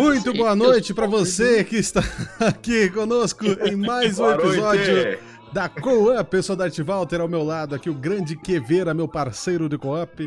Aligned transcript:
Muito 0.00 0.32
boa 0.32 0.56
noite 0.56 0.94
para 0.94 1.06
você 1.06 1.62
que 1.62 1.76
está 1.76 2.00
aqui 2.40 2.88
conosco 2.88 3.44
em 3.44 3.76
mais 3.76 4.18
um 4.18 4.30
episódio 4.30 5.18
da 5.52 5.68
Co-Up. 5.68 6.34
Eu 6.34 6.42
sou 6.42 6.56
Dart 6.56 6.78
Walter 6.78 7.20
ao 7.20 7.28
meu 7.28 7.42
lado 7.42 7.74
aqui, 7.74 7.90
o 7.90 7.94
grande 7.94 8.34
Queveira, 8.34 8.94
meu 8.94 9.06
parceiro 9.06 9.68
de 9.68 9.76
Co-Up. 9.76 10.26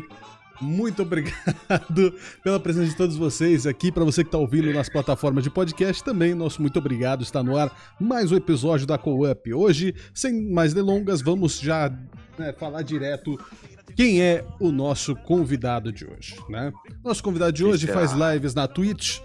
Muito 0.60 1.02
obrigado 1.02 2.14
pela 2.44 2.60
presença 2.60 2.90
de 2.90 2.96
todos 2.96 3.16
vocês 3.16 3.66
aqui. 3.66 3.90
Para 3.90 4.04
você 4.04 4.22
que 4.22 4.28
está 4.28 4.38
ouvindo 4.38 4.72
nas 4.72 4.88
plataformas 4.88 5.42
de 5.42 5.50
podcast, 5.50 6.04
também 6.04 6.34
nosso 6.34 6.62
muito 6.62 6.78
obrigado. 6.78 7.24
Está 7.24 7.42
no 7.42 7.56
ar 7.56 7.76
mais 8.00 8.30
um 8.30 8.36
episódio 8.36 8.86
da 8.86 8.96
Co-Up. 8.96 9.52
Hoje, 9.52 9.92
sem 10.14 10.52
mais 10.52 10.72
delongas, 10.72 11.20
vamos 11.20 11.58
já 11.58 11.92
né, 12.38 12.52
falar 12.52 12.82
direto 12.82 13.36
quem 13.96 14.22
é 14.22 14.44
o 14.60 14.70
nosso 14.70 15.14
convidado 15.14 15.92
de 15.92 16.06
hoje, 16.06 16.36
né? 16.48 16.72
Nosso 17.04 17.22
convidado 17.22 17.52
de 17.52 17.64
hoje 17.64 17.86
faz 17.86 18.12
lives 18.12 18.54
na 18.54 18.66
Twitch. 18.66 19.20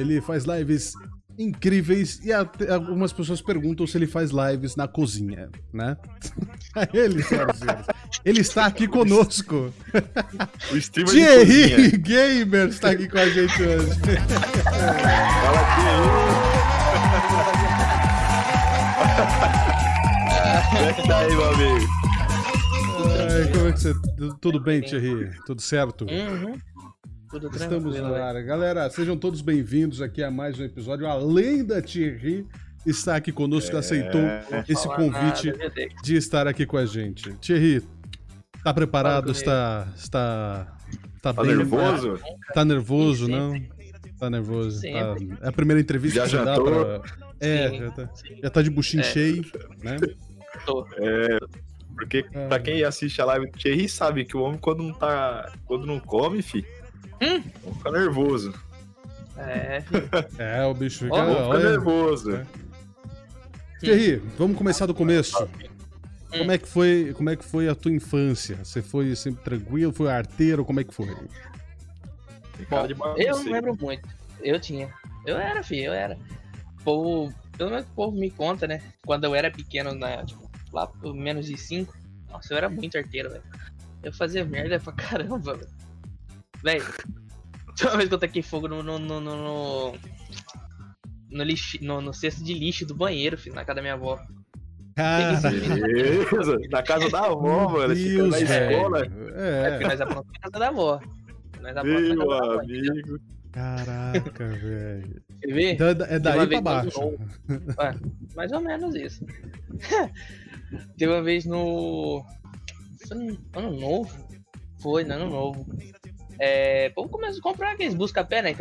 Ele 0.00 0.20
faz 0.20 0.44
lives 0.44 0.94
incríveis 1.38 2.20
e 2.22 2.32
até 2.32 2.72
algumas 2.72 3.12
pessoas 3.12 3.40
perguntam 3.40 3.86
se 3.86 3.96
ele 3.96 4.06
faz 4.06 4.30
lives 4.30 4.76
na 4.76 4.86
cozinha, 4.86 5.48
né? 5.72 5.96
ele, 6.92 7.22
senhoras 7.22 7.56
e 7.56 7.60
senhores. 7.60 7.86
Ele 8.24 8.40
está 8.40 8.66
aqui 8.66 8.86
conosco. 8.86 9.72
O 10.70 10.76
streamer 10.76 11.12
Thierry 11.12 11.96
Gamer 11.98 12.68
está 12.68 12.90
aqui 12.90 13.08
com 13.08 13.18
a 13.18 13.28
gente 13.28 13.62
hoje. 13.62 14.00
Fala, 15.40 15.64
Thierry. 15.76 16.40
Como 20.70 20.84
é 20.84 20.92
que 20.92 21.08
tá 21.08 21.18
aí, 21.18 21.28
meu 21.28 21.54
amigo? 21.54 21.86
Ai, 23.18 23.52
como 23.52 23.68
é 23.68 23.72
que 23.72 23.80
você... 23.80 23.94
Tudo 24.40 24.60
bem, 24.60 24.82
Thierry? 24.82 25.30
Tudo 25.46 25.62
certo? 25.62 26.04
Uhum. 26.04 26.58
Tudo 27.30 27.48
Estamos 27.48 27.84
no 27.96 28.02
velho. 28.10 28.14
ar. 28.22 28.42
Galera, 28.42 28.90
sejam 28.90 29.16
todos 29.16 29.40
bem-vindos 29.40 30.02
aqui 30.02 30.22
a 30.22 30.30
mais 30.30 30.58
um 30.58 30.64
episódio. 30.64 31.06
Além 31.06 31.64
da 31.64 31.80
Thierry 31.80 32.44
está 32.84 33.16
aqui 33.16 33.30
conosco, 33.30 33.76
aceitou 33.76 34.20
esse 34.68 34.86
convite 34.88 35.52
nada, 35.52 35.72
de 36.02 36.16
estar 36.16 36.48
aqui 36.48 36.66
com 36.66 36.76
a 36.76 36.84
gente. 36.84 37.32
Thierry, 37.34 37.82
tá 38.64 38.74
preparado? 38.74 39.30
Está, 39.30 39.86
está, 39.96 40.76
está 41.16 41.32
Tá 41.32 41.42
bem? 41.42 41.56
nervoso? 41.56 42.18
Tá 42.52 42.64
nervoso, 42.64 43.26
Sim, 43.26 43.32
não? 43.32 43.62
Tá 44.18 44.28
nervoso. 44.28 44.82
Tá... 44.82 44.88
É 45.42 45.48
a 45.48 45.52
primeira 45.52 45.80
entrevista 45.80 46.20
Já 46.20 46.24
que 46.24 46.30
você 46.30 46.44
dá 46.44 46.60
pra... 46.60 47.02
É, 47.38 47.68
Sim, 47.70 47.78
já 47.78 47.90
tá, 47.92 48.10
já 48.42 48.50
tá 48.50 48.62
de 48.62 48.70
buchinho 48.70 49.00
É. 49.02 49.04
cheio, 49.04 49.44
né? 49.82 49.96
Tô. 50.66 50.84
É, 50.98 51.38
porque 51.94 52.24
pra 52.48 52.58
quem 52.58 52.82
assiste 52.82 53.20
a 53.22 53.24
live 53.24 53.46
do 53.50 53.56
Thierry 53.58 53.88
sabe 53.88 54.24
que 54.24 54.36
o 54.36 54.40
homem 54.40 54.58
quando 54.58 54.82
não 54.82 54.92
tá. 54.92 55.50
Quando 55.64 55.86
não 55.86 55.98
come, 56.00 56.42
fi, 56.42 56.66
Hum. 57.20 57.42
fica 57.76 57.90
nervoso. 57.90 58.54
É, 59.36 59.82
É, 60.38 60.64
o 60.64 60.74
bicho 60.74 61.04
fica... 61.04 61.14
Ó, 61.14 61.26
Fica 61.26 61.46
olha... 61.48 61.70
nervoso. 61.70 62.36
É. 62.36 62.46
Thierry, 63.80 64.22
vamos 64.38 64.56
começar 64.56 64.86
do 64.86 64.94
começo. 64.94 65.42
Hum. 65.42 65.48
Como 66.38 66.52
é 66.52 66.58
que 66.58 66.68
foi, 66.68 67.12
como 67.16 67.30
é 67.30 67.36
que 67.36 67.44
foi 67.44 67.68
a 67.68 67.74
tua 67.74 67.90
infância? 67.90 68.56
Você 68.62 68.82
foi 68.82 69.16
sempre 69.16 69.42
tranquilo, 69.42 69.92
foi 69.92 70.10
arteiro, 70.10 70.64
como 70.64 70.80
é 70.80 70.84
que 70.84 70.94
foi? 70.94 71.06
De 71.06 71.12
eu 73.16 73.36
não 73.36 73.50
lembro 73.50 73.76
muito. 73.80 74.08
Eu 74.40 74.60
tinha. 74.60 74.92
Eu 75.26 75.38
era, 75.38 75.62
filho, 75.62 75.86
eu 75.86 75.92
era. 75.92 76.16
O 76.80 76.84
povo, 76.84 77.34
pelo 77.56 77.70
menos 77.70 77.86
o 77.86 77.94
povo 77.94 78.16
me 78.16 78.30
conta, 78.30 78.66
né? 78.66 78.80
Quando 79.04 79.24
eu 79.24 79.34
era 79.34 79.50
pequeno, 79.50 79.94
na, 79.94 80.24
tipo, 80.24 80.48
lá 80.72 80.86
por 80.86 81.14
menos 81.14 81.46
de 81.46 81.56
5, 81.56 81.92
nossa, 82.30 82.52
eu 82.52 82.58
era 82.58 82.68
muito 82.68 82.96
arteiro, 82.96 83.30
velho. 83.30 83.42
Eu 84.02 84.12
fazia 84.12 84.44
merda 84.44 84.78
pra 84.78 84.92
caramba, 84.92 85.54
velho. 85.54 85.68
Velho, 86.62 86.84
uma 87.82 87.96
vez 87.96 88.08
que 88.08 88.14
eu 88.14 88.18
taquei 88.18 88.42
fogo 88.42 88.68
no. 88.68 88.82
no. 88.82 88.98
no. 88.98 89.20
no, 89.20 89.36
no, 89.36 89.94
no 91.30 91.42
lixo, 91.44 91.78
no, 91.82 92.00
no 92.00 92.12
cesto 92.12 92.42
de 92.42 92.52
lixo 92.52 92.84
do 92.84 92.94
banheiro, 92.94 93.38
filho, 93.38 93.54
na 93.54 93.64
casa 93.64 93.76
da 93.76 93.82
minha 93.82 93.94
avó. 93.94 94.20
Cara, 94.96 95.40
Beleza, 95.40 96.58
na 96.70 96.82
casa 96.82 97.08
da 97.08 97.26
avó, 97.26 97.68
mano. 97.70 97.88
Na 97.88 98.38
escola. 98.40 98.98
É 99.00 99.70
porque 99.70 99.84
É, 99.84 99.88
nós 99.88 100.00
aprontamos 100.00 100.32
na 100.32 100.40
casa 100.40 100.58
da 100.58 100.68
avó. 100.68 101.00
Nós 101.60 101.76
aprontamos 101.76 102.08
na 102.08 102.14
Meu 102.16 102.26
casa 102.28 102.40
da 102.40 102.52
avó. 102.52 102.60
amigo. 102.60 103.20
caraca, 103.52 104.46
velho. 104.48 105.22
Você 105.40 105.52
vê? 105.54 105.74
Da- 105.76 106.06
é 106.08 106.18
daí 106.18 106.46
pra 106.48 106.60
baixo. 106.60 106.90
quando 106.90 107.70
É, 107.80 107.94
mais 108.34 108.52
ou 108.52 108.60
menos 108.60 108.94
isso. 108.96 109.24
Teve 110.98 111.12
uma 111.12 111.22
vez 111.22 111.46
no. 111.46 112.24
Foi 113.08 113.16
no 113.16 113.38
ano 113.56 113.80
novo? 113.80 114.28
Foi, 114.82 115.04
no 115.04 115.14
ano 115.14 115.30
novo. 115.30 115.66
É, 116.42 116.88
povo 116.90 117.10
começou 117.10 117.40
a 117.40 117.42
comprar 117.42 117.72
aqueles 117.72 117.94
busca-pé, 117.94 118.40
né? 118.40 118.56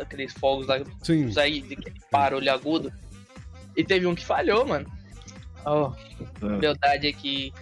Aqueles 0.00 0.32
fogos 0.32 0.66
lá, 0.66 0.80
Sim. 1.02 1.30
sair 1.30 1.62
de 1.62 1.78
barulho 2.10 2.52
agudo. 2.52 2.92
E 3.76 3.84
teve 3.84 4.06
um 4.08 4.14
que 4.14 4.26
falhou, 4.26 4.66
mano. 4.66 4.90
Ó, 5.64 5.92
verdade 6.58 7.06
é 7.06 7.12
que 7.12 7.52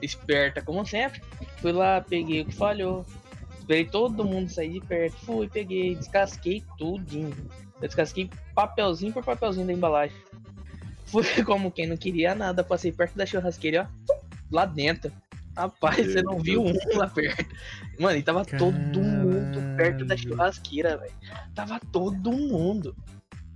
esperta 0.00 0.62
como 0.62 0.86
sempre. 0.86 1.20
Fui 1.56 1.72
lá, 1.72 2.00
peguei 2.00 2.42
o 2.42 2.46
que 2.46 2.54
falhou. 2.54 3.04
Esperei 3.58 3.84
todo 3.84 4.24
mundo 4.24 4.48
sair 4.48 4.74
de 4.74 4.80
perto. 4.80 5.16
Fui, 5.24 5.48
peguei, 5.48 5.96
descasquei 5.96 6.62
tudinho. 6.78 7.34
Eu 7.80 7.88
descasquei 7.88 8.30
papelzinho 8.54 9.12
por 9.12 9.24
papelzinho 9.24 9.66
da 9.66 9.72
embalagem. 9.72 10.16
Fui 11.06 11.24
como 11.44 11.72
quem 11.72 11.88
não 11.88 11.96
queria 11.96 12.36
nada. 12.36 12.62
Passei 12.62 12.92
perto 12.92 13.16
da 13.16 13.26
churrasqueira, 13.26 13.90
ó. 14.08 14.14
Lá 14.50 14.64
dentro. 14.64 15.12
Rapaz, 15.58 15.96
Meu 15.98 16.12
você 16.12 16.22
não 16.22 16.38
viu 16.38 16.62
um 16.64 16.72
lá 16.96 17.08
perto. 17.08 17.54
Mano, 17.98 18.16
e 18.16 18.22
tava 18.22 18.44
todo 18.44 19.00
mundo 19.02 19.60
perto 19.76 20.04
da 20.04 20.16
churrasqueira, 20.16 20.96
velho. 20.96 21.12
Tava 21.54 21.80
todo 21.92 22.30
mundo. 22.30 22.94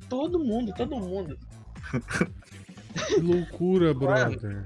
Todo 0.08 0.38
mundo, 0.40 0.74
todo 0.76 0.96
mundo. 0.96 1.38
Que 3.06 3.20
loucura, 3.20 3.94
brother. 3.94 4.64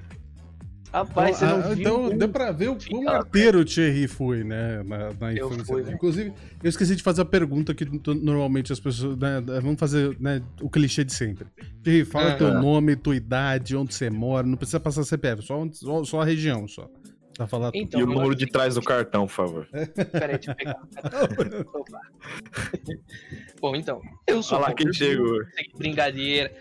Rapaz, 0.91 1.35
você 1.37 1.45
Ah, 1.45 1.57
não 1.57 1.61
viu 1.63 1.79
então 1.81 2.05
um 2.05 2.17
deu 2.17 2.29
pra 2.29 2.49
ver 2.51 2.69
o 2.69 2.77
quão 2.89 3.09
arteiro 3.09 3.59
o 3.59 3.65
Thierry 3.65 4.07
foi, 4.07 4.43
né? 4.45 4.81
Na, 4.83 5.13
na 5.19 5.33
Eu 5.33 5.47
infância. 5.47 5.65
fui, 5.65 5.83
né? 5.83 5.91
Inclusive, 5.93 6.33
eu 6.63 6.69
esqueci 6.69 6.95
de 6.95 7.03
fazer 7.03 7.21
a 7.21 7.25
pergunta 7.25 7.75
que 7.75 7.85
normalmente 8.15 8.71
as 8.71 8.79
pessoas. 8.79 9.17
Né, 9.17 9.41
vamos 9.61 9.77
fazer 9.79 10.17
né, 10.19 10.41
o 10.61 10.69
clichê 10.69 11.03
de 11.03 11.13
sempre. 11.13 11.45
Thierry, 11.83 12.05
fala 12.05 12.29
Aham. 12.29 12.37
teu 12.37 12.53
nome, 12.53 12.95
tua 12.95 13.15
idade, 13.17 13.75
onde 13.75 13.93
você 13.93 14.09
mora. 14.09 14.47
Não 14.47 14.55
precisa 14.57 14.79
passar 14.79 15.03
CPF, 15.03 15.41
só, 15.43 15.59
onde- 15.59 15.77
só, 15.77 16.03
só 16.05 16.21
a 16.21 16.25
região 16.25 16.65
só. 16.67 16.89
Pra 17.37 17.47
falar 17.47 17.71
tudo. 17.71 17.81
Então, 17.83 17.99
E 17.99 18.03
o 18.03 18.07
número 18.07 18.35
de 18.35 18.47
trás 18.47 18.75
do 18.75 18.81
cartão, 18.81 19.27
por 19.27 19.33
favor. 19.33 19.67
Peraí, 20.11 20.37
deixa 20.37 20.51
eu 20.51 20.55
pegar. 20.55 20.75
Opa. 21.73 22.01
Bom, 23.61 23.75
então, 23.75 24.01
eu 24.27 24.41
sou 24.41 24.57
Olha 24.57 24.69
lá 24.69 24.73
quem 24.73 24.91
chegou. 24.91 25.39
Brincadeira. 25.77 26.51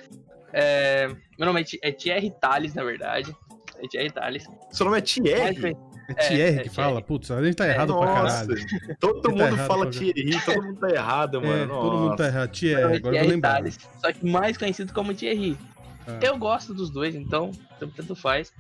É, 0.53 1.09
meu 1.39 1.47
nome 1.47 1.63
é 1.83 1.89
é 1.89 1.93
Thierry 1.93 2.31
Tales, 2.41 2.75
na 2.75 2.85
verdade. 2.85 3.35
É 3.83 3.89
Thierry 3.89 4.11
Tales. 4.11 4.47
Seu 4.71 4.85
nome 4.87 4.99
é 4.99 5.01
Thierry? 5.01 5.61
foi- 5.61 5.77
É 6.09 6.15
Thierry 6.15 6.43
é, 6.59 6.63
que 6.63 6.69
é 6.69 6.73
fala? 6.73 6.89
Thierry. 6.93 7.05
Putz, 7.07 7.31
a 7.31 7.43
gente 7.45 7.57
tá 7.57 7.67
errado 7.69 7.97
pra 7.97 8.07
Nossa, 8.07 8.47
caralho. 8.47 8.97
todo 9.01 9.21
Tá 9.23 9.29
mundo 9.31 9.43
errado 9.43 9.67
fala 9.67 9.91
Thierry, 9.91 10.41
todo 10.45 10.63
mundo 10.63 10.79
tá 10.81 10.91
errado, 10.91 11.41
mano. 11.43 11.63
É, 11.63 11.67
todo 11.67 11.99
mundo 11.99 12.17
tá 12.17 12.27
errado. 12.27 12.51
Thierry, 12.53 12.81
é 12.81 12.85
agora 12.85 12.97
eu 12.97 13.11
Thierry 13.13 13.29
lembrar. 13.29 13.53
Tales, 13.55 13.79
só 14.01 14.13
que 14.13 14.25
mais 14.27 14.57
conhecido 14.57 14.93
como 14.93 15.13
Thierry. 15.15 15.59
Ah. 16.07 16.19
Eu 16.23 16.39
gosto 16.39 16.73
dos 16.73 16.91
dois, 16.91 17.15
então 17.17 17.51
tanto 17.81 18.15
faz. 18.15 18.53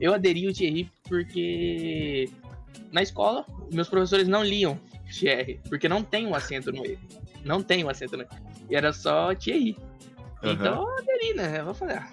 Eu 0.00 0.14
aderi 0.14 0.46
ao 0.46 0.52
Thierry 0.52 0.90
porque 1.08 2.28
na 2.90 3.02
escola 3.02 3.46
meus 3.72 3.88
professores 3.88 4.28
não 4.28 4.44
liam 4.44 4.78
Thierry, 5.10 5.60
porque 5.68 5.88
não 5.88 6.02
tem 6.02 6.26
um 6.26 6.34
acento 6.34 6.72
no 6.72 6.84
E. 6.84 6.98
Não 7.44 7.62
tem 7.62 7.84
um 7.84 7.88
acento 7.88 8.16
no 8.16 8.22
E. 8.22 8.26
E 8.70 8.76
era 8.76 8.92
só 8.92 9.34
Thierry. 9.34 9.76
Aham. 10.42 10.52
Então 10.52 10.82
eu 10.82 10.98
aderi, 10.98 11.34
né? 11.34 11.60
Eu 11.60 11.66
vou 11.66 11.74
fazer, 11.74 11.94
ah, 11.94 12.12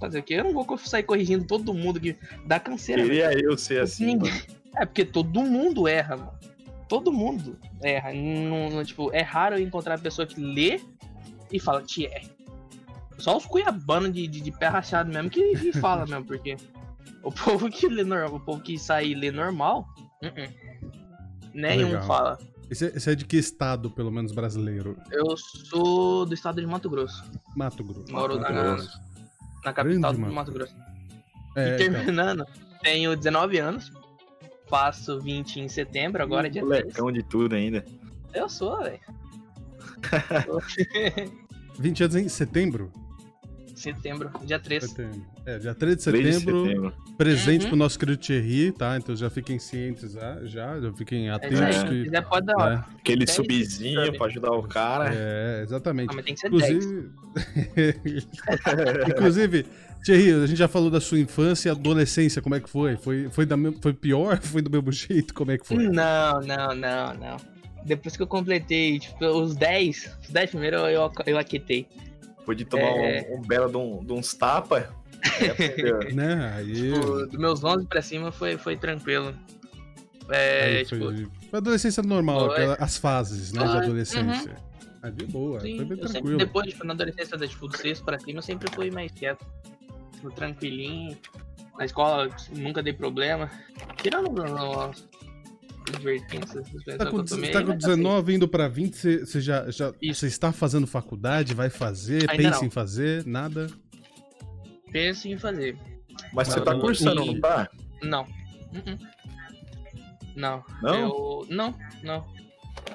fazer 0.00 0.18
o 0.18 0.22
quê? 0.22 0.34
Eu 0.34 0.44
não 0.44 0.52
vou 0.52 0.78
sair 0.78 1.02
corrigindo 1.02 1.46
todo 1.46 1.72
mundo 1.72 2.00
que 2.00 2.16
dá 2.46 2.60
canseira. 2.60 3.02
velho. 3.04 3.28
Queria 3.28 3.44
eu 3.44 3.56
ser 3.56 3.82
assim, 3.82 4.06
Ninguém-. 4.06 4.42
É, 4.76 4.84
porque 4.84 5.04
todo 5.04 5.42
mundo 5.42 5.86
erra, 5.86 6.16
mano. 6.16 6.32
Todo 6.88 7.12
mundo 7.12 7.58
erra. 7.82 8.12
Não, 8.12 8.70
não, 8.70 8.84
tipo, 8.84 9.10
é 9.12 9.22
raro 9.22 9.56
eu 9.56 9.60
encontrar 9.60 9.98
pessoa 9.98 10.26
que 10.26 10.40
lê 10.40 10.80
e 11.50 11.58
fala 11.58 11.82
Thierry. 11.82 12.28
Só 13.18 13.36
os 13.36 13.46
cuiabanos 13.46 14.12
de, 14.12 14.26
de, 14.26 14.40
de 14.40 14.52
pé 14.52 14.66
rachado 14.66 15.10
mesmo 15.10 15.30
que, 15.30 15.56
que 15.56 15.72
fala 15.72 16.04
mesmo, 16.04 16.24
porque 16.24 16.56
o 17.24 17.32
povo 17.32 17.70
que 17.70 17.88
lê 17.88 18.04
normal, 18.04 18.34
o 18.36 18.40
povo 18.40 18.60
que 18.62 18.78
sai 18.78 19.06
e 19.08 19.14
lê 19.14 19.30
normal, 19.30 19.88
uh-uh. 20.22 20.90
nenhum 21.54 21.88
Legal. 21.88 22.02
fala. 22.04 22.38
Esse, 22.70 22.86
é- 22.86 22.96
esse 22.96 23.10
é 23.10 23.14
de 23.14 23.24
que 23.24 23.36
estado, 23.36 23.90
pelo 23.90 24.10
menos 24.10 24.32
brasileiro? 24.32 24.96
Eu 25.10 25.36
sou 25.36 26.24
do 26.24 26.34
estado 26.34 26.60
de 26.60 26.66
Mato 26.66 26.88
Grosso. 26.88 27.24
Mato 27.56 27.82
Grosso. 27.84 28.10
Moro 28.12 28.38
Mato 28.38 28.52
na, 28.52 28.62
Grosso. 28.62 29.00
na 29.64 29.72
capital 29.72 29.84
Grande 29.84 30.00
do 30.00 30.18
Mato 30.20 30.34
Mato 30.34 30.52
Grosso. 30.52 30.74
É, 31.56 31.70
e 31.70 31.74
então. 31.74 31.94
terminando, 31.94 32.44
tenho 32.82 33.16
19 33.16 33.58
anos. 33.58 33.92
Faço 34.66 35.20
20 35.20 35.60
em 35.60 35.68
setembro, 35.68 36.22
agora 36.22 36.46
é 36.46 36.50
dia 36.50 36.64
3. 36.66 36.82
Molecão 36.84 37.12
de 37.12 37.22
tudo 37.22 37.54
ainda. 37.54 37.84
Eu 38.32 38.48
sou, 38.48 38.82
velho. 38.82 38.98
20 41.78 42.00
anos 42.04 42.16
em 42.16 42.28
setembro? 42.28 42.90
Setembro, 43.74 44.30
dia 44.44 44.58
3. 44.58 44.84
Setembro. 44.84 45.26
É, 45.44 45.58
dia 45.58 45.74
3 45.74 45.96
de 45.98 46.04
3 46.04 46.24
de 46.24 46.32
setembro, 46.34 46.66
setembro. 46.66 46.94
presente 47.18 47.62
Uhum. 47.64 47.68
pro 47.70 47.76
nosso 47.76 47.98
querido 47.98 48.18
Thierry, 48.18 48.72
tá? 48.72 48.96
Então 48.96 49.14
já 49.16 49.28
fiquem 49.28 49.58
cientes 49.58 50.12
já, 50.12 50.38
já, 50.44 50.80
já 50.80 50.92
fiquem 50.92 51.28
É, 51.28 51.32
atentos 51.32 51.58
já, 51.58 51.72
se 51.72 51.84
que. 51.86 52.04
quiser 52.04 52.22
pode 52.28 52.46
dar, 52.46 52.70
né? 52.70 52.84
Aquele 52.98 53.26
subzinho 53.26 54.12
pra 54.16 54.26
ajudar 54.26 54.52
o 54.52 54.62
cara. 54.62 55.12
É, 55.14 55.62
exatamente. 55.62 56.10
Ah, 56.10 56.14
mas 56.14 56.24
tem 56.24 56.34
que 56.34 56.40
ser 56.40 56.50
10. 56.50 56.70
Inclusive. 56.70 57.10
Inclusive, 59.08 59.66
Thierry, 60.04 60.32
a 60.32 60.46
gente 60.46 60.58
já 60.58 60.68
falou 60.68 60.90
da 60.90 61.00
sua 61.00 61.18
infância 61.18 61.68
e 61.68 61.72
adolescência, 61.72 62.40
como 62.42 62.54
é 62.54 62.60
que 62.60 62.68
foi? 62.68 62.96
Foi, 62.96 63.28
foi, 63.30 63.46
da, 63.46 63.56
foi 63.80 63.92
pior? 63.92 64.38
Foi 64.42 64.60
do 64.62 64.70
mesmo 64.70 64.92
jeito? 64.92 65.32
Como 65.34 65.50
é 65.50 65.58
que 65.58 65.66
foi? 65.66 65.76
Não, 65.88 66.40
não, 66.40 66.74
não, 66.74 67.14
não. 67.14 67.36
Depois 67.84 68.16
que 68.16 68.22
eu 68.22 68.26
completei, 68.26 68.98
tipo, 68.98 69.24
os 69.26 69.54
10, 69.56 70.10
os 70.22 70.30
10 70.30 70.50
primeiros 70.50 70.80
eu, 70.80 70.86
eu, 70.88 71.12
eu 71.26 71.38
aquitei. 72.52 72.80
Podia 72.80 72.94
tomar 72.94 73.04
É. 73.04 73.28
um, 73.30 73.38
um 73.38 73.40
belo 73.42 73.70
de, 73.70 73.76
um, 73.76 74.04
de 74.04 74.12
uns 74.12 74.34
tapas. 74.34 74.84
Né? 76.14 76.52
Aí. 76.56 76.92
Tipo, 76.92 77.26
dos 77.26 77.38
meus 77.38 77.64
11 77.64 77.86
pra 77.86 78.02
cima 78.02 78.30
foi, 78.30 78.56
foi 78.58 78.76
tranquilo. 78.76 79.34
É, 80.28 80.78
aí 80.78 80.84
tipo, 80.84 81.04
foi, 81.04 81.26
foi 81.50 81.58
adolescência 81.58 82.02
normal, 82.02 82.46
Foi. 82.50 82.76
as 82.78 82.96
fases, 82.96 83.52
né? 83.52 83.62
De 83.62 83.68
Foi, 83.70 83.78
adolescência. 83.78 84.56
Ah, 85.02 85.10
de 85.10 85.26
boa, 85.26 85.60
sim, 85.60 85.76
foi 85.76 85.84
bem 85.84 85.98
eu 85.98 86.08
sempre, 86.08 86.12
tranquilo. 86.12 86.38
depois, 86.38 86.66
tipo, 86.68 86.86
na 86.86 86.94
adolescência, 86.94 87.36
da, 87.36 87.46
tipo, 87.46 87.68
do 87.68 87.76
sexto 87.76 88.04
pra 88.04 88.18
cima, 88.18 88.38
eu 88.38 88.42
sempre 88.42 88.70
fui 88.70 88.90
mais 88.90 89.12
quieto. 89.12 89.44
Tipo, 90.12 90.30
tranquilinho. 90.30 91.16
Na 91.78 91.84
escola, 91.84 92.28
nunca 92.56 92.82
dei 92.82 92.92
problema. 92.92 93.50
Tirando 93.96 94.42
as 94.42 95.04
as 95.90 96.96
Tá 96.96 97.04
pessoas 97.04 97.10
com, 97.10 97.10
que 97.10 97.16
eu 97.16 97.24
tomei, 97.24 97.50
tá 97.50 97.60
com 97.62 97.68
mas 97.68 97.84
assim, 97.84 97.96
19 97.96 98.34
indo 98.34 98.48
pra 98.48 98.68
20, 98.68 98.94
você, 98.96 99.18
você 99.20 99.40
já, 99.40 99.70
já 99.70 99.92
você 100.02 100.26
está 100.26 100.52
fazendo 100.52 100.86
faculdade, 100.86 101.52
vai 101.54 101.68
fazer, 101.70 102.30
Ainda 102.30 102.36
pensa 102.42 102.58
não. 102.60 102.66
em 102.66 102.70
fazer, 102.70 103.26
nada. 103.26 103.66
Penso 104.92 105.28
em 105.28 105.36
fazer. 105.38 105.76
Mas 106.32 106.48
você 106.48 106.60
tá 106.60 106.74
cursando, 106.78 107.22
e- 107.22 107.26
não 107.34 107.40
tá? 107.40 107.68
Não. 108.02 108.22
Uh-uh. 108.22 108.98
Não. 110.36 110.64
Não? 110.82 110.94
Eu... 110.98 111.46
Não, 111.50 111.74
não. 112.02 112.26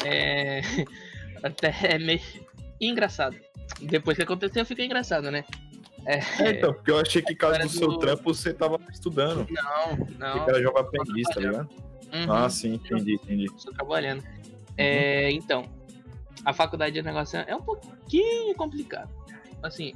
É. 0.06 0.62
Até 1.44 1.74
é 1.96 1.98
meio 2.00 2.20
engraçado. 2.82 3.36
Depois 3.82 4.18
que 4.18 4.24
aconteceu, 4.24 4.66
fica 4.66 4.84
engraçado, 4.84 5.32
né? 5.32 5.46
É... 6.06 6.18
É, 6.44 6.52
então, 6.52 6.74
porque 6.74 6.92
eu 6.92 7.00
achei 7.00 7.22
que 7.22 7.36
caso 7.36 7.60
do 7.60 7.70
seu 7.70 7.88
do- 7.90 8.00
trampo 8.00 8.24
você 8.34 8.54
tava 8.54 8.80
estudando. 8.92 9.48
Não, 9.50 9.96
Porque 9.98 10.14
não. 10.18 10.50
era 10.50 10.62
jovem 10.62 10.82
aprendiz, 10.82 11.28
tá 11.30 11.40
ligado? 11.40 11.70
Uhum, 12.14 12.32
Ah, 12.32 12.50
sim, 12.50 12.74
entendi, 12.76 13.14
entendi. 13.14 13.46
Estou 13.46 13.74
trabalhando. 13.74 14.24
É, 14.78 15.32
então, 15.32 15.64
a 16.46 16.54
faculdade 16.54 16.94
de 16.94 17.02
negócio 17.02 17.40
é 17.40 17.56
um 17.56 17.62
pouquinho 17.62 18.56
complicado. 18.56 19.10
Assim, 19.62 19.94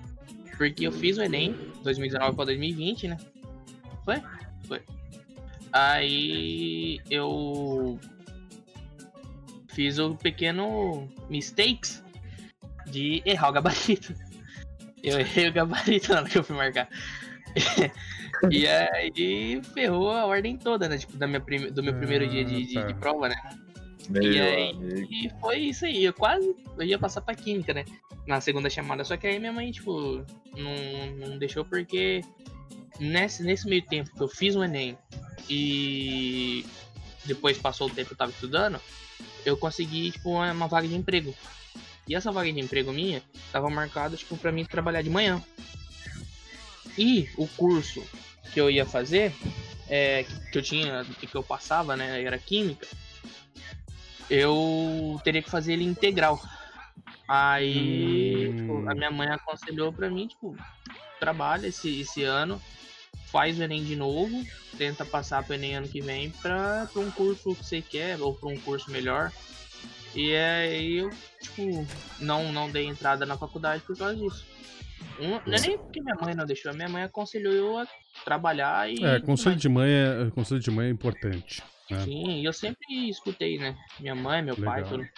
porque 0.57 0.85
eu 0.85 0.91
fiz 0.91 1.17
o 1.17 1.23
Enem 1.23 1.55
2019 1.83 2.35
para 2.35 2.45
2020, 2.45 3.07
né? 3.07 3.17
Foi? 4.05 4.21
Foi. 4.67 4.81
Aí 5.71 7.01
eu 7.09 7.99
fiz 9.69 9.97
o 9.97 10.15
pequeno 10.15 11.09
mistakes 11.29 12.03
de 12.87 13.23
errar 13.25 13.49
o 13.49 13.53
gabarito. 13.53 14.13
Eu 15.03 15.19
errei 15.19 15.49
o 15.49 15.53
gabarito 15.53 16.13
na 16.13 16.19
hora 16.21 16.29
que 16.29 16.37
eu 16.37 16.45
fui 16.45 16.55
marcar. 16.55 16.87
e 18.51 18.67
aí 18.67 19.61
ferrou 19.73 20.11
a 20.11 20.25
ordem 20.25 20.57
toda, 20.57 20.87
né? 20.89 20.97
Tipo, 20.97 21.17
da 21.17 21.27
minha 21.27 21.39
prime- 21.41 21.71
do 21.71 21.81
meu 21.83 21.93
primeiro 21.95 22.27
dia 22.27 22.43
de, 22.43 22.65
de- 22.65 22.77
Ah, 22.77 22.81
tá. 22.81 22.87
de 22.87 22.93
prova, 22.95 23.29
né? 23.29 23.35
Meu 24.09 24.21
E 24.23 24.39
aí? 24.41 24.69
amigo. 24.71 25.07
E 25.11 25.31
foi 25.39 25.57
isso 25.59 25.85
aí. 25.85 26.03
Eu 26.03 26.13
quase 26.13 26.53
eu 26.77 26.83
ia 26.85 26.99
passar 26.99 27.21
pra 27.21 27.35
química, 27.35 27.73
né? 27.73 27.85
Na 28.27 28.41
segunda 28.41 28.69
chamada. 28.69 29.03
Só 29.05 29.15
que 29.15 29.27
aí 29.27 29.39
minha 29.39 29.53
mãe, 29.53 29.71
tipo, 29.71 30.25
não, 30.57 31.27
não 31.29 31.37
deixou 31.37 31.63
porque 31.63 32.21
nesse, 32.99 33.43
nesse 33.43 33.67
meio 33.67 33.81
tempo 33.85 34.11
que 34.13 34.21
eu 34.21 34.27
fiz 34.27 34.55
o 34.55 34.63
Enem 34.63 34.97
e 35.49 36.65
depois 37.25 37.57
passou 37.57 37.87
o 37.87 37.89
tempo 37.89 38.07
que 38.09 38.13
eu 38.13 38.17
tava 38.17 38.31
estudando, 38.31 38.79
eu 39.45 39.55
consegui, 39.55 40.11
tipo, 40.11 40.31
uma, 40.31 40.51
uma 40.51 40.67
vaga 40.67 40.87
de 40.87 40.95
emprego. 40.95 41.33
E 42.07 42.13
essa 42.15 42.31
vaga 42.31 42.51
de 42.51 42.59
emprego 42.59 42.91
minha 42.91 43.21
tava 43.53 43.69
marcada, 43.69 44.17
tipo, 44.17 44.35
pra 44.35 44.51
mim 44.51 44.65
trabalhar 44.65 45.01
de 45.01 45.09
manhã. 45.09 45.41
E 46.97 47.29
o 47.37 47.47
curso 47.47 48.03
que 48.53 48.59
eu 48.61 48.69
ia 48.69 48.85
fazer, 48.85 49.33
é, 49.89 50.23
que- 50.51 50.57
eu 50.57 50.61
tinha, 50.61 51.03
que 51.19 51.33
eu 51.35 51.43
passava, 51.43 51.95
né, 51.95 52.21
era 52.23 52.37
química, 52.37 52.87
eu 54.29 55.19
teria 55.23 55.41
que 55.41 55.49
fazer 55.49 55.73
ele 55.73 55.83
integral. 55.83 56.39
Aí, 57.27 58.47
Hum. 58.49 58.53
tipo, 58.57 58.89
a 58.89 58.93
minha 58.95 59.11
mãe 59.11 59.27
aconselhou 59.29 59.91
pra 59.91 60.09
mim, 60.09 60.27
tipo, 60.27 60.55
trabalha 61.19 61.67
esse, 61.67 62.01
esse 62.01 62.23
ano, 62.23 62.61
faz 63.31 63.57
o 63.57 63.63
Enem 63.63 63.83
de 63.83 63.95
novo, 63.95 64.45
tenta 64.77 65.05
passar 65.05 65.43
pro 65.43 65.55
Enem 65.55 65.75
ano 65.75 65.87
que 65.87 66.01
vem 66.01 66.29
pra, 66.29 66.87
pra 66.91 67.01
um 67.01 67.09
curso 67.11 67.55
que 67.55 67.65
você 67.65 67.81
quer, 67.81 68.19
ou 68.21 68.33
pra 68.33 68.49
um 68.49 68.59
curso 68.59 68.91
melhor. 68.91 69.31
E 70.15 70.35
aí 70.35 70.97
eu, 70.97 71.09
tipo, 71.41 71.87
não, 72.19 72.51
não 72.51 72.69
dei 72.69 72.85
entrada 72.85 73.25
na 73.25 73.37
faculdade 73.37 73.81
por 73.83 73.97
causa 73.97 74.15
disso. 74.15 74.45
Não 75.19 75.37
é 75.53 75.59
nem 75.59 75.77
porque 75.77 76.01
minha 76.01 76.15
mãe 76.15 76.35
não 76.35 76.45
deixou, 76.45 76.71
a 76.71 76.73
minha 76.73 76.89
mãe 76.89 77.03
aconselhou 77.03 77.53
eu 77.53 77.77
a 77.77 77.87
trabalhar 78.23 78.91
e. 78.91 79.03
É, 79.03 79.19
conselho 79.19 79.55
de 79.55 79.69
mãe 79.69 79.89
é, 79.89 80.31
conselho 80.31 80.59
de 80.59 80.71
mãe 80.71 80.87
é 80.87 80.89
importante. 80.89 81.63
né? 81.89 82.03
Sim, 82.03 82.41
e 82.41 82.45
eu 82.45 82.53
sempre 82.53 83.09
escutei, 83.09 83.57
né? 83.57 83.75
Minha 83.99 84.15
mãe, 84.15 84.41
meu 84.41 84.55
pai, 84.55 84.81
Legal. 84.83 84.89
tudo. 84.89 85.09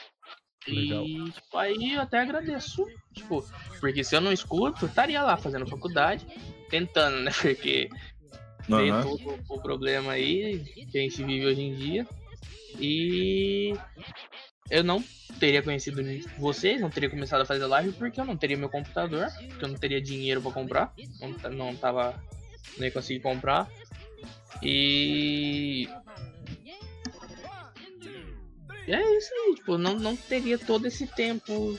Legal. 0.68 1.03
E 1.06 1.31
tipo, 1.31 1.57
aí 1.57 1.94
eu 1.94 2.01
até 2.01 2.19
agradeço, 2.19 2.86
tipo, 3.13 3.45
porque 3.80 4.03
se 4.03 4.15
eu 4.15 4.21
não 4.21 4.33
escuto, 4.33 4.86
eu 4.86 4.89
estaria 4.89 5.21
lá 5.21 5.38
fazendo 5.38 5.68
faculdade, 5.68 6.25
tentando, 6.69 7.19
né? 7.21 7.31
Porque 7.39 7.88
tem 8.68 8.91
Aham. 8.91 9.03
todo 9.03 9.44
o 9.50 9.62
problema 9.62 10.13
aí 10.13 10.63
que 10.91 10.98
a 10.98 11.01
gente 11.01 11.24
vive 11.24 11.45
hoje 11.45 11.62
em 11.62 11.75
dia. 11.75 12.07
E 12.80 13.74
eu 14.69 14.83
não 14.83 15.03
teria 15.39 15.62
conhecido 15.62 16.01
vocês, 16.38 16.79
não 16.81 16.89
teria 16.89 17.09
começado 17.09 17.41
a 17.41 17.45
fazer 17.45 17.65
live 17.65 17.91
porque 17.94 18.19
eu 18.19 18.25
não 18.25 18.35
teria 18.38 18.57
meu 18.57 18.69
computador, 18.69 19.27
porque 19.50 19.65
eu 19.65 19.69
não 19.69 19.75
teria 19.77 20.01
dinheiro 20.01 20.41
pra 20.41 20.51
comprar, 20.51 20.94
não, 21.19 21.51
não 21.51 21.75
tava 21.75 22.21
nem 22.77 22.89
conseguir 22.91 23.19
comprar. 23.21 23.69
E 24.63 25.88
E 28.88 28.94
é 28.94 29.17
isso 29.17 29.29
aí, 29.33 29.56
tipo, 29.56 29.77
não, 29.77 29.97
não 30.00 30.15
teria 30.15 30.57
todo 30.59 30.85
esse 30.85 31.07
tempo 31.07 31.77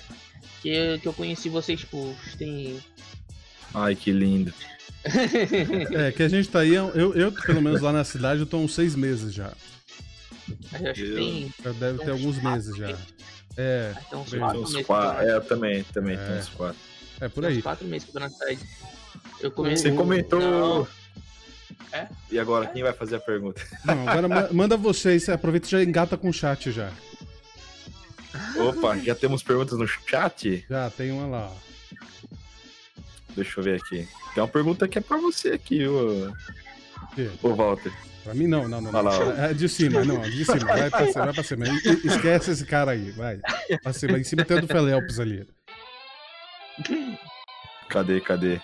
que, 0.60 0.68
eu- 0.68 0.98
que 0.98 1.06
eu 1.06 1.12
conheci 1.12 1.48
vocês, 1.48 1.80
tipo, 1.80 2.14
tem. 2.36 2.82
Ai, 3.72 3.94
que 3.94 4.10
lindo. 4.10 4.52
É, 5.94 6.10
que 6.10 6.22
a 6.24 6.28
gente 6.28 6.48
tá 6.48 6.60
aí, 6.60 6.74
eu, 6.74 6.90
eu, 7.14 7.30
pelo 7.32 7.62
menos 7.62 7.80
lá 7.80 7.92
na 7.92 8.02
cidade, 8.02 8.40
eu 8.40 8.46
tô 8.46 8.58
uns 8.58 8.74
seis 8.74 8.96
meses 8.96 9.32
já. 9.32 9.52
Eu 10.48 10.90
acho 10.90 11.02
que 11.02 11.14
tem. 11.14 11.54
Já 11.64 11.72
deve 11.72 11.98
ter 12.04 12.10
alguns 12.10 12.42
meses 12.42 12.76
já. 12.76 12.96
É, 13.56 13.94
Tem 14.10 14.18
uns 14.18 14.30
quatro 14.34 14.60
Uns 14.60 14.72
meses 14.72 14.86
quatro. 14.86 15.22
É, 15.26 15.34
eu 15.36 15.40
também, 15.40 15.82
também, 15.84 16.14
É. 16.16 16.24
tem 16.26 16.38
uns 16.38 16.48
quatro. 16.50 16.76
é 17.20 17.28
por 17.28 17.40
na- 17.42 17.48
uns 17.48 17.56
aí. 17.56 17.62
quatro 17.62 17.86
meses 17.86 18.04
que 18.04 18.10
eu 18.10 18.12
tô 18.14 18.20
na 18.20 18.30
cidade. 18.30 18.58
Eu 19.40 19.50
comecei. 19.50 19.90
Você 19.90 19.96
comentou. 19.96 20.40
Não. 20.40 20.88
É? 21.92 22.08
E 22.30 22.38
agora, 22.38 22.66
quem 22.66 22.82
vai 22.82 22.92
fazer 22.92 23.16
a 23.16 23.20
pergunta? 23.20 23.62
Não, 23.84 24.08
agora 24.08 24.28
ma- 24.28 24.48
manda 24.52 24.76
vocês, 24.76 25.28
aproveita 25.28 25.66
e 25.66 25.70
já 25.70 25.82
engata 25.82 26.16
com 26.16 26.28
o 26.28 26.32
chat 26.32 26.70
já. 26.70 26.90
Opa, 28.58 28.98
já 28.98 29.14
temos 29.14 29.42
perguntas 29.42 29.78
no 29.78 29.86
chat? 29.88 30.64
Já 30.68 30.90
tem 30.90 31.10
uma 31.10 31.26
lá. 31.26 31.52
Deixa 33.34 33.60
eu 33.60 33.64
ver 33.64 33.80
aqui. 33.80 34.06
Tem 34.34 34.42
uma 34.42 34.48
pergunta 34.48 34.86
que 34.88 34.98
é 34.98 35.00
pra 35.00 35.16
você 35.18 35.50
aqui, 35.52 35.86
ô, 35.86 36.32
ô 37.42 37.54
Walter. 37.54 37.92
Pra 38.26 38.34
mim 38.34 38.48
não, 38.48 38.66
não, 38.66 38.80
não. 38.80 38.90
não. 38.90 39.32
É 39.44 39.54
de 39.54 39.68
cima, 39.68 40.04
não, 40.04 40.20
de 40.20 40.44
cima. 40.44 40.58
Vai 40.66 40.90
pra 40.90 41.06
cima, 41.06 41.24
vai 41.26 41.32
pra 41.34 41.44
cima. 41.44 41.64
Esquece 42.04 42.50
esse 42.50 42.66
cara 42.66 42.90
aí, 42.90 43.12
vai. 43.12 43.38
Pra 43.80 43.92
cima. 43.92 44.18
Em 44.18 44.24
cima 44.24 44.44
tem 44.44 44.56
o 44.56 44.62
do 44.62 44.66
Felelpes 44.66 45.20
ali. 45.20 45.46
Cadê, 47.88 48.20
cadê? 48.20 48.60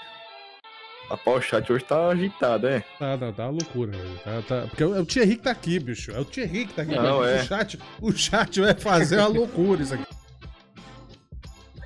Rapaz, 1.08 1.36
o 1.36 1.40
chat 1.42 1.72
hoje 1.72 1.84
tá 1.84 2.08
agitado, 2.08 2.66
é? 2.66 2.80
Tá, 2.98 3.16
tá, 3.16 3.32
tá 3.32 3.42
uma 3.44 3.52
loucura, 3.52 3.92
velho. 3.92 4.18
Tá, 4.24 4.42
tá- 4.42 4.66
Porque 4.66 4.82
é 4.82 4.86
o 4.86 5.06
Thierry 5.06 5.36
que 5.36 5.42
tá 5.42 5.50
aqui, 5.52 5.78
bicho. 5.78 6.10
É 6.10 6.18
o 6.18 6.24
Thierry 6.24 6.66
que 6.66 6.74
tá 6.74 6.82
aqui. 6.82 6.94
Não, 6.96 7.20
o, 7.20 7.24
é. 7.24 7.44
chat, 7.44 7.78
o 8.00 8.10
chat 8.12 8.60
vai 8.60 8.74
fazer 8.74 9.18
uma 9.18 9.28
loucura 9.28 9.82
isso 9.82 9.94
aqui. 9.94 10.04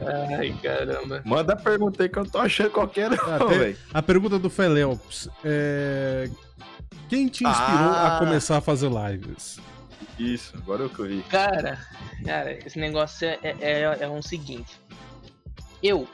Ai, 0.00 0.56
caramba. 0.62 1.22
Manda 1.24 1.52
a 1.54 1.56
pergunta 1.56 2.02
aí 2.02 2.08
que 2.08 2.18
eu 2.18 2.24
tô 2.24 2.38
achando 2.38 2.70
qualquer 2.70 3.10
não, 3.10 3.18
Ah, 3.24 3.44
velho. 3.46 3.76
A 3.92 4.02
pergunta 4.02 4.38
do 4.38 4.48
Felelpes 4.48 5.28
é. 5.44 6.30
Quem 7.08 7.28
te 7.28 7.44
inspirou 7.44 7.90
Ah. 7.90 8.16
a 8.16 8.18
começar 8.18 8.58
a 8.58 8.60
fazer 8.60 8.90
lives? 8.90 9.58
Isso, 10.18 10.56
agora 10.56 10.82
eu 10.84 10.90
que 10.90 10.98
eu 11.00 11.06
vi. 11.06 11.22
Cara, 11.28 11.78
cara, 12.24 12.52
esse 12.66 12.78
negócio 12.78 13.26
é, 13.28 13.38
é, 13.42 13.56
é, 13.60 13.98
é 14.00 14.08
um 14.08 14.22
seguinte. 14.22 14.80
Eu, 15.82 16.08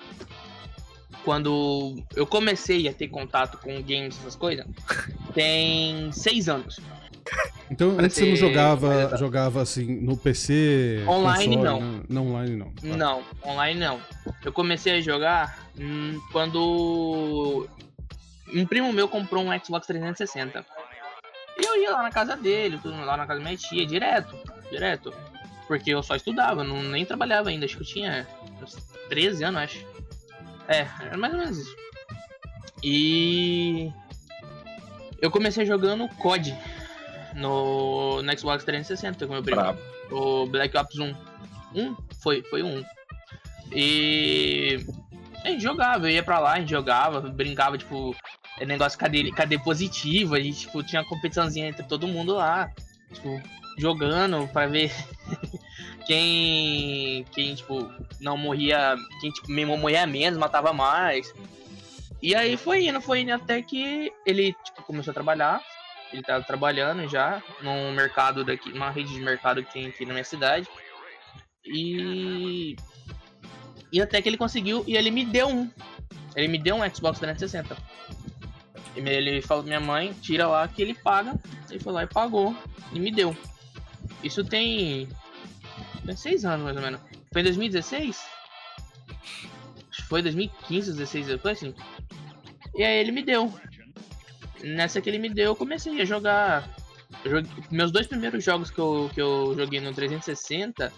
quando 1.25 2.03
eu 2.17 2.27
comecei 2.27 2.89
a 2.89 2.93
ter 2.93 3.09
contato 3.09 3.59
com 3.59 3.75
games, 3.83 4.19
essas 4.21 4.35
coisas, 4.35 4.67
tem 5.35 6.11
seis 6.13 6.49
anos. 6.49 6.81
Então 7.71 7.97
antes 7.99 8.17
você 8.17 8.29
não 8.29 8.37
jogava, 8.37 9.17
jogava 9.17 9.63
assim 9.63 10.01
no 10.01 10.17
PC? 10.17 11.05
Online 11.09 11.57
console, 11.57 11.65
não. 11.65 11.81
né? 11.81 12.03
Não, 12.09 12.27
online 12.27 12.57
não. 12.57 12.71
Tá. 12.73 12.97
Não, 12.97 13.23
online 13.47 13.81
não. 13.81 14.01
Eu 14.45 14.53
comecei 14.53 14.99
a 14.99 15.01
jogar 15.01 15.67
hum, 15.79 16.21
quando 16.33 17.67
um 18.53 18.67
primo 18.67 18.93
meu 18.93 19.09
comprou 19.09 19.43
um 19.45 19.59
Xbox 19.65 19.87
360. 19.87 20.67
E 21.59 21.65
eu 21.65 21.83
ia 21.83 21.91
lá 21.91 22.03
na 22.03 22.11
casa 22.11 22.37
dele, 22.37 22.81
lá 22.85 23.17
na 23.17 23.27
casa 23.27 23.41
da 23.41 23.45
minha 23.45 23.57
tia, 23.57 23.87
direto, 23.87 24.37
direto. 24.71 25.13
Porque 25.67 25.91
eu 25.91 26.03
só 26.03 26.17
estudava, 26.17 26.65
não, 26.65 26.83
nem 26.83 27.05
trabalhava 27.05 27.49
ainda, 27.49 27.65
acho 27.65 27.77
que 27.77 27.83
eu 27.83 27.87
tinha 27.87 28.27
uns 28.61 28.75
13 29.09 29.45
anos, 29.45 29.63
acho. 29.63 29.87
É, 30.69 30.87
era 31.01 31.17
mais 31.17 31.33
ou 31.33 31.41
menos 31.41 31.59
isso. 31.59 31.77
E 32.83 33.93
eu 35.21 35.31
comecei 35.31 35.65
jogando 35.65 36.09
COD 36.17 36.57
no, 37.35 38.23
no 38.23 38.39
Xbox 38.39 38.65
360 38.65 39.27
com 39.27 39.33
meu 39.35 39.43
primo. 39.43 39.61
Brabo. 39.61 39.79
O 40.11 40.47
Black 40.47 40.77
Ops 40.77 40.99
1. 40.99 41.15
Um? 41.75 41.97
Foi, 42.21 42.43
foi 42.43 42.63
um. 42.63 42.85
E 43.71 44.85
a 45.45 45.49
gente 45.49 45.63
jogava, 45.63 46.07
eu 46.07 46.15
ia 46.15 46.23
pra 46.23 46.39
lá, 46.39 46.53
a 46.55 46.61
gente 46.61 46.71
jogava, 46.71 47.21
brincava, 47.21 47.79
tipo, 47.79 48.15
negócio 48.61 48.99
cadê, 48.99 49.31
cadê 49.31 49.59
positivo, 49.59 50.35
a 50.35 50.41
gente, 50.41 50.61
tipo, 50.61 50.83
tinha 50.83 51.05
competiçãozinha 51.05 51.69
entre 51.69 51.85
todo 51.85 52.09
mundo 52.09 52.35
lá, 52.35 52.71
tipo, 53.13 53.41
jogando 53.79 54.47
pra 54.49 54.67
ver 54.67 54.93
quem, 56.07 57.25
quem, 57.33 57.55
tipo, 57.55 57.91
não 58.21 58.37
morria, 58.37 58.97
quem, 59.21 59.31
tipo, 59.31 59.51
morria 59.51 60.07
menos, 60.07 60.39
matava 60.39 60.73
mais. 60.73 61.33
E 62.21 62.35
aí 62.35 62.57
foi 62.57 62.87
indo, 62.87 63.01
foi 63.01 63.21
indo 63.21 63.33
até 63.33 63.61
que 63.63 64.13
ele, 64.25 64.55
tipo, 64.65 64.83
começou 64.83 65.11
a 65.11 65.15
trabalhar, 65.15 65.61
ele 66.13 66.23
tava 66.23 66.45
trabalhando 66.45 67.09
já 67.09 67.43
num 67.63 67.93
mercado 67.93 68.45
daqui, 68.45 68.71
uma 68.71 68.91
rede 68.91 69.13
de 69.13 69.21
mercado 69.21 69.65
que 69.65 69.73
tem 69.73 69.87
aqui 69.87 70.05
na 70.05 70.13
minha 70.13 70.25
cidade. 70.25 70.69
E 71.65 72.77
e 73.93 74.01
até 74.01 74.23
que 74.23 74.29
ele 74.29 74.39
conseguiu 74.39 74.83
e 74.87 74.97
ele 74.97 75.11
me 75.11 75.25
deu 75.25 75.49
um. 75.49 75.71
Ele 76.35 76.49
me 76.49 76.59
deu 76.59 76.77
um 76.77 76.95
Xbox 76.95 77.19
360. 77.19 77.77
Ele 78.95 79.41
falou 79.41 79.65
minha 79.65 79.81
mãe, 79.81 80.13
tira 80.21 80.47
lá 80.47 80.67
que 80.69 80.83
ele 80.83 80.95
paga. 80.95 81.35
Ele 81.71 81.81
foi 81.81 81.93
lá 81.93 82.03
e 82.03 82.07
pagou 82.07 82.55
e 82.93 83.01
me 83.01 83.11
deu. 83.11 83.37
Isso 84.23 84.45
tem 84.45 85.09
tem 86.05 86.17
seis 86.17 86.45
anos 86.45 86.65
mais 86.65 86.77
ou 86.77 86.83
menos. 86.83 87.01
Foi 87.33 87.41
em 87.41 87.45
2016? 87.45 88.21
Acho 89.91 90.03
que 90.03 90.09
foi 90.09 90.23
2015, 90.23 90.93
16, 90.93 91.41
foi 91.41 91.53
assim. 91.53 91.75
E 92.75 92.83
aí 92.83 92.99
ele 92.99 93.13
me 93.13 93.23
deu. 93.23 93.53
Nessa 94.63 95.01
que 95.01 95.09
ele 95.09 95.19
me 95.19 95.29
deu, 95.29 95.47
eu 95.47 95.57
comecei 95.57 96.01
a 96.01 96.05
jogar. 96.05 96.69
meus 97.71 97.91
dois 97.91 98.07
primeiros 98.07 98.45
jogos 98.45 98.71
que 98.71 98.79
eu, 98.79 99.11
que 99.13 99.21
eu 99.21 99.55
joguei 99.57 99.81
no 99.81 99.93
360 99.93 100.93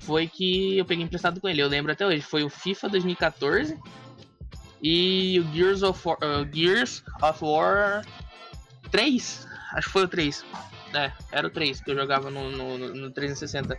foi 0.00 0.28
que 0.28 0.78
eu 0.78 0.84
peguei 0.84 1.04
emprestado 1.04 1.40
com 1.40 1.48
ele. 1.48 1.62
Eu 1.62 1.68
lembro 1.68 1.92
até 1.92 2.06
hoje. 2.06 2.20
Foi 2.20 2.44
o 2.44 2.50
FIFA 2.50 2.88
2014 2.90 3.78
e 4.86 5.40
o 5.40 5.52
Gears 5.54 5.82
of 5.82 6.06
War, 6.06 6.18
uh, 6.18 6.46
Gears 6.54 7.02
of 7.22 7.42
War 7.44 8.04
3. 8.90 9.46
Acho 9.72 9.86
que 9.86 9.92
foi 9.92 10.04
o 10.04 10.08
3. 10.08 10.44
É, 10.94 11.10
era 11.32 11.46
o 11.46 11.50
3 11.50 11.80
que 11.80 11.90
eu 11.90 11.96
jogava 11.96 12.30
no, 12.30 12.50
no, 12.50 12.78
no- 12.78 12.94
no 12.94 13.10
360. 13.10 13.76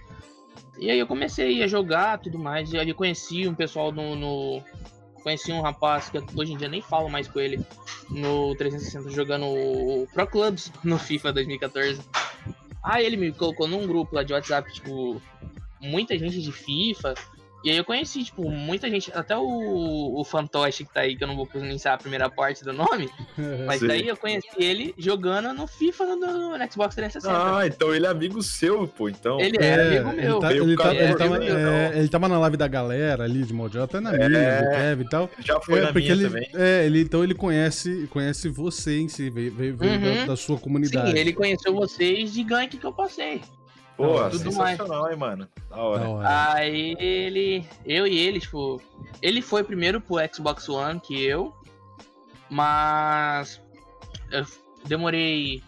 E 0.79 0.89
aí 0.89 0.99
eu 0.99 1.07
comecei 1.07 1.61
a 1.63 1.67
jogar 1.67 2.17
tudo 2.17 2.37
mais. 2.39 2.73
E 2.73 2.77
aí 2.79 2.89
eu 2.89 2.95
conheci 2.95 3.47
um 3.47 3.53
pessoal 3.55 3.91
no, 3.91 4.15
no- 4.15 4.63
Conheci 5.23 5.51
um 5.51 5.61
rapaz 5.61 6.09
que 6.09 6.19
hoje 6.35 6.53
em 6.53 6.57
dia 6.57 6.67
nem 6.67 6.81
falo 6.81 7.09
mais 7.09 7.27
com 7.27 7.39
ele 7.39 7.59
no 8.09 8.53
360 8.57 9.09
jogando 9.09 9.45
Pro 10.13 10.27
Clubs 10.27 10.71
no 10.83 10.99
FIFA 10.99 11.33
2014. 11.33 12.01
Aí 12.83 13.05
ele 13.05 13.17
me 13.17 13.31
colocou 13.31 13.67
num 13.67 13.87
grupo 13.87 14.13
lá 14.15 14.21
de 14.23 14.33
WhatsApp, 14.33 14.71
tipo, 14.73 15.19
muita 15.81 16.15
gente 16.17 16.39
de 16.41 16.51
FIFA. 16.51 17.15
E 17.65 17.71
aí 17.71 17.77
eu 17.77 17.83
conheci, 17.83 18.23
tipo, 18.23 18.47
muita 18.51 18.87
gente, 18.87 19.11
até 19.11 19.35
o, 19.35 20.13
o 20.19 20.23
Fantoche 20.23 20.85
que 20.85 20.93
tá 20.93 20.99
aí, 21.01 21.15
que 21.15 21.23
eu 21.23 21.27
não 21.27 21.35
vou 21.35 21.47
pronunciar 21.47 21.95
a 21.95 21.97
primeira 21.97 22.29
parte 22.29 22.63
do 22.63 22.71
nome, 22.71 23.09
mas 23.65 23.79
Sim. 23.79 23.87
daí 23.87 24.07
eu 24.07 24.15
conheci 24.15 24.47
ele 24.59 24.93
jogando 24.99 25.51
no 25.51 25.65
FIFA 25.65 26.05
no, 26.15 26.55
no 26.59 26.71
Xbox 26.71 26.93
360. 26.93 27.57
Ah, 27.57 27.65
então 27.65 27.93
ele 27.95 28.05
é 28.05 28.09
amigo 28.09 28.43
seu, 28.43 28.87
pô. 28.87 29.09
Então. 29.09 29.39
Ele 29.41 29.57
é, 29.59 29.73
amigo 29.99 30.09
ele, 30.11 30.21
meu. 30.21 30.39
tá- 30.39 30.53
ele, 30.53 30.77
tá- 30.77 30.93
ele 30.95 31.15
tava, 31.15 31.43
é, 31.43 31.47
então. 31.47 31.99
ele 31.99 32.07
tava 32.09 32.27
na 32.27 32.37
live 32.37 32.55
da 32.57 32.67
galera 32.67 33.23
ali 33.23 33.41
de 33.43 33.51
Mojo, 33.51 33.81
até 33.81 33.99
na 33.99 34.11
minha, 34.11 34.25
É. 34.25 34.61
do 34.61 34.69
Kev 34.69 35.01
e 35.01 35.09
tal. 35.09 35.29
Já 35.39 35.59
foi 35.59 35.79
É, 35.79 35.81
na 35.81 35.91
minha 35.91 36.11
ele, 36.11 36.23
também. 36.29 36.49
é, 36.53 36.85
ele, 36.85 37.01
então 37.01 37.23
ele 37.23 37.33
conhece, 37.33 38.07
conhece 38.11 38.47
você 38.47 38.99
em 38.99 39.07
si, 39.07 39.31
veio, 39.31 39.51
veio, 39.51 39.75
veio 39.75 39.93
Uhum. 39.93 40.15
da, 40.17 40.25
da 40.27 40.35
sua 40.35 40.57
Sim, 40.57 40.61
comunidade. 40.63 41.17
ele 41.17 41.33
conheceu 41.33 41.73
vocês 41.73 42.31
de 42.31 42.43
gank 42.43 42.77
que 42.77 42.85
eu 42.85 42.93
passei. 42.93 43.41
Pô, 43.97 44.29
tudo 44.29 44.51
sensacional, 44.51 45.09
hein, 45.09 45.17
mano. 45.17 45.47
Da 45.69 45.77
hora. 45.77 46.03
Da 46.03 46.09
hora. 46.09 46.53
Aí 46.53 46.95
ele. 46.99 47.65
Eu 47.85 48.05
e 48.05 48.17
ele, 48.17 48.39
tipo. 48.39 48.81
Ele 49.21 49.41
foi 49.41 49.63
primeiro 49.63 50.01
pro 50.01 50.17
Xbox 50.33 50.67
One 50.67 50.99
que 50.99 51.23
eu. 51.23 51.53
Mas. 52.49 53.61
Eu 54.31 54.45
demorei. 54.85 55.63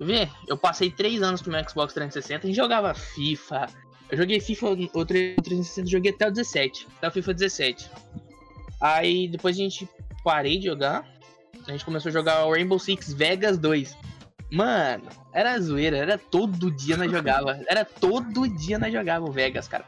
Vê, 0.00 0.28
eu 0.46 0.58
passei 0.58 0.90
três 0.90 1.22
anos 1.22 1.40
com 1.40 1.48
o 1.48 1.52
meu 1.52 1.68
Xbox 1.68 1.94
360 1.94 2.48
e 2.48 2.52
jogava 2.52 2.92
FIFA. 2.92 3.66
Eu 4.10 4.18
joguei 4.18 4.40
FIFA, 4.40 4.66
o 4.92 5.04
360 5.04 5.80
eu 5.80 5.90
joguei 5.90 6.12
até 6.12 6.28
o 6.28 6.30
17. 6.30 6.86
Até 6.98 7.08
o 7.08 7.12
FIFA 7.12 7.34
17. 7.34 7.90
Aí 8.80 9.28
depois 9.28 9.56
a 9.56 9.58
gente 9.58 9.88
parei 10.22 10.58
de 10.58 10.66
jogar. 10.66 11.04
A 11.66 11.72
gente 11.72 11.84
começou 11.84 12.10
a 12.10 12.12
jogar 12.12 12.44
o 12.44 12.52
Rainbow 12.52 12.78
Six 12.78 13.12
Vegas 13.12 13.58
2. 13.58 13.96
Mano, 14.50 15.04
era 15.32 15.58
zoeira, 15.60 15.96
era 15.96 16.16
todo 16.18 16.70
dia 16.70 16.96
nós 16.96 17.10
jogava. 17.10 17.58
Era 17.68 17.84
todo 17.84 18.48
dia 18.48 18.78
nós 18.78 18.92
jogava 18.92 19.24
o 19.24 19.32
Vegas, 19.32 19.66
cara. 19.66 19.84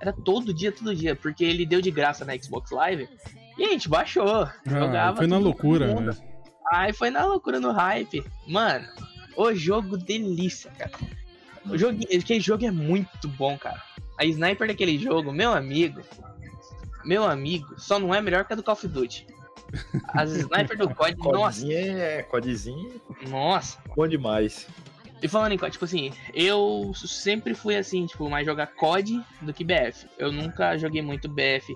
Era 0.00 0.12
todo 0.12 0.52
dia, 0.52 0.70
todo 0.70 0.94
dia, 0.94 1.16
porque 1.16 1.44
ele 1.44 1.64
deu 1.64 1.80
de 1.80 1.90
graça 1.90 2.24
na 2.24 2.36
Xbox 2.36 2.70
Live. 2.70 3.08
E 3.56 3.64
a 3.64 3.68
gente 3.68 3.88
baixou, 3.88 4.42
Ah, 4.42 4.54
jogava. 4.66 5.16
foi 5.16 5.26
na 5.26 5.38
loucura, 5.38 6.00
né? 6.00 6.16
Aí 6.72 6.92
foi 6.92 7.08
na 7.10 7.24
loucura 7.24 7.58
no 7.60 7.72
hype. 7.72 8.22
Mano, 8.46 8.86
o 9.36 9.54
jogo 9.54 9.96
delícia, 9.96 10.70
cara. 10.76 10.92
O 11.66 11.78
jogo, 11.78 11.98
aquele 12.04 12.40
jogo 12.40 12.66
é 12.66 12.70
muito 12.70 13.26
bom, 13.28 13.56
cara. 13.56 13.82
A 14.18 14.24
sniper 14.26 14.68
daquele 14.68 14.98
jogo, 14.98 15.32
meu 15.32 15.52
amigo. 15.52 16.02
Meu 17.04 17.24
amigo, 17.24 17.74
só 17.78 17.98
não 17.98 18.14
é 18.14 18.20
melhor 18.20 18.44
que 18.44 18.52
a 18.52 18.56
do 18.56 18.62
Call 18.62 18.74
of 18.74 18.86
Duty. 18.88 19.26
As 20.08 20.30
snipers 20.30 20.78
do 20.78 20.94
COD, 20.94 21.16
nossa, 21.32 21.72
é. 21.72 22.22
Codezinho 22.22 23.00
nossa. 23.28 23.78
bom 23.96 24.06
demais. 24.06 24.66
E 25.22 25.28
falando 25.28 25.52
em 25.52 25.58
COD, 25.58 25.72
tipo 25.72 25.84
assim, 25.84 26.12
eu 26.34 26.92
sempre 26.94 27.54
fui 27.54 27.76
assim, 27.76 28.06
tipo, 28.06 28.28
mais 28.28 28.44
jogar 28.44 28.66
COD 28.66 29.22
do 29.40 29.54
que 29.54 29.64
BF. 29.64 30.06
Eu 30.18 30.30
nunca 30.30 30.76
joguei 30.76 31.00
muito 31.00 31.28
BF. 31.28 31.74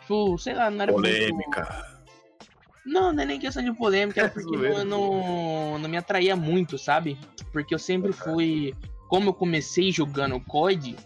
Tipo, 0.00 0.38
sei 0.38 0.54
lá, 0.54 0.70
não 0.70 0.82
era 0.82 0.92
muito... 0.92 1.04
Polêmica. 1.04 1.96
Não, 2.86 3.12
não 3.12 3.22
é 3.22 3.26
nem 3.26 3.40
questão 3.40 3.62
de 3.62 3.72
polêmica, 3.72 4.20
era 4.20 4.28
É 4.30 4.32
porque 4.32 4.56
zoeira. 4.56 4.84
não, 4.84 4.84
não, 4.84 5.78
não 5.80 5.88
me 5.88 5.96
atraía 5.96 6.36
muito, 6.36 6.78
sabe? 6.78 7.18
Porque 7.52 7.74
eu 7.74 7.78
sempre 7.78 8.12
fui. 8.12 8.72
Como 9.08 9.30
eu 9.30 9.34
comecei 9.34 9.90
jogando 9.90 10.40
COD, 10.40 10.96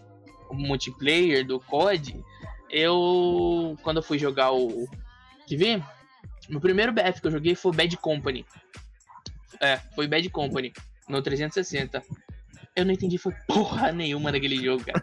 o 0.49 0.53
multiplayer 0.53 1.45
do 1.45 1.59
COD, 1.59 2.23
eu. 2.69 3.75
Quando 3.81 3.97
eu 3.97 4.03
fui 4.03 4.19
jogar 4.19 4.51
o. 4.51 4.87
Quer 5.47 5.55
ver? 5.57 5.83
Meu 6.51 6.59
primeiro 6.59 6.91
BF 6.91 7.21
que 7.21 7.27
eu 7.27 7.31
joguei 7.31 7.55
foi 7.55 7.71
Bad 7.71 7.95
Company. 7.95 8.45
É, 9.61 9.77
foi 9.95 10.05
Bad 10.05 10.29
Company, 10.29 10.73
no 11.07 11.21
360. 11.21 12.03
Eu 12.75 12.85
não 12.85 12.91
entendi 12.91 13.17
foi 13.17 13.33
porra 13.47 13.93
nenhuma 13.93 14.33
daquele 14.33 14.61
jogo, 14.61 14.83
cara. 14.83 15.01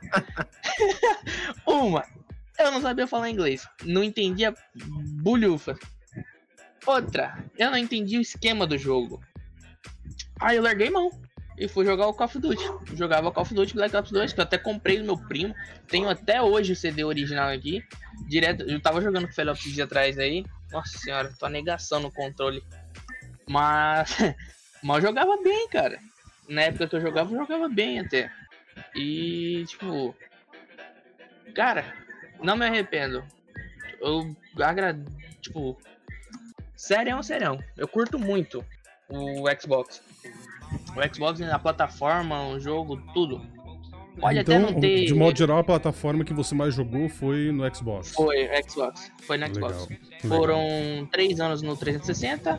Uma, 1.67 2.05
eu 2.59 2.71
não 2.71 2.83
sabia 2.83 3.07
falar 3.07 3.31
inglês. 3.31 3.67
Não 3.83 4.05
entendia 4.05 4.55
bulhufa. 5.23 5.75
Outra, 6.85 7.43
eu 7.57 7.71
não 7.71 7.79
entendi 7.79 8.19
o 8.19 8.23
esquema 8.23 8.67
do 8.67 8.77
jogo. 8.77 9.19
Aí 10.41 10.57
eu 10.57 10.63
larguei 10.63 10.91
mão 10.91 11.11
e 11.59 11.67
fui 11.67 11.85
jogar 11.85 12.07
o 12.07 12.15
Call 12.15 12.27
of 12.27 12.39
Duty. 12.39 12.65
Jogava 12.95 13.33
Call 13.33 13.43
of 13.43 13.53
Duty 13.53 13.75
Black 13.75 13.97
Ops 13.97 14.13
2, 14.13 14.33
que 14.33 14.41
eu 14.41 14.45
até 14.45 14.57
comprei 14.57 14.99
do 14.99 15.05
meu 15.05 15.19
primo. 15.19 15.55
Tenho 15.89 16.09
até 16.09 16.41
hoje 16.41 16.73
o 16.73 16.77
CD 16.77 17.03
original 17.05 17.49
aqui. 17.49 17.83
Direto, 18.29 18.63
eu 18.63 18.81
tava 18.81 19.01
jogando 19.01 19.27
com 19.27 19.33
o 19.33 19.35
Felipe 19.35 19.59
esses 19.59 19.73
dias 19.73 19.87
atrás 19.87 20.19
aí. 20.19 20.45
Nossa 20.71 20.97
senhora, 20.99 21.33
tô 21.37 21.47
a 21.47 21.51
negação 21.51 22.01
no 22.01 22.13
controle. 22.13 22.63
Mas, 23.49 24.17
mas 24.83 24.97
eu 25.03 25.09
jogava 25.09 25.37
bem, 25.43 25.69
cara. 25.69 25.99
Na 26.49 26.63
época 26.63 26.87
que 26.87 26.97
eu 26.97 27.01
jogava, 27.01 27.33
eu 27.33 27.39
jogava 27.39 27.69
bem 27.69 27.99
até. 27.99 28.31
E, 28.95 29.65
tipo. 29.67 30.15
Cara, 31.55 31.85
não 32.41 32.57
me 32.57 32.67
arrependo. 32.67 33.25
Eu 34.01 34.37
agrado. 34.63 35.05
Tipo. 35.41 35.77
Serão, 36.77 37.23
serão. 37.23 37.59
Eu 37.77 37.89
curto 37.89 38.19
muito 38.19 38.65
o 39.09 39.45
Xbox. 39.61 40.03
O 40.97 41.15
Xbox 41.15 41.41
na 41.41 41.59
plataforma, 41.59 42.49
o 42.49 42.59
jogo, 42.61 43.01
tudo. 43.15 43.41
Pode 44.21 44.39
até 44.39 44.57
então, 44.57 44.73
não 44.73 44.81
ter. 44.81 45.05
de 45.05 45.15
modo 45.15 45.39
geral, 45.39 45.59
a 45.59 45.65
plataforma 45.65 46.25
que 46.25 46.35
você 46.35 46.55
mais 46.55 46.75
jogou 46.75 47.09
foi 47.09 47.53
no 47.53 47.75
Xbox. 47.75 48.13
Foi, 48.13 48.49
Xbox. 48.69 49.13
Foi 49.23 49.39
no 49.39 49.47
Xbox. 49.55 49.89
Legal. 49.89 50.09
Foram 50.27 51.09
três 51.11 51.41
anos 51.41 51.63
no 51.63 51.77
360 51.77 52.59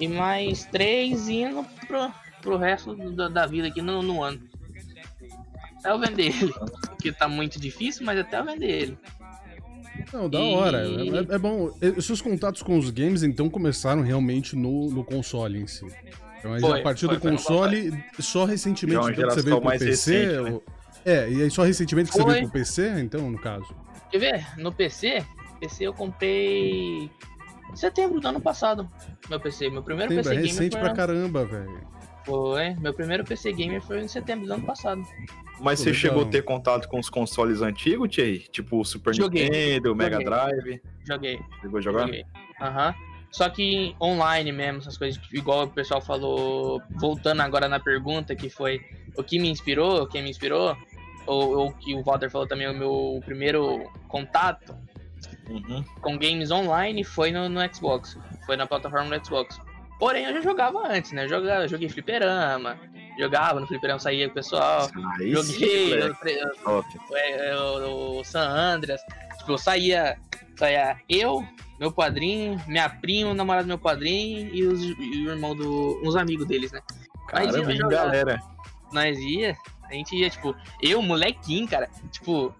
e 0.00 0.08
mais 0.08 0.64
três 0.64 1.28
indo 1.28 1.64
pro, 1.86 2.10
pro 2.40 2.56
resto 2.56 2.94
da, 2.94 3.28
da 3.28 3.46
vida 3.46 3.68
aqui 3.68 3.82
no, 3.82 4.02
no 4.02 4.22
ano. 4.22 4.40
Até 5.78 5.90
eu 5.90 5.98
vender 5.98 6.26
ele. 6.26 6.54
Que 7.00 7.12
tá 7.12 7.28
muito 7.28 7.60
difícil, 7.60 8.04
mas 8.04 8.18
até 8.18 8.40
eu 8.40 8.44
vender 8.44 8.70
ele. 8.70 8.98
Não, 10.12 10.28
da 10.28 10.40
hora. 10.40 10.86
E... 10.88 11.08
É, 11.10 11.34
é, 11.34 11.38
bom. 11.38 11.70
Seus 12.00 12.20
contatos 12.20 12.62
com 12.62 12.76
os 12.78 12.90
games, 12.90 13.22
então, 13.22 13.48
começaram 13.48 14.02
realmente 14.02 14.56
no, 14.56 14.90
no 14.90 15.04
console 15.04 15.60
em 15.60 15.66
si. 15.66 15.86
Então, 16.38 16.52
aí, 16.52 16.60
foi, 16.60 16.80
a 16.80 16.82
partir 16.82 17.06
foi, 17.06 17.16
do 17.16 17.20
console, 17.20 18.04
só 18.18 18.44
recentemente 18.44 19.10
então, 19.10 19.30
você 19.30 19.42
veio 19.42 19.60
pro 19.60 19.70
PC. 19.70 19.86
Recente, 19.86 20.50
né? 20.50 20.60
É, 21.04 21.30
e 21.30 21.42
aí 21.42 21.50
só 21.50 21.62
recentemente 21.62 22.10
que 22.10 22.16
foi. 22.16 22.24
você 22.24 22.32
veio 22.32 22.42
pro 22.44 22.52
PC, 22.52 23.00
então, 23.00 23.30
no 23.30 23.38
caso. 23.38 23.74
Quer 24.10 24.18
ver? 24.18 24.46
No 24.58 24.72
PC, 24.72 25.24
PC 25.60 25.86
eu 25.86 25.92
comprei 25.92 27.10
em 27.70 27.76
setembro 27.76 28.20
do 28.20 28.28
ano 28.28 28.40
passado. 28.40 28.88
Meu 29.28 29.40
PC, 29.40 29.70
meu 29.70 29.82
primeiro 29.82 30.12
setembro, 30.12 30.30
PC 30.30 30.36
é 30.36 30.42
recente 30.42 30.54
gamer. 30.54 30.70
recente 30.70 30.78
pra 30.78 30.94
caramba, 30.94 31.44
velho. 31.44 31.96
Foi, 32.24 32.74
meu 32.74 32.92
primeiro 32.92 33.24
PC 33.24 33.52
gamer 33.52 33.80
foi 33.80 34.00
em 34.00 34.08
setembro 34.08 34.46
do 34.46 34.54
ano 34.54 34.66
passado. 34.66 35.02
Mas 35.60 35.78
você 35.78 35.94
chegou 35.94 36.24
a 36.24 36.26
ter 36.26 36.42
contato 36.42 36.88
com 36.88 36.98
os 36.98 37.08
consoles 37.08 37.62
antigos, 37.62 38.08
Thierry? 38.14 38.40
Tipo 38.50 38.80
o 38.80 38.84
Super 38.84 39.14
Joguei. 39.14 39.44
Nintendo, 39.44 39.92
o 39.92 39.94
Mega 39.94 40.18
Drive? 40.18 40.82
Joguei. 41.06 41.40
Chegou 41.60 41.78
a 41.78 41.80
jogar? 41.80 42.08
Aham. 42.60 42.88
Uhum. 42.88 43.15
Só 43.30 43.48
que 43.48 43.94
online 44.00 44.52
mesmo, 44.52 44.78
essas 44.78 44.96
coisas, 44.96 45.20
igual 45.32 45.64
o 45.64 45.70
pessoal 45.70 46.00
falou, 46.00 46.80
voltando 46.90 47.42
agora 47.42 47.68
na 47.68 47.78
pergunta, 47.78 48.34
que 48.34 48.48
foi 48.48 48.80
o 49.16 49.22
que 49.22 49.38
me 49.38 49.50
inspirou, 49.50 50.06
quem 50.06 50.22
me 50.22 50.30
inspirou, 50.30 50.76
ou 51.26 51.66
o 51.66 51.72
que 51.72 51.94
o 51.94 52.02
Walter 52.02 52.30
falou 52.30 52.46
também, 52.46 52.68
o 52.68 52.74
meu 52.74 53.20
primeiro 53.24 53.90
contato 54.08 54.74
uhum. 55.48 55.84
com 56.00 56.16
games 56.16 56.50
online 56.50 57.04
foi 57.04 57.30
no, 57.30 57.48
no 57.48 57.60
Xbox, 57.74 58.18
foi 58.46 58.56
na 58.56 58.66
plataforma 58.66 59.18
do 59.18 59.26
Xbox. 59.26 59.60
Porém, 59.98 60.24
eu 60.24 60.34
já 60.34 60.40
jogava 60.42 60.88
antes, 60.88 61.12
né? 61.12 61.24
Eu 61.24 61.28
jogava, 61.28 61.66
joguei 61.68 61.88
fliperama, 61.88 62.78
jogava 63.18 63.60
no 63.60 63.66
fliperama, 63.66 63.98
saía 63.98 64.26
com 64.26 64.32
o 64.32 64.34
pessoal. 64.34 64.90
Joguei 65.20 65.98
o, 67.54 67.88
o, 67.88 68.20
o, 68.20 68.24
San 68.24 68.48
Andreas. 68.48 69.00
Tipo, 69.38 69.52
eu 69.52 69.58
saía, 69.58 70.18
saía 70.56 70.96
eu, 71.08 71.42
meu 71.78 71.92
padrinho, 71.92 72.60
minha 72.66 72.88
prima, 72.88 73.30
o 73.30 73.34
namorado 73.34 73.66
do 73.66 73.68
meu 73.68 73.78
padrinho 73.78 74.54
e, 74.54 74.64
os, 74.64 74.82
e 74.82 75.26
o 75.26 75.30
irmão 75.30 75.54
do. 75.54 76.00
uns 76.04 76.16
amigos 76.16 76.46
deles, 76.46 76.72
né? 76.72 76.80
Caramba, 77.28 77.64
Mas 77.64 77.78
ia, 77.78 77.88
galera. 77.88 78.42
Nós 78.92 79.18
ia, 79.18 79.56
a 79.84 79.92
gente 79.92 80.16
ia, 80.16 80.30
tipo, 80.30 80.54
eu, 80.80 81.02
molequinho, 81.02 81.68
cara, 81.68 81.88
tipo, 82.10 82.54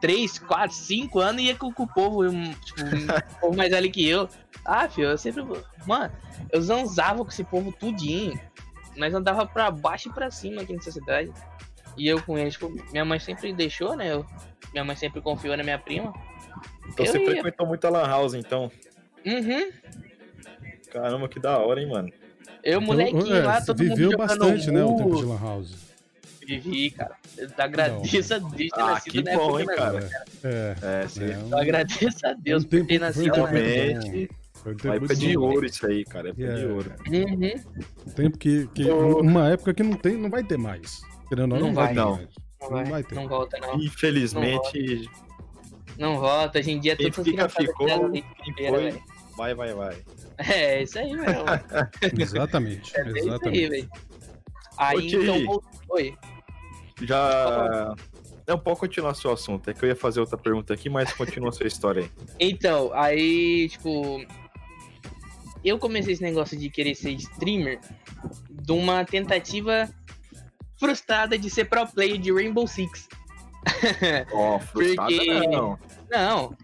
3, 0.00 0.38
4, 0.38 0.74
5 0.74 1.20
anos 1.20 1.42
ia 1.42 1.54
com, 1.54 1.72
com 1.72 1.82
o 1.84 1.88
povo, 1.88 2.24
tipo, 2.64 2.82
um 2.82 3.06
povo 3.40 3.56
mais 3.56 3.70
velho 3.70 3.90
que 3.90 4.08
eu. 4.08 4.28
Ah, 4.64 4.88
filho, 4.88 5.08
eu 5.08 5.18
sempre. 5.18 5.44
Mano, 5.86 6.12
eu 6.50 6.60
zanzava 6.60 7.24
com 7.24 7.30
esse 7.30 7.44
povo 7.44 7.72
tudinho. 7.72 8.38
Nós 8.96 9.14
andava 9.14 9.46
pra 9.46 9.70
baixo 9.70 10.08
e 10.08 10.12
pra 10.12 10.30
cima 10.30 10.62
aqui 10.62 10.72
nessa 10.72 10.90
cidade. 10.90 11.32
E 11.96 12.06
eu 12.06 12.22
com 12.22 12.38
eles, 12.38 12.54
tipo, 12.54 12.70
minha 12.90 13.04
mãe 13.04 13.18
sempre 13.18 13.52
deixou, 13.52 13.96
né? 13.96 14.12
Eu, 14.12 14.26
minha 14.72 14.84
mãe 14.84 14.96
sempre 14.96 15.20
confiou 15.20 15.56
na 15.56 15.62
minha 15.62 15.78
prima. 15.78 16.12
Então 16.88 17.04
eu 17.04 17.12
você 17.12 17.18
ia. 17.18 17.26
frequentou 17.26 17.66
muito 17.66 17.84
a 17.86 17.90
Lan 17.90 18.06
House, 18.06 18.34
então? 18.34 18.70
Uhum. 19.24 19.70
Caramba, 20.90 21.28
que 21.28 21.38
da 21.38 21.58
hora, 21.58 21.80
hein, 21.80 21.88
mano. 21.88 22.12
Eu, 22.62 22.80
molequinho 22.80 23.22
então, 23.22 23.36
é, 23.36 23.42
lá, 23.42 23.60
todo 23.60 23.78
viveu 23.78 24.10
mundo 24.10 24.18
bastante, 24.18 24.70
né, 24.70 24.84
o 24.84 24.96
tempo 24.96 25.16
de 25.16 25.24
Lan 25.24 25.40
House. 25.40 25.88
Vivi, 26.46 26.90
cara. 26.90 27.14
Eu 27.36 27.48
agradeço 27.58 28.34
a 28.34 28.38
Deus 28.38 28.70
ter 28.72 28.80
ah, 28.80 28.86
nascido 28.86 29.12
que 29.12 29.22
na 29.22 29.36
bom, 29.36 29.60
hein, 29.60 29.66
cara. 29.66 30.10
É, 30.42 30.74
é, 30.82 31.08
sim. 31.08 31.24
Eu 31.50 31.58
agradeço 31.58 32.26
a 32.26 32.32
Deus 32.32 32.64
um 32.64 32.68
por 32.68 32.86
ter 32.86 32.98
nascido 32.98 33.34
realmente. 33.34 34.30
Foi 34.54 34.74
uma 34.82 34.94
época 34.96 35.14
de 35.14 35.36
ouro 35.36 35.66
isso 35.66 35.86
aí, 35.86 36.04
cara. 36.04 36.30
Época 36.30 36.42
yeah. 36.42 36.60
de 36.60 36.72
ouro. 36.72 36.92
Uhum. 37.06 38.12
Tempo 38.14 38.38
que, 38.38 38.66
que 38.68 38.90
oh. 38.90 39.20
uma 39.20 39.50
época 39.50 39.74
que 39.74 39.82
não 39.82 39.94
tem, 39.94 40.16
não 40.16 40.30
vai 40.30 40.42
ter 40.42 40.56
mais. 40.56 41.00
Querendo 41.28 41.48
não, 41.48 41.60
não, 41.60 41.74
vai, 41.74 41.92
não. 41.92 42.16
Não, 42.60 42.70
não 42.70 42.84
vai 42.86 43.04
ter. 43.04 43.14
Não 43.14 43.28
volta, 43.28 43.58
não. 43.60 43.76
Infelizmente. 43.76 44.78
Não 44.78 45.12
volta. 45.12 45.27
Hoje 46.54 46.70
em 46.70 46.80
dia 46.80 46.96
tudo 46.96 47.24
fica, 47.24 47.48
ficou. 47.48 48.10
Quem 48.10 48.24
foi, 48.68 49.02
vai, 49.36 49.54
vai, 49.54 49.74
vai. 49.74 49.96
É, 50.38 50.82
isso 50.82 50.98
aí 50.98 51.12
mesmo. 51.12 51.44
exatamente. 52.18 52.96
É 52.96 53.00
exatamente. 53.00 53.34
isso 53.34 53.48
aí, 53.48 53.68
velho. 53.68 53.90
Aí, 54.76 55.12
então, 55.12 55.62
Oi. 55.90 56.14
Já. 57.02 57.94
É 58.46 58.54
um 58.54 58.58
pouco 58.58 58.80
continuar 58.80 59.14
seu 59.14 59.32
assunto. 59.32 59.68
É 59.68 59.74
que 59.74 59.84
eu 59.84 59.88
ia 59.88 59.96
fazer 59.96 60.20
outra 60.20 60.38
pergunta 60.38 60.72
aqui, 60.72 60.88
mas 60.88 61.12
continua 61.12 61.50
a 61.50 61.52
sua 61.52 61.66
história 61.66 62.02
aí. 62.02 62.10
Então, 62.38 62.90
aí, 62.94 63.68
tipo. 63.68 64.24
Eu 65.64 65.78
comecei 65.78 66.14
esse 66.14 66.22
negócio 66.22 66.56
de 66.56 66.70
querer 66.70 66.94
ser 66.94 67.10
streamer 67.10 67.80
de 68.48 68.72
uma 68.72 69.04
tentativa 69.04 69.90
frustrada 70.78 71.36
de 71.36 71.50
ser 71.50 71.64
pro 71.64 71.86
player 71.88 72.16
de 72.16 72.32
Rainbow 72.32 72.66
Six. 72.66 73.08
Ó, 74.32 74.56
oh, 74.56 74.60
frustrada 74.60 75.10
Porque... 75.10 75.46
não. 75.48 75.78
Não. 76.10 76.56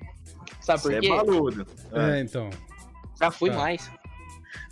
Sabe 0.61 0.83
por 0.83 0.93
Você 0.93 0.97
é 0.97 1.01
quê? 1.01 1.07
É, 1.07 1.11
baludo. 1.11 1.67
é, 1.93 2.21
então. 2.21 2.51
Já 3.21 3.31
fui 3.31 3.51
tá. 3.51 3.57
mais. 3.57 3.91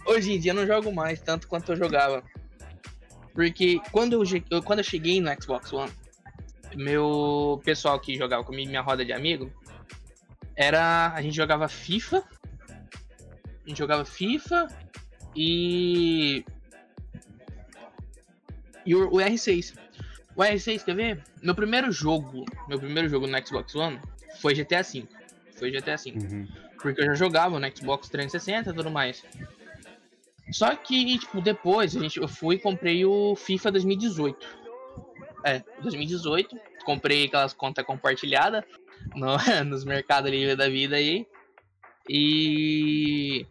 Hoje 0.07 0.33
em 0.33 0.39
dia 0.39 0.53
eu 0.53 0.57
não 0.57 0.67
jogo 0.67 0.93
mais 0.93 1.21
tanto 1.21 1.47
quanto 1.47 1.73
eu 1.73 1.77
jogava. 1.77 2.23
Porque 3.35 3.81
quando 3.91 4.15
eu, 4.15 4.63
quando 4.63 4.81
eu 4.81 4.85
cheguei 4.85 5.21
no 5.21 5.31
Xbox 5.41 5.73
One, 5.73 5.93
meu 6.75 7.61
pessoal 7.65 7.99
que 8.01 8.17
jogava 8.17 8.45
comigo, 8.45 8.69
minha 8.69 8.83
roda 8.83 9.05
de 9.05 9.13
amigo, 9.13 9.51
era. 10.57 11.13
A 11.13 11.23
gente 11.23 11.37
jogava 11.37 11.69
FIFA. 11.69 12.23
A 13.65 13.69
gente 13.69 13.79
jogava 13.79 14.05
FIFA 14.05 14.69
e. 15.37 16.45
E 18.85 18.95
o, 18.95 19.09
o 19.09 19.17
R6. 19.19 19.77
O 20.35 20.41
R6, 20.41 20.85
quer 20.85 20.97
ver? 20.97 21.23
Meu 21.43 21.55
primeiro 21.55 21.93
jogo, 21.93 22.45
meu 22.67 22.79
primeiro 22.79 23.09
jogo 23.09 23.27
no 23.27 23.47
Xbox 23.47 23.75
One 23.75 24.01
foi 24.41 24.55
GTA 24.55 24.83
V. 24.83 25.07
Foi 25.57 25.71
GTA 25.71 25.97
V. 25.97 26.11
Uhum. 26.11 26.49
Porque 26.81 27.01
eu 27.01 27.07
já 27.07 27.15
jogava 27.15 27.59
no 27.61 27.77
Xbox 27.77 28.09
360 28.09 28.71
e 28.71 28.75
tudo 28.75 28.91
mais. 28.91 29.23
Só 30.51 30.75
que, 30.75 31.19
tipo, 31.19 31.41
depois 31.41 31.97
a 31.97 32.01
gente, 32.01 32.19
eu 32.19 32.29
fui 32.29 32.57
e 32.57 32.59
comprei 32.59 33.05
o 33.05 33.37
FIFA 33.37 33.73
2018. 33.73 34.47
É, 35.45 35.63
2018. 35.81 36.59
Comprei 36.85 37.27
aquelas 37.27 37.53
contas 37.53 37.85
compartilhadas 37.85 38.65
no, 39.15 39.37
nos 39.65 39.85
mercados 39.85 40.31
livres 40.31 40.57
da 40.57 40.69
vida 40.69 40.97
aí. 40.97 41.27
E. 42.09 43.47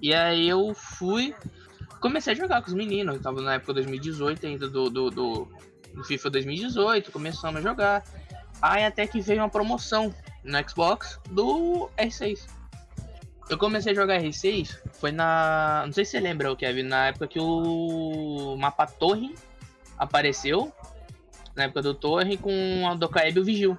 E 0.00 0.14
aí 0.14 0.48
eu 0.48 0.74
fui. 0.74 1.34
Comecei 2.00 2.34
a 2.34 2.36
jogar 2.36 2.62
com 2.62 2.68
os 2.68 2.74
meninos. 2.74 3.16
Eu 3.16 3.22
tava 3.22 3.40
na 3.40 3.54
época 3.54 3.74
2018 3.74 4.46
ainda 4.46 4.68
do, 4.68 4.90
do, 4.90 5.10
do, 5.10 5.48
do 5.94 6.04
FIFA 6.04 6.30
2018. 6.30 7.10
Começamos 7.10 7.56
a 7.56 7.62
jogar. 7.62 8.04
Aí 8.64 8.82
até 8.82 9.06
que 9.06 9.20
veio 9.20 9.42
uma 9.42 9.50
promoção 9.50 10.14
no 10.42 10.68
Xbox 10.70 11.20
do 11.28 11.90
R6. 11.98 12.46
Eu 13.50 13.58
comecei 13.58 13.92
a 13.92 13.94
jogar 13.94 14.22
R6, 14.22 14.78
foi 14.94 15.12
na. 15.12 15.82
Não 15.84 15.92
sei 15.92 16.02
se 16.06 16.12
você 16.12 16.20
lembra, 16.20 16.56
Kevin, 16.56 16.84
na 16.84 17.08
época 17.08 17.28
que 17.28 17.38
o 17.38 18.56
mapa 18.58 18.86
Torre 18.86 19.34
apareceu. 19.98 20.72
Na 21.54 21.64
época 21.64 21.82
do 21.82 21.92
Torre 21.92 22.38
com 22.38 22.88
a 22.88 22.94
Dokaeb 22.94 23.36
e 23.36 23.40
o 23.40 23.44
Vigil. 23.44 23.76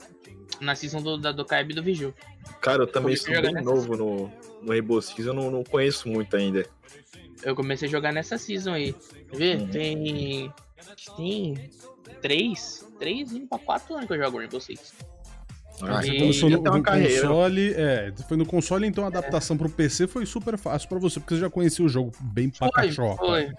Na 0.62 0.76
season 0.76 1.02
do, 1.02 1.18
da 1.18 1.32
Dokaeb 1.32 1.72
e 1.72 1.76
do 1.76 1.82
Vigil. 1.82 2.14
Cara, 2.62 2.84
eu 2.84 2.88
também 2.88 3.16
sou 3.16 3.34
bem 3.42 3.54
novo 3.64 3.98
no, 3.98 4.32
no 4.62 4.70
Rainbow 4.70 5.02
Six, 5.02 5.26
eu 5.26 5.34
não, 5.34 5.50
não 5.50 5.64
conheço 5.64 6.08
muito 6.08 6.38
ainda. 6.38 6.64
Eu 7.42 7.56
comecei 7.56 7.88
a 7.88 7.92
jogar 7.92 8.14
nessa 8.14 8.38
season 8.38 8.74
aí. 8.74 8.94
Quer 9.32 9.36
ver? 9.36 9.58
Uhum. 9.62 9.68
Tem. 9.68 10.54
Tem. 11.18 11.72
Três? 12.26 12.84
Três 12.98 13.32
indo 13.34 13.46
pra 13.46 13.60
quatro 13.60 13.94
anos 13.94 14.08
que 14.08 14.14
eu 14.14 14.18
jogo 14.18 14.40
Rainbow 14.40 14.60
Six. 14.60 14.96
Ah, 15.80 16.02
você 16.02 16.18
começou 16.18 16.50
no, 16.50 16.58
no 16.58 16.84
console, 16.84 17.74
é, 17.76 18.14
foi 18.28 18.36
no 18.36 18.46
console, 18.48 18.88
então 18.88 19.04
a 19.04 19.08
adaptação 19.08 19.56
é. 19.56 19.60
pro 19.60 19.70
PC 19.70 20.08
foi 20.08 20.26
super 20.26 20.58
fácil 20.58 20.90
para 20.90 20.98
você, 20.98 21.20
porque 21.20 21.36
você 21.36 21.42
já 21.42 21.52
conhecia 21.52 21.86
o 21.86 21.90
jogo 21.90 22.12
bem 22.20 22.50
pra 22.50 22.72
cachorro. 22.72 23.16
Foi. 23.18 23.52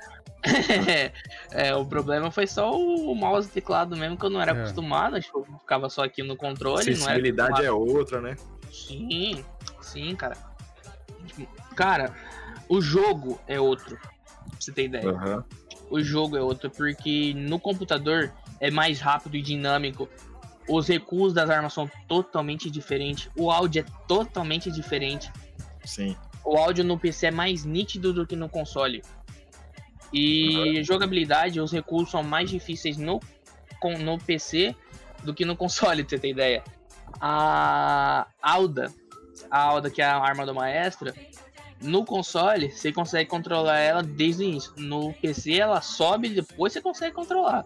é, 1.53 1.77
o 1.77 1.87
problema 1.87 2.33
foi 2.33 2.49
só 2.49 2.77
o 2.77 3.15
mouse 3.15 3.49
e 3.49 3.53
teclado 3.53 3.97
mesmo, 3.97 4.17
que 4.17 4.27
eu 4.27 4.31
não 4.31 4.43
era 4.43 4.51
é. 4.51 4.59
acostumado, 4.59 5.21
tipo, 5.21 5.47
ficava 5.61 5.89
só 5.89 6.03
aqui 6.03 6.25
no 6.25 6.37
controle. 6.37 6.81
A 6.81 6.83
sensibilidade 6.83 7.65
é 7.65 7.71
outra, 7.71 8.21
né? 8.21 8.35
Sim, 8.73 9.45
sim, 9.81 10.17
cara. 10.17 10.37
Cara, 11.77 12.13
o 12.69 12.81
jogo 12.81 13.39
é 13.47 13.61
outro, 13.61 13.97
pra 13.97 14.11
você 14.59 14.73
ter 14.73 14.87
ideia. 14.87 15.09
Uhum. 15.09 15.45
O 15.89 16.03
jogo 16.03 16.37
é 16.37 16.41
outro, 16.41 16.69
porque 16.69 17.33
no 17.33 17.61
computador 17.61 18.33
é 18.61 18.71
mais 18.71 19.01
rápido 19.01 19.37
e 19.37 19.43
dinâmico 19.43 20.09
os 20.69 20.89
recuos 20.89 21.33
das 21.33 21.49
armas 21.49 21.73
são 21.73 21.91
totalmente 22.09 22.71
diferentes. 22.71 23.31
O 23.37 23.51
áudio 23.51 23.81
é 23.83 24.07
totalmente 24.07 24.71
diferente. 24.71 25.31
Sim. 25.85 26.17
O 26.45 26.57
áudio 26.57 26.85
no 26.85 26.99
PC 26.99 27.27
é 27.27 27.31
mais 27.31 27.65
nítido 27.65 28.13
do 28.13 28.27
que 28.27 28.37
no 28.37 28.49
console. 28.49 29.03
E 30.13 30.79
uhum. 30.79 30.85
jogabilidade, 30.85 31.61
os 31.61 31.73
recuos 31.73 32.11
são 32.11 32.23
mais 32.23 32.51
difíceis 32.51 32.97
no, 32.97 33.21
no 34.01 34.19
PC 34.19 34.75
do 35.23 35.35
que 35.35 35.45
no 35.45 35.57
console, 35.57 36.03
pra 36.05 36.11
você 36.11 36.19
ter 36.19 36.31
ideia. 36.31 36.65
A 37.21 38.27
Alda, 38.43 38.93
a 39.51 39.61
Alda, 39.61 39.91
que 39.91 40.03
é 40.03 40.05
a 40.05 40.19
arma 40.19 40.45
do 40.45 40.55
maestro, 40.55 41.13
No 41.81 42.05
console, 42.05 42.73
você 42.73 42.93
consegue 42.93 43.29
controlar 43.29 43.79
ela 43.79 44.03
desde 44.03 44.43
o 44.43 44.47
início. 44.47 44.73
No 44.77 45.13
PC, 45.15 45.55
ela 45.55 45.81
sobe 45.81 46.29
e 46.29 46.35
depois 46.35 46.73
você 46.73 46.81
consegue 46.81 47.15
controlar. 47.15 47.65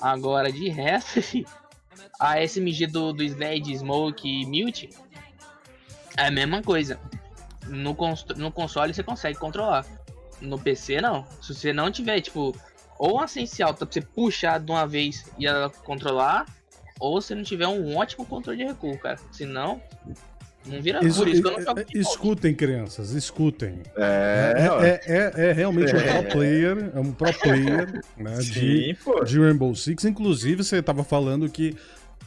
Agora, 0.00 0.50
de 0.50 0.68
resto, 0.68 1.20
a 2.18 2.40
SMG 2.42 2.86
do, 2.86 3.12
do 3.12 3.22
Slade, 3.22 3.76
Smoke 3.76 4.28
e 4.28 4.46
Mute 4.46 4.90
é 6.16 6.26
a 6.26 6.30
mesma 6.30 6.62
coisa. 6.62 6.98
No, 7.66 7.96
no 8.36 8.52
console 8.52 8.92
você 8.92 9.02
consegue 9.02 9.38
controlar. 9.38 9.86
No 10.40 10.58
PC, 10.58 11.00
não. 11.00 11.26
Se 11.40 11.54
você 11.54 11.72
não 11.72 11.90
tiver, 11.90 12.20
tipo, 12.20 12.54
ou 12.98 13.14
uma 13.14 13.24
essencial 13.24 13.74
pra 13.74 13.86
você 13.86 14.00
puxar 14.00 14.60
de 14.60 14.70
uma 14.70 14.86
vez 14.86 15.24
e 15.38 15.46
ela 15.46 15.70
controlar, 15.70 16.46
ou 17.00 17.20
se 17.20 17.34
não 17.34 17.42
tiver 17.42 17.66
um 17.66 17.96
ótimo 17.96 18.26
controle 18.26 18.58
de 18.58 18.64
recuo, 18.64 18.98
cara. 18.98 19.18
Senão, 19.32 19.82
não 20.66 20.80
vira 20.80 21.04
isso, 21.04 21.18
por 21.18 21.28
isso 21.28 21.42
que 21.42 21.48
eu 21.48 21.52
não 21.52 21.60
jogo 21.60 21.84
Escutem, 21.94 22.54
crianças, 22.54 23.10
escutem. 23.10 23.82
É, 23.96 25.00
é, 25.06 25.12
é, 25.12 25.48
é 25.48 25.52
realmente 25.52 25.94
um 25.94 26.00
pro 26.00 26.32
player, 26.32 26.90
é 26.94 27.00
um 27.00 27.12
pro 27.12 27.32
player 27.38 28.02
né, 28.16 28.36
Sim, 28.40 28.52
de, 28.52 28.96
de 29.26 29.40
Rainbow 29.40 29.74
Six. 29.74 30.04
Inclusive, 30.04 30.64
você 30.64 30.82
tava 30.82 31.04
falando 31.04 31.48
que 31.50 31.76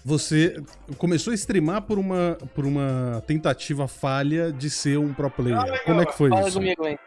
você 0.06 0.62
começou 0.97 1.32
a 1.32 1.36
streamar 1.36 1.82
por 1.82 1.97
uma, 1.97 2.38
por 2.54 2.65
uma 2.65 3.23
tentativa 3.26 3.88
falha 3.88 4.52
de 4.52 4.69
ser 4.69 4.97
um 4.97 5.13
pro 5.13 5.30
player. 5.30 5.60
Ah, 5.60 5.80
Como 5.86 6.02
é 6.02 6.06
que 6.06 6.13
foi 6.13 6.30
Fala 6.30 6.47
isso? 6.47 6.58
Comigo, 6.58 6.88
hein? 6.88 7.00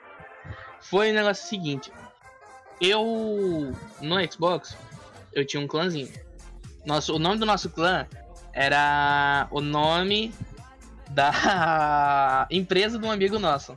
Foi 0.80 1.10
o 1.10 1.14
negócio 1.14 1.48
seguinte. 1.48 1.92
Eu, 2.80 3.72
no 4.00 4.32
Xbox, 4.32 4.76
eu 5.32 5.46
tinha 5.46 5.62
um 5.62 5.66
clãzinho. 5.66 6.08
Nosso, 6.84 7.14
o 7.14 7.18
nome 7.18 7.38
do 7.38 7.46
nosso 7.46 7.70
clã 7.70 8.06
era 8.52 9.46
o 9.50 9.60
nome 9.60 10.32
da 11.10 12.46
empresa 12.50 12.98
de 12.98 13.06
um 13.06 13.10
amigo 13.10 13.38
nosso, 13.38 13.74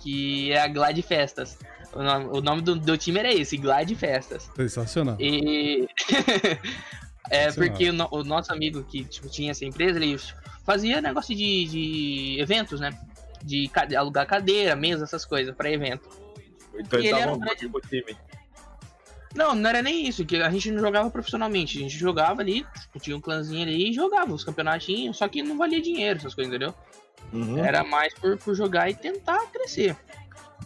que 0.00 0.52
é 0.52 0.60
a 0.60 0.68
Glide 0.68 1.02
Festas. 1.02 1.58
O 1.92 2.02
nome, 2.02 2.24
o 2.32 2.40
nome 2.40 2.62
do, 2.62 2.74
do, 2.74 2.96
time 2.96 3.18
era 3.18 3.32
esse, 3.32 3.56
Glide 3.56 3.94
Festas. 3.94 4.50
Sensacional. 4.56 5.16
E. 5.20 5.86
é 7.30 7.50
Sensacional. 7.50 7.54
porque 7.54 7.90
o, 7.90 8.20
o, 8.20 8.24
nosso 8.24 8.52
amigo 8.52 8.82
que 8.84 9.04
tipo, 9.04 9.28
tinha 9.28 9.50
essa 9.50 9.64
empresa, 9.64 9.98
ele 9.98 10.18
fazia 10.64 11.00
negócio 11.00 11.34
de, 11.34 11.66
de 11.66 12.36
eventos, 12.40 12.80
né? 12.80 12.98
De 13.44 13.70
alugar 13.96 14.26
cadeira, 14.26 14.74
mesa, 14.74 15.04
essas 15.04 15.24
coisas 15.24 15.54
para 15.54 15.70
evento. 15.70 16.08
Então 16.74 16.98
e 16.98 17.06
ele, 17.06 17.08
ele 17.08 17.20
era 17.20 17.32
um 17.32 17.38
grande... 17.38 17.68
time. 17.88 18.16
Não, 19.34 19.54
não 19.54 19.68
era 19.68 19.82
nem 19.82 20.06
isso, 20.06 20.24
que 20.24 20.36
a 20.36 20.50
gente 20.50 20.70
não 20.70 20.80
jogava 20.80 21.10
profissionalmente. 21.10 21.78
A 21.78 21.82
gente 21.82 21.96
jogava 21.96 22.42
ali, 22.42 22.66
tipo, 22.80 23.00
tinha 23.00 23.16
um 23.16 23.20
clãzinho 23.20 23.62
ali 23.62 23.90
e 23.90 23.92
jogava 23.92 24.32
os 24.32 24.44
campeonatinhos, 24.44 25.16
só 25.16 25.26
que 25.28 25.42
não 25.42 25.56
valia 25.56 25.80
dinheiro, 25.80 26.18
essas 26.18 26.34
coisas, 26.34 26.52
entendeu? 26.52 26.74
Uhum. 27.32 27.64
Era 27.64 27.82
mais 27.82 28.12
por, 28.14 28.36
por 28.36 28.54
jogar 28.54 28.90
e 28.90 28.94
tentar 28.94 29.46
crescer. 29.50 29.96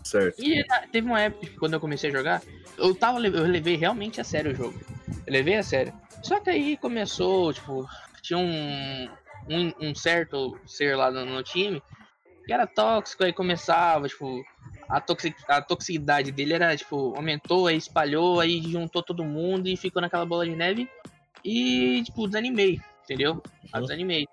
Certo. 0.03 0.43
E 0.43 0.65
teve 0.91 1.07
uma 1.07 1.21
época, 1.21 1.53
quando 1.59 1.75
eu 1.75 1.81
comecei 1.81 2.11
a 2.11 2.13
jogar, 2.13 2.43
eu 2.77 2.95
tava, 2.95 3.19
eu 3.19 3.45
levei 3.45 3.77
realmente 3.77 4.21
a 4.21 4.25
sério 4.25 4.53
o 4.53 4.55
jogo. 4.55 4.79
Eu 5.27 5.33
levei 5.33 5.57
a 5.57 5.63
sério. 5.63 5.93
Só 6.23 6.41
que 6.41 6.51
aí 6.51 6.77
começou, 6.77 7.53
tipo, 7.53 7.87
tinha 8.23 8.39
um, 8.39 9.09
um, 9.49 9.73
um 9.81 9.95
certo 9.95 10.59
ser 10.67 10.97
lá 10.97 11.11
no, 11.11 11.25
no 11.25 11.43
time 11.43 11.83
que 12.47 12.53
era 12.53 12.67
tóxico, 12.67 13.25
aí 13.25 13.33
começava, 13.33 14.09
tipo, 14.09 14.45
a, 14.89 15.01
toxic, 15.01 15.37
a 15.49 15.61
toxicidade 15.61 16.31
dele 16.33 16.55
era, 16.55 16.77
tipo, 16.77 17.15
aumentou, 17.17 17.67
aí 17.67 17.77
espalhou, 17.77 18.41
aí 18.41 18.61
juntou 18.63 19.03
todo 19.03 19.25
mundo 19.25 19.69
e 19.69 19.77
ficou 19.77 20.01
naquela 20.01 20.25
bola 20.25 20.45
de 20.45 20.55
neve. 20.55 20.89
E, 21.45 22.03
tipo, 22.05 22.27
desanimei, 22.27 22.81
entendeu? 23.05 23.43
Eu 23.73 23.81
desanimei. 23.83 24.27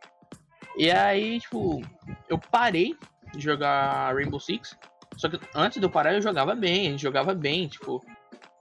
E 0.78 0.90
aí, 0.90 1.40
tipo, 1.40 1.82
eu 2.28 2.38
parei 2.38 2.96
de 3.34 3.42
jogar 3.42 4.14
Rainbow 4.14 4.40
Six. 4.40 4.76
Só 5.18 5.30
que 5.30 5.40
antes 5.54 5.80
de 5.80 5.86
eu 5.86 5.90
parar, 5.90 6.14
eu 6.14 6.22
jogava 6.22 6.56
bem, 6.56 6.88
a 6.88 6.92
gente 6.92 7.02
jogava 7.02 7.34
bem, 7.34 7.68
tipo. 7.68 8.04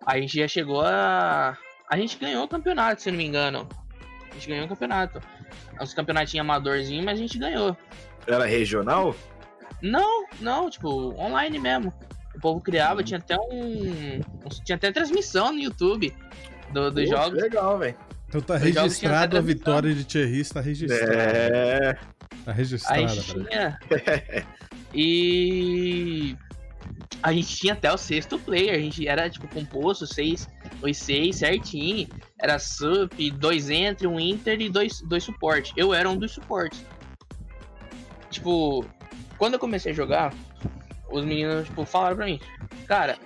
A 0.05 0.19
gente 0.19 0.39
já 0.39 0.49
chegou 0.49 0.83
a. 0.83 1.57
A 1.89 1.97
gente 1.97 2.19
ganhou 2.19 2.45
o 2.45 2.49
campeonato, 2.49 3.03
se 3.03 3.11
não 3.11 3.19
me 3.19 3.25
engano. 3.25 3.69
A 4.31 4.35
gente 4.35 4.49
ganhou 4.49 4.67
o 4.67 4.69
campeonato. 4.69 5.21
Uns 5.81 5.95
campeonatinhos 5.95 6.45
amadorzinhos, 6.45 7.05
mas 7.05 7.19
a 7.19 7.23
gente 7.23 7.39
ganhou. 7.39 7.77
Era 8.27 8.45
regional? 8.45 9.15
Não, 9.83 10.27
não, 10.41 10.71
tipo, 10.71 10.89
online 11.21 11.59
mesmo. 11.59 11.93
O 12.35 12.41
povo 12.41 12.61
criava, 12.61 13.03
tinha 13.03 13.19
até 13.19 13.37
um. 13.37 14.21
Tinha 14.65 14.77
até 14.77 14.91
transmissão 14.91 15.53
no 15.53 15.59
YouTube 15.59 16.15
do, 16.73 16.91
dos 16.91 17.05
Pô, 17.05 17.17
jogos. 17.17 17.43
Legal, 17.43 17.79
velho. 17.79 17.97
Então 18.29 18.41
tá 18.41 18.57
registrado 18.57 19.37
a 19.37 19.41
vitória 19.41 19.95
de 19.95 20.05
Thierry, 20.05 20.41
está 20.41 20.61
registrado. 20.61 21.13
É. 21.13 21.99
Tá 22.47 22.53
registrada, 22.53 23.07
tinha... 23.07 23.79
E 24.95 26.35
a 27.23 27.33
gente 27.33 27.57
tinha 27.57 27.75
até 27.75 27.93
o 27.93 27.99
sexto 27.99 28.39
player, 28.39 28.75
a 28.75 28.79
gente 28.79 29.07
era 29.07 29.29
tipo 29.29 29.47
composto, 29.49 30.07
seis, 30.07 30.49
os 30.81 30.97
seis 30.97 31.37
certinho. 31.37 32.09
Era 32.41 32.59
sup, 32.59 33.13
dois 33.33 33.69
entre, 33.69 34.07
um 34.07 34.19
inter 34.19 34.61
e 34.61 34.71
dois, 34.71 35.03
dois 35.03 35.23
suporte. 35.25 35.73
Eu 35.77 35.93
era 35.93 36.09
um 36.09 36.17
dos 36.17 36.33
suportes. 36.33 36.85
Tipo, 38.31 38.85
quando 39.43 39.55
eu 39.55 39.59
comecei 39.59 39.91
a 39.91 39.95
jogar, 39.95 40.33
os 41.11 41.25
meninos, 41.25 41.67
tipo, 41.67 41.85
falaram 41.85 42.15
pra 42.15 42.27
mim, 42.27 42.39
cara, 42.87 43.19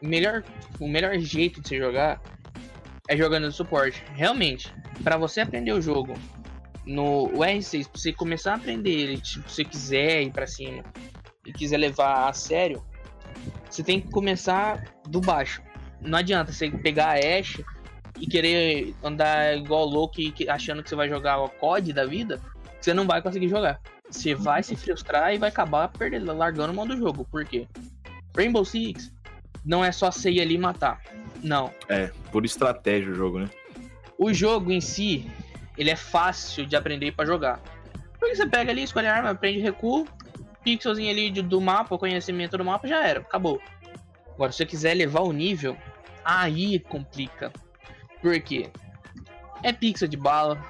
melhor, 0.00 0.44
o 0.78 0.86
melhor 0.86 1.18
jeito 1.18 1.60
de 1.60 1.66
você 1.66 1.76
jogar 1.76 2.22
é 3.08 3.16
jogando 3.16 3.46
no 3.46 3.52
suporte. 3.52 4.00
Realmente, 4.14 4.72
para 5.02 5.16
você 5.16 5.40
aprender 5.40 5.72
o 5.72 5.82
jogo 5.82 6.14
no 6.86 7.30
R6, 7.30 7.82
pra 7.82 8.00
você 8.00 8.12
começar 8.12 8.52
a 8.52 8.54
aprender 8.54 8.92
ele, 8.92 9.20
tipo, 9.20 9.50
se 9.50 9.56
você 9.56 9.64
quiser 9.64 10.22
ir 10.22 10.30
pra 10.30 10.46
cima 10.46 10.84
e 11.44 11.52
quiser 11.52 11.78
levar 11.78 12.28
a 12.28 12.32
sério, 12.32 12.86
você 13.68 13.82
tem 13.82 14.00
que 14.00 14.08
começar 14.08 14.84
do 15.08 15.20
baixo. 15.20 15.60
Não 16.00 16.16
adianta 16.16 16.52
você 16.52 16.70
pegar 16.70 17.06
a 17.06 17.38
Ashe 17.40 17.64
e 18.20 18.28
querer 18.28 18.94
andar 19.02 19.58
igual 19.58 19.84
louco 19.84 20.14
achando 20.48 20.80
que 20.80 20.88
você 20.88 20.94
vai 20.94 21.08
jogar 21.08 21.40
o 21.40 21.48
COD 21.48 21.92
da 21.92 22.06
vida, 22.06 22.40
você 22.80 22.94
não 22.94 23.04
vai 23.04 23.20
conseguir 23.20 23.48
jogar. 23.48 23.80
Você 24.10 24.34
vai 24.34 24.62
se 24.62 24.76
frustrar 24.76 25.34
e 25.34 25.38
vai 25.38 25.48
acabar 25.48 25.88
perdendo, 25.88 26.32
largando 26.36 26.72
o 26.72 26.76
mão 26.76 26.86
do 26.86 26.96
jogo. 26.96 27.24
Por 27.24 27.44
quê? 27.44 27.66
Rainbow 28.36 28.64
Six 28.64 29.12
não 29.64 29.84
é 29.84 29.90
só 29.90 30.10
você 30.10 30.30
ir 30.30 30.40
ali 30.40 30.54
e 30.54 30.58
matar. 30.58 31.00
Não. 31.42 31.72
É, 31.88 32.10
por 32.30 32.44
estratégia 32.44 33.10
o 33.10 33.14
jogo, 33.14 33.40
né? 33.40 33.50
O 34.18 34.32
jogo 34.32 34.70
em 34.70 34.80
si, 34.80 35.28
ele 35.76 35.90
é 35.90 35.96
fácil 35.96 36.64
de 36.64 36.76
aprender 36.76 37.12
para 37.12 37.26
jogar. 37.26 37.60
Porque 38.18 38.34
você 38.34 38.46
pega 38.46 38.70
ali, 38.70 38.82
escolhe 38.82 39.06
a 39.06 39.14
arma, 39.14 39.30
aprende 39.30 39.58
recuo, 39.58 40.06
pixelzinho 40.62 41.10
ali 41.10 41.30
do 41.30 41.60
mapa, 41.60 41.94
o 41.94 41.98
conhecimento 41.98 42.56
do 42.56 42.64
mapa, 42.64 42.88
já 42.88 43.06
era, 43.06 43.20
acabou. 43.20 43.60
Agora, 44.34 44.52
se 44.52 44.58
você 44.58 44.66
quiser 44.66 44.94
levar 44.94 45.20
o 45.20 45.32
nível, 45.32 45.76
aí 46.24 46.78
complica. 46.78 47.52
Por 48.20 48.40
quê? 48.40 48.70
É 49.62 49.72
pixel 49.72 50.08
de 50.08 50.16
bala, 50.16 50.64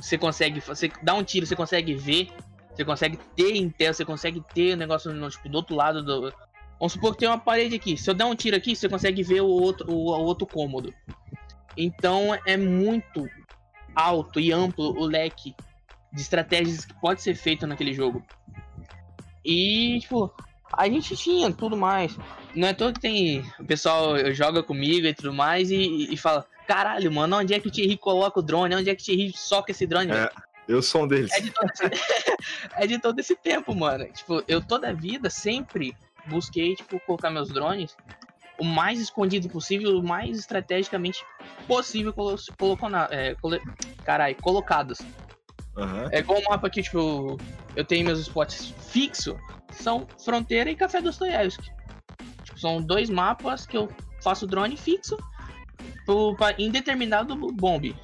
você 0.00 0.16
consegue, 0.18 0.60
você 0.60 0.90
dá 1.02 1.14
um 1.14 1.22
tiro, 1.22 1.46
você 1.46 1.56
consegue 1.56 1.94
ver 1.94 2.30
você 2.74 2.84
consegue 2.84 3.18
ter 3.36 3.56
em 3.56 3.68
tela, 3.68 3.92
você 3.92 4.04
consegue 4.04 4.42
ter 4.54 4.74
o 4.74 4.76
negócio 4.76 5.12
no, 5.12 5.28
tipo, 5.28 5.48
do 5.48 5.56
outro 5.56 5.74
lado 5.74 6.02
do. 6.02 6.32
Vamos 6.78 6.92
supor 6.94 7.12
que 7.12 7.20
tem 7.20 7.28
uma 7.28 7.38
parede 7.38 7.76
aqui. 7.76 7.96
Se 7.96 8.08
eu 8.08 8.14
der 8.14 8.24
um 8.24 8.34
tiro 8.34 8.56
aqui, 8.56 8.74
você 8.74 8.88
consegue 8.88 9.22
ver 9.22 9.42
o 9.42 9.48
outro, 9.48 9.90
o, 9.90 10.10
o 10.10 10.24
outro 10.24 10.46
cômodo. 10.46 10.94
Então 11.76 12.38
é 12.46 12.56
muito 12.56 13.28
alto 13.94 14.40
e 14.40 14.52
amplo 14.52 14.98
o 14.98 15.04
leque 15.04 15.54
de 16.12 16.20
estratégias 16.20 16.84
que 16.84 16.94
pode 17.00 17.22
ser 17.22 17.34
feito 17.34 17.66
naquele 17.66 17.92
jogo. 17.92 18.24
E, 19.44 19.98
tipo, 20.00 20.32
a 20.72 20.88
gente 20.88 21.16
tinha 21.16 21.52
tudo 21.52 21.76
mais. 21.76 22.16
Não 22.54 22.68
é 22.68 22.72
todo 22.72 22.94
que 22.94 23.00
tem. 23.00 23.44
O 23.58 23.64
pessoal 23.64 24.32
joga 24.32 24.62
comigo 24.62 25.06
e 25.06 25.14
tudo 25.14 25.32
mais 25.32 25.70
e, 25.70 26.12
e 26.12 26.16
fala: 26.16 26.46
caralho, 26.66 27.12
mano, 27.12 27.36
onde 27.36 27.54
é 27.54 27.60
que 27.60 27.68
o 27.68 27.70
Thierry 27.70 27.96
coloca 27.96 28.40
o 28.40 28.42
drone? 28.42 28.74
Onde 28.74 28.90
é 28.90 28.94
que 28.94 29.02
o 29.02 29.04
Thierry 29.04 29.32
soca 29.36 29.70
esse 29.70 29.86
drone? 29.86 30.12
É. 30.12 30.30
Eu 30.68 30.82
sou 30.82 31.04
um 31.04 31.08
deles. 31.08 31.32
É 31.32 31.40
de, 31.40 31.50
todo 31.50 31.70
esse... 31.70 31.82
é 32.76 32.86
de 32.86 32.98
todo 32.98 33.18
esse 33.18 33.36
tempo, 33.36 33.74
mano. 33.74 34.04
Tipo, 34.12 34.42
eu 34.46 34.60
toda 34.60 34.90
a 34.90 34.92
vida 34.92 35.28
sempre 35.28 35.96
busquei, 36.26 36.76
tipo, 36.76 37.00
colocar 37.00 37.30
meus 37.30 37.48
drones 37.48 37.96
o 38.60 38.64
mais 38.64 39.00
escondido 39.00 39.48
possível, 39.48 39.98
o 39.98 40.02
mais 40.02 40.38
estrategicamente 40.38 41.24
possível 41.66 42.12
colocou 42.12 42.90
na, 42.90 43.08
é, 43.10 43.34
colo... 43.36 43.58
carai, 44.04 44.34
colocados. 44.34 45.00
Uhum. 45.76 46.08
É 46.12 46.18
igual 46.18 46.40
o 46.40 46.44
mapa 46.44 46.66
aqui, 46.66 46.82
tipo, 46.82 47.38
eu 47.74 47.84
tenho 47.84 48.04
meus 48.04 48.20
spots 48.20 48.74
fixos, 48.90 49.36
são 49.72 50.06
Fronteira 50.22 50.70
e 50.70 50.76
Café 50.76 51.00
Dostoiévski. 51.00 51.72
Tipo, 52.44 52.60
são 52.60 52.82
dois 52.82 53.08
mapas 53.08 53.64
que 53.64 53.78
eu 53.78 53.88
faço 54.22 54.46
drone 54.46 54.76
fixo 54.76 55.16
para 56.36 56.60
indeterminado 56.60 57.34
bombe. 57.34 57.96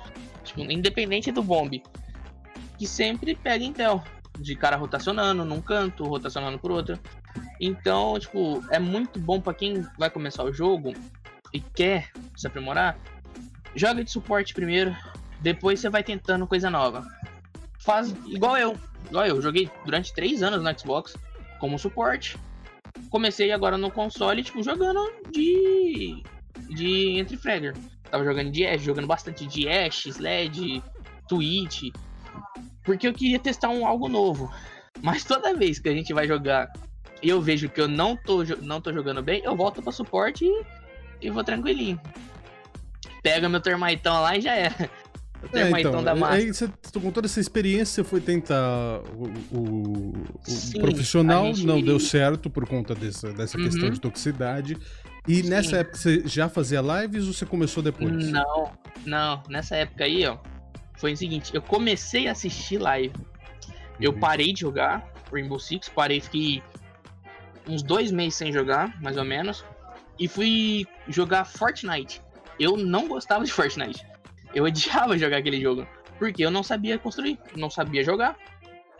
Tipo, 0.42 0.62
independente 0.62 1.30
do 1.30 1.42
bombe 1.42 1.82
que 2.76 2.86
sempre 2.86 3.34
pega 3.34 3.64
Intel. 3.64 4.02
De 4.38 4.54
cara 4.54 4.76
rotacionando 4.76 5.46
num 5.46 5.62
canto, 5.62 6.04
rotacionando 6.04 6.58
por 6.58 6.70
outro. 6.70 6.98
Então, 7.58 8.18
tipo, 8.18 8.62
é 8.70 8.78
muito 8.78 9.18
bom 9.18 9.40
para 9.40 9.54
quem 9.54 9.86
vai 9.98 10.10
começar 10.10 10.44
o 10.44 10.52
jogo 10.52 10.92
e 11.52 11.60
quer 11.60 12.10
se 12.36 12.46
aprimorar. 12.46 12.98
Joga 13.74 14.04
de 14.04 14.10
suporte 14.10 14.52
primeiro, 14.52 14.94
depois 15.40 15.80
você 15.80 15.88
vai 15.88 16.02
tentando 16.02 16.46
coisa 16.46 16.70
nova. 16.70 17.06
Faz 17.78 18.14
igual 18.26 18.56
eu. 18.56 18.76
Igual 19.08 19.26
eu, 19.26 19.40
joguei 19.40 19.70
durante 19.84 20.12
três 20.12 20.42
anos 20.42 20.62
no 20.62 20.78
Xbox 20.78 21.16
como 21.58 21.78
suporte. 21.78 22.36
comecei 23.10 23.52
agora 23.52 23.78
no 23.78 23.90
console, 23.90 24.42
tipo, 24.42 24.62
jogando 24.62 25.00
de. 25.30 26.22
de 26.68 27.18
entre 27.18 27.36
Fragger. 27.36 27.74
Tava 28.10 28.24
jogando 28.24 28.50
de 28.50 28.66
Ash, 28.66 28.82
jogando 28.82 29.06
bastante 29.06 29.46
de 29.46 29.68
Ash, 29.68 30.06
Sled, 30.06 30.82
Twitch. 31.28 31.92
Porque 32.84 33.06
eu 33.06 33.12
queria 33.12 33.38
testar 33.38 33.68
um 33.68 33.86
algo 33.86 34.08
novo. 34.08 34.52
Mas 35.02 35.24
toda 35.24 35.54
vez 35.54 35.78
que 35.78 35.88
a 35.88 35.92
gente 35.92 36.12
vai 36.14 36.26
jogar 36.26 36.70
e 37.22 37.28
eu 37.28 37.40
vejo 37.40 37.68
que 37.68 37.80
eu 37.80 37.88
não 37.88 38.16
tô, 38.16 38.44
não 38.62 38.80
tô 38.80 38.92
jogando 38.92 39.22
bem, 39.22 39.42
eu 39.44 39.56
volto 39.56 39.82
pra 39.82 39.92
suporte 39.92 40.44
e, 40.44 40.64
e 41.20 41.30
vou 41.30 41.42
tranquilinho. 41.42 42.00
Pega 43.22 43.48
meu 43.48 43.60
termaitão 43.60 44.20
lá 44.20 44.36
e 44.36 44.40
já 44.40 44.54
era. 44.54 44.90
O 45.42 45.48
termaitão 45.48 45.90
é, 45.90 45.92
então, 45.92 46.02
da 46.02 46.14
massa. 46.14 46.34
Aí 46.34 46.46
você, 46.52 46.68
com 47.00 47.10
toda 47.10 47.26
essa 47.26 47.38
experiência, 47.38 48.02
você 48.02 48.04
foi 48.04 48.20
tentar 48.22 49.02
o, 49.14 49.28
o, 49.54 50.12
o 50.12 50.50
Sim, 50.50 50.80
profissional, 50.80 51.44
gente... 51.46 51.66
não 51.66 51.80
deu 51.80 52.00
certo 52.00 52.48
por 52.48 52.66
conta 52.66 52.94
dessa, 52.94 53.32
dessa 53.34 53.56
uhum. 53.58 53.64
questão 53.64 53.90
de 53.90 54.00
toxicidade. 54.00 54.78
E 55.28 55.42
Sim. 55.42 55.50
nessa 55.50 55.76
época 55.76 55.98
você 55.98 56.22
já 56.26 56.48
fazia 56.48 56.80
lives 56.80 57.26
ou 57.26 57.34
você 57.34 57.44
começou 57.44 57.82
depois? 57.82 58.30
Não, 58.30 58.72
não. 59.04 59.42
Nessa 59.48 59.76
época 59.76 60.04
aí, 60.04 60.26
ó, 60.26 60.38
foi 60.96 61.12
o 61.12 61.16
seguinte, 61.16 61.54
eu 61.54 61.62
comecei 61.62 62.28
a 62.28 62.32
assistir 62.32 62.78
live. 62.78 63.14
Eu 64.00 64.12
uhum. 64.12 64.20
parei 64.20 64.52
de 64.52 64.60
jogar 64.60 65.10
Rainbow 65.32 65.58
Six, 65.58 65.88
parei, 65.88 66.20
fiquei 66.20 66.62
uns 67.68 67.82
dois 67.82 68.10
meses 68.10 68.34
sem 68.34 68.52
jogar, 68.52 69.00
mais 69.02 69.16
ou 69.16 69.24
menos, 69.24 69.64
e 70.18 70.28
fui 70.28 70.86
jogar 71.08 71.44
Fortnite. 71.44 72.22
Eu 72.58 72.76
não 72.76 73.08
gostava 73.08 73.44
de 73.44 73.52
Fortnite. 73.52 74.06
Eu 74.54 74.64
odiava 74.64 75.16
jogar 75.18 75.38
aquele 75.38 75.60
jogo, 75.60 75.86
porque 76.18 76.44
eu 76.44 76.50
não 76.50 76.62
sabia 76.62 76.98
construir, 76.98 77.38
não 77.56 77.70
sabia 77.70 78.02
jogar. 78.02 78.36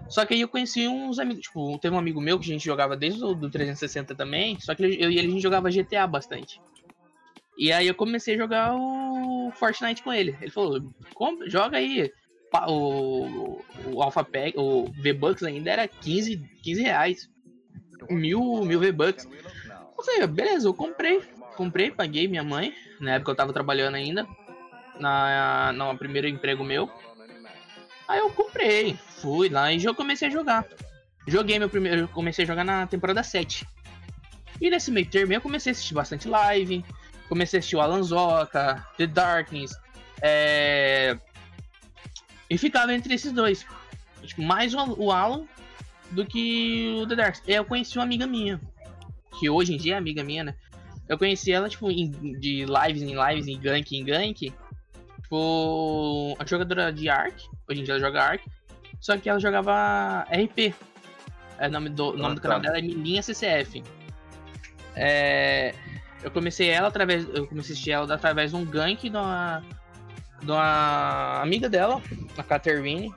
Só 0.09 0.25
que 0.25 0.35
aí 0.35 0.41
eu 0.41 0.49
conheci 0.49 0.87
uns 0.87 1.19
amigos, 1.19 1.43
tipo, 1.45 1.79
teve 1.79 1.95
um 1.95 1.99
amigo 1.99 2.21
meu 2.21 2.39
que 2.39 2.45
a 2.45 2.53
gente 2.53 2.65
jogava 2.65 2.97
desde 2.97 3.25
o 3.25 3.35
do 3.35 3.51
360 3.51 4.15
também, 4.15 4.59
só 4.61 4.75
que 4.75 4.85
eu 4.85 5.11
e 5.11 5.19
ele 5.19 5.29
a 5.29 5.31
gente 5.31 5.41
jogava 5.41 5.71
GTA 5.71 6.07
bastante. 6.07 6.61
E 7.57 7.73
aí 7.73 7.87
eu 7.87 7.95
comecei 7.95 8.35
a 8.35 8.38
jogar 8.38 8.75
o 8.75 9.51
Fortnite 9.55 10.03
com 10.03 10.12
ele. 10.12 10.37
Ele 10.40 10.51
falou, 10.51 10.81
joga 11.47 11.79
aí. 11.79 12.12
O, 12.69 13.61
o 13.87 14.03
Alpha 14.03 14.25
Pack, 14.25 14.55
o 14.57 14.90
V-Bucks 15.03 15.42
ainda 15.42 15.71
era 15.71 15.88
15, 15.88 16.37
15 16.62 16.83
reais 16.83 17.29
mil, 18.11 18.64
mil 18.64 18.81
V-Bucks. 18.81 19.29
Eu 19.97 20.05
falei, 20.05 20.27
beleza, 20.27 20.69
eu 20.69 20.75
comprei. 20.75 21.23
Comprei, 21.57 21.90
paguei 21.90 22.29
minha 22.29 22.45
mãe. 22.45 22.75
Na 23.01 23.14
época 23.14 23.33
eu 23.33 23.37
tava 23.37 23.53
trabalhando 23.53 23.95
ainda. 23.95 24.27
Na, 24.99 25.73
no 25.73 25.97
primeiro 25.99 26.29
emprego 26.29 26.64
meu. 26.64 26.90
Aí 28.09 28.21
eu 28.21 28.31
comprei, 28.31 28.97
fui 29.21 29.49
lá 29.49 29.73
e 29.73 29.79
já 29.79 29.92
comecei 29.92 30.29
a 30.29 30.31
jogar. 30.31 30.64
Joguei 31.27 31.59
meu 31.59 31.69
primeiro. 31.69 32.09
Comecei 32.09 32.45
a 32.45 32.47
jogar 32.47 32.64
na 32.64 32.87
temporada 32.87 33.23
7. 33.23 33.66
E 34.61 34.71
nesse 34.71 34.90
meio 34.90 35.07
termo 35.07 35.33
eu 35.33 35.40
comecei 35.40 35.71
a 35.71 35.73
assistir 35.73 35.95
bastante 35.95 36.29
live. 36.29 36.85
Comecei 37.29 37.59
a 37.59 37.61
assistir 37.61 37.77
o 37.77 37.81
Alan 37.81 38.03
Zoka, 38.03 38.87
The 38.97 39.07
Darkness. 39.07 39.77
É... 40.23 41.19
E 42.49 42.57
ficava 42.57 42.95
entre 42.95 43.15
esses 43.15 43.33
dois. 43.33 43.67
Tipo, 44.23 44.43
mais 44.43 44.75
o 44.75 45.11
Alan 45.11 45.47
do 46.11 46.25
que 46.25 47.01
o 47.03 47.07
The 47.07 47.17
Dark. 47.17 47.37
Eu 47.47 47.65
conheci 47.65 47.99
uma 47.99 48.05
amiga 48.05 48.27
minha, 48.27 48.61
que 49.39 49.51
hoje 49.51 49.75
em 49.75 49.77
dia 49.77 49.95
é 49.95 49.99
amiga 49.99 50.23
minha, 50.23 50.45
né? 50.45 50.55
Eu 51.09 51.19
conheci 51.19 51.53
ela, 51.53 51.69
tipo, 51.69 51.91
em, 51.91 52.11
de 52.11 52.65
lives 52.65 53.03
em 53.03 53.15
lives, 53.15 53.47
em 53.47 53.59
gank 53.59 53.97
em 53.97 54.05
gank. 54.05 54.53
Tipo, 55.23 56.37
a 56.39 56.47
jogadora 56.47 56.93
de 56.93 57.09
Ark. 57.09 57.49
Hoje 57.69 57.81
em 57.81 57.85
dia 57.85 57.95
ela 57.95 58.01
joga 58.01 58.23
Ark. 58.23 58.45
Só 59.01 59.17
que 59.17 59.29
ela 59.29 59.39
jogava 59.39 60.27
RP. 60.31 60.75
É, 61.59 61.69
o 61.69 61.71
nome 61.71 61.91
do, 61.91 62.11
o 62.11 62.17
nome 62.17 62.35
do 62.35 62.41
canal 62.41 62.61
dela 62.61 62.79
é 62.79 62.83
Milinha 62.83 63.23
CCF. 63.23 63.83
É, 64.95 65.75
eu 66.27 66.31
comecei 66.33 66.69
ela 66.69 66.89
através. 66.89 67.25
Eu 67.33 67.47
comecei 67.47 67.73
a 67.73 67.75
assistir 67.75 67.91
ela 67.93 68.12
através 68.12 68.51
de 68.51 68.57
um 68.57 68.65
gank 68.65 69.09
de 69.09 69.17
uma, 69.17 69.62
de 70.43 70.51
uma 70.51 71.41
amiga 71.41 71.69
dela, 71.69 72.03
a 72.37 72.43
Caterine. 72.43 73.15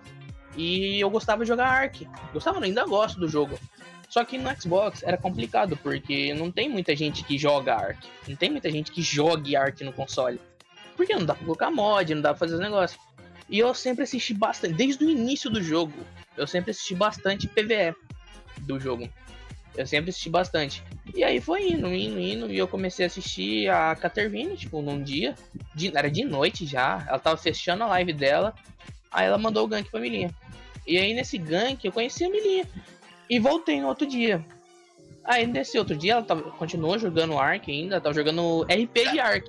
E 0.55 0.99
eu 0.99 1.09
gostava 1.09 1.43
de 1.43 1.47
jogar 1.47 1.67
Ark. 1.67 2.07
Gostava, 2.31 2.63
ainda 2.63 2.85
gosto 2.85 3.19
do 3.19 3.27
jogo. 3.27 3.59
Só 4.07 4.23
que 4.23 4.37
no 4.37 4.49
Xbox 4.61 5.01
era 5.01 5.17
complicado, 5.17 5.75
porque 5.77 6.33
não 6.35 6.51
tem 6.51 6.69
muita 6.69 6.95
gente 6.95 7.23
que 7.23 7.35
joga 7.35 7.73
Ark. 7.75 8.07
Não 8.27 8.35
tem 8.35 8.51
muita 8.51 8.69
gente 8.69 8.91
que 8.91 9.01
jogue 9.01 9.55
Ark 9.55 9.83
no 9.83 9.91
console. 9.93 10.39
Porque 10.95 11.15
não 11.15 11.25
dá 11.25 11.33
pra 11.33 11.45
colocar 11.45 11.71
mod, 11.71 12.13
não 12.13 12.21
dá 12.21 12.29
pra 12.29 12.37
fazer 12.37 12.55
os 12.55 12.61
negócios. 12.61 13.01
E 13.49 13.57
eu 13.57 13.73
sempre 13.73 14.03
assisti 14.03 14.35
bastante, 14.35 14.75
desde 14.75 15.03
o 15.03 15.09
início 15.09 15.49
do 15.49 15.63
jogo, 15.63 16.05
eu 16.37 16.45
sempre 16.45 16.69
assisti 16.69 16.93
bastante 16.93 17.47
PVE 17.47 17.95
do 18.59 18.79
jogo. 18.79 19.09
Eu 19.75 19.85
sempre 19.85 20.09
assisti 20.09 20.29
bastante. 20.29 20.83
E 21.15 21.23
aí 21.23 21.39
foi 21.39 21.69
indo, 21.69 21.87
indo, 21.93 22.19
indo. 22.19 22.51
E 22.51 22.57
eu 22.57 22.67
comecei 22.67 23.05
a 23.05 23.07
assistir 23.07 23.69
a 23.69 23.95
Catervine, 23.95 24.57
tipo, 24.57 24.81
num 24.81 25.01
dia. 25.01 25.35
De, 25.73 25.95
era 25.95 26.09
de 26.09 26.23
noite 26.23 26.65
já. 26.65 27.05
Ela 27.07 27.19
tava 27.19 27.37
fechando 27.37 27.83
a 27.83 27.87
live 27.87 28.13
dela. 28.13 28.53
Aí 29.11 29.25
ela 29.27 29.37
mandou 29.37 29.63
o 29.63 29.67
gank 29.67 29.89
pra 29.89 29.99
Milinha. 29.99 30.33
E 30.85 30.97
aí 30.97 31.13
nesse 31.13 31.37
gank 31.37 31.83
eu 31.85 31.91
conheci 31.91 32.23
a 32.25 32.29
Milinha. 32.29 32.67
E 33.29 33.39
voltei 33.39 33.79
no 33.79 33.87
outro 33.87 34.07
dia. 34.07 34.43
Aí 35.23 35.45
nesse 35.45 35.77
outro 35.77 35.95
dia 35.95 36.13
ela 36.13 36.23
tava, 36.23 36.41
continuou 36.51 36.97
jogando 36.97 37.37
Ark 37.37 37.69
ainda, 37.69 38.01
tava 38.01 38.15
jogando 38.15 38.63
RP 38.63 39.11
de 39.11 39.19
Ark. 39.19 39.45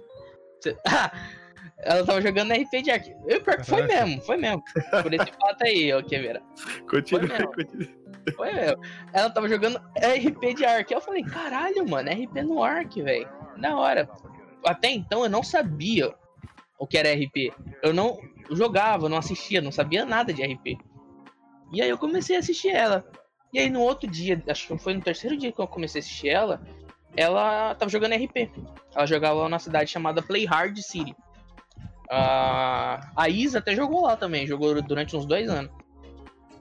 ela 1.83 2.05
tava 2.05 2.21
jogando 2.21 2.53
RP 2.53 2.83
de 2.83 2.91
Ark. 2.91 3.15
Eu, 3.27 3.43
foi 3.65 3.83
mesmo, 3.83 4.21
foi 4.23 4.37
mesmo. 4.37 4.63
Por 5.03 5.13
esse 5.15 5.33
fato 5.33 5.63
aí, 5.63 5.93
ô 5.95 6.03
Queveira. 6.03 6.43
Continua, 6.89 7.47
continua. 7.47 7.89
Foi 8.37 8.53
mesmo. 8.53 8.83
Ela 9.13 9.31
tava 9.31 9.49
jogando 9.49 9.79
RP 9.97 10.55
de 10.57 10.65
Ark. 10.65 10.91
Eu 10.93 11.01
falei, 11.01 11.23
caralho, 11.23 11.89
mano, 11.89 12.11
RP 12.11 12.43
no 12.43 12.63
Ark, 12.63 13.03
velho. 13.03 13.29
Na 13.57 13.79
hora. 13.79 14.09
Até 14.65 14.91
então 14.91 15.25
eu 15.25 15.31
não 15.31 15.43
sabia 15.43 16.15
o 16.79 16.87
que 16.87 16.99
era 16.99 17.15
RP. 17.15 17.53
Eu 17.83 17.95
não 17.95 18.19
jogava, 18.51 19.09
não 19.09 19.17
assistia, 19.17 19.61
não 19.61 19.73
sabia 19.73 20.05
nada 20.05 20.33
de 20.33 20.43
RP. 20.43 20.79
E 21.73 21.81
aí 21.81 21.89
eu 21.89 21.97
comecei 21.97 22.37
a 22.37 22.41
assistir 22.41 22.71
ela. 22.71 23.05
E 23.53 23.59
aí 23.59 23.71
no 23.71 23.81
outro 23.81 24.09
dia, 24.09 24.43
acho 24.49 24.69
que 24.69 24.79
foi 24.79 24.95
no 24.95 25.01
terceiro 25.01 25.37
dia 25.37 25.51
que 25.51 25.61
eu 25.61 25.67
comecei 25.67 26.01
a 26.01 26.03
assistir 26.03 26.29
ela, 26.29 26.61
ela 27.17 27.75
tava 27.75 27.91
jogando 27.91 28.15
RP. 28.15 28.51
Ela 28.95 29.07
jogava 29.07 29.49
na 29.49 29.59
cidade 29.59 29.91
chamada 29.91 30.23
Play 30.23 30.45
Hard 30.45 30.77
City. 30.79 31.15
Uh, 32.11 32.99
a 33.17 33.29
Isa 33.29 33.59
até 33.59 33.75
jogou 33.75 34.03
lá 34.03 34.17
também, 34.17 34.47
jogou 34.47 34.83
durante 34.83 35.17
uns 35.17 35.25
dois 35.25 35.49
anos. 35.49 35.71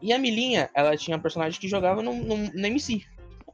E 0.02 0.14
a 0.14 0.20
Milinha, 0.20 0.70
ela 0.74 0.96
tinha 0.96 1.18
um 1.18 1.22
personagem 1.22 1.60
que 1.60 1.68
jogava 1.68 2.04
no, 2.04 2.14
no, 2.14 2.38
no 2.38 2.66
MC. 2.68 3.04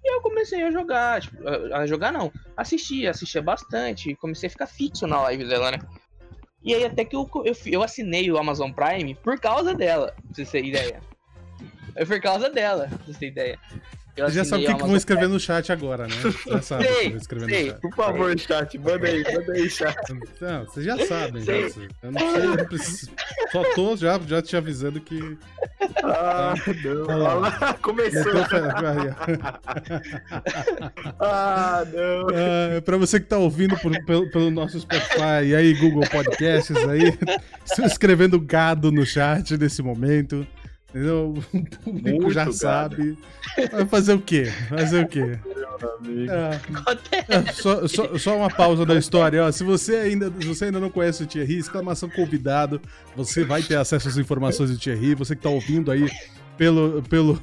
E 0.03 0.13
eu 0.13 0.21
comecei 0.21 0.61
a 0.61 0.71
jogar, 0.71 1.21
tipo, 1.21 1.37
a 1.73 1.87
jogar 1.87 2.11
não, 2.11 2.31
assistia, 2.55 3.09
assistia 3.09 3.41
bastante, 3.41 4.13
comecei 4.15 4.47
a 4.47 4.51
ficar 4.51 4.67
fixo 4.67 5.07
na 5.07 5.21
live 5.23 5.47
dela, 5.47 5.71
né? 5.71 5.79
E 6.63 6.75
aí 6.75 6.83
até 6.83 7.05
que 7.05 7.15
eu, 7.15 7.29
eu, 7.45 7.55
eu 7.65 7.81
assinei 7.81 8.29
o 8.29 8.37
Amazon 8.37 8.71
Prime 8.71 9.15
por 9.15 9.39
causa 9.39 9.73
dela, 9.73 10.11
pra 10.11 10.33
vocês 10.33 10.51
terem 10.51 10.69
ideia. 10.69 10.99
É 11.95 12.03
por 12.03 12.19
causa 12.19 12.49
dela, 12.49 12.87
pra 12.87 13.05
você 13.05 13.19
ter 13.19 13.27
ideia. 13.27 13.59
Você 14.15 14.31
já 14.37 14.45
sabe 14.45 14.63
o 14.63 14.67
que, 14.67 14.75
que 14.75 14.83
vão 14.83 14.95
escrever 14.95 15.27
no 15.27 15.39
chat 15.39 15.71
agora, 15.71 16.07
né? 16.07 16.15
Já 16.47 16.61
sabe 16.61 16.85
sei, 16.85 17.11
que 17.11 17.17
escrever 17.17 17.49
sei. 17.49 17.63
no 17.63 17.71
chat. 17.71 17.81
Por 17.81 17.95
favor, 17.95 18.39
chat, 18.39 18.77
manda 18.77 19.07
aí, 19.07 19.23
manda 19.23 19.53
aí, 19.53 19.69
chat. 19.69 19.97
Não, 20.41 20.65
vocês 20.65 20.85
já 20.85 21.05
sabem, 21.05 21.43
já. 21.43 21.53
Eu 21.53 22.11
não 22.11 22.33
sei, 22.33 22.45
eu 22.45 22.65
preciso... 22.65 23.11
Só 23.51 23.63
tô 23.73 23.95
já, 23.95 24.19
já 24.19 24.41
te 24.41 24.57
avisando 24.57 24.99
que. 24.99 25.37
Ah, 26.03 26.53
não. 26.83 27.03
Olha 27.03 27.33
lá. 27.33 27.73
Começou. 27.81 28.33
ah, 31.19 31.85
não. 31.93 32.27
Ah, 32.29 32.81
pra 32.83 32.97
você 32.97 33.19
que 33.19 33.27
tá 33.27 33.37
ouvindo 33.37 33.77
por, 33.77 33.91
pelo, 34.05 34.29
pelo 34.29 34.51
nosso 34.51 34.79
Spotify 34.79 35.45
e 35.45 35.55
aí, 35.55 35.73
Google 35.73 36.03
Podcasts 36.09 36.75
aí, 36.75 37.17
escrevendo 37.85 38.39
gado 38.39 38.91
no 38.91 39.05
chat 39.05 39.57
nesse 39.57 39.81
momento. 39.81 40.45
Entendeu? 40.95 41.33
O 41.53 41.91
público 41.91 42.21
Muito 42.21 42.33
já 42.33 42.49
sabe. 42.53 43.17
Vai 43.71 43.85
fazer 43.85 44.13
o 44.13 44.21
quê? 44.21 44.45
Fazer 44.69 45.03
o 45.03 45.07
quê? 45.07 45.37
É, 46.29 47.35
é, 47.35 47.51
só, 47.51 47.85
só, 47.85 48.17
só, 48.17 48.37
uma 48.37 48.49
pausa 48.49 48.85
da 48.85 48.95
história. 48.95 49.43
Ó, 49.43 49.51
se, 49.51 49.63
você 49.63 49.97
ainda, 49.97 50.31
se 50.39 50.47
você 50.47 50.65
ainda 50.65 50.79
não 50.79 50.89
conhece 50.89 51.23
o 51.23 51.27
Thierry, 51.27 51.57
exclamação 51.57 52.09
convidado. 52.09 52.81
Você 53.15 53.43
vai 53.43 53.61
ter 53.61 53.75
acesso 53.75 54.07
às 54.07 54.17
informações 54.17 54.71
do 54.71 54.77
Thierry. 54.77 55.15
Você 55.15 55.35
que 55.35 55.39
está 55.39 55.49
ouvindo 55.49 55.91
aí 55.91 56.09
pelo, 56.57 57.03
pelo, 57.03 57.37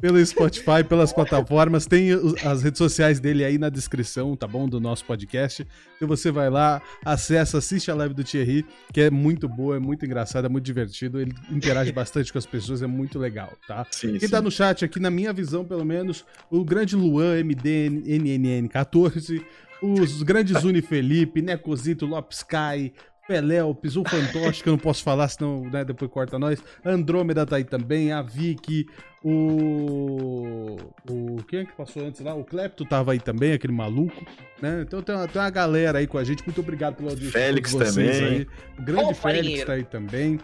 pelo 0.00 0.24
Spotify, 0.24 0.84
pelas 0.88 1.12
plataformas. 1.12 1.86
Tem 1.86 2.10
as 2.44 2.62
redes 2.62 2.78
sociais 2.78 3.18
dele 3.18 3.44
aí 3.44 3.58
na 3.58 3.68
descrição, 3.68 4.36
tá 4.36 4.46
bom? 4.46 4.68
Do 4.68 4.80
nosso 4.80 5.04
podcast. 5.04 5.66
Então 5.96 6.06
você 6.06 6.30
vai 6.30 6.48
lá, 6.48 6.80
acessa, 7.04 7.58
assiste 7.58 7.90
a 7.90 7.94
live 7.94 8.14
do 8.14 8.22
Thierry, 8.22 8.64
que 8.92 9.00
é 9.00 9.10
muito 9.10 9.48
boa, 9.48 9.76
é 9.76 9.80
muito 9.80 10.06
engraçada, 10.06 10.46
é 10.46 10.50
muito 10.50 10.64
divertido. 10.64 11.20
Ele 11.20 11.34
interage 11.50 11.90
bastante 11.92 12.32
com 12.32 12.38
as 12.38 12.46
pessoas, 12.46 12.80
é 12.80 12.86
muito 12.86 13.18
legal, 13.18 13.52
tá? 13.66 13.84
Sim, 13.90 14.12
Quem 14.12 14.20
sim. 14.20 14.28
tá 14.28 14.40
no 14.40 14.50
chat 14.50 14.84
aqui, 14.84 15.00
na 15.00 15.10
minha 15.10 15.32
visão, 15.32 15.64
pelo 15.64 15.84
menos, 15.84 16.24
o 16.50 16.64
grande 16.64 16.94
Luan, 16.94 17.42
MDNNN14, 17.42 19.44
os 19.82 20.22
grandes 20.22 20.62
Uni 20.64 20.82
Felipe, 20.82 21.42
Necozito, 21.42 22.06
Lopsky, 22.06 22.92
Pelé, 23.28 23.62
o 23.62 23.74
Pisu 23.74 24.02
Fantoche, 24.08 24.62
que 24.62 24.70
eu 24.70 24.72
não 24.72 24.78
posso 24.78 25.02
falar, 25.04 25.28
senão 25.28 25.60
né, 25.70 25.84
depois 25.84 26.10
corta 26.10 26.38
nós. 26.38 26.62
Andrômeda 26.82 27.44
tá 27.44 27.56
aí 27.56 27.64
também, 27.64 28.10
a 28.10 28.22
Vicky, 28.22 28.86
o. 29.22 30.78
O. 31.10 31.36
Quem 31.46 31.60
é 31.60 31.64
que 31.66 31.72
passou 31.74 32.06
antes 32.06 32.22
lá? 32.22 32.34
O 32.34 32.42
Clepto 32.42 32.86
tava 32.86 33.12
aí 33.12 33.20
também, 33.20 33.52
aquele 33.52 33.74
maluco. 33.74 34.24
Né? 34.62 34.80
Então 34.80 35.02
tem 35.02 35.14
uma, 35.14 35.28
tem 35.28 35.42
uma 35.42 35.50
galera 35.50 35.98
aí 35.98 36.06
com 36.06 36.16
a 36.16 36.24
gente. 36.24 36.42
Muito 36.46 36.62
obrigado 36.62 36.96
pelo 36.96 37.10
audiência. 37.10 37.38
Félix 37.38 37.74
também. 37.74 38.08
Aí. 38.08 38.46
O 38.78 38.82
grande 38.82 39.14
Félix 39.14 39.64
tá 39.64 39.72
aí 39.74 39.84
também. 39.84 40.40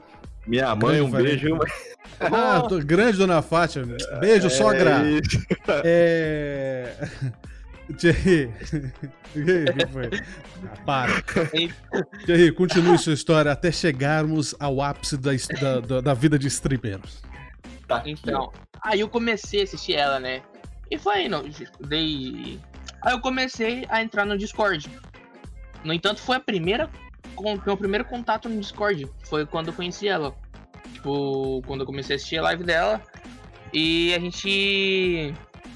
Minha 0.46 0.76
mãe, 0.76 1.00
um 1.00 1.10
beijo. 1.10 1.58
Ah, 2.20 2.66
tô, 2.68 2.78
grande 2.80 3.16
dona 3.16 3.40
Fátima. 3.40 3.96
Beijo, 4.20 4.48
é 4.48 4.50
sogra. 4.50 5.00
É. 5.82 6.92
Thierry. 7.92 8.52
que 9.32 9.86
foi? 9.92 10.10
Ah, 10.64 10.82
para. 10.86 11.22
Thierry, 12.24 12.50
continue 12.52 12.96
sua 12.96 13.12
história 13.12 13.52
até 13.52 13.70
chegarmos 13.70 14.54
ao 14.58 14.80
ápice 14.80 15.18
da, 15.18 15.32
da, 15.80 16.00
da 16.00 16.14
vida 16.14 16.38
de 16.38 16.46
stripper. 16.46 17.00
Tá. 17.86 18.02
Então, 18.06 18.50
aí 18.82 19.00
eu 19.00 19.08
comecei 19.10 19.60
a 19.60 19.64
assistir 19.64 19.94
ela, 19.94 20.18
né? 20.18 20.40
E 20.90 20.96
foi 20.96 21.26
indo. 21.26 21.44
Dei. 21.80 22.58
Aí 23.02 23.12
eu 23.12 23.20
comecei 23.20 23.84
a 23.90 24.02
entrar 24.02 24.24
no 24.24 24.38
Discord. 24.38 24.90
No 25.84 25.92
entanto, 25.92 26.20
foi 26.22 26.36
a 26.36 26.40
primeira. 26.40 26.88
Meu 27.66 27.76
primeiro 27.76 28.06
contato 28.06 28.48
no 28.48 28.58
Discord. 28.58 29.06
Foi 29.24 29.44
quando 29.44 29.68
eu 29.68 29.74
conheci 29.74 30.08
ela. 30.08 30.34
Tipo, 30.94 31.62
quando 31.66 31.80
eu 31.80 31.86
comecei 31.86 32.14
a 32.14 32.16
assistir 32.16 32.38
a 32.38 32.42
live 32.42 32.64
dela. 32.64 33.02
E 33.70 34.14
a 34.14 34.18
gente 34.18 35.34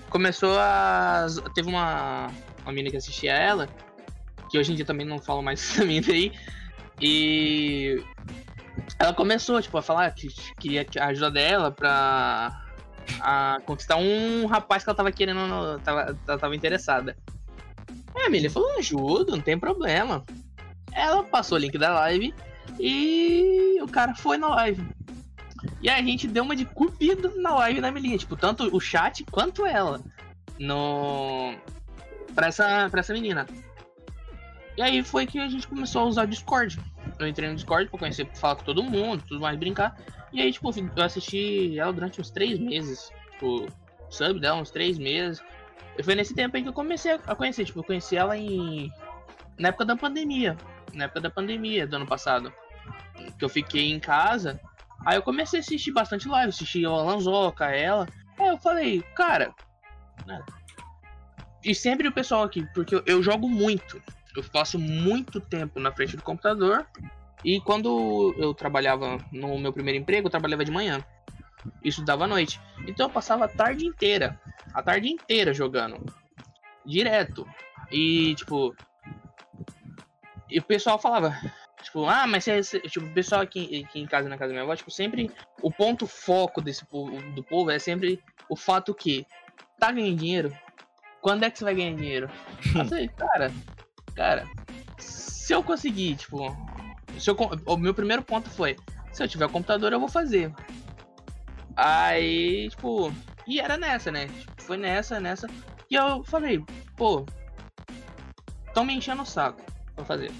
começou 0.09 0.59
a. 0.59 1.27
Teve 1.55 1.69
uma, 1.69 2.29
uma 2.63 2.73
menina 2.73 2.91
que 2.91 2.97
assistia 2.97 3.33
ela, 3.33 3.69
que 4.51 4.59
hoje 4.59 4.73
em 4.73 4.75
dia 4.75 4.85
também 4.85 5.07
não 5.07 5.19
falo 5.19 5.43
mais 5.43 5.61
dessa 5.63 5.85
menina 5.85 6.13
aí. 6.13 6.33
E 7.01 8.03
ela 8.99 9.15
começou, 9.15 9.61
tipo, 9.63 9.79
a 9.79 9.83
falar 9.83 10.11
que 10.11 10.29
queria 10.59 10.87
a 10.99 11.07
ajuda 11.07 11.31
dela 11.31 11.71
pra 11.71 12.65
a 13.21 13.59
conquistar 13.65 13.97
um 13.97 14.47
rapaz 14.47 14.85
que 14.85 14.91
ela 14.91 14.97
tava 14.97 15.11
querendo, 15.11 15.81
tava, 15.81 16.19
ela 16.27 16.39
tava 16.39 16.55
interessada. 16.55 17.17
Aí 18.15 18.25
a 18.25 18.27
Emília 18.27 18.51
falou, 18.51 18.79
ajuda, 18.79 19.33
não 19.33 19.41
tem 19.41 19.59
problema. 19.59 20.25
Ela 20.93 21.23
passou 21.25 21.57
o 21.57 21.61
link 21.61 21.77
da 21.79 21.93
live 21.95 22.35
e 22.79 23.79
o 23.81 23.89
cara 23.89 24.15
foi 24.15 24.37
na 24.37 24.49
live. 24.49 24.87
E 25.81 25.89
a 25.89 26.03
gente 26.03 26.27
deu 26.27 26.43
uma 26.43 26.57
de 26.57 26.65
cupido 26.65 27.33
na 27.41 27.55
live 27.55 27.81
da 27.81 27.91
Melinha, 27.91 28.19
tipo, 28.19 28.37
tanto 28.37 28.75
o 28.75 28.81
chat 28.81 29.25
quanto 29.31 29.65
ela. 29.65 30.01
No. 30.59 31.55
Pra 32.35 32.49
essa, 32.49 32.89
pra 32.91 33.01
essa 33.01 33.13
menina. 33.13 33.47
E 34.77 34.83
aí 34.83 35.03
foi 35.03 35.27
que 35.27 35.39
a 35.39 35.49
gente 35.49 35.67
começou 35.67 36.03
a 36.03 36.05
usar 36.07 36.25
o 36.25 36.27
Discord. 36.27 36.79
Eu 37.19 37.27
entrei 37.27 37.49
no 37.49 37.55
Discord 37.55 37.89
pra 37.91 37.99
conhecer, 37.99 38.25
pra 38.25 38.37
falar 38.37 38.57
com 38.57 38.65
todo 38.65 38.83
mundo, 38.83 39.25
tudo 39.27 39.41
mais, 39.41 39.59
brincar. 39.59 39.97
E 40.33 40.41
aí, 40.41 40.53
tipo, 40.53 40.71
eu 40.97 41.03
assisti 41.03 41.79
ela 41.79 41.93
durante 41.93 42.21
uns 42.21 42.31
três 42.31 42.59
meses. 42.59 43.11
Tipo, 43.33 43.67
sub 44.11 44.41
dela, 44.41 44.61
uns 44.61 44.71
três 44.71 44.99
meses. 44.99 45.43
E 45.97 46.03
foi 46.03 46.15
nesse 46.15 46.35
tempo 46.35 46.57
aí 46.57 46.63
que 46.63 46.69
eu 46.69 46.73
comecei 46.73 47.13
a 47.13 47.35
conhecer. 47.35 47.65
Tipo, 47.65 47.81
eu 47.81 47.85
conheci 47.85 48.17
ela 48.17 48.37
em. 48.37 48.93
Na 49.59 49.69
época 49.69 49.85
da 49.85 49.97
pandemia. 49.97 50.57
Na 50.95 51.05
época 51.05 51.21
da 51.21 51.31
pandemia 51.31 51.87
do 51.87 51.97
ano 51.97 52.07
passado. 52.07 52.53
Que 53.37 53.45
eu 53.45 53.49
fiquei 53.49 53.91
em 53.91 53.99
casa. 53.99 54.61
Aí 55.07 55.17
eu 55.17 55.23
comecei 55.23 55.61
a 55.61 55.63
assistir 55.63 55.93
bastante 55.93 56.29
live, 56.29 56.49
assisti 56.51 56.85
a 56.85 56.91
Lanzoca, 56.91 57.67
ela. 57.67 58.07
Aí 58.39 58.49
eu 58.49 58.59
falei, 58.59 59.03
cara. 59.15 59.55
Né? 60.27 60.43
E 61.65 61.75
sempre 61.75 62.09
o 62.09 62.13
pessoal 62.13 62.43
aqui, 62.43 62.67
porque 62.75 62.95
eu, 62.95 63.03
eu 63.07 63.23
jogo 63.23 63.49
muito. 63.49 64.01
Eu 64.37 64.45
passo 64.45 64.79
muito 64.79 65.41
tempo 65.41 65.81
na 65.81 65.93
frente 65.93 66.17
do 66.17 66.23
computador. 66.23 66.87
E 67.45 67.61
quando 67.61 68.35
eu 68.37 68.53
trabalhava 68.53 69.19
no 69.33 69.59
meu 69.59 69.73
primeiro 69.73 69.99
emprego, 69.99 70.27
eu 70.27 70.31
trabalhava 70.31 70.65
de 70.65 70.71
manhã. 70.71 71.05
Isso 71.83 72.05
dava 72.05 72.25
à 72.25 72.29
noite. 72.29 72.61
Então 72.87 73.07
eu 73.07 73.11
passava 73.11 73.45
a 73.45 73.49
tarde 73.49 73.87
inteira. 73.87 74.41
A 74.73 74.83
tarde 74.83 75.09
inteira 75.09 75.53
jogando. 75.53 76.05
Direto. 76.85 77.47
E, 77.91 78.35
tipo. 78.35 78.75
E 80.51 80.59
o 80.59 80.63
pessoal 80.63 80.99
falava: 80.99 81.37
Tipo, 81.83 82.07
ah, 82.07 82.27
mas 82.27 82.45
você, 82.45 82.81
tipo, 82.81 83.07
o 83.07 83.15
pessoal 83.15 83.41
aqui, 83.41 83.85
aqui 83.85 84.01
em 84.01 84.07
casa, 84.07 84.29
na 84.29 84.37
casa 84.37 84.49
da 84.49 84.55
minha 84.55 84.65
avó, 84.65 84.75
tipo, 84.75 84.91
sempre 84.91 85.31
o 85.63 85.71
ponto 85.71 86.07
foco 86.07 86.61
desse 86.61 86.85
povo, 86.85 87.21
do 87.33 87.43
povo 87.43 87.71
é 87.71 87.79
sempre 87.79 88.23
o 88.49 88.57
fato 88.57 88.95
que 88.95 89.27
tá 89.79 89.93
ganhando 89.93 90.19
dinheiro. 90.19 90.57
Quando 91.21 91.45
é 91.45 91.51
que 91.51 91.59
você 91.59 91.65
vai 91.65 91.75
ganhar 91.75 91.95
dinheiro? 91.95 92.31
Assim, 92.81 93.09
cara, 93.09 93.53
cara, 94.15 94.49
se 94.99 95.53
eu 95.53 95.63
conseguir, 95.63 96.17
tipo, 96.17 96.57
se 97.19 97.31
eu, 97.31 97.37
o 97.67 97.77
meu 97.77 97.95
primeiro 97.95 98.23
ponto 98.23 98.51
foi, 98.51 98.77
se 99.13 99.23
eu 99.23 99.29
tiver 99.29 99.49
computador 99.49 99.93
eu 99.93 100.01
vou 100.01 100.09
fazer. 100.09 100.53
Aí, 101.77 102.69
tipo, 102.71 103.13
e 103.47 103.61
era 103.61 103.77
nessa, 103.77 104.11
né? 104.11 104.27
Tipo, 104.27 104.63
foi 104.63 104.77
nessa, 104.77 105.21
nessa. 105.21 105.49
E 105.91 105.95
eu 105.95 106.25
falei, 106.25 106.63
pô, 106.97 107.25
tão 108.75 108.85
me 108.85 108.95
enchendo 108.95 109.23
o 109.23 109.27
saco 109.27 109.63
pra 109.95 110.05
fazer. 110.05 110.31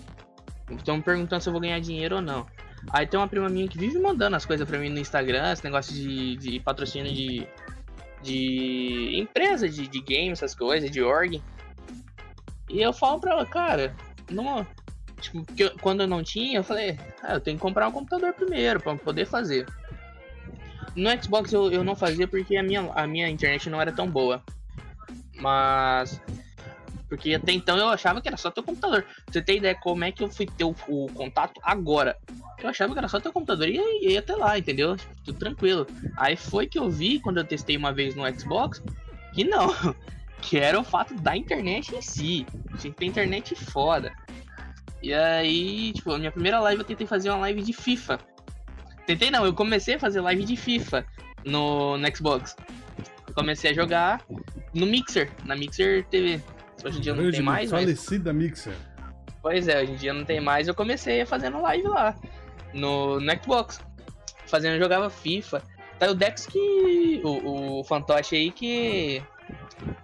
Estão 0.71 1.01
perguntando 1.01 1.43
se 1.43 1.49
eu 1.49 1.53
vou 1.53 1.61
ganhar 1.61 1.81
dinheiro 1.81 2.17
ou 2.17 2.23
não. 2.23 2.47
Aí 2.91 3.07
tem 3.07 3.19
uma 3.19 3.29
prima 3.29 3.49
minha 3.49 3.69
que 3.69 3.79
vive 3.79 3.99
mandando 3.99 4.37
as 4.37 4.45
coisas 4.45 4.69
pra 4.69 4.79
mim 4.79 4.89
no 4.89 4.99
Instagram, 4.99 5.53
esse 5.53 5.65
negócio 5.65 5.93
de, 5.95 6.37
de 6.37 6.61
patrocínio 6.61 7.13
de, 7.13 7.47
de 8.23 9.19
empresa 9.19 9.69
de, 9.69 9.89
de 9.89 10.01
games, 10.01 10.39
essas 10.39 10.55
coisas, 10.55 10.91
de 10.91 11.03
org. 11.03 11.43
E 12.69 12.83
eu 12.83 12.93
falo 12.93 13.21
pra 13.21 13.33
ela, 13.33 13.47
cara, 13.47 13.95
não. 14.31 14.67
Tipo, 15.21 15.45
eu, 15.59 15.73
quando 15.81 16.03
eu 16.03 16.07
não 16.07 16.23
tinha, 16.23 16.59
eu 16.59 16.65
falei, 16.65 16.99
ah, 17.23 17.35
eu 17.35 17.41
tenho 17.41 17.57
que 17.57 17.63
comprar 17.63 17.89
um 17.89 17.93
computador 17.93 18.33
primeiro 18.33 18.81
pra 18.81 18.95
poder 18.95 19.27
fazer. 19.27 19.67
No 20.95 21.11
Xbox 21.23 21.53
eu, 21.53 21.71
eu 21.71 21.83
não 21.83 21.97
fazia 21.97 22.27
porque 22.29 22.57
a 22.57 22.63
minha, 22.63 22.91
a 22.95 23.07
minha 23.07 23.29
internet 23.29 23.69
não 23.69 23.81
era 23.81 23.93
tão 23.93 24.09
boa. 24.09 24.43
Mas 25.41 26.21
porque 27.09 27.35
até 27.35 27.53
então 27.53 27.77
eu 27.77 27.89
achava 27.89 28.21
que 28.21 28.29
era 28.29 28.37
só 28.37 28.51
teu 28.51 28.63
computador. 28.63 29.05
Você 29.31 29.41
ter 29.41 29.57
ideia 29.57 29.75
como 29.75 30.05
é 30.05 30.13
que 30.13 30.23
eu 30.23 30.29
fui 30.29 30.47
ter 30.47 30.65
o, 30.65 30.75
o 30.89 31.07
contato 31.13 31.61
agora. 31.63 32.17
Eu 32.63 32.69
achava 32.69 32.93
que 32.93 32.99
era 32.99 33.09
só 33.09 33.19
teu 33.19 33.33
computador 33.33 33.69
e 33.69 33.77
ia, 33.77 34.13
ia 34.13 34.19
até 34.19 34.37
lá, 34.37 34.59
entendeu? 34.59 34.97
Tudo 35.25 35.39
tranquilo. 35.39 35.87
Aí 36.17 36.37
foi 36.37 36.67
que 36.67 36.79
eu 36.79 36.91
vi 36.91 37.19
quando 37.19 37.39
eu 37.39 37.45
testei 37.45 37.77
uma 37.77 37.93
vez 37.93 38.15
no 38.15 38.25
Xbox 38.39 38.83
que 39.33 39.45
não. 39.45 39.69
Que 40.41 40.57
era 40.57 40.79
o 40.79 40.85
fato 40.85 41.15
da 41.15 41.37
internet 41.37 41.97
em 41.97 42.01
si. 42.01 42.47
Tinha 42.79 42.93
que 42.93 42.99
ter 42.99 43.07
internet 43.07 43.57
foda. 43.57 44.13
E 45.03 45.13
aí, 45.13 45.93
tipo, 45.93 46.13
a 46.13 46.19
minha 46.19 46.31
primeira 46.31 46.61
live 46.61 46.81
eu 46.81 46.87
tentei 46.87 47.09
fazer 47.09 47.29
uma 47.31 47.39
live 47.39 47.61
de 47.61 47.73
FIFA. 47.73 48.21
Tentei 49.05 49.33
não, 49.33 49.45
eu 49.45 49.53
comecei 49.53 49.97
a 49.97 49.99
fazer 49.99 50.21
live 50.21 50.45
de 50.45 50.55
FIFA 50.55 51.05
no, 51.45 51.99
no 51.99 52.17
Xbox. 52.17 52.55
comecei 53.35 53.73
a 53.73 53.75
jogar 53.75 54.25
no 54.73 54.87
Mixer, 54.87 55.29
na 55.45 55.57
Mixer 55.57 56.05
TV. 56.07 56.41
Hoje 56.85 56.99
em 56.99 57.01
dia 57.01 57.15
não 57.15 57.31
tem 57.31 57.43
mais, 57.43 57.71
falecida 57.71 58.33
mas... 58.33 58.43
Mixer. 58.43 58.75
Pois 59.43 59.69
é, 59.69 59.83
hoje 59.83 59.93
em 59.93 59.97
dia 59.97 60.13
não 60.13 60.25
tem 60.25 60.41
mais. 60.41 60.69
Eu 60.69 60.75
comecei 60.75 61.25
fazendo 61.25 61.61
live 61.61 61.89
lá, 61.89 62.15
no, 62.73 63.21
no 63.21 63.43
Xbox. 63.43 63.81
Fazendo, 64.47 64.75
eu 64.75 64.81
jogava 64.81 65.11
FIFA. 65.11 65.63
Tá 65.99 66.11
o 66.11 66.15
Dex 66.15 66.47
que. 66.47 67.21
O, 67.25 67.81
o 67.81 67.85
fantoche 67.85 68.37
aí 68.37 68.51
que. 68.51 69.23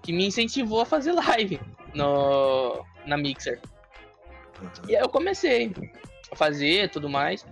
Que 0.03 0.13
me 0.13 0.27
incentivou 0.27 0.81
a 0.81 0.87
fazer 0.87 1.13
live 1.13 1.61
no, 1.95 2.85
na 3.07 3.17
Mixer. 3.17 3.61
E 4.89 4.97
aí 4.97 5.03
eu 5.03 5.09
comecei 5.09 5.73
a 6.31 6.37
fazer 6.37 6.91
tudo 6.91 7.09
mais. 7.09 7.47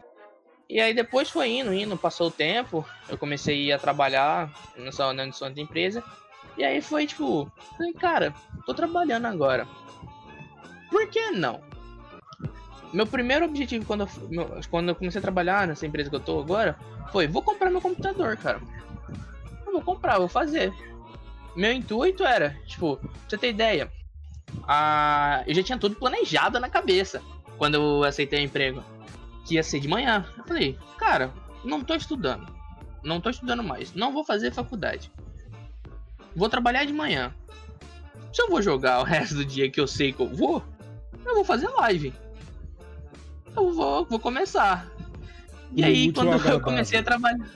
E 0.68 0.80
aí 0.80 0.94
depois 0.94 1.28
foi 1.28 1.50
indo, 1.50 1.72
indo, 1.72 1.96
passou 1.96 2.28
o 2.28 2.30
tempo. 2.30 2.86
Eu 3.08 3.18
comecei 3.18 3.70
a 3.72 3.78
trabalhar 3.78 4.52
nessa, 4.76 5.12
nessa 5.12 5.52
empresa. 5.56 6.02
E 6.56 6.64
aí 6.64 6.80
foi 6.80 7.06
tipo, 7.06 7.50
cara, 7.98 8.34
tô 8.66 8.74
trabalhando 8.74 9.26
agora. 9.26 9.66
Por 10.90 11.08
que 11.08 11.30
não? 11.30 11.60
Meu 12.92 13.06
primeiro 13.06 13.46
objetivo 13.46 13.86
quando 13.86 14.02
eu, 14.02 14.60
quando 14.70 14.90
eu 14.90 14.94
comecei 14.94 15.18
a 15.18 15.22
trabalhar 15.22 15.66
nessa 15.66 15.86
empresa 15.86 16.10
que 16.10 16.16
eu 16.16 16.20
tô 16.20 16.40
agora 16.40 16.78
foi: 17.10 17.26
vou 17.26 17.42
comprar 17.42 17.70
meu 17.70 17.80
computador, 17.80 18.36
cara. 18.36 18.60
Eu 19.66 19.72
vou 19.72 19.82
comprar, 19.82 20.18
vou 20.18 20.28
fazer. 20.28 20.72
Meu 21.56 21.72
intuito 21.72 22.24
era, 22.24 22.50
tipo, 22.66 22.96
pra 22.96 23.10
você 23.28 23.38
ter 23.38 23.50
ideia, 23.50 23.90
a... 24.66 25.42
eu 25.46 25.54
já 25.54 25.62
tinha 25.62 25.78
tudo 25.78 25.96
planejado 25.96 26.60
na 26.60 26.68
cabeça 26.68 27.22
quando 27.56 27.74
eu 27.74 28.04
aceitei 28.04 28.40
o 28.40 28.44
emprego. 28.44 28.84
Que 29.46 29.54
ia 29.54 29.62
ser 29.62 29.80
de 29.80 29.88
manhã. 29.88 30.24
Eu 30.36 30.44
falei, 30.44 30.78
cara, 30.98 31.32
não 31.64 31.82
tô 31.82 31.94
estudando. 31.94 32.46
Não 33.02 33.20
tô 33.20 33.30
estudando 33.30 33.62
mais. 33.62 33.92
Não 33.94 34.12
vou 34.12 34.24
fazer 34.24 34.52
faculdade 34.52 35.10
vou 36.34 36.48
trabalhar 36.48 36.84
de 36.84 36.92
manhã. 36.92 37.34
Se 38.32 38.42
eu 38.42 38.48
vou 38.48 38.62
jogar 38.62 39.00
o 39.00 39.04
resto 39.04 39.34
do 39.34 39.44
dia 39.44 39.70
que 39.70 39.80
eu 39.80 39.86
sei 39.86 40.12
que 40.12 40.20
eu 40.20 40.28
vou, 40.28 40.62
eu 41.24 41.34
vou 41.34 41.44
fazer 41.44 41.68
live. 41.68 42.12
Eu 43.54 43.72
vou, 43.72 44.04
vou 44.06 44.18
começar. 44.18 44.90
E, 45.74 45.84
aí, 45.84 46.12
quando 46.12 46.32
eu 46.48 46.60
comecei 46.60 46.98
a 46.98 47.02
trabalhar. 47.02 47.46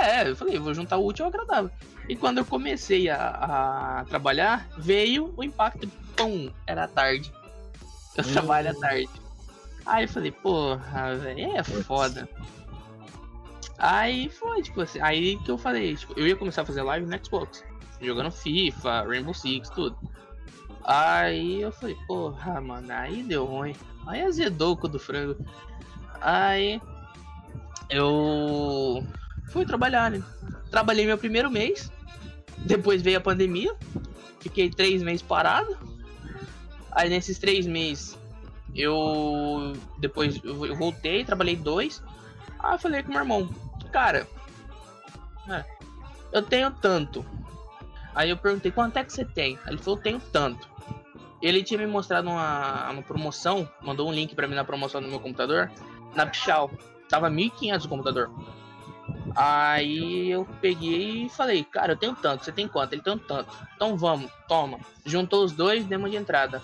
É, 0.00 0.28
eu 0.28 0.36
falei, 0.36 0.58
vou 0.58 0.72
juntar 0.72 0.96
o 0.96 1.06
útil 1.06 1.24
ao 1.24 1.30
agradável. 1.30 1.70
E 2.08 2.14
quando 2.14 2.38
eu 2.38 2.44
comecei 2.44 3.08
a, 3.08 4.00
a 4.00 4.04
trabalhar, 4.04 4.68
veio 4.78 5.32
o 5.36 5.42
impacto. 5.42 5.88
Pum, 6.16 6.50
era 6.66 6.86
tarde. 6.86 7.32
Eu 8.16 8.24
trabalho 8.24 8.70
à 8.70 8.74
tarde. 8.74 9.08
Aí 9.84 10.04
eu 10.04 10.08
falei, 10.08 10.30
porra, 10.30 11.16
velho, 11.16 11.56
é 11.56 11.62
foda. 11.62 12.28
Aí 13.78 14.28
foi, 14.28 14.62
tipo 14.62 14.80
assim, 14.80 15.00
aí 15.00 15.36
que 15.38 15.50
eu 15.50 15.58
falei, 15.58 15.96
tipo, 15.96 16.12
eu 16.16 16.26
ia 16.26 16.36
começar 16.36 16.62
a 16.62 16.64
fazer 16.64 16.82
live 16.82 17.04
no 17.04 17.24
Xbox, 17.24 17.64
jogando 18.06 18.30
FIFA, 18.30 19.04
Rainbow 19.06 19.34
Six, 19.34 19.68
tudo. 19.70 19.96
Aí 20.84 21.62
eu 21.62 21.72
falei, 21.72 21.96
porra, 22.06 22.60
mano, 22.60 22.92
aí 22.92 23.22
deu 23.22 23.44
ruim. 23.44 23.74
Aí 24.06 24.22
azedou 24.22 24.72
o 24.72 24.76
cu 24.76 24.88
do 24.88 24.98
frango. 24.98 25.36
Aí 26.20 26.80
eu 27.88 29.04
fui 29.48 29.64
trabalhar, 29.64 30.10
né? 30.10 30.22
Trabalhei 30.70 31.06
meu 31.06 31.18
primeiro 31.18 31.50
mês, 31.50 31.90
depois 32.66 33.02
veio 33.02 33.18
a 33.18 33.20
pandemia, 33.20 33.74
fiquei 34.40 34.70
três 34.70 35.02
meses 35.02 35.22
parado. 35.22 35.76
Aí 36.90 37.08
nesses 37.08 37.38
três 37.38 37.66
meses 37.66 38.18
eu 38.74 39.72
depois 39.98 40.40
eu 40.42 40.74
voltei, 40.74 41.24
trabalhei 41.24 41.56
dois. 41.56 42.02
Aí 42.58 42.74
eu 42.74 42.78
falei 42.78 43.02
com 43.02 43.10
meu 43.10 43.20
irmão, 43.20 43.48
cara, 43.92 44.26
é, 45.48 45.64
eu 46.32 46.42
tenho 46.42 46.70
tanto. 46.70 47.24
Aí 48.14 48.30
eu 48.30 48.36
perguntei, 48.36 48.70
quanto 48.70 48.98
é 48.98 49.04
que 49.04 49.12
você 49.12 49.24
tem? 49.24 49.58
Ele 49.66 49.78
falou, 49.78 49.98
tenho 49.98 50.20
tanto. 50.20 50.68
Ele 51.40 51.62
tinha 51.62 51.78
me 51.78 51.86
mostrado 51.86 52.28
uma, 52.28 52.90
uma 52.90 53.02
promoção, 53.02 53.68
mandou 53.80 54.08
um 54.08 54.12
link 54.12 54.34
para 54.34 54.46
mim 54.46 54.54
na 54.54 54.64
promoção 54.64 55.00
no 55.00 55.08
meu 55.08 55.18
computador, 55.18 55.70
na 56.14 56.26
Pichal. 56.26 56.70
Tava 57.08 57.28
1.500 57.30 57.84
o 57.84 57.88
computador. 57.88 58.30
Aí 59.34 60.30
eu 60.30 60.46
peguei 60.60 61.24
e 61.24 61.28
falei, 61.28 61.64
cara, 61.64 61.92
eu 61.92 61.96
tenho 61.96 62.14
tanto, 62.14 62.44
você 62.44 62.52
tem 62.52 62.68
quanto? 62.68 62.92
Ele 62.92 63.02
tem 63.02 63.18
tanto. 63.18 63.52
Então 63.74 63.96
vamos, 63.96 64.30
toma. 64.46 64.78
Juntou 65.04 65.44
os 65.44 65.52
dois, 65.52 65.84
demos 65.86 66.10
de 66.10 66.16
entrada. 66.16 66.62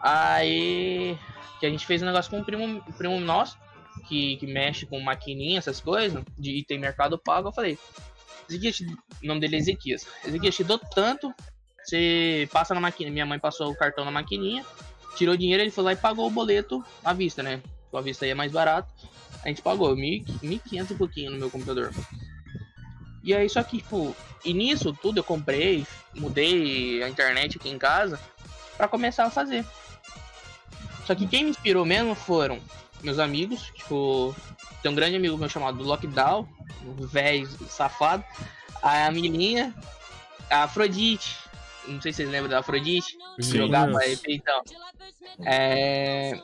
Aí 0.00 1.18
que 1.60 1.66
a 1.66 1.70
gente 1.70 1.86
fez 1.86 2.02
um 2.02 2.06
negócio 2.06 2.30
com 2.30 2.38
um 2.38 2.44
primo, 2.44 2.82
primo 2.96 3.20
nosso, 3.20 3.58
que, 4.08 4.36
que 4.36 4.46
mexe 4.46 4.86
com 4.86 4.98
maquininha, 4.98 5.58
essas 5.58 5.80
coisas, 5.80 6.24
de 6.38 6.58
item 6.58 6.78
mercado 6.78 7.18
pago. 7.18 7.48
Eu 7.48 7.52
falei, 7.52 7.78
Ezequias, 8.50 8.80
o 8.80 9.26
nome 9.26 9.40
dele 9.40 9.56
é 9.56 9.58
Ezequias. 9.60 10.06
Ezequias, 10.24 10.56
te 10.56 10.64
dou 10.64 10.78
tanto, 10.78 11.32
você 11.84 12.48
passa 12.52 12.74
na 12.74 12.80
maquininha. 12.80 13.12
Minha 13.12 13.26
mãe 13.26 13.38
passou 13.38 13.70
o 13.70 13.76
cartão 13.76 14.04
na 14.04 14.10
maquininha, 14.10 14.64
tirou 15.16 15.36
dinheiro, 15.36 15.62
ele 15.62 15.70
foi 15.70 15.84
lá 15.84 15.92
e 15.92 15.96
pagou 15.96 16.26
o 16.26 16.30
boleto 16.30 16.84
à 17.04 17.12
vista, 17.12 17.42
né? 17.42 17.62
A 17.92 18.00
vista 18.00 18.24
aí 18.24 18.30
é 18.30 18.34
mais 18.34 18.52
barato. 18.52 18.92
A 19.44 19.48
gente 19.48 19.62
pagou 19.62 19.94
1.500 19.96 20.90
e 20.90 20.94
pouquinho 20.94 21.30
no 21.30 21.38
meu 21.38 21.50
computador. 21.50 21.92
E 23.22 23.34
aí, 23.34 23.48
só 23.48 23.62
que, 23.62 23.78
tipo, 23.78 24.14
e 24.44 24.52
nisso 24.52 24.92
tudo 24.92 25.18
eu 25.18 25.24
comprei, 25.24 25.86
mudei 26.14 27.02
a 27.02 27.08
internet 27.08 27.56
aqui 27.56 27.68
em 27.68 27.78
casa 27.78 28.20
para 28.76 28.88
começar 28.88 29.24
a 29.24 29.30
fazer. 29.30 29.64
Só 31.06 31.14
que 31.14 31.26
quem 31.26 31.44
me 31.44 31.50
inspirou 31.50 31.84
mesmo 31.84 32.14
foram 32.14 32.60
meus 33.02 33.18
amigos, 33.18 33.62
tipo, 33.74 34.34
tem 34.82 34.90
um 34.90 34.94
grande 34.94 35.16
amigo 35.16 35.36
meu 35.36 35.48
chamado 35.48 35.82
Lockdown, 35.82 36.48
um 36.84 37.06
velho 37.06 37.46
safado, 37.68 38.24
a 38.82 39.10
Milinha, 39.10 39.74
a 40.50 40.64
Afrodite, 40.64 41.36
não 41.86 42.00
sei 42.00 42.12
se 42.12 42.18
vocês 42.18 42.30
lembram 42.30 42.50
da 42.50 42.60
Afrodite, 42.60 43.16
Sim. 43.40 43.58
jogava 43.58 43.98
aí, 43.98 44.18
então. 44.28 44.62
É... 45.44 46.40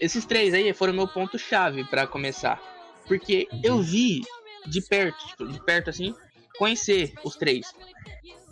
Esses 0.00 0.24
três 0.24 0.54
aí 0.54 0.72
foram 0.72 0.92
meu 0.92 1.08
ponto-chave 1.08 1.84
para 1.84 2.06
começar. 2.06 2.60
Porque 3.06 3.48
eu 3.62 3.80
vi 3.80 4.22
de 4.66 4.80
perto, 4.82 5.26
tipo, 5.26 5.46
de 5.48 5.64
perto 5.64 5.90
assim, 5.90 6.14
conhecer 6.58 7.14
os 7.24 7.36
três. 7.36 7.74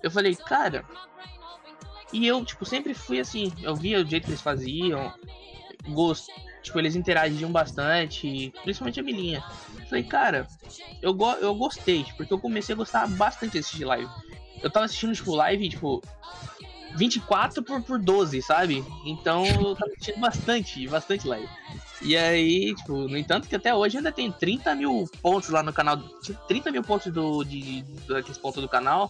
Eu 0.02 0.10
falei, 0.10 0.34
cara. 0.34 0.84
E 2.12 2.26
eu, 2.26 2.44
tipo, 2.44 2.64
sempre 2.64 2.94
fui 2.94 3.20
assim. 3.20 3.52
Eu 3.62 3.74
via 3.74 4.00
o 4.00 4.06
jeito 4.06 4.24
que 4.24 4.30
eles 4.30 4.40
faziam. 4.40 5.12
Gosto. 5.88 6.32
Tipo, 6.66 6.80
eles 6.80 6.96
interagiam 6.96 7.52
bastante. 7.52 8.52
Principalmente 8.64 8.98
a 8.98 9.02
Milinha. 9.02 9.44
Falei, 9.88 10.02
cara, 10.02 10.48
eu, 11.00 11.14
go 11.14 11.30
eu 11.34 11.54
gostei. 11.54 12.04
Porque 12.16 12.32
eu 12.32 12.40
comecei 12.40 12.72
a 12.72 12.76
gostar 12.76 13.06
bastante 13.06 13.52
de 13.52 13.58
assistir 13.58 13.84
live. 13.84 14.10
Eu 14.60 14.68
tava 14.68 14.84
assistindo, 14.84 15.14
tipo, 15.14 15.32
live, 15.36 15.68
tipo, 15.68 16.02
24 16.96 17.62
por, 17.62 17.80
por 17.82 18.00
12, 18.00 18.42
sabe? 18.42 18.84
Então 19.04 19.46
eu 19.46 19.76
tava 19.76 19.92
assistindo 19.92 20.18
bastante, 20.18 20.88
bastante 20.88 21.28
live. 21.28 21.48
E 22.02 22.16
aí, 22.16 22.74
tipo, 22.74 22.94
no 23.06 23.16
entanto 23.16 23.48
que 23.48 23.54
até 23.54 23.72
hoje 23.72 23.98
ainda 23.98 24.10
tem 24.10 24.32
30 24.32 24.74
mil 24.74 25.08
pontos 25.22 25.50
lá 25.50 25.62
no 25.62 25.72
canal. 25.72 25.98
30 26.48 26.72
mil 26.72 26.82
pontos 26.82 27.12
do, 27.12 27.44
de, 27.44 27.82
daqueles 28.08 28.38
pontos 28.38 28.60
do 28.60 28.68
canal 28.68 29.08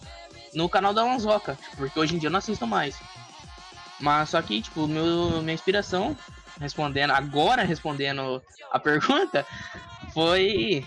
no 0.53 0.69
canal 0.69 0.93
da 0.93 1.03
Lanzoca. 1.03 1.55
Tipo, 1.55 1.77
porque 1.77 1.99
hoje 1.99 2.15
em 2.15 2.19
dia 2.19 2.27
eu 2.27 2.31
não 2.31 2.37
assisto 2.37 2.67
mais. 2.67 2.99
Mas 3.99 4.29
só 4.29 4.41
que, 4.43 4.61
tipo, 4.61 4.87
meu, 4.87 5.41
minha 5.41 5.55
inspiração, 5.55 6.15
respondendo, 6.59 7.11
agora 7.11 7.63
respondendo 7.63 8.41
a 8.71 8.79
pergunta, 8.79 9.45
foi 10.13 10.85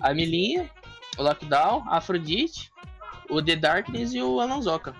a 0.00 0.12
Milinha, 0.14 0.70
o 1.18 1.22
Lockdown, 1.22 1.84
a 1.88 1.96
Afrodite, 1.98 2.70
o 3.30 3.42
The 3.42 3.56
Darkness 3.56 4.12
e 4.14 4.22
o 4.22 4.40
Alonsoca. 4.40 4.94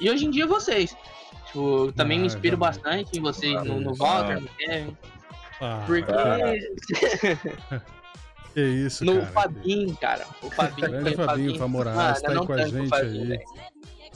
E 0.00 0.10
hoje 0.10 0.24
em 0.26 0.30
dia 0.30 0.46
vocês. 0.46 0.96
Tipo, 1.46 1.92
também 1.92 2.18
Ah, 2.18 2.20
me 2.20 2.26
inspiro 2.28 2.56
jamais. 2.56 2.76
bastante 2.78 3.18
em 3.18 3.20
vocês, 3.20 3.62
no, 3.64 3.80
no 3.80 3.90
Ah. 3.90 3.94
Walter, 3.98 4.40
no 4.40 4.48
Kevin. 4.48 4.96
Ah, 5.60 5.82
Porque. 5.84 6.12
que 8.54 8.60
isso, 8.60 9.04
no 9.04 9.14
cara. 9.14 9.26
Fabinho, 9.26 9.96
cara. 9.96 10.26
O 10.42 10.50
Fabinho. 10.50 10.90
Grande 10.90 11.10
o 11.10 11.16
Fabinho 11.16 11.58
Famoraz, 11.58 11.96
Mano, 11.96 12.20
tá 12.22 12.34
não 12.34 12.46
com 12.46 12.52
a 12.52 12.66
gente 12.66 12.88
Fabinho, 12.88 13.22
aí. 13.22 13.28
velho. 13.28 13.42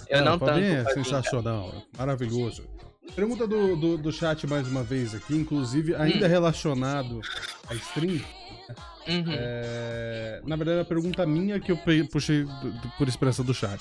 Eu 0.09 0.23
não, 0.23 0.35
o 0.35 0.39
tanco 0.39 0.53
Fabinho 0.53 0.69
o 0.69 0.75
é 0.75 0.85
Fabinho, 0.85 0.85
cara. 0.85 1.05
sensacional, 1.05 1.73
maravilhoso. 1.99 2.65
Pergunta 3.15 3.47
do, 3.47 3.77
do, 3.77 3.97
do 3.99 4.13
chat 4.13 4.47
mais 4.47 4.67
uma 4.67 4.83
vez 4.83 5.15
aqui, 5.15 5.37
inclusive 5.37 5.95
ainda 5.95 6.27
Hum. 6.27 6.29
relacionado 6.31 7.21
à 7.69 7.75
stream. 7.75 8.21
Uhum. 9.07 9.25
É, 9.29 10.41
na 10.45 10.57
verdade, 10.57 10.79
uma 10.79 10.85
pergunta 10.85 11.27
minha 11.27 11.61
que 11.61 11.71
eu 11.71 11.77
puxei 12.11 12.47
por 12.99 13.07
expressão 13.07 13.45
do 13.45 13.53
chat. 13.55 13.81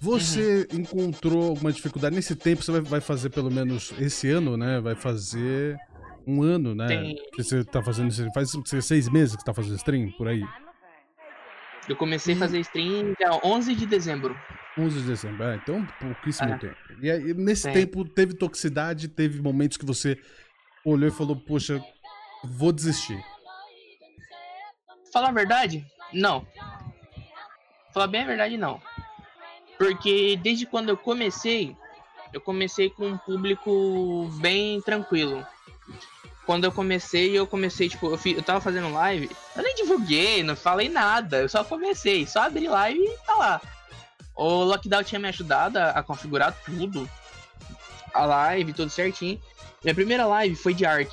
Você 0.00 0.66
Uhum. 0.72 0.80
encontrou 0.80 1.50
alguma 1.50 1.72
dificuldade 1.72 2.14
nesse 2.16 2.34
tempo? 2.34 2.62
Você 2.62 2.72
vai, 2.72 2.80
vai 2.80 3.00
fazer 3.00 3.30
pelo 3.30 3.50
menos 3.50 3.92
esse 3.98 4.28
ano, 4.30 4.56
né? 4.56 4.80
Vai 4.80 4.96
fazer 4.96 5.78
um 6.26 6.42
ano, 6.42 6.74
né? 6.74 6.88
Tem. 6.88 7.16
Que 7.34 7.42
você 7.42 7.64
tá 7.64 7.82
fazendo 7.82 8.10
isso. 8.10 8.26
Faz 8.34 8.50
seis 8.84 9.08
meses 9.08 9.34
que 9.36 9.42
você 9.42 9.46
tá 9.46 9.54
fazendo 9.54 9.76
stream 9.76 10.10
por 10.18 10.26
aí? 10.28 10.42
Eu 11.88 11.96
comecei 11.96 12.34
a 12.34 12.38
fazer 12.38 12.58
stream 12.60 13.14
dia 13.16 13.30
11 13.44 13.74
de 13.76 13.86
dezembro. 13.86 14.36
11 14.78 15.00
de 15.00 15.06
dezembro, 15.06 15.44
é, 15.44 15.56
então 15.56 15.84
pouquíssimo 16.00 16.50
É. 16.54 16.58
tempo. 16.58 16.76
E 17.02 17.10
aí, 17.10 17.34
nesse 17.34 17.64
Tem. 17.64 17.72
tempo, 17.74 18.04
teve 18.08 18.34
toxicidade, 18.34 19.08
teve 19.08 19.40
momentos 19.42 19.76
que 19.76 19.84
você 19.84 20.18
olhou 20.84 21.08
e 21.08 21.12
falou, 21.12 21.36
poxa, 21.36 21.82
vou 22.44 22.72
desistir. 22.72 23.22
Falar 25.12 25.28
a 25.28 25.32
verdade? 25.32 25.84
Não. 26.12 26.46
Falar 27.92 28.06
bem 28.06 28.22
a 28.22 28.26
verdade, 28.26 28.56
não. 28.56 28.80
Porque 29.78 30.36
desde 30.42 30.64
quando 30.64 30.88
eu 30.88 30.96
comecei, 30.96 31.76
eu 32.32 32.40
comecei 32.40 32.88
com 32.88 33.08
um 33.08 33.18
público 33.18 34.30
bem 34.40 34.80
tranquilo. 34.80 35.46
Quando 36.46 36.64
eu 36.64 36.72
comecei, 36.72 37.38
eu 37.38 37.46
comecei, 37.46 37.88
tipo, 37.88 38.06
eu, 38.06 38.18
fi- 38.18 38.34
eu 38.34 38.42
tava 38.42 38.60
fazendo 38.60 38.90
live, 38.92 39.30
eu 39.54 39.62
nem 39.62 39.74
divulguei, 39.76 40.42
não 40.42 40.56
falei 40.56 40.88
nada, 40.88 41.38
eu 41.42 41.48
só 41.48 41.62
comecei, 41.62 42.26
só 42.26 42.42
abri 42.42 42.66
live 42.66 42.98
e 42.98 43.18
tá 43.26 43.34
lá. 43.34 43.60
O 44.34 44.64
Lockdown 44.64 45.02
tinha 45.02 45.18
me 45.18 45.28
ajudado 45.28 45.78
a, 45.78 45.90
a 45.90 46.02
configurar 46.02 46.56
tudo, 46.64 47.08
a 48.14 48.24
live, 48.24 48.72
tudo 48.72 48.90
certinho. 48.90 49.40
Minha 49.82 49.94
primeira 49.94 50.26
live 50.26 50.54
foi 50.54 50.74
de 50.74 50.84
Ark. 50.84 51.10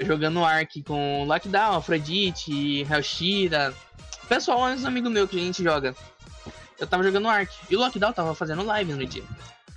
Jogando 0.00 0.44
Ark 0.44 0.82
com 0.82 1.24
Lockdown, 1.24 1.76
Afrodite, 1.76 2.86
Hellshira. 2.90 3.74
Pessoal, 4.28 4.62
uns 4.64 4.84
amigos 4.84 5.10
meus 5.10 5.28
que 5.28 5.38
a 5.38 5.42
gente 5.42 5.62
joga. 5.62 5.94
Eu 6.78 6.86
tava 6.86 7.02
jogando 7.02 7.28
Ark. 7.28 7.52
E 7.68 7.76
o 7.76 7.80
Lockdown 7.80 8.12
tava 8.12 8.34
fazendo 8.34 8.64
live 8.64 8.94
no 8.94 9.04
dia. 9.04 9.24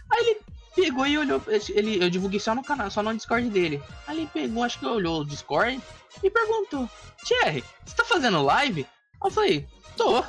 Aí 0.09 0.25
ele 0.25 0.39
pegou 0.75 1.05
e 1.05 1.17
olhou. 1.17 1.41
Ele, 1.47 2.03
eu 2.03 2.09
divulguei 2.09 2.39
só 2.39 2.55
no 2.55 2.63
canal, 2.63 2.89
só 2.89 3.03
no 3.03 3.13
Discord 3.13 3.49
dele. 3.49 3.81
Aí 4.07 4.19
ele 4.19 4.29
pegou, 4.31 4.63
acho 4.63 4.79
que 4.79 4.85
olhou 4.85 5.21
o 5.21 5.25
Discord 5.25 5.81
e 6.21 6.29
perguntou: 6.29 6.89
Thierry, 7.25 7.63
você 7.85 7.95
tá 7.95 8.05
fazendo 8.05 8.41
live? 8.43 8.85
Eu 9.23 9.31
falei: 9.31 9.67
tô. 9.97 10.23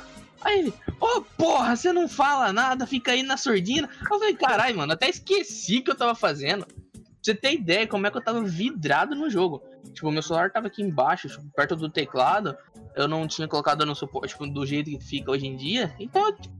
Aí 0.45 0.59
ele, 0.59 0.73
ô 1.01 1.21
porra, 1.35 1.75
você 1.75 1.91
não 1.91 2.07
fala 2.07 2.53
nada, 2.53 2.85
fica 2.85 3.11
aí 3.11 3.23
na 3.23 3.35
surdina. 3.35 3.89
Eu 3.99 4.07
falei: 4.19 4.35
caralho, 4.35 4.77
mano, 4.77 4.93
até 4.93 5.09
esqueci 5.09 5.81
que 5.81 5.89
eu 5.89 5.95
tava 5.95 6.13
fazendo. 6.13 6.65
Pra 6.65 7.33
você 7.33 7.33
ter 7.33 7.53
ideia 7.53 7.87
como 7.87 8.05
é 8.05 8.11
que 8.11 8.17
eu 8.17 8.23
tava 8.23 8.43
vidrado 8.43 9.15
no 9.15 9.27
jogo. 9.27 9.63
Tipo, 9.91 10.11
meu 10.11 10.21
celular 10.21 10.51
tava 10.51 10.67
aqui 10.67 10.83
embaixo, 10.83 11.27
tipo, 11.27 11.43
perto 11.55 11.75
do 11.75 11.89
teclado. 11.89 12.55
Eu 12.95 13.07
não 13.07 13.27
tinha 13.27 13.47
colocado 13.47 13.83
no 13.85 13.95
suporte 13.95 14.33
tipo, 14.33 14.45
do 14.45 14.63
jeito 14.65 14.91
que 14.91 15.03
fica 15.03 15.31
hoje 15.31 15.47
em 15.47 15.57
dia. 15.57 15.91
Então, 15.99 16.27
eu, 16.27 16.33
tipo, 16.33 16.55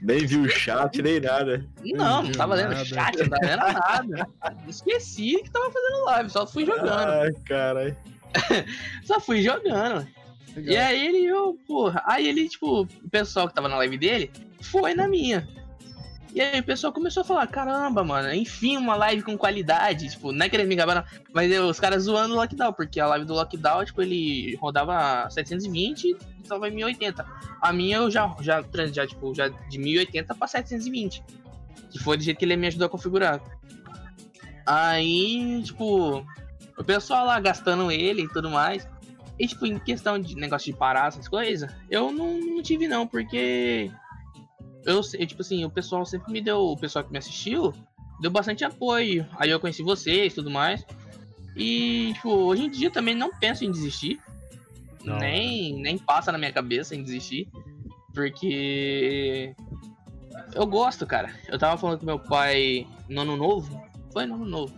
Nem 0.00 0.24
vi 0.24 0.36
o 0.36 0.48
chat, 0.48 1.02
nem 1.02 1.18
nada. 1.18 1.66
não, 1.84 2.22
não 2.22 2.22
viu 2.22 2.36
tava 2.36 2.54
lendo 2.54 2.70
nada. 2.70 2.84
chat, 2.84 3.18
não 3.18 3.28
tava 3.28 3.46
lendo 3.46 3.72
nada. 3.72 4.28
Esqueci 4.68 5.42
que 5.42 5.50
tava 5.50 5.72
fazendo 5.72 6.04
live, 6.04 6.30
só 6.30 6.46
fui 6.46 6.64
jogando. 6.64 6.92
Ai, 6.92 7.32
caralho. 7.44 7.96
Só 9.04 9.18
fui 9.18 9.42
jogando. 9.42 10.06
E 10.56 10.76
aí 10.76 11.06
ele, 11.06 11.24
eu, 11.26 11.58
porra. 11.66 12.02
Aí 12.06 12.26
ele, 12.26 12.48
tipo, 12.48 12.82
o 12.82 13.10
pessoal 13.10 13.48
que 13.48 13.54
tava 13.54 13.68
na 13.68 13.76
live 13.76 13.98
dele 13.98 14.30
foi 14.60 14.94
na 14.94 15.06
minha. 15.06 15.46
E 16.34 16.40
aí 16.40 16.60
o 16.60 16.64
pessoal 16.64 16.92
começou 16.92 17.22
a 17.22 17.24
falar, 17.24 17.46
caramba, 17.46 18.04
mano, 18.04 18.32
enfim, 18.34 18.76
uma 18.76 18.94
live 18.96 19.22
com 19.22 19.36
qualidade. 19.36 20.10
Tipo, 20.10 20.30
não 20.30 20.44
é 20.44 20.48
querendo 20.48 20.68
me 20.68 20.76
não. 20.76 21.04
Mas 21.32 21.50
eu, 21.50 21.66
os 21.66 21.80
caras 21.80 22.04
zoando 22.04 22.34
o 22.34 22.36
Lockdown, 22.36 22.72
porque 22.72 23.00
a 23.00 23.06
live 23.06 23.24
do 23.24 23.34
Lockdown, 23.34 23.84
tipo, 23.84 24.02
ele 24.02 24.56
rodava 24.56 25.28
720 25.30 26.04
e 26.04 26.16
tava 26.46 26.68
em 26.68 26.72
1080. 26.72 27.26
A 27.60 27.72
minha 27.72 27.96
eu 27.96 28.10
já, 28.10 28.34
já, 28.40 28.62
já, 28.92 29.06
tipo, 29.06 29.34
já 29.34 29.48
de 29.48 29.78
1080 29.78 30.34
pra 30.34 30.46
720. 30.46 31.24
Que 31.90 31.98
foi 31.98 32.16
do 32.16 32.22
jeito 32.22 32.36
que 32.36 32.44
ele 32.44 32.56
me 32.56 32.66
ajudou 32.66 32.86
a 32.86 32.90
configurar. 32.90 33.40
Aí, 34.66 35.62
tipo, 35.62 36.26
o 36.76 36.84
pessoal 36.84 37.24
lá 37.24 37.40
gastando 37.40 37.90
ele 37.90 38.22
e 38.22 38.28
tudo 38.28 38.50
mais. 38.50 38.86
E, 39.38 39.46
tipo, 39.46 39.66
em 39.66 39.78
questão 39.78 40.18
de 40.18 40.34
negócio 40.34 40.72
de 40.72 40.78
parar 40.78 41.08
essas 41.08 41.28
coisas, 41.28 41.72
eu 41.88 42.10
não, 42.10 42.38
não 42.38 42.62
tive, 42.62 42.88
não, 42.88 43.06
porque 43.06 43.90
eu, 44.84 45.00
eu, 45.18 45.26
tipo 45.26 45.42
assim, 45.42 45.64
o 45.64 45.70
pessoal 45.70 46.04
sempre 46.04 46.32
me 46.32 46.40
deu, 46.40 46.60
o 46.60 46.76
pessoal 46.76 47.04
que 47.04 47.12
me 47.12 47.18
assistiu, 47.18 47.72
deu 48.20 48.30
bastante 48.30 48.64
apoio. 48.64 49.26
Aí 49.36 49.50
eu 49.50 49.60
conheci 49.60 49.82
vocês 49.82 50.32
e 50.32 50.34
tudo 50.34 50.50
mais. 50.50 50.84
E, 51.54 52.12
tipo, 52.14 52.30
hoje 52.30 52.64
em 52.64 52.70
dia 52.70 52.90
também 52.90 53.14
não 53.14 53.30
penso 53.30 53.64
em 53.64 53.70
desistir. 53.70 54.20
Não. 55.04 55.18
Nem, 55.18 55.80
nem 55.80 55.98
passa 55.98 56.32
na 56.32 56.38
minha 56.38 56.52
cabeça 56.52 56.94
em 56.94 57.02
desistir. 57.02 57.48
Porque 58.14 59.54
eu 60.54 60.66
gosto, 60.66 61.06
cara. 61.06 61.32
Eu 61.48 61.58
tava 61.58 61.76
falando 61.76 62.00
com 62.00 62.06
meu 62.06 62.18
pai 62.18 62.86
no 63.08 63.20
ano 63.20 63.36
novo. 63.36 63.82
Foi 64.12 64.26
no 64.26 64.34
ano 64.34 64.46
novo. 64.46 64.74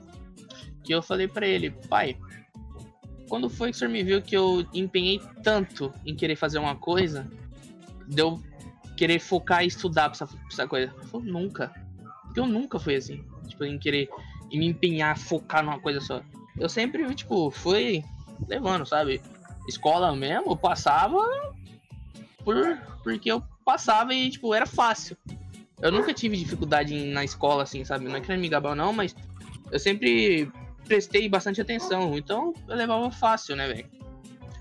Que 0.84 0.94
eu 0.94 1.02
falei 1.02 1.28
para 1.28 1.46
ele, 1.46 1.70
pai, 1.88 2.16
quando 3.30 3.48
foi 3.48 3.70
que 3.70 3.76
o 3.76 3.78
senhor 3.78 3.92
me 3.92 4.02
viu 4.02 4.20
que 4.20 4.36
eu 4.36 4.66
empenhei 4.74 5.20
tanto 5.44 5.94
em 6.04 6.16
querer 6.16 6.34
fazer 6.34 6.58
uma 6.58 6.74
coisa, 6.74 7.30
deu 8.08 8.42
querer 8.96 9.20
focar 9.20 9.62
e 9.62 9.68
estudar 9.68 10.10
pra 10.10 10.16
essa, 10.16 10.26
pra 10.26 10.38
essa 10.50 10.66
coisa. 10.66 10.92
Eu 10.98 11.04
falei, 11.04 11.30
nunca. 11.30 11.72
Porque 12.24 12.40
eu 12.40 12.46
nunca 12.46 12.80
fui 12.80 12.96
assim. 12.96 13.24
Tipo, 13.46 13.64
em 13.64 13.78
querer 13.78 14.10
em 14.50 14.58
me 14.58 14.66
empenhar, 14.66 15.16
focar 15.16 15.64
numa 15.64 15.78
coisa 15.78 16.00
só. 16.00 16.20
Eu 16.58 16.68
sempre, 16.68 17.14
tipo, 17.14 17.52
fui 17.52 18.02
levando, 18.48 18.84
sabe? 18.84 19.22
Escola 19.68 20.14
mesmo, 20.14 20.50
eu 20.50 20.56
passava 20.56 21.18
por, 22.44 22.78
porque 23.04 23.30
eu 23.30 23.40
passava 23.64 24.12
e, 24.12 24.28
tipo, 24.28 24.52
era 24.52 24.66
fácil. 24.66 25.16
Eu 25.80 25.92
nunca 25.92 26.12
tive 26.12 26.36
dificuldade 26.36 27.04
na 27.04 27.22
escola, 27.22 27.62
assim, 27.62 27.84
sabe? 27.84 28.06
Não 28.06 28.16
é 28.16 28.20
querendo 28.20 28.40
me 28.40 28.48
gabar, 28.48 28.74
não, 28.74 28.92
mas 28.92 29.14
eu 29.70 29.78
sempre 29.78 30.50
prestei 30.86 31.28
bastante 31.28 31.60
atenção. 31.60 32.16
Então 32.16 32.52
eu 32.68 32.76
levava 32.76 33.10
fácil, 33.10 33.56
né, 33.56 33.68
velho? 33.68 33.88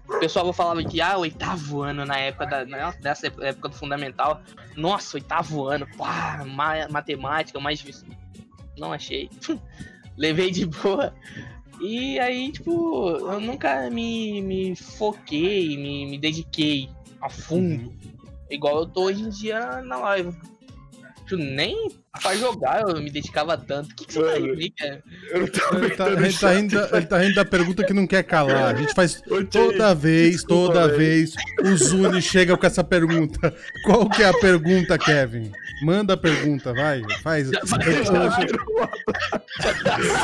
O 0.08 0.20
pessoal 0.20 0.52
falava 0.52 0.84
que, 0.84 1.00
ah, 1.02 1.18
oitavo 1.18 1.84
ano 1.84 2.04
na 2.04 2.18
época 2.18 2.46
da, 2.48 2.66
nessa 3.02 3.28
época 3.28 3.70
do 3.70 3.76
fundamental. 3.76 4.42
Nossa, 4.76 5.18
oitavo 5.18 5.68
ano, 5.68 5.88
pá, 5.98 6.44
ma 6.46 6.88
matemática, 6.90 7.60
mais 7.60 7.80
difícil. 7.80 8.08
Não 8.78 8.92
achei. 8.92 9.30
Levei 10.18 10.50
de 10.50 10.66
boa. 10.66 11.14
E 11.80 12.20
aí, 12.20 12.52
tipo, 12.52 13.08
eu 13.10 13.40
nunca 13.40 13.90
me, 13.90 14.42
me 14.42 14.76
foquei, 14.76 15.78
me, 15.78 16.08
me 16.08 16.18
dediquei 16.18 16.90
a 17.22 17.30
fundo. 17.30 17.90
Uhum. 17.90 17.98
Igual 18.50 18.80
eu 18.80 18.86
tô 18.88 19.04
hoje 19.04 19.24
em 19.24 19.30
dia 19.30 19.82
na 19.84 19.98
live 19.98 20.36
nem 21.38 21.90
pra 22.22 22.36
jogar 22.36 22.82
eu 22.82 23.02
me 23.02 23.10
dedicava 23.10 23.58
tanto. 23.58 23.92
O 23.92 23.96
que, 23.96 24.06
que 24.06 24.14
você 24.14 24.24
tá 24.24 24.34
rindo, 24.36 24.74
cara? 24.78 25.04
Ele 25.32 25.48
tá, 25.48 26.10
ele, 26.10 26.34
tá 26.34 26.52
rindo 26.52 26.76
da, 26.76 26.98
ele 26.98 27.06
tá 27.06 27.18
rindo 27.18 27.36
da 27.36 27.46
pergunta 27.46 27.84
que 27.84 27.94
não 27.94 28.08
quer 28.08 28.24
calar. 28.24 28.76
A 28.76 28.78
gente 28.78 28.94
faz 28.94 29.22
toda 29.52 29.94
vez, 29.96 30.32
Desculpa, 30.32 30.74
toda 30.74 30.88
vez, 30.90 31.34
o 31.64 31.76
Zuni 31.76 32.22
chega 32.22 32.58
com 32.58 32.66
essa 32.66 32.84
pergunta. 32.84 33.54
Qual 33.86 34.10
que 34.10 34.24
é 34.24 34.30
a 34.30 34.34
pergunta, 34.34 34.98
Kevin? 34.98 35.52
Manda 35.84 36.14
a 36.14 36.18
pergunta, 36.18 36.74
vai. 36.74 37.02
Faz. 37.22 37.50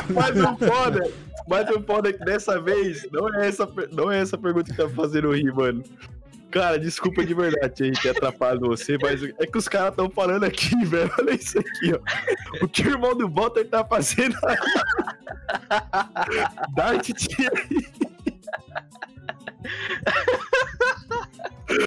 Mas 0.09 0.35
o 0.41 0.57
foda, 0.57 1.11
mas 1.47 1.69
o 1.69 1.81
foda 1.81 2.09
é 2.09 2.13
que 2.13 2.25
dessa 2.25 2.59
vez 2.59 3.07
não 3.11 3.33
é 3.33 3.47
essa, 3.47 3.69
não 3.91 4.11
é 4.11 4.19
essa 4.19 4.37
pergunta 4.37 4.71
que 4.71 4.77
tá 4.77 4.89
fazendo 4.89 5.31
rir, 5.31 5.53
mano. 5.53 5.83
Cara, 6.55 6.79
desculpa 6.79 7.25
de 7.25 7.33
verdade 7.33 7.83
a 7.83 7.85
gente 7.85 8.07
atrapalhado 8.07 8.67
você, 8.67 8.97
mas 8.97 9.21
é 9.21 9.45
que 9.45 9.57
os 9.57 9.67
caras 9.67 9.89
estão 9.89 10.09
falando 10.09 10.45
aqui, 10.45 10.73
velho. 10.87 11.11
Olha 11.19 11.33
isso 11.33 11.59
aqui, 11.59 11.93
ó. 11.93 12.63
O 12.63 12.67
que 12.69 12.83
o 12.83 12.91
irmão 12.91 13.13
do 13.13 13.29
Walter 13.29 13.65
tá 13.65 13.83
fazendo 13.83 14.37
aí? 14.45 14.55
Dart 16.73 17.09
tira 17.11 17.51
aí. 17.69 17.85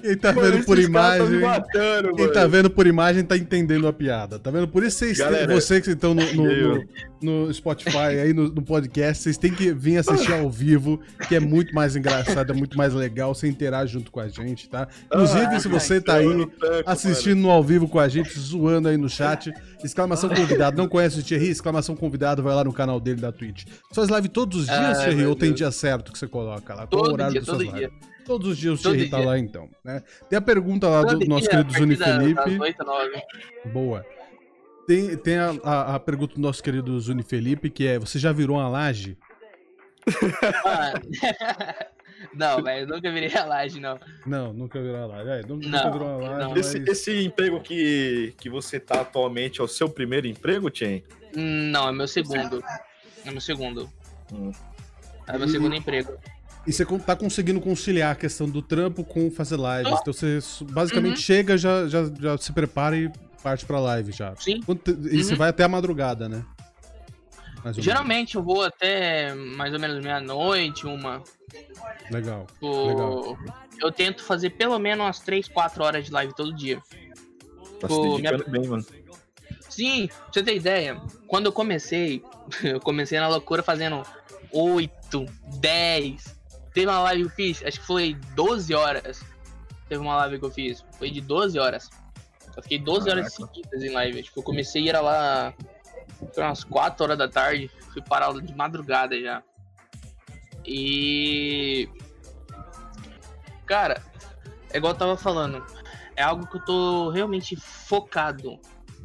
Quem 0.01 0.17
tá 0.17 0.31
vendo 0.31 0.63
por 0.65 0.77
imagem. 0.77 1.39
Matando, 1.39 2.15
quem 2.15 2.31
tá 2.31 2.45
vendo 2.45 2.69
por 2.69 2.85
imagem 2.85 3.23
tá 3.23 3.37
entendendo 3.37 3.87
a 3.87 3.93
piada. 3.93 4.37
Tá 4.37 4.51
vendo? 4.51 4.67
Por 4.67 4.83
isso 4.83 4.99
vocês 4.99 5.17
Galera, 5.17 5.53
vocês 5.53 5.81
que 5.83 5.91
estão 5.91 6.13
no, 6.13 6.33
no, 6.33 6.43
no, 6.43 7.45
no, 7.45 7.53
Spotify, 7.53 8.19
aí 8.21 8.33
no, 8.33 8.61
podcast, 8.61 9.23
vocês 9.23 9.37
têm 9.37 9.53
que 9.53 9.73
vir 9.73 9.97
assistir 9.97 10.33
ao 10.33 10.49
vivo, 10.49 10.99
que 11.27 11.35
é 11.35 11.39
muito 11.39 11.73
mais 11.73 11.95
engraçado, 11.95 12.51
é 12.51 12.55
muito 12.55 12.77
mais 12.77 12.93
legal. 12.93 13.33
Você 13.33 13.47
interage 13.47 13.93
junto 13.93 14.11
com 14.11 14.19
a 14.19 14.27
gente, 14.27 14.69
tá? 14.69 14.87
Inclusive, 15.05 15.45
ah, 15.45 15.59
se 15.59 15.67
você 15.67 16.01
tá 16.01 16.15
aí 16.15 16.27
assistindo 16.85 17.39
no 17.39 17.49
ao 17.49 17.63
vivo 17.63 17.87
com 17.87 17.99
a 17.99 18.07
gente, 18.07 18.37
zoando 18.37 18.89
aí 18.89 18.97
no 18.97 19.09
chat, 19.09 19.51
exclamação 19.83 20.29
convidado. 20.29 20.77
Não 20.77 20.87
conhece 20.87 21.19
o 21.19 21.23
Thierry? 21.23 21.49
Exclamação 21.49 21.95
convidado, 21.95 22.43
vai 22.43 22.53
lá 22.53 22.63
no 22.63 22.73
canal 22.73 22.99
dele 22.99 23.21
da 23.21 23.31
Twitch. 23.31 23.65
Suas 23.91 24.09
lives 24.09 24.29
todos 24.33 24.61
os 24.61 24.65
dias, 24.65 24.99
ah, 24.99 25.03
Thierry? 25.03 25.25
Ou 25.25 25.35
tem 25.35 25.53
dia 25.53 25.71
certo 25.71 26.11
que 26.11 26.19
você 26.19 26.27
coloca 26.27 26.73
lá? 26.73 26.87
Qual 26.87 27.03
todo 27.03 27.11
o 27.11 27.13
horário 27.13 27.33
dia, 27.33 27.43
todo 27.43 27.65
dia. 27.65 27.89
Todos 28.29 28.49
os 28.49 28.57
dias 28.59 28.79
o 28.79 28.83
Thierry 28.83 29.09
tá 29.09 29.17
lá, 29.17 29.39
então. 29.39 29.67
Né? 29.83 30.03
Tem 30.29 30.37
a 30.37 30.41
pergunta 30.41 30.87
lá 30.87 31.01
do 31.01 31.25
nosso 31.25 31.49
querido 31.49 31.73
Zuni 31.73 31.95
Felipe. 31.95 32.59
8, 32.59 32.85
Boa. 33.73 34.05
Tem, 34.85 35.17
tem 35.17 35.37
a, 35.39 35.55
a, 35.63 35.95
a, 35.95 35.99
pergunta 35.99 36.35
do 36.35 36.41
nosso 36.41 36.61
querido 36.61 36.99
Zuni 36.99 37.23
Felipe, 37.23 37.71
que 37.71 37.87
é: 37.87 37.97
Você 37.97 38.19
já 38.19 38.31
virou 38.31 38.57
uma 38.57 38.69
laje? 38.69 39.17
Ah, 40.63 40.93
não, 42.35 42.61
velho, 42.61 42.85
nunca 42.85 43.11
virei 43.11 43.35
a 43.35 43.45
laje, 43.45 43.79
não. 43.79 43.99
Não, 44.27 44.53
nunca 44.53 44.79
virou 44.79 44.97
a 44.97 45.05
laje. 45.07 45.29
É, 45.29 45.41
nunca, 45.47 45.67
não, 45.67 45.91
virou 45.91 46.07
a 46.07 46.17
laje. 46.17 46.49
Mas... 46.49 46.75
Esse, 46.75 46.91
esse, 46.91 47.25
emprego 47.25 47.59
que, 47.61 48.35
que 48.37 48.47
você 48.47 48.79
tá 48.79 49.01
atualmente 49.01 49.59
é 49.59 49.63
o 49.63 49.67
seu 49.67 49.89
primeiro 49.89 50.27
emprego, 50.27 50.69
Tien? 50.69 51.03
Não, 51.35 51.89
é 51.89 51.91
meu 51.91 52.07
segundo. 52.07 52.63
É 53.25 53.31
meu 53.31 53.41
segundo. 53.41 53.89
Hum. 54.31 54.51
É 55.25 55.35
meu 55.35 55.47
segundo 55.47 55.73
emprego. 55.75 56.15
E 56.69 56.71
você 56.71 56.85
tá 56.85 57.15
conseguindo 57.15 57.59
conciliar 57.59 58.11
a 58.11 58.15
questão 58.15 58.47
do 58.47 58.61
trampo 58.61 59.03
com 59.03 59.31
fazer 59.31 59.55
lives. 59.55 59.91
Oh. 59.91 59.97
Então 60.01 60.13
você 60.13 60.37
basicamente 60.69 61.15
uhum. 61.15 61.21
chega, 61.23 61.57
já, 61.57 61.87
já, 61.87 62.03
já 62.05 62.37
se 62.37 62.53
prepara 62.53 62.95
e 62.95 63.11
parte 63.41 63.65
pra 63.65 63.79
live 63.79 64.11
já. 64.11 64.35
Sim. 64.35 64.61
E 64.67 65.17
uhum. 65.17 65.23
você 65.23 65.33
vai 65.33 65.49
até 65.49 65.63
a 65.63 65.67
madrugada, 65.67 66.29
né? 66.29 66.45
Geralmente 67.73 68.35
eu 68.35 68.43
vou 68.43 68.63
até 68.63 69.33
mais 69.33 69.73
ou 69.73 69.79
menos 69.79 69.99
meia-noite, 70.03 70.85
uma. 70.85 71.23
Legal. 72.11 72.45
Tipo, 72.53 72.87
Legal. 72.87 73.37
Eu 73.81 73.91
tento 73.91 74.23
fazer 74.23 74.51
pelo 74.51 74.77
menos 74.77 75.03
umas 75.03 75.19
3, 75.21 75.47
4 75.47 75.83
horas 75.83 76.05
de 76.05 76.11
live 76.11 76.35
todo 76.35 76.55
dia. 76.55 76.79
Tá 77.79 77.87
se 77.87 77.95
tipo, 77.95 78.19
minha... 78.19 78.37
bem, 78.37 78.67
mano. 78.67 78.85
Sim, 79.67 80.05
pra 80.05 80.27
você 80.31 80.43
ter 80.43 80.55
ideia, 80.55 81.01
quando 81.25 81.47
eu 81.47 81.51
comecei, 81.51 82.23
eu 82.63 82.79
comecei 82.79 83.19
na 83.19 83.27
loucura 83.27 83.63
fazendo 83.63 84.03
8, 84.51 85.25
10, 85.59 86.38
Teve 86.73 86.87
uma 86.87 87.01
live 87.01 87.23
que 87.23 87.27
eu 87.27 87.35
fiz, 87.35 87.63
acho 87.63 87.79
que 87.79 87.85
foi 87.85 88.13
12 88.35 88.73
horas. 88.73 89.23
Teve 89.87 90.01
uma 90.01 90.15
live 90.17 90.39
que 90.39 90.45
eu 90.45 90.51
fiz, 90.51 90.85
foi 90.97 91.09
de 91.09 91.21
12 91.21 91.57
horas. 91.57 91.89
Eu 92.55 92.63
fiquei 92.63 92.79
12 92.79 93.05
Caraca. 93.05 93.19
horas 93.21 93.33
seguidas 93.33 93.83
em 93.83 93.89
live. 93.89 94.23
Tipo, 94.23 94.39
eu 94.39 94.43
comecei 94.43 94.83
a 94.83 94.85
ir 94.85 95.01
lá 95.01 95.53
foi 96.33 96.43
umas 96.43 96.63
4 96.63 97.03
horas 97.03 97.17
da 97.17 97.27
tarde, 97.27 97.69
fui 97.93 98.01
parar 98.01 98.33
de 98.33 98.55
madrugada 98.55 99.19
já. 99.19 99.41
E. 100.65 101.89
Cara, 103.65 104.03
é 104.71 104.77
igual 104.77 104.93
eu 104.93 104.97
tava 104.97 105.17
falando, 105.17 105.63
é 106.15 106.23
algo 106.23 106.47
que 106.47 106.57
eu 106.57 106.65
tô 106.65 107.09
realmente 107.09 107.55
focado 107.55 108.59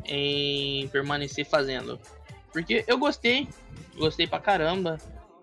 em 0.04 0.88
permanecer 0.88 1.44
fazendo. 1.44 2.00
Porque 2.52 2.84
eu 2.86 2.98
gostei, 2.98 3.48
gostei 3.96 4.26
pra 4.26 4.38
caramba. 4.38 4.98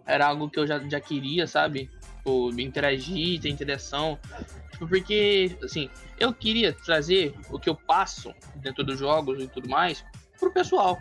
Era 0.06 0.28
algo 0.28 0.50
que 0.50 0.60
eu 0.60 0.66
já, 0.66 0.80
já 0.80 1.00
queria, 1.00 1.46
sabe? 1.46 1.90
Tipo, 2.22 2.52
interagir, 2.62 3.42
ter 3.42 3.50
interação. 3.50 4.20
Tipo, 4.72 4.88
porque, 4.88 5.58
assim, 5.64 5.90
eu 6.20 6.34
queria 6.34 6.72
trazer 6.72 7.34
o 7.50 7.60
que 7.60 7.70
eu 7.70 7.76
passo 7.76 8.34
dentro 8.56 8.84
dos 8.84 9.00
jogos 9.00 9.42
e 9.42 9.48
tudo 9.48 9.68
mais 9.68 10.06
pro 10.40 10.52
pessoal. 10.52 10.98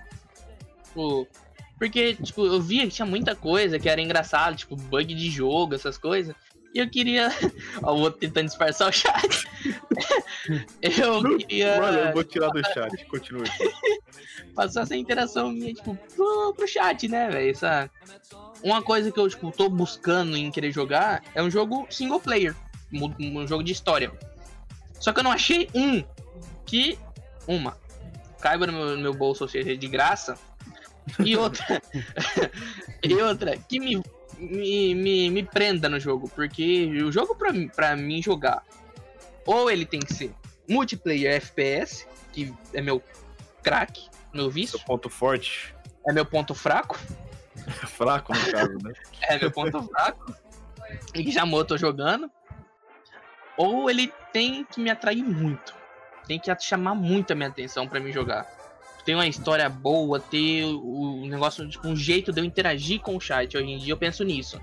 Tipo, 0.84 1.28
porque, 1.78 2.14
tipo, 2.14 2.46
eu 2.46 2.60
via 2.60 2.84
que 2.86 2.94
tinha 2.94 3.06
muita 3.06 3.34
coisa 3.34 3.78
que 3.78 3.88
era 3.88 4.00
engraçado, 4.00 4.56
tipo, 4.56 4.76
bug 4.76 5.14
de 5.14 5.30
jogo, 5.30 5.74
essas 5.74 5.96
coisas. 5.96 6.34
E 6.74 6.78
eu 6.78 6.88
queria. 6.88 7.28
Ó, 7.82 7.94
o 7.94 8.00
outro 8.00 8.20
tentando 8.20 8.46
disfarçar 8.46 8.88
o 8.88 8.92
chat. 8.92 9.44
eu 10.80 11.38
queria. 11.38 11.80
Mano, 11.80 11.98
eu 11.98 12.12
vou 12.12 12.24
tirar 12.24 12.50
do 12.50 12.62
chat, 12.72 13.04
continue. 13.06 13.48
Passar 14.54 14.82
essa 14.82 14.96
interação 14.96 15.50
minha, 15.50 15.74
tipo, 15.74 15.96
pro, 16.14 16.54
pro 16.54 16.68
chat, 16.68 17.08
né, 17.08 17.28
velho? 17.28 17.50
Essa... 17.50 17.90
Uma 18.62 18.82
coisa 18.82 19.11
que 19.11 19.18
eu, 19.18 19.28
tô 19.52 19.68
buscando 19.68 20.36
em 20.36 20.50
querer 20.50 20.70
jogar 20.72 21.22
é 21.34 21.42
um 21.42 21.50
jogo 21.50 21.86
single 21.90 22.20
player. 22.20 22.54
Um, 22.92 23.46
jogo 23.46 23.62
de 23.62 23.72
história. 23.72 24.12
Só 24.98 25.12
que 25.12 25.20
eu 25.20 25.24
não 25.24 25.32
achei 25.32 25.68
um 25.74 26.04
que. 26.66 26.98
Uma. 27.46 27.76
caiba 28.40 28.66
no 28.66 28.72
meu, 28.72 28.96
no 28.96 29.02
meu 29.02 29.14
bolso, 29.14 29.44
ou 29.44 29.48
seja, 29.48 29.76
de 29.76 29.88
graça. 29.88 30.38
E 31.24 31.36
outra, 31.36 31.82
e 33.02 33.14
outra, 33.14 33.56
que 33.56 33.80
me, 33.80 34.02
me, 34.38 34.94
me, 34.94 35.30
me 35.30 35.42
prenda 35.42 35.88
no 35.88 35.98
jogo, 35.98 36.28
porque 36.28 36.86
o 37.02 37.11
jogo 37.11 37.34
pra, 37.34 37.52
mim- 37.52 37.68
pra 37.68 37.96
mim 37.96 38.22
jogar, 38.22 38.62
ou 39.46 39.70
ele 39.70 39.84
tem 39.86 39.98
que 39.98 40.12
ser 40.12 40.32
multiplayer 40.68 41.34
FPS, 41.36 42.06
que 42.32 42.52
é 42.74 42.80
meu 42.80 43.02
craque, 43.62 44.08
meu 44.32 44.50
vício, 44.50 44.78
Seu 44.78 44.86
ponto 44.86 45.08
forte. 45.08 45.74
é 46.06 46.12
meu 46.12 46.24
ponto 46.24 46.54
fraco, 46.54 46.98
Fraco, 47.88 48.32
no 48.34 48.50
caso, 48.50 48.78
né? 48.82 48.92
é 49.22 49.38
meu 49.38 49.50
ponto 49.50 49.82
fraco, 49.82 50.34
e 51.14 51.24
que 51.24 51.30
já 51.30 51.44
tô 51.64 51.76
jogando, 51.76 52.30
ou 53.56 53.90
ele 53.90 54.12
tem 54.32 54.64
que 54.64 54.80
me 54.80 54.90
atrair 54.90 55.22
muito, 55.22 55.74
tem 56.26 56.38
que 56.38 56.54
chamar 56.61 56.94
muito 56.94 57.32
a 57.32 57.36
minha 57.36 57.48
atenção 57.48 57.88
pra 57.88 58.00
mim 58.00 58.12
jogar. 58.12 58.46
Tem 59.04 59.14
uma 59.14 59.26
história 59.26 59.68
boa, 59.68 60.20
ter 60.20 60.64
o 60.64 61.20
o 61.22 61.26
negócio, 61.26 61.68
tipo, 61.68 61.86
um 61.88 61.96
jeito 61.96 62.32
de 62.32 62.40
eu 62.40 62.44
interagir 62.44 63.00
com 63.00 63.16
o 63.16 63.20
chat. 63.20 63.56
Hoje 63.56 63.66
em 63.70 63.78
dia 63.78 63.92
eu 63.92 63.96
penso 63.96 64.24
nisso. 64.24 64.61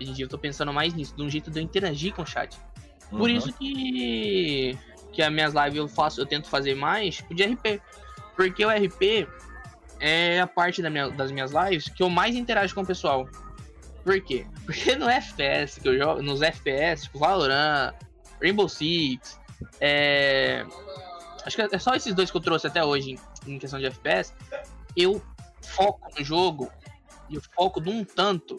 Hoje 0.00 0.10
em 0.10 0.12
dia 0.14 0.24
eu 0.24 0.28
tô 0.28 0.38
pensando 0.38 0.72
mais 0.72 0.94
nisso, 0.94 1.14
de 1.16 1.22
um 1.22 1.30
jeito 1.30 1.50
de 1.50 1.58
eu 1.58 1.62
interagir 1.62 2.14
com 2.14 2.22
o 2.22 2.26
chat. 2.26 2.56
Por 3.10 3.30
Uhum. 3.30 3.36
isso 3.36 3.52
que 3.52 4.78
que 5.12 5.22
as 5.22 5.32
minhas 5.32 5.52
lives 5.54 5.76
eu 5.76 5.88
faço, 5.88 6.20
eu 6.20 6.26
tento 6.26 6.48
fazer 6.48 6.74
mais 6.74 7.24
de 7.30 7.42
RP. 7.42 7.80
Porque 8.36 8.64
o 8.64 8.70
RP 8.70 9.26
é 10.00 10.40
a 10.40 10.46
parte 10.46 10.80
da 10.82 10.90
minha- 10.90 11.10
das 11.10 11.30
minhas 11.30 11.52
lives 11.52 11.88
que 11.88 12.02
eu 12.02 12.08
mais 12.10 12.34
interajo 12.34 12.74
com 12.74 12.82
o 12.82 12.86
pessoal. 12.86 13.28
Por 14.04 14.20
quê? 14.22 14.46
Porque 14.64 14.94
no 14.96 15.08
FPS 15.08 15.80
que 15.80 15.88
eu 15.88 15.98
jogo, 15.98 16.22
nos 16.22 16.40
FPS, 16.42 17.04
tipo 17.04 17.18
Valorant, 17.18 17.94
Rainbow 18.40 18.68
Six, 18.68 19.38
é... 19.80 20.64
acho 21.44 21.56
que 21.56 21.62
é 21.74 21.78
só 21.78 21.94
esses 21.94 22.14
dois 22.14 22.30
que 22.30 22.36
eu 22.36 22.40
trouxe 22.40 22.66
até 22.66 22.84
hoje 22.84 23.18
em, 23.46 23.58
questão 23.58 23.78
de 23.78 23.86
FPS, 23.86 24.32
eu 24.96 25.20
foco 25.62 26.08
no 26.18 26.24
jogo 26.24 26.70
e 27.28 27.34
eu 27.34 27.42
foco 27.54 27.80
de 27.80 27.90
um 27.90 28.04
tanto 28.04 28.56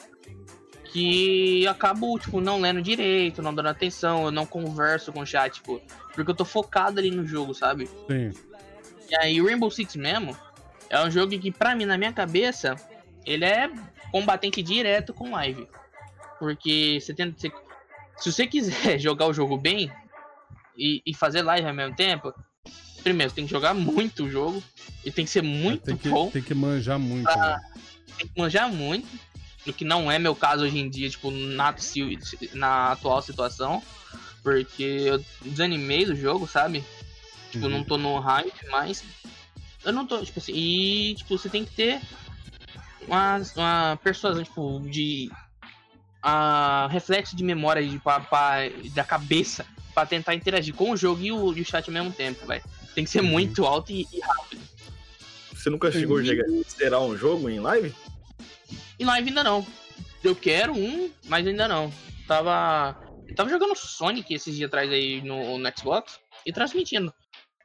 que 0.92 1.64
eu 1.64 1.72
acabo, 1.72 2.18
tipo, 2.18 2.42
não 2.42 2.60
lendo 2.60 2.82
direito, 2.82 3.42
não 3.42 3.54
dando 3.54 3.70
atenção, 3.70 4.26
eu 4.26 4.32
não 4.32 4.46
converso 4.46 5.12
com 5.14 5.22
o 5.22 5.26
chat, 5.26 5.54
tipo, 5.56 5.80
porque 6.14 6.32
eu 6.32 6.36
tô 6.36 6.44
focado 6.44 7.00
ali 7.00 7.12
no 7.12 7.26
jogo, 7.26 7.54
sabe? 7.54 7.88
Sim. 8.08 8.32
E 9.10 9.16
aí 9.16 9.42
o 9.42 9.46
Rainbow 9.46 9.70
Six 9.70 9.96
mesmo 9.96 10.36
é 10.90 11.00
um 11.04 11.12
jogo 11.12 11.38
que, 11.40 11.52
pra 11.52 11.76
mim, 11.76 11.86
na 11.86 11.98
minha 11.98 12.12
cabeça, 12.14 12.80
ele 13.26 13.46
é 13.46 13.70
combatente 14.12 14.62
direto 14.64 15.14
com 15.14 15.32
live. 15.32 15.68
Porque 16.40 17.00
você 17.02 17.14
tenta. 17.14 17.38
você- 17.40 17.52
se 18.18 18.32
você 18.32 18.48
quiser 18.48 18.98
jogar 19.00 19.28
o 19.28 19.34
jogo 19.34 19.58
bem 19.58 19.92
e, 20.76 21.02
e 21.06 21.14
fazer 21.14 21.42
live 21.42 21.68
ao 21.68 21.74
mesmo 21.74 21.96
tempo, 21.96 22.34
primeiro, 23.04 23.32
tem 23.32 23.46
que 23.46 23.52
jogar 23.52 23.74
muito 23.74 24.26
o 24.26 24.30
jogo 24.30 24.64
e 25.06 25.12
tem 25.12 25.26
que 25.26 25.32
ser 25.32 25.42
muito 25.44 25.84
tem, 25.84 25.98
que, 25.98 26.10
bom 26.10 26.30
tem 26.30 26.42
que 26.44 26.54
manjar 26.54 27.00
muito. 27.00 27.30
Ah, 27.30 27.38
né? 27.38 27.62
tem 28.18 28.28
que 28.28 28.40
manjar 28.40 28.70
muito, 28.72 29.08
o 29.68 29.72
que 29.74 29.86
não 29.86 30.12
é 30.12 30.18
meu 30.20 30.36
caso 30.36 30.64
hoje 30.64 30.78
em 30.80 30.90
dia, 30.90 31.10
tipo, 31.10 31.32
na, 31.32 31.74
na 32.54 32.92
atual 32.92 33.22
situação, 33.22 33.82
porque 34.44 34.84
eu 34.84 35.24
desanimei 35.44 36.06
do 36.06 36.16
jogo, 36.16 36.48
sabe? 36.48 36.84
Tipo, 37.52 37.66
Uhum. 37.66 37.72
não 37.72 37.84
tô 37.84 37.98
no 37.98 38.20
hype, 38.20 38.68
mas 38.70 39.04
eu 39.90 39.94
não 39.94 40.06
tô, 40.06 40.24
tipo 40.24 40.40
assim, 40.40 40.54
e, 40.54 41.16
tipo, 41.16 41.38
você 41.38 41.50
tem 41.50 41.66
que 41.66 41.72
ter 41.76 42.00
uma, 43.08 43.42
uma 43.56 44.00
persuasão, 44.04 44.44
tipo, 44.44 44.80
de 44.90 45.30
a 46.22 46.88
reflexo 46.92 47.36
de 47.36 47.44
memória 47.44 47.86
de, 47.88 47.98
pra, 48.00 48.20
pra- 48.20 48.70
da 48.94 49.04
cabeça 49.04 49.66
pra 49.94 50.06
tentar 50.06 50.36
interagir 50.36 50.74
com 50.74 50.92
o 50.92 50.98
jogo 50.98 51.22
e 51.24 51.32
o, 51.32 51.54
e 51.58 51.62
o 51.62 51.66
chat 51.66 51.88
ao 51.88 51.94
mesmo 51.94 52.12
tempo, 52.12 52.46
velho. 52.46 52.64
Tem 52.94 53.04
que 53.06 53.10
ser 53.10 53.22
Uhum. 53.22 53.28
muito 53.30 53.66
alto 53.66 53.92
e, 53.92 54.06
e 54.12 54.20
rápido. 54.20 54.62
Você 55.54 55.70
nunca 55.70 55.92
chegou 55.92 56.18
a 56.18 56.24
chegar- 56.24 56.46
zerar 56.70 57.02
um 57.02 57.16
jogo 57.18 57.50
em 57.50 57.60
live? 57.60 57.94
E 58.98 59.06
live 59.06 59.30
ainda 59.30 59.44
não. 59.44 59.66
Eu 60.24 60.36
quero 60.36 60.74
um, 60.74 61.10
mas 61.26 61.48
ainda 61.48 61.68
não. 61.68 61.92
Tava. 62.28 62.98
Eu 63.28 63.36
tava 63.36 63.50
jogando 63.50 63.76
Sonic 63.76 64.34
esses 64.34 64.56
dias 64.56 64.68
atrás 64.68 64.92
aí 64.92 65.22
no, 65.22 65.58
no 65.58 65.72
Xbox 65.78 66.20
e 66.46 66.52
transmitindo. 66.52 67.14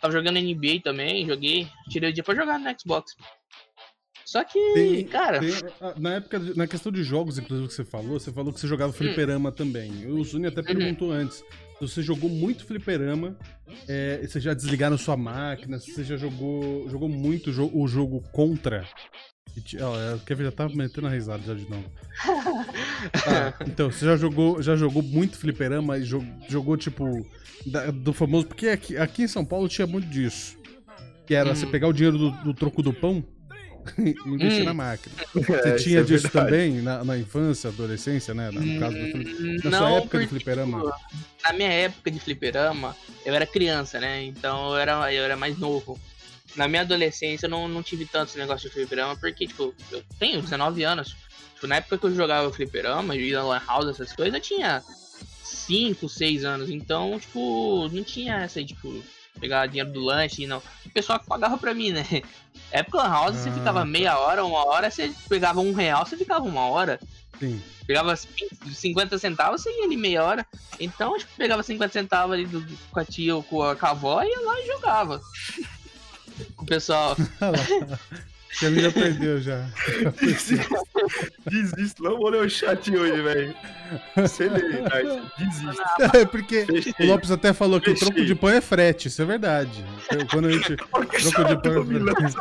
Tava 0.04 0.12
jogando 0.12 0.36
NBA 0.38 0.82
também, 0.84 1.26
joguei. 1.26 1.66
Tirei 1.88 2.10
o 2.10 2.12
dia 2.12 2.22
pra 2.22 2.34
jogar 2.34 2.58
no 2.58 2.78
Xbox. 2.78 3.14
Só 4.22 4.44
que, 4.44 4.58
Tem- 4.74 5.04
cara, 5.06 5.40
tem- 5.40 5.50
ah, 5.80 5.94
na 5.98 6.16
época, 6.16 6.38
na 6.54 6.66
questão 6.66 6.92
de 6.92 7.02
jogos, 7.02 7.38
inclusive, 7.38 7.68
que 7.68 7.74
você 7.74 7.86
falou, 7.86 8.20
você 8.20 8.30
falou 8.30 8.52
que 8.52 8.60
você 8.60 8.66
jogava 8.68 8.92
fliperama 8.92 9.50
também. 9.50 10.06
O 10.10 10.22
Zuni 10.22 10.46
até 10.46 10.60
perguntou 10.62 11.10
antes. 11.10 11.38
se 11.38 11.44
Você 11.80 12.02
jogou 12.02 12.28
muito 12.28 12.66
fliperama, 12.66 13.34
é, 13.88 14.18
você 14.26 14.38
já 14.40 14.52
desligaram 14.52 14.98
sua 14.98 15.16
máquina, 15.16 15.78
você 15.78 16.04
já 16.04 16.18
jogou, 16.18 16.86
jogou 16.90 17.08
muito 17.08 17.48
o 17.50 17.88
jogo 17.88 18.20
contra. 18.30 18.86
Ó, 19.80 20.00
é, 20.00 20.14
O 20.14 20.18
Kevin 20.20 20.44
já 20.44 20.52
tá 20.52 20.68
metendo 20.68 21.06
a 21.06 21.10
risada 21.10 21.42
já 21.42 21.54
de 21.54 21.68
novo. 21.68 21.84
Ah, 23.26 23.52
então, 23.66 23.90
você 23.90 24.04
já 24.04 24.16
jogou, 24.16 24.62
já 24.62 24.74
jogou 24.76 25.02
muito 25.02 25.36
fliperama 25.36 25.98
e 25.98 26.02
jo- 26.04 26.24
jogou, 26.48 26.76
tipo, 26.76 27.04
da- 27.66 27.90
do 27.90 28.12
famoso. 28.12 28.46
Porque 28.46 28.68
aqui, 28.68 28.96
aqui 28.96 29.22
em 29.24 29.28
São 29.28 29.44
Paulo 29.44 29.68
tinha 29.68 29.86
muito 29.86 30.08
disso. 30.08 30.56
Que 31.26 31.34
era 31.34 31.50
Hum. 31.50 31.54
você 31.54 31.66
pegar 31.66 31.88
o 31.88 31.92
dinheiro 31.92 32.16
do, 32.18 32.30
do 32.30 32.54
troco 32.54 32.82
do 32.82 32.92
pão 32.92 33.22
e 33.98 34.14
investir 34.26 34.62
Hum. 34.62 34.64
na 34.64 34.74
máquina. 34.74 35.14
É, 35.36 35.40
Você 35.40 35.74
isso 35.74 35.84
tinha 35.84 36.00
é 36.00 36.02
disso 36.02 36.22
verdade. 36.28 36.46
também 36.50 36.80
na, 36.82 37.04
na 37.04 37.18
infância, 37.18 37.68
adolescência, 37.70 38.32
né? 38.34 38.50
No 38.50 38.80
caso 38.80 38.96
do 38.96 39.18
hum, 39.18 39.56
Na 39.64 39.70
não, 39.70 39.78
sua 39.78 39.90
época 39.92 40.18
de 40.20 40.26
fliperama. 40.28 40.78
tipo, 40.80 40.92
na 41.44 41.52
minha 41.52 41.72
época 41.72 42.10
de 42.10 42.20
fliperama, 42.20 42.96
eu 43.24 43.34
era 43.34 43.46
criança, 43.46 44.00
né? 44.00 44.24
Então 44.24 44.70
eu 44.70 44.76
era, 44.76 45.12
eu 45.12 45.22
era 45.24 45.36
mais 45.36 45.58
novo. 45.58 45.98
Na 46.56 46.68
minha 46.68 46.82
adolescência 46.82 47.46
eu 47.46 47.50
não, 47.50 47.66
não 47.68 47.82
tive 47.82 48.04
tanto 48.06 48.28
esse 48.30 48.38
negócio 48.38 48.68
de 48.68 48.74
fliperama, 48.74 49.16
porque, 49.16 49.46
tipo, 49.46 49.74
eu 49.90 50.02
tenho 50.18 50.40
19 50.40 50.82
anos. 50.84 51.16
Tipo, 51.54 51.66
na 51.66 51.76
época 51.76 51.98
que 51.98 52.06
eu 52.06 52.14
jogava 52.14 52.52
fliperama, 52.52 53.14
eu 53.16 53.20
ia 53.20 53.42
lan 53.42 53.60
house, 53.66 53.88
essas 53.88 54.12
coisas, 54.12 54.34
eu 54.34 54.40
tinha 54.40 54.82
5, 55.42 56.08
6 56.08 56.44
anos. 56.44 56.70
Então, 56.70 57.18
tipo, 57.18 57.88
não 57.90 58.04
tinha 58.04 58.36
essa 58.36 58.58
aí, 58.58 58.64
tipo, 58.66 59.02
pegar 59.40 59.66
dinheiro 59.66 59.90
do 59.92 60.00
lanche, 60.00 60.46
não. 60.46 60.62
O 60.86 60.90
pessoal 60.90 61.18
que 61.18 61.26
pagava 61.26 61.58
pra 61.58 61.74
mim, 61.74 61.90
né? 61.92 62.04
Época 62.70 62.98
lan 62.98 63.08
house, 63.08 63.36
você 63.36 63.48
Ah, 63.48 63.52
ficava 63.52 63.80
tá. 63.80 63.84
meia 63.86 64.18
hora, 64.18 64.44
uma 64.44 64.64
hora, 64.64 64.90
você 64.90 65.12
pegava 65.28 65.60
um 65.60 65.72
real, 65.72 66.04
você 66.06 66.16
ficava 66.16 66.44
uma 66.44 66.66
hora. 66.66 67.00
Sim. 67.38 67.60
Pegava 67.86 68.14
50 68.16 69.18
centavos, 69.18 69.60
você 69.62 69.70
ia 69.70 69.84
ali 69.84 69.96
meia 69.96 70.24
hora. 70.24 70.46
Então, 70.80 71.16
tipo, 71.18 71.30
pegava 71.36 71.62
50 71.62 71.92
centavos 71.92 72.32
ali 72.34 72.46
do, 72.46 72.64
com 72.90 73.00
a 73.00 73.04
tia 73.04 73.36
ou 73.36 73.42
com 73.42 73.62
a, 73.62 73.76
com 73.76 73.86
a 73.86 73.90
avó 73.90 74.22
e 74.22 74.28
ia 74.28 74.40
lá 74.40 74.60
e 74.60 74.66
jogava. 74.66 75.20
Com 76.56 76.64
o 76.64 76.66
pessoal. 76.66 77.16
Que 78.58 78.66
a 78.66 78.70
minha 78.70 78.90
perdeu 78.92 79.40
já. 79.40 79.66
Desisto, 81.50 82.02
não 82.04 82.16
vou 82.16 82.28
ler 82.28 82.42
o 82.46 82.48
chat 82.50 82.88
hoje, 82.96 83.20
velho. 83.20 83.54
Você 84.16 84.48
lê. 84.48 84.62
É 86.14 86.24
porque 86.24 86.62
o 86.62 86.66
Fechei. 86.66 87.06
Lopes 87.06 87.30
até 87.32 87.52
falou 87.52 87.80
que 87.80 87.90
o 87.90 87.94
Fechei. 87.94 88.08
troco 88.12 88.24
de 88.24 88.34
pão 88.34 88.50
é 88.50 88.60
frete, 88.60 89.08
isso 89.08 89.20
é 89.22 89.24
verdade. 89.24 89.84
Quando 90.30 90.46
a 90.48 90.52
gente. 90.52 90.76
Troco 90.76 91.44
de 91.44 91.62
pão 91.62 91.82
é 91.82 91.84
frete. 92.14 92.36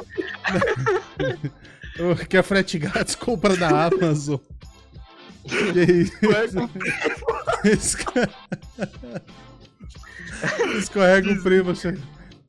O 1.99 2.15
que 2.27 2.37
é 2.37 2.43
frete 2.43 2.77
grátis, 2.79 3.15
compra 3.15 3.55
da 3.57 3.85
Amazon. 3.87 4.37
E 5.45 5.79
aí, 5.79 6.11
esca- 7.71 8.29
escorrega 10.77 11.31
o 11.31 11.43
primo. 11.43 11.75
che- 11.75 11.97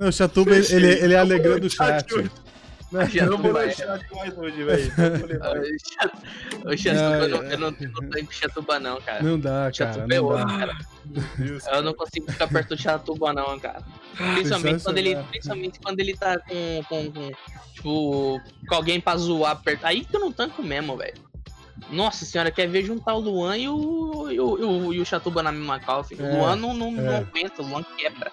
Não, 0.04 0.10
o 0.10 0.12
Chatuba, 0.12 0.54
ele, 0.54 0.66
ele, 0.70 0.86
ele 0.86 1.14
é 1.14 1.18
alegrando 1.18 1.66
o 1.66 1.70
chat. 1.70 2.30
Já 3.10 3.24
Eu 3.24 3.30
não 3.30 3.38
vou 3.38 3.52
o 3.52 3.70
chat 3.70 4.14
mais 4.14 4.36
hoje, 4.36 4.62
velho. 4.64 4.92
Não. 6.62 6.70
Ô, 6.70 6.76
Chatuba, 6.76 7.28
não, 7.28 7.42
eu, 7.44 7.58
não, 7.58 7.70
não 7.70 8.18
em 8.18 8.28
Chatuba, 8.30 8.78
não, 8.78 9.00
cara. 9.00 9.22
Não 9.22 9.40
dá, 9.40 9.50
cara. 9.50 9.72
Chatuba 9.72 10.14
é 10.14 10.18
Não 10.18 10.24
outro, 10.26 10.46
dá. 10.46 10.58
cara. 10.58 10.78
Deus, 11.38 11.66
Eu 11.66 11.82
não 11.82 11.94
consigo 11.94 12.30
ficar 12.30 12.48
perto 12.48 12.68
do 12.68 12.80
Chatuba, 12.80 13.32
não, 13.32 13.58
cara. 13.58 13.82
Principalmente 14.34 14.84
quando 14.84 14.98
ele, 14.98 15.16
principalmente 15.16 15.80
quando 15.80 16.00
ele 16.00 16.14
tá 16.14 16.38
com, 16.38 16.82
com, 16.86 17.10
com, 17.10 17.30
tipo, 17.72 18.40
com 18.68 18.74
alguém 18.74 19.00
pra 19.00 19.16
zoar 19.16 19.56
perto. 19.62 19.86
Aí 19.86 20.04
que 20.04 20.14
eu 20.14 20.20
não 20.20 20.30
tanco 20.30 20.62
mesmo, 20.62 20.98
velho. 20.98 21.16
Nossa 21.90 22.26
senhora, 22.26 22.50
quer 22.50 22.68
ver 22.68 22.84
juntar 22.84 23.14
o 23.14 23.20
Luan 23.20 23.56
e 23.56 23.68
o, 23.68 24.30
e 24.30 24.38
o, 24.38 24.58
e 24.58 24.62
o, 24.62 24.94
e 24.94 25.00
o 25.00 25.06
Chatuba 25.06 25.42
na 25.42 25.50
mesma 25.50 25.80
call, 25.80 26.04
filho. 26.04 26.24
É, 26.26 26.30
o 26.30 26.36
Luan 26.36 26.56
não, 26.56 26.74
não, 26.74 26.92
não 26.92 27.12
é. 27.12 27.16
aguenta, 27.16 27.62
o 27.62 27.66
Luan 27.66 27.82
quebra. 27.96 28.30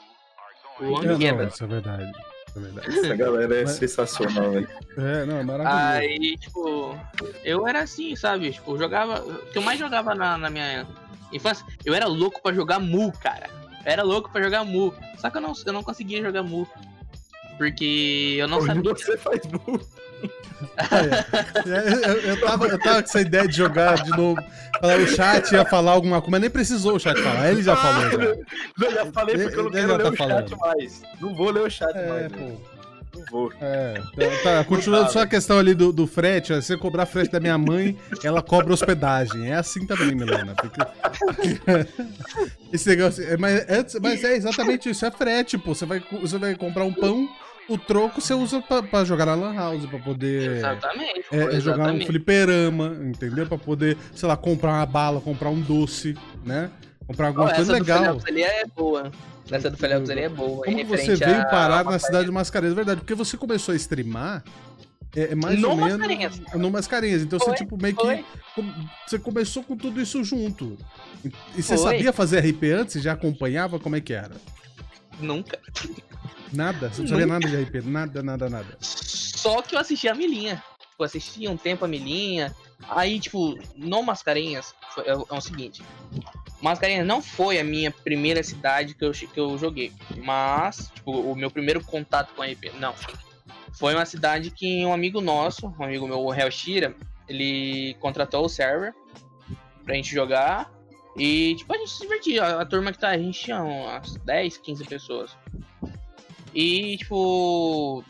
Isso 1.48 1.64
é 1.64 1.68
verdade. 1.68 2.12
É 2.56 2.60
verdade. 2.60 3.00
Essa 3.00 3.16
galera 3.16 3.56
é 3.56 3.62
Mas- 3.64 3.72
sensacional, 3.72 4.52
velho. 4.52 4.68
É, 4.98 5.26
não, 5.26 5.38
é 5.38 5.44
maravilhoso. 5.44 5.78
Aí, 5.78 6.38
tipo, 6.38 7.00
eu 7.46 7.66
era 7.68 7.82
assim, 7.84 8.16
sabe? 8.16 8.52
Tipo, 8.52 8.74
eu 8.74 8.78
jogava. 8.78 9.22
O 9.22 9.46
que 9.48 9.58
eu 9.58 9.62
mais 9.62 9.80
jogava 9.80 10.14
na, 10.14 10.38
na 10.38 10.50
minha 10.50 10.86
infância, 11.32 11.66
eu 11.86 11.94
era 11.94 12.08
louco 12.08 12.42
pra 12.42 12.52
jogar 12.54 12.80
Mu, 12.80 13.12
cara. 13.14 13.50
Eu 13.86 13.92
era 13.92 14.04
louco 14.04 14.30
pra 14.30 14.42
jogar 14.44 14.66
Mu. 14.66 14.94
Só 15.18 15.30
que 15.30 15.38
eu 15.38 15.42
não, 15.42 15.54
eu 15.66 15.74
não 15.74 15.82
conseguia 15.84 16.22
jogar 16.22 16.44
Mu. 16.44 16.68
Porque 17.58 18.36
eu 18.40 18.48
não 18.48 18.58
Hoje 18.58 18.68
sabia. 18.68 18.94
você 18.94 19.18
faz 19.18 19.46
burro. 19.46 19.80
É, 20.78 22.10
eu, 22.10 22.20
eu 22.22 22.42
tava, 22.42 22.68
eu 22.68 22.80
tava 22.80 23.02
com 23.02 23.10
essa 23.10 23.22
ideia 23.22 23.48
de 23.48 23.56
jogar 23.56 23.96
de 24.04 24.12
novo. 24.12 24.42
Falar, 24.80 24.98
o 24.98 25.08
chat 25.08 25.52
ia 25.52 25.66
falar 25.66 25.92
alguma 25.92 26.22
coisa, 26.22 26.32
mas 26.32 26.42
nem 26.42 26.50
precisou 26.50 26.96
o 26.96 27.00
chat 27.00 27.20
falar. 27.22 27.52
Ele 27.52 27.64
já 27.64 27.76
falou 27.76 28.12
já. 28.12 28.18
Não, 28.78 28.92
já 28.92 29.06
falei 29.08 29.38
porque 29.38 29.60
eu 29.60 29.64
não 29.64 29.72
quero 29.72 29.96
ler 29.98 30.04
tá 30.04 30.10
o 30.10 30.16
falando. 30.16 30.50
chat 30.50 30.60
mais. 30.60 31.02
Não 31.20 31.36
vou 31.36 31.50
ler 31.52 31.64
o 31.64 31.70
chat 31.70 31.96
É, 31.96 32.08
mais. 32.08 32.32
pô. 32.32 32.40
não 33.16 33.26
vou. 33.32 33.54
É, 33.60 33.94
tá, 34.16 34.44
tá, 34.44 34.64
continuando 34.64 35.12
só 35.12 35.22
a 35.22 35.28
questão 35.28 35.60
ali 35.60 35.74
do, 35.74 35.92
do 35.92 36.08
frete, 36.08 36.54
ó, 36.54 36.56
se 36.62 36.68
você 36.68 36.78
cobrar 36.78 37.06
frete 37.06 37.32
da 37.32 37.40
minha 37.40 37.58
mãe, 37.58 37.98
ela 38.24 38.42
cobra 38.42 38.74
hospedagem. 38.74 39.52
É 39.52 39.56
assim 39.56 39.86
também, 39.86 40.16
Milena. 40.16 40.56
Porque... 40.56 40.80
Esse 42.72 42.90
negócio, 42.90 43.24
é, 43.24 43.36
mas, 43.38 43.60
é, 43.68 43.86
mas 44.02 44.24
é 44.24 44.36
exatamente 44.36 44.90
isso, 44.90 45.06
é 45.06 45.12
frete, 45.12 45.58
pô. 45.58 45.76
Você 45.76 45.86
vai, 45.86 46.02
você 46.22 46.38
vai 46.38 46.56
comprar 46.56 46.86
um 46.86 46.94
pão, 46.94 47.28
o 47.74 47.78
troco 47.78 48.20
você 48.22 48.34
usa 48.34 48.62
pra, 48.62 48.84
pra 48.84 49.04
jogar 49.04 49.26
na 49.26 49.36
Lan 49.36 49.54
House, 49.56 49.86
pra 49.86 50.00
poder. 50.00 50.58
Exatamente. 50.58 51.26
É, 51.32 51.56
é 51.56 51.60
jogar 51.60 51.92
um 51.92 52.06
fliperama, 52.06 52.98
entendeu? 53.02 53.48
Pra 53.48 53.58
poder, 53.58 53.98
sei 54.14 54.28
lá, 54.28 54.36
comprar 54.36 54.74
uma 54.74 54.86
bala, 54.86 55.22
comprar 55.22 55.50
um 55.50 55.60
doce, 55.60 56.16
né? 56.46 56.70
Comprar 57.08 57.28
alguma 57.28 57.48
essa 57.48 57.56
coisa 57.56 57.74
do 57.74 57.80
legal. 57.80 58.04
Felps 58.04 58.26
ali 58.26 58.44
é 58.44 58.66
boa. 58.66 59.12
Essa 59.50 59.70
do 59.70 59.78
Felps 59.78 60.10
ali 60.10 60.22
é 60.22 60.30
boa. 60.30 60.64
Como 60.64 60.86
você 60.86 61.16
veio 61.16 61.50
parar 61.50 61.84
na 61.84 62.00
cidade 62.00 62.26
de 62.26 62.32
Mascarenhas? 62.32 62.76
Verdade, 62.76 63.02
porque 63.02 63.16
você 63.16 63.36
começou 63.36 63.74
a 63.74 63.76
streamar 63.76 64.44
é, 65.16 65.32
é 65.32 65.36
mais 65.36 65.60
No 65.60 65.70
ou 65.72 65.76
menos 65.76 65.98
Mascarenhas. 65.98 66.40
no 66.56 66.72
Mascarenhas. 66.72 67.22
Então 67.24 67.38
você, 67.38 67.46
Foi, 67.46 67.56
tipo, 67.56 67.82
meio 67.82 67.96
foi. 67.96 68.18
que. 68.18 68.26
Você 69.08 69.20
começou 69.20 69.64
com 69.64 69.76
tudo 69.76 70.02
isso 70.02 70.24
junto. 70.24 70.78
E, 71.24 71.32
e 71.58 71.62
você 71.64 71.78
Foi. 71.78 71.98
sabia 71.98 72.14
fazer 72.14 72.40
RP 72.40 72.64
antes? 72.74 72.94
Você 72.94 73.02
já 73.02 73.14
acompanhava? 73.14 73.80
Como 73.80 73.96
é 73.96 74.02
que 74.02 74.14
era? 74.14 74.36
Nunca. 75.20 75.60
Nada? 76.52 76.90
Você 76.90 77.02
não 77.02 77.08
sabia 77.10 77.26
nada 77.26 77.48
de 77.48 77.56
RP? 77.64 77.82
Nada, 77.86 78.22
nada, 78.22 78.50
nada. 78.50 78.78
Só 78.80 79.62
que 79.62 79.76
eu 79.76 79.80
assisti 79.80 80.08
a 80.08 80.14
Milinha. 80.16 80.64
Tipo, 80.92 81.04
assisti 81.04 81.48
um 81.48 81.58
tempo 81.58 81.86
a 81.86 81.88
Milinha. 81.88 82.54
Aí, 82.90 83.20
tipo, 83.20 83.58
no 83.76 84.04
Mascarenhas, 84.04 84.74
foi- 84.94 85.08
é, 85.08 85.16
o- 85.16 85.26
é 85.32 85.42
seguinte. 85.42 85.82
Mascarenhas 86.62 87.08
não 87.08 87.22
foi 87.22 87.60
a 87.60 87.64
minha 87.64 87.90
primeira 87.90 88.44
cidade 88.44 88.94
que 88.94 89.04
eu, 89.06 89.12
que 89.12 89.40
eu 89.40 89.58
joguei. 89.58 89.92
Mas, 90.18 90.92
tipo, 90.94 91.12
o 91.12 91.36
meu 91.36 91.50
primeiro 91.50 91.84
contato 91.84 92.34
com 92.36 92.42
a 92.42 92.46
RP. 92.48 92.72
Não. 92.80 92.94
Foi 93.74 93.96
uma 93.96 94.06
cidade 94.06 94.52
que 94.52 94.86
um 94.86 94.94
amigo 94.94 95.22
nosso, 95.22 95.68
um 95.80 95.84
amigo 95.84 96.08
meu, 96.08 96.20
o 96.20 96.34
Hel 96.34 96.52
Shira, 96.52 96.96
ele 97.28 97.96
contratou 98.00 98.46
o 98.46 98.50
server 98.50 98.94
pra 99.86 99.96
gente 99.96 100.14
jogar. 100.14 100.70
E, 101.18 101.56
tipo, 101.56 101.74
a 101.74 101.78
gente 101.78 101.90
se 101.92 102.02
divertia. 102.02 102.44
A, 102.44 102.62
a 102.62 102.66
turma 102.66 102.92
que 102.92 103.00
tá, 103.00 103.10
a 103.10 103.18
gente 103.18 103.40
tinha 103.40 103.62
umas 103.64 104.16
10, 104.18 104.58
15 104.58 104.84
pessoas. 104.86 105.36
E, 106.54 106.98
tipo. 106.98 108.04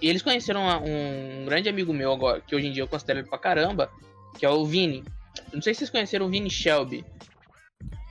E 0.00 0.08
eles 0.08 0.22
conheceram 0.22 0.62
uma- 0.62 0.80
um 0.80 1.44
grande 1.44 1.68
amigo 1.68 1.92
meu 1.92 2.12
agora, 2.12 2.40
que 2.40 2.54
hoje 2.56 2.66
em 2.66 2.72
dia 2.72 2.82
eu 2.82 2.88
considero 2.88 3.20
ele 3.20 3.28
pra 3.28 3.38
caramba, 3.38 3.90
que 4.38 4.44
é 4.44 4.50
o 4.50 4.64
Vini. 4.64 5.04
Não 5.52 5.62
sei 5.62 5.74
se 5.74 5.78
vocês 5.78 5.90
conheceram 5.90 6.26
o 6.26 6.28
Vini 6.28 6.50
Shelby. 6.50 7.04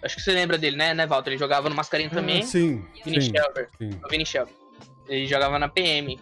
Acho 0.03 0.15
que 0.15 0.21
você 0.21 0.32
lembra 0.32 0.57
dele, 0.57 0.77
né, 0.77 0.93
né, 0.93 1.05
Walter? 1.05 1.32
Ele 1.32 1.38
jogava 1.38 1.69
no 1.69 1.75
Mascarinha 1.75 2.09
também. 2.09 2.39
Ah, 2.39 2.45
sim, 2.45 2.84
Vini 3.05 3.21
sim, 3.21 3.32
Shelby. 3.32 3.67
sim. 3.77 3.89
O 4.03 4.07
Vini 4.09 4.25
Shelby. 4.25 4.51
Ele 5.07 5.27
jogava 5.27 5.59
na 5.59 5.67
PM. 5.67 6.17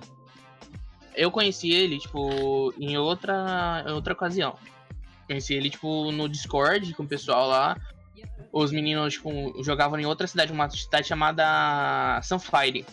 Eu 1.15 1.31
conheci 1.31 1.71
ele, 1.71 1.99
tipo, 1.99 2.73
em 2.79 2.97
outra, 2.97 3.83
em 3.87 3.91
outra 3.91 4.13
ocasião. 4.13 4.55
Conheci 5.27 5.53
ele, 5.53 5.69
tipo, 5.69 6.11
no 6.11 6.27
Discord 6.27 6.93
com 6.93 7.03
o 7.03 7.07
pessoal 7.07 7.47
lá. 7.47 7.77
Os 8.51 8.71
meninos, 8.71 9.13
tipo, 9.13 9.29
jogavam 9.63 9.99
em 9.99 10.05
outra 10.05 10.25
cidade, 10.25 10.51
uma 10.51 10.69
cidade 10.69 11.07
chamada 11.07 12.19
Sunfire. 12.23 12.85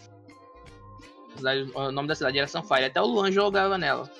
Cidade- 1.36 1.70
O 1.74 1.90
nome 1.92 2.08
da 2.08 2.14
cidade 2.14 2.38
era 2.38 2.46
Sunfire. 2.46 2.84
Até 2.84 3.00
o 3.00 3.06
Luan 3.06 3.30
jogava 3.30 3.76
nela. 3.78 4.10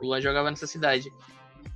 O 0.00 0.06
Luan 0.06 0.20
jogava 0.20 0.50
nessa 0.50 0.66
cidade. 0.66 1.12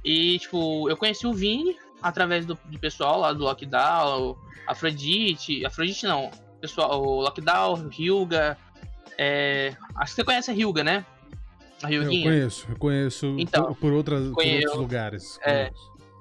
E, 0.05 0.39
tipo, 0.39 0.89
eu 0.89 0.97
conheci 0.97 1.27
o 1.27 1.33
Vini 1.33 1.77
através 2.03 2.47
do, 2.47 2.59
do 2.67 2.79
pessoal 2.79 3.19
lá 3.21 3.33
do 3.33 3.45
Lockdown, 3.45 4.37
Afrodite. 4.67 5.65
Afrodite 5.65 6.07
não. 6.07 6.31
Pessoal, 6.61 7.03
o 7.03 7.21
Lockdown, 7.21 7.89
Hyuga. 7.89 8.57
É, 9.17 9.75
acho 9.97 10.13
que 10.13 10.17
você 10.17 10.25
conhece 10.25 10.51
a 10.51 10.55
Hyuga, 10.55 10.85
né? 10.85 11.05
A 11.83 11.93
Eu 11.93 12.03
Hyuguinha. 12.03 12.25
conheço, 12.31 12.67
eu 12.69 12.77
conheço 12.77 13.37
Então, 13.39 13.67
por, 13.67 13.77
por 13.77 13.93
outras, 13.93 14.25
por 14.29 14.35
conhe- 14.35 14.57
outros 14.57 14.75
eu- 14.75 14.81
lugares. 14.81 15.39
é. 15.43 15.71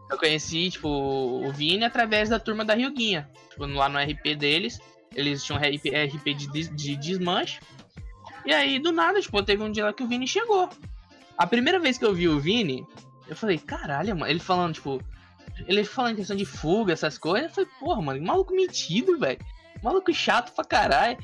Eu 0.09 0.17
conheci, 0.17 0.69
tipo, 0.69 0.87
o 0.87 1.51
Vini 1.51 1.83
através 1.83 2.29
da 2.29 2.39
turma 2.39 2.63
da 2.63 2.73
Ryuguinha. 2.73 3.29
Tipo, 3.49 3.65
lá 3.65 3.89
no 3.89 3.99
RP 3.99 4.35
deles. 4.35 4.79
Eles 5.15 5.43
tinham 5.43 5.59
RP, 5.59 5.89
RP 5.89 6.33
de, 6.33 6.51
des- 6.51 6.75
de 6.75 6.95
desmanche. 6.95 7.59
E 8.45 8.53
aí, 8.53 8.79
do 8.79 8.91
nada, 8.91 9.19
tipo, 9.21 9.41
teve 9.43 9.61
um 9.63 9.71
dia 9.71 9.85
lá 9.85 9.93
que 9.93 10.03
o 10.03 10.07
Vini 10.07 10.27
chegou. 10.27 10.69
A 11.37 11.45
primeira 11.45 11.79
vez 11.79 11.97
que 11.97 12.05
eu 12.05 12.13
vi 12.13 12.27
o 12.29 12.39
Vini, 12.39 12.85
eu 13.27 13.35
falei, 13.35 13.57
caralho, 13.57 14.15
mano. 14.15 14.31
Ele 14.31 14.39
falando, 14.39 14.73
tipo. 14.75 15.01
Ele 15.67 15.83
falando 15.83 16.13
em 16.13 16.15
questão 16.17 16.35
de 16.37 16.45
fuga, 16.45 16.93
essas 16.93 17.17
coisas. 17.17 17.49
Eu 17.49 17.55
falei, 17.55 17.69
porra, 17.79 18.01
mano, 18.01 18.23
maluco 18.25 18.53
metido, 18.55 19.17
velho. 19.19 19.39
Maluco 19.83 20.13
chato 20.13 20.53
pra 20.53 20.63
caralho. 20.63 21.17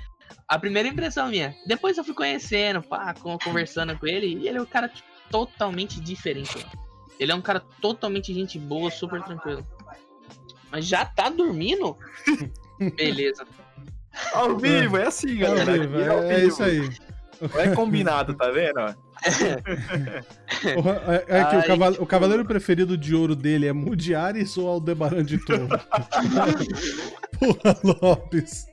A 0.47 0.57
primeira 0.59 0.89
impressão 0.89 1.29
minha. 1.29 1.55
Depois 1.67 1.97
eu 1.97 2.03
fui 2.03 2.13
conhecendo, 2.13 2.81
pá, 2.81 3.13
con- 3.13 3.37
conversando 3.37 3.97
com 3.97 4.07
ele. 4.07 4.27
E 4.41 4.47
ele 4.47 4.57
é 4.57 4.61
um 4.61 4.65
cara 4.65 4.89
tipo, 4.89 5.07
totalmente 5.29 6.01
diferente, 6.01 6.57
mano. 6.57 6.82
Ele 7.19 7.31
é 7.31 7.35
um 7.35 7.41
cara 7.41 7.61
totalmente 7.81 8.33
gente 8.33 8.57
boa, 8.59 8.89
super 8.91 9.21
tranquilo. 9.23 9.65
Mas 10.71 10.85
já 10.85 11.05
tá 11.05 11.29
dormindo? 11.29 11.95
Beleza. 12.95 13.45
Ao 14.33 14.57
vivo, 14.57 14.97
é 14.97 15.07
assim, 15.07 15.41
É, 15.41 15.47
ao 15.47 15.55
galera. 15.55 15.87
vivo, 15.87 15.97
aqui 15.99 16.09
ao 16.09 16.19
é, 16.23 16.33
é 16.33 16.35
vivo. 16.37 16.47
isso 16.47 16.63
aí. 16.63 16.89
Não 17.41 17.59
é 17.59 17.75
combinado, 17.75 18.33
tá 18.35 18.49
vendo? 18.51 18.79
É, 18.79 18.97
é 21.39 21.45
que 21.45 21.55
o, 21.57 21.63
cavale- 21.67 21.93
tipo- 21.93 22.03
o 22.03 22.07
cavaleiro 22.07 22.45
preferido 22.45 22.97
de 22.97 23.13
ouro 23.15 23.35
dele 23.35 23.67
é 23.67 23.73
Mudiares 23.73 24.57
ou 24.57 24.67
Aldebaran 24.67 25.23
de 25.23 25.37
Toro? 25.43 25.67
Porra, 27.39 27.79
Lopes. 27.83 28.67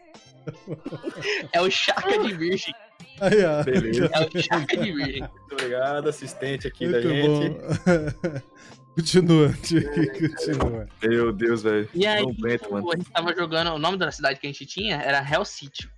É 1.53 1.61
o 1.61 1.70
Chaka 1.70 2.18
de 2.18 2.34
Virgem. 2.34 2.74
Aí, 3.20 3.44
ó. 3.44 3.62
Beleza. 3.64 4.07
É 4.07 4.18
o. 4.18 4.94
Muito 4.94 5.30
obrigado, 5.53 6.09
assistente 6.09 6.66
aqui 6.66 6.86
da 6.88 7.01
Muito 7.01 7.09
gente. 7.09 7.59
bom. 7.59 8.40
continua, 8.96 9.53
Tiki, 9.62 10.28
continua. 10.28 10.88
Meu 11.03 11.32
Deus, 11.32 11.62
velho. 11.62 11.88
E 11.94 12.07
aí, 12.07 12.22
Não 12.22 12.30
aguento, 12.30 12.62
tipo, 12.62 12.72
mano. 12.74 12.92
a 12.92 12.96
gente 12.96 13.11
tava 13.11 13.34
jogando. 13.34 13.72
O 13.72 13.78
nome 13.78 13.96
da 13.98 14.11
cidade 14.11 14.38
que 14.40 14.46
a 14.46 14.51
gente 14.51 14.66
tinha 14.66 14.96
era 14.96 15.18
Hell 15.28 15.44
City. 15.44 15.88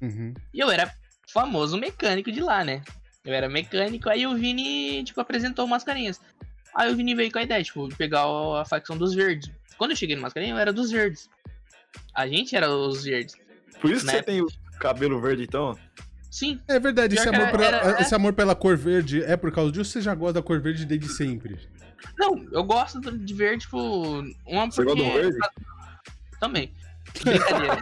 Uhum. 0.00 0.34
E 0.52 0.60
eu 0.60 0.70
era 0.70 0.92
famoso 1.32 1.76
mecânico 1.78 2.30
de 2.32 2.40
lá, 2.40 2.64
né? 2.64 2.82
Eu 3.24 3.34
era 3.34 3.48
mecânico, 3.48 4.08
aí 4.08 4.26
o 4.26 4.36
Vini, 4.36 5.02
tipo, 5.04 5.20
apresentou 5.20 5.64
o 5.64 5.68
Mascarinhas. 5.68 6.20
Aí 6.74 6.92
o 6.92 6.96
Vini 6.96 7.14
veio 7.14 7.32
com 7.32 7.38
a 7.38 7.42
ideia, 7.42 7.62
tipo, 7.62 7.88
de 7.88 7.96
pegar 7.96 8.22
a 8.60 8.64
facção 8.64 8.96
dos 8.96 9.14
verdes. 9.14 9.50
Quando 9.76 9.90
eu 9.92 9.96
cheguei 9.96 10.14
no 10.14 10.22
Mascarinha, 10.22 10.52
eu 10.54 10.58
era 10.58 10.72
dos 10.72 10.90
verdes. 10.90 11.28
A 12.14 12.26
gente 12.28 12.54
era 12.54 12.70
os 12.70 13.04
verdes. 13.04 13.34
Por 13.80 13.90
isso 13.90 14.00
que 14.06 14.12
Né? 14.12 14.18
você 14.18 14.22
tem 14.22 14.40
o 14.42 14.46
cabelo 14.78 15.20
verde, 15.20 15.42
então? 15.42 15.76
Sim, 16.30 16.60
É 16.68 16.78
verdade, 16.78 17.14
esse 17.16 17.28
amor, 17.28 17.40
era- 17.42 17.50
pela, 17.58 17.66
era- 17.66 18.00
esse 18.02 18.14
amor 18.14 18.32
pela 18.34 18.54
cor 18.54 18.76
verde 18.76 19.22
é 19.24 19.36
por 19.36 19.50
causa 19.52 19.70
disso 19.72 19.80
ou 19.88 19.92
você 19.92 20.00
já 20.02 20.14
gosta 20.14 20.34
da 20.34 20.42
cor 20.42 20.60
verde 20.60 20.84
desde 20.84 21.08
sempre? 21.08 21.58
Não, 22.18 22.46
eu 22.52 22.62
gosto 22.64 23.00
do- 23.00 23.16
de 23.18 23.34
ver, 23.34 23.58
tipo, 23.58 23.78
uma 24.46 24.66
Você 24.70 24.84
gosta 24.84 25.02
do 25.02 25.12
verde? 25.12 25.38
Também. 26.38 26.72
Brincadeira. 27.24 27.78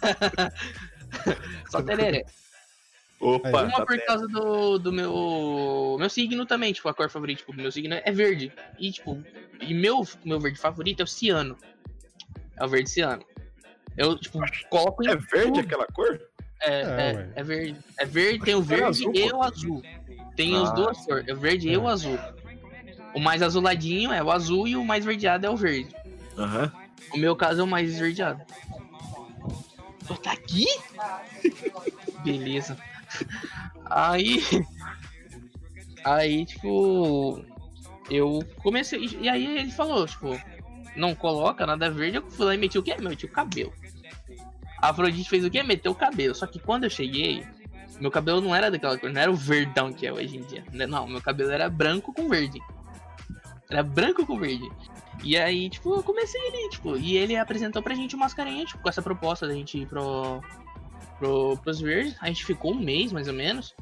Só 1.70 1.82
tereré. 1.82 2.24
Opa. 3.20 3.48
Uma 3.62 3.70
tá 3.70 3.86
por 3.86 3.98
causa 4.04 4.26
do, 4.26 4.78
do 4.78 4.92
meu 4.92 5.96
meu 5.98 6.10
signo 6.10 6.44
também, 6.44 6.72
tipo, 6.72 6.88
a 6.88 6.94
cor 6.94 7.08
favorita, 7.08 7.38
tipo, 7.40 7.52
meu 7.54 7.70
signo 7.70 7.94
é 7.94 8.10
verde. 8.10 8.52
E, 8.78 8.90
tipo, 8.90 9.22
e 9.60 9.72
meu, 9.72 10.04
meu 10.24 10.40
verde 10.40 10.58
favorito 10.58 11.00
é 11.00 11.04
o 11.04 11.06
ciano. 11.06 11.56
É 12.56 12.64
o 12.64 12.68
verde 12.68 12.90
ciano. 12.90 13.22
Eu, 13.96 14.18
tipo, 14.18 14.40
coloco 14.68 15.04
em 15.04 15.08
É 15.08 15.16
verde 15.16 15.46
tudo. 15.52 15.60
aquela 15.60 15.86
cor? 15.86 16.20
É, 16.62 16.70
É, 16.70 16.82
é, 16.82 17.32
é 17.36 17.42
verde. 17.42 17.76
É 17.98 18.04
verde, 18.06 18.44
tem 18.44 18.54
o 18.54 18.58
É 18.60 18.62
verde 18.62 18.84
azul, 18.84 19.12
e 19.14 19.32
o 19.32 19.42
azul. 19.42 19.82
Tem 20.36 20.54
Ah. 20.56 20.62
os 20.62 20.72
duas 20.74 20.98
cores, 21.04 21.28
é 21.28 21.32
o 21.32 21.36
verde 21.36 21.68
e 21.68 21.76
o 21.76 21.88
azul. 21.88 22.18
O 23.14 23.20
mais 23.20 23.42
azuladinho 23.42 24.12
é 24.12 24.22
o 24.22 24.30
azul 24.30 24.66
e 24.66 24.76
o 24.76 24.84
mais 24.84 25.04
verdeado 25.04 25.46
é 25.46 25.50
o 25.50 25.56
verde. 25.56 25.94
Aham. 26.38 26.72
O 27.12 27.18
meu 27.18 27.36
caso 27.36 27.60
é 27.60 27.64
o 27.64 27.66
mais 27.66 27.90
esverdeado. 27.90 28.40
Pô, 30.06 30.14
tá 30.16 30.32
aqui? 30.32 30.66
Beleza. 32.24 32.76
Aí. 33.84 34.42
Aí, 36.04 36.46
tipo. 36.46 37.44
Eu 38.10 38.42
comecei. 38.62 39.04
E 39.20 39.28
aí 39.28 39.58
ele 39.58 39.70
falou, 39.70 40.06
tipo, 40.06 40.38
não 40.96 41.14
coloca 41.14 41.66
nada 41.66 41.90
verde. 41.90 42.16
Eu 42.16 42.30
fui 42.30 42.46
lá 42.46 42.54
e 42.54 42.58
meti 42.58 42.78
o 42.78 42.82
quê? 42.82 42.96
Meti 42.98 43.26
o 43.26 43.28
cabelo. 43.30 43.72
A 44.82 44.90
Afrodite 44.90 45.30
fez 45.30 45.44
o 45.44 45.50
quê? 45.50 45.62
Meteu 45.62 45.92
o 45.92 45.94
cabelo. 45.94 46.34
Só 46.34 46.44
que 46.44 46.58
quando 46.58 46.84
eu 46.84 46.90
cheguei, 46.90 47.46
meu 48.00 48.10
cabelo 48.10 48.40
não 48.40 48.52
era 48.52 48.68
daquela 48.68 48.98
cor, 48.98 49.10
não 49.12 49.20
era 49.20 49.30
o 49.30 49.36
verdão 49.36 49.92
que 49.92 50.04
é 50.04 50.12
hoje 50.12 50.36
em 50.36 50.42
dia. 50.42 50.64
Não, 50.72 51.06
meu 51.06 51.22
cabelo 51.22 51.52
era 51.52 51.70
branco 51.70 52.12
com 52.12 52.28
verde. 52.28 52.60
Era 53.70 53.84
branco 53.84 54.26
com 54.26 54.36
verde. 54.38 54.68
E 55.22 55.36
aí, 55.36 55.70
tipo, 55.70 55.94
eu 55.94 56.02
comecei 56.02 56.40
ali, 56.48 56.68
tipo, 56.70 56.96
e 56.96 57.16
ele 57.16 57.36
apresentou 57.36 57.80
pra 57.80 57.94
gente 57.94 58.16
o 58.16 58.18
Mascarenha, 58.18 58.64
tipo, 58.64 58.82
com 58.82 58.88
essa 58.88 59.00
proposta 59.00 59.46
da 59.46 59.54
gente 59.54 59.78
ir 59.78 59.86
pro, 59.86 60.42
pro, 61.18 61.56
pros 61.58 61.80
verdes. 61.80 62.16
A 62.20 62.26
gente 62.26 62.44
ficou 62.44 62.72
um 62.72 62.80
mês, 62.80 63.12
mais 63.12 63.28
ou 63.28 63.34
menos. 63.34 63.72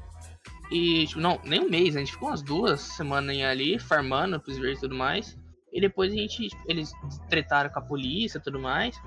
E, 0.71 1.07
tipo, 1.07 1.19
não, 1.19 1.41
nem 1.45 1.61
um 1.61 1.71
mês, 1.71 1.97
a 1.97 2.01
gente 2.01 2.13
ficou 2.13 2.29
umas 2.29 2.43
duas 2.43 2.81
semanas 2.83 3.35
ali, 3.41 3.79
farmando 3.79 4.39
pros 4.39 4.59
verdes 4.59 4.79
e 4.79 4.83
tudo 4.83 4.95
mais. 4.95 5.39
E 5.73 5.81
depois 5.81 6.13
a 6.13 6.17
gente, 6.17 6.49
tipo, 6.49 6.63
eles 6.69 6.93
tretaram 7.31 7.71
com 7.71 7.79
a 7.79 7.83
polícia 7.83 8.37
e 8.37 8.43
tudo 8.43 8.61
mais. 8.61 9.01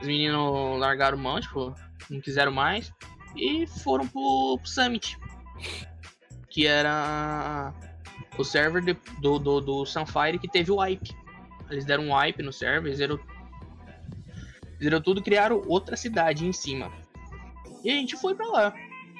Os 0.00 0.06
meninos 0.06 0.78
largaram 0.78 1.16
mão, 1.18 1.40
tipo, 1.40 1.74
não 2.10 2.20
quiseram 2.20 2.52
mais. 2.52 2.92
E 3.36 3.66
foram 3.66 4.06
pro, 4.06 4.58
pro 4.58 4.68
Summit. 4.68 5.18
que 6.50 6.66
era 6.66 7.72
o 8.38 8.44
server 8.44 8.82
de, 8.82 8.96
do, 9.20 9.38
do, 9.38 9.60
do 9.60 9.86
Sunfire 9.86 10.38
que 10.38 10.48
teve 10.48 10.70
o 10.70 10.80
wipe. 10.80 11.14
Eles 11.70 11.84
deram 11.84 12.04
um 12.04 12.16
wipe 12.16 12.42
no 12.42 12.52
server, 12.52 12.94
zerou, 12.94 13.20
zerou 14.82 15.00
tudo 15.00 15.22
criaram 15.22 15.62
outra 15.66 15.96
cidade 15.96 16.46
em 16.46 16.52
cima. 16.52 16.90
E 17.84 17.90
a 17.90 17.94
gente 17.94 18.16
foi 18.16 18.34
pra 18.34 18.46
lá. 18.46 18.74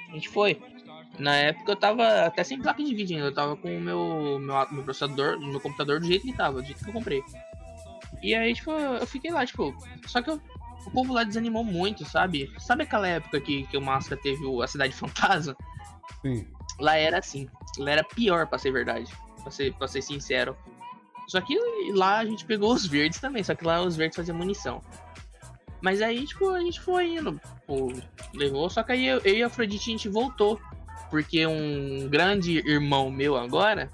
A 0.09 0.13
gente 0.13 0.29
foi. 0.29 0.61
Na 1.19 1.35
época 1.35 1.73
eu 1.73 1.77
tava 1.77 2.27
até 2.27 2.45
sem 2.45 2.61
placa 2.61 2.83
de 2.83 2.95
vídeo 2.95 3.17
ainda, 3.17 3.29
eu 3.29 3.35
tava 3.35 3.57
com 3.57 3.77
o 3.77 3.81
meu, 3.81 4.39
meu, 4.39 4.67
meu 4.71 4.83
processador, 4.83 5.39
meu 5.39 5.61
computador 5.61 5.99
do 5.99 6.07
jeito 6.07 6.27
que 6.27 6.37
tava, 6.37 6.61
do 6.61 6.67
jeito 6.67 6.83
que 6.83 6.91
eu 6.91 6.93
comprei. 6.93 7.23
E 8.23 8.35
aí, 8.35 8.55
tipo, 8.55 8.71
eu 8.71 9.07
fiquei 9.07 9.31
lá, 9.31 9.45
tipo, 9.45 9.75
só 10.07 10.21
que 10.21 10.31
eu, 10.31 10.41
o 10.87 10.91
povo 10.91 11.13
lá 11.13 11.25
desanimou 11.25 11.65
muito, 11.65 12.05
sabe? 12.05 12.53
Sabe 12.59 12.85
aquela 12.85 13.07
época 13.07 13.41
que, 13.41 13.67
que 13.67 13.77
o 13.77 13.83
Máscara 13.83 14.21
teve 14.21 14.45
o, 14.45 14.63
a 14.63 14.67
Cidade 14.67 14.95
Fantasma? 14.95 15.57
Sim. 16.23 16.47
Lá 16.81 16.97
era 16.97 17.19
assim, 17.19 17.49
lá 17.79 17.91
era 17.91 18.05
pior, 18.05 18.47
pra 18.47 18.59
ser 18.59 18.71
verdade, 18.71 19.11
pra 19.43 19.51
ser, 19.51 19.75
pra 19.75 19.89
ser 19.89 20.03
sincero. 20.03 20.57
Só 21.29 21.41
que 21.41 21.59
lá 21.93 22.19
a 22.19 22.25
gente 22.25 22.45
pegou 22.45 22.73
os 22.73 22.87
verdes 22.87 23.19
também, 23.19 23.43
só 23.43 23.55
que 23.55 23.65
lá 23.65 23.83
os 23.83 23.97
verdes 23.97 24.17
faziam 24.17 24.37
munição. 24.37 24.81
Mas 25.81 26.01
aí, 26.01 26.25
tipo, 26.27 26.51
a 26.51 26.61
gente 26.61 26.81
foi 26.81 27.17
indo, 27.17 27.41
pô, 27.67 27.93
levou, 28.35 28.69
só 28.71 28.83
que 28.83 28.93
aí 28.93 29.07
eu, 29.07 29.21
eu 29.25 29.35
e 29.37 29.43
a 29.43 29.47
Afrodite 29.47 29.91
a 29.91 29.93
gente 29.93 30.09
voltou 30.09 30.61
porque 31.11 31.47
um 31.47 32.09
grande 32.09 32.59
irmão 32.59 33.11
meu 33.11 33.37
agora 33.37 33.91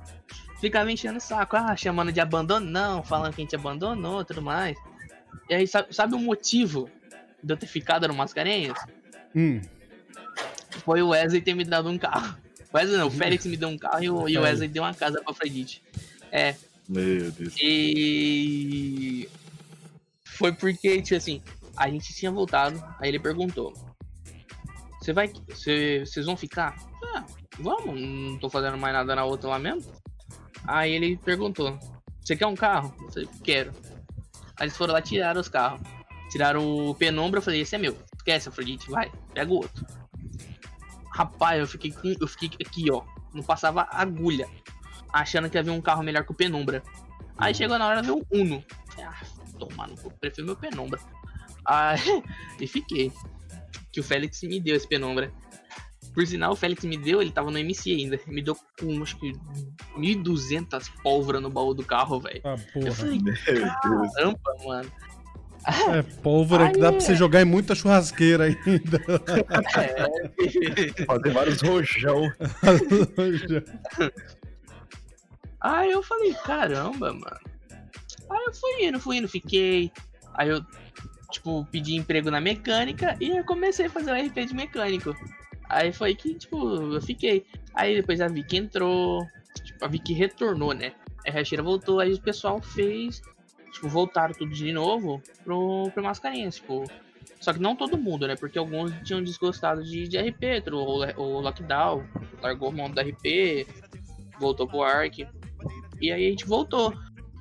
ficava 0.61 0.91
enchendo 0.91 1.19
o 1.19 1.21
saco, 1.21 1.57
ah, 1.57 1.77
chamando 1.77 2.13
de 2.13 2.21
abandonão, 2.21 3.03
falando 3.03 3.35
que 3.35 3.41
a 3.41 3.45
gente 3.45 3.57
abandonou 3.57 4.23
e 4.23 4.25
tudo 4.25 4.41
mais. 4.41 4.77
E 5.49 5.55
aí, 5.55 5.67
sabe, 5.67 5.95
sabe 5.95 6.15
o 6.15 6.19
motivo 6.19 6.91
de 7.43 7.53
eu 7.53 7.57
ter 7.57 7.67
ficado 7.67 8.07
no 8.09 8.15
Mascarenhas? 8.15 8.79
Hum. 9.35 9.61
Foi 10.85 11.03
o 11.03 11.09
Wesley 11.09 11.43
ter 11.43 11.55
me 11.55 11.65
dado 11.65 11.89
um 11.89 11.99
carro. 11.99 12.37
Wesley 12.75 12.99
não, 12.99 13.09
o 13.09 13.11
Félix 13.11 13.45
me 13.47 13.57
deu 13.57 13.69
um 13.69 13.77
carro 13.77 14.03
e 14.03 14.11
o, 14.11 14.29
e 14.29 14.39
o 14.39 14.43
Wesley 14.43 14.69
deu 14.69 14.83
uma 14.83 14.95
casa 14.95 15.21
pra 15.21 15.33
Afrodite. 15.33 15.83
É. 16.31 16.55
Meu 16.89 17.31
Deus. 17.31 17.55
E. 17.61 19.29
Foi 20.25 20.53
porque, 20.53 21.03
tipo 21.03 21.17
assim, 21.17 21.43
a 21.77 21.89
gente 21.89 22.15
tinha 22.15 22.31
voltado, 22.31 22.83
aí 22.99 23.09
ele 23.09 23.19
perguntou: 23.19 23.73
Você 25.01 25.13
vai. 25.13 25.31
Vocês 25.49 26.27
vão 26.27 26.37
ficar? 26.37 26.75
Ah, 27.15 27.25
vamos, 27.59 28.01
não 28.01 28.39
tô 28.39 28.49
fazendo 28.49 28.79
mais 28.79 28.95
nada 28.95 29.15
na 29.15 29.25
outra 29.25 29.51
lá 29.51 29.59
mesmo. 29.59 29.93
Aí 30.67 30.93
ele 30.93 31.17
perguntou: 31.19 31.79
Você 32.21 32.37
quer 32.37 32.47
um 32.47 32.57
carro? 32.57 32.95
Eu 33.01 33.13
falei: 33.13 33.29
Quero. 33.45 33.73
Aí 34.63 34.67
eles 34.67 34.77
foram 34.77 34.93
lá 34.95 35.03
tirar 35.03 35.37
os 35.37 35.49
carros. 35.49 35.81
Tiraram 36.31 36.65
o 36.65 36.95
Penumbra, 36.95 37.39
eu 37.39 37.43
falei: 37.43 37.63
Esse 37.63 37.75
é 37.75 37.79
meu. 37.79 37.99
Esquece, 38.17 38.49
Afrodite, 38.49 38.89
vai, 38.89 39.11
pega 39.35 39.51
o 39.51 39.57
outro. 39.57 39.85
Rapaz, 41.13 41.59
eu 41.59 41.67
fiquei 41.67 41.91
com. 41.91 42.15
Eu 42.21 42.29
fiquei 42.29 42.51
aqui, 42.65 42.89
ó. 42.89 43.03
Não 43.35 43.43
passava 43.43 43.89
agulha. 43.91 44.49
Achando 45.13 45.51
que 45.51 45.59
havia 45.59 45.73
um 45.73 45.81
carro 45.81 46.05
melhor 46.05 46.25
que 46.25 46.31
o 46.31 46.35
Penumbra. 46.35 46.81
Aí 47.37 47.53
chegou 47.53 47.77
na 47.77 47.89
hora 47.89 48.03
ver 48.03 48.13
o 48.13 48.25
Uno. 48.31 48.65
Ah, 49.01 49.21
toma 49.59 49.89
no 49.89 49.97
prefiro 49.97 50.47
meu 50.47 50.57
Penumbra. 50.57 51.01
Aí, 51.65 51.99
e 52.61 52.67
fiquei. 52.69 53.13
Que 53.91 53.99
o 53.99 54.05
Félix 54.05 54.45
me 54.45 54.61
deu 54.61 54.77
esse 54.77 54.87
Penumbra. 54.87 55.33
Por 56.15 56.27
sinal, 56.27 56.53
o 56.53 56.57
Félix 56.57 56.85
me 56.85 56.97
deu, 56.99 57.23
ele 57.23 57.31
tava 57.33 57.51
no 57.51 57.57
MC 57.59 57.91
ainda. 57.93 58.21
Me 58.27 58.43
deu 58.43 58.55
com 58.79 59.03
acho 59.03 59.19
que 59.19 59.33
1.200 59.99 60.91
pólvora 61.03 61.41
no 61.41 61.49
baú 61.49 61.73
do 61.73 61.83
carro, 61.85 62.21
velho. 62.21 62.41
Ah, 62.45 62.57
porra. 62.73 62.87
Eu 62.89 62.95
falei, 62.95 63.19
Meu 63.19 63.35
Deus. 63.35 63.71
caramba, 64.15 64.57
mano. 64.65 64.93
É 65.95 66.03
pólvora 66.03 66.71
que 66.73 66.79
dá 66.81 66.91
pra 66.91 67.01
você 67.01 67.13
Aí- 67.13 67.17
jogar 67.19 67.41
em 67.41 67.45
muita 67.45 67.75
churrasqueira 67.75 68.45
ainda. 68.45 69.01
É. 69.79 71.05
Fazer 71.07 71.31
vários 71.31 71.63
rojão. 71.63 72.31
Aí 75.61 75.91
eu 75.93 76.03
falei, 76.03 76.35
caramba, 76.45 77.13
mano. 77.13 77.41
Aí 78.31 78.45
eu 78.47 78.53
fui 78.55 78.87
indo, 78.87 78.99
fui 79.01 79.17
indo, 79.19 79.29
fiquei. 79.29 79.93
Aí 80.35 80.49
eu, 80.49 80.61
tipo, 81.31 81.65
pedi 81.71 81.95
emprego 81.95 82.31
na 82.31 82.41
mecânica 82.41 83.17
e 83.21 83.31
eu 83.37 83.45
comecei 83.45 83.87
a 83.87 83.91
fazer 83.91 84.11
o 84.11 84.27
RP 84.27 84.45
de 84.47 84.55
mecânico. 84.55 85.15
Aí 85.73 85.91
foi 85.91 86.15
que, 86.15 86.35
tipo, 86.35 86.95
eu 86.95 87.01
fiquei. 87.01 87.47
Aí 87.75 87.97
depois 87.97 88.21
a 88.21 88.29
Vicky 88.29 88.59
entrou, 88.59 89.27
tipo, 89.65 89.83
a 89.83 89.89
Vicky 89.89 90.13
retornou, 90.13 90.75
né? 90.75 90.93
A 91.27 91.31
Rachira 91.31 91.63
voltou, 91.63 91.99
aí 91.99 92.13
o 92.13 92.21
pessoal 92.21 92.61
fez, 92.61 93.23
tipo, 93.73 93.89
voltaram 93.89 94.35
tudo 94.35 94.53
de 94.53 94.71
novo 94.71 95.23
pro, 95.43 95.91
pro 95.95 96.03
Mascarenhas, 96.03 96.57
tipo. 96.57 96.85
Só 97.41 97.55
que 97.55 97.59
não 97.59 97.75
todo 97.75 97.97
mundo, 97.97 98.29
né? 98.29 98.37
Porque 98.37 98.59
alguns 98.59 98.93
tinham 99.03 99.23
desgostado 99.23 99.83
de, 99.83 100.07
de 100.07 100.19
RP, 100.19 100.63
o, 100.71 101.21
o 101.21 101.41
Lockdown, 101.41 102.05
largou 102.43 102.69
o 102.69 102.73
mão 102.73 102.91
do 102.91 103.01
RP, 103.01 103.67
voltou 104.39 104.69
pro 104.69 104.83
Ark. 104.83 105.27
E 106.01 106.13
aí 106.13 106.27
a 106.27 106.31
gente 106.31 106.47
voltou. 106.47 106.93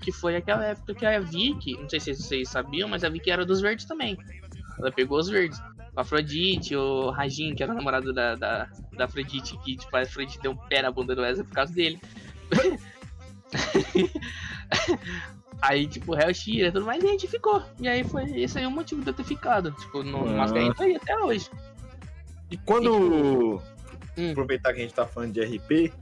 Que 0.01 0.11
foi 0.11 0.36
aquela 0.36 0.65
época 0.65 0.95
que 0.95 1.05
a 1.05 1.19
Vicky, 1.19 1.73
não 1.73 1.88
sei 1.88 1.99
se 1.99 2.15
vocês 2.15 2.49
sabiam, 2.49 2.89
mas 2.89 3.03
a 3.03 3.09
Vicky 3.09 3.29
era 3.29 3.45
dos 3.45 3.61
verdes 3.61 3.86
também. 3.86 4.17
Ela 4.79 4.91
pegou 4.91 5.19
os 5.19 5.29
verdes. 5.29 5.61
O 5.96 6.00
Afrodite, 6.00 6.76
o 6.76 7.10
Rajin, 7.10 7.54
que 7.54 7.64
era 7.64 7.72
o 7.72 7.76
namorado 7.76 8.14
da, 8.14 8.36
da, 8.36 8.70
da 8.94 9.06
Afrodite, 9.06 9.58
que 9.60 9.76
tipo, 9.76 9.96
a 9.96 10.02
Afrodite 10.02 10.39
deu 10.42 10.52
um 10.52 10.58
pé 10.58 10.82
na 10.82 10.92
bunda 10.92 11.14
do 11.16 11.22
Wesley 11.22 11.46
por 11.46 11.54
causa 11.54 11.74
dele. 11.74 12.00
aí, 15.62 15.88
tipo, 15.88 16.16
Hell 16.16 16.34
Shira 16.34 16.68
e 16.68 16.72
tudo 16.72 16.86
mais, 16.86 17.04
e 17.04 17.08
a 17.08 17.12
gente 17.12 17.28
ficou. 17.28 17.64
E 17.80 17.88
aí 17.88 18.04
foi 18.04 18.24
esse 18.39 18.58
aí 18.58 18.66
o 18.66 18.72
motivo 18.72 19.02
de 19.02 19.10
eu 19.10 19.14
ter 19.14 19.24
ficado. 19.24 19.72
Tipo, 19.72 20.04
no, 20.04 20.26
Ah. 20.39 20.46
Aí 20.80 20.96
até 20.96 21.18
hoje. 21.18 21.50
E 22.50 22.58
quando. 22.58 23.62
Hum. 24.18 24.32
Aproveitar 24.32 24.74
que 24.74 24.80
a 24.80 24.84
gente 24.84 24.94
tá 24.94 25.06
falando 25.06 25.34
de 25.34 25.42
RP, 25.42 25.94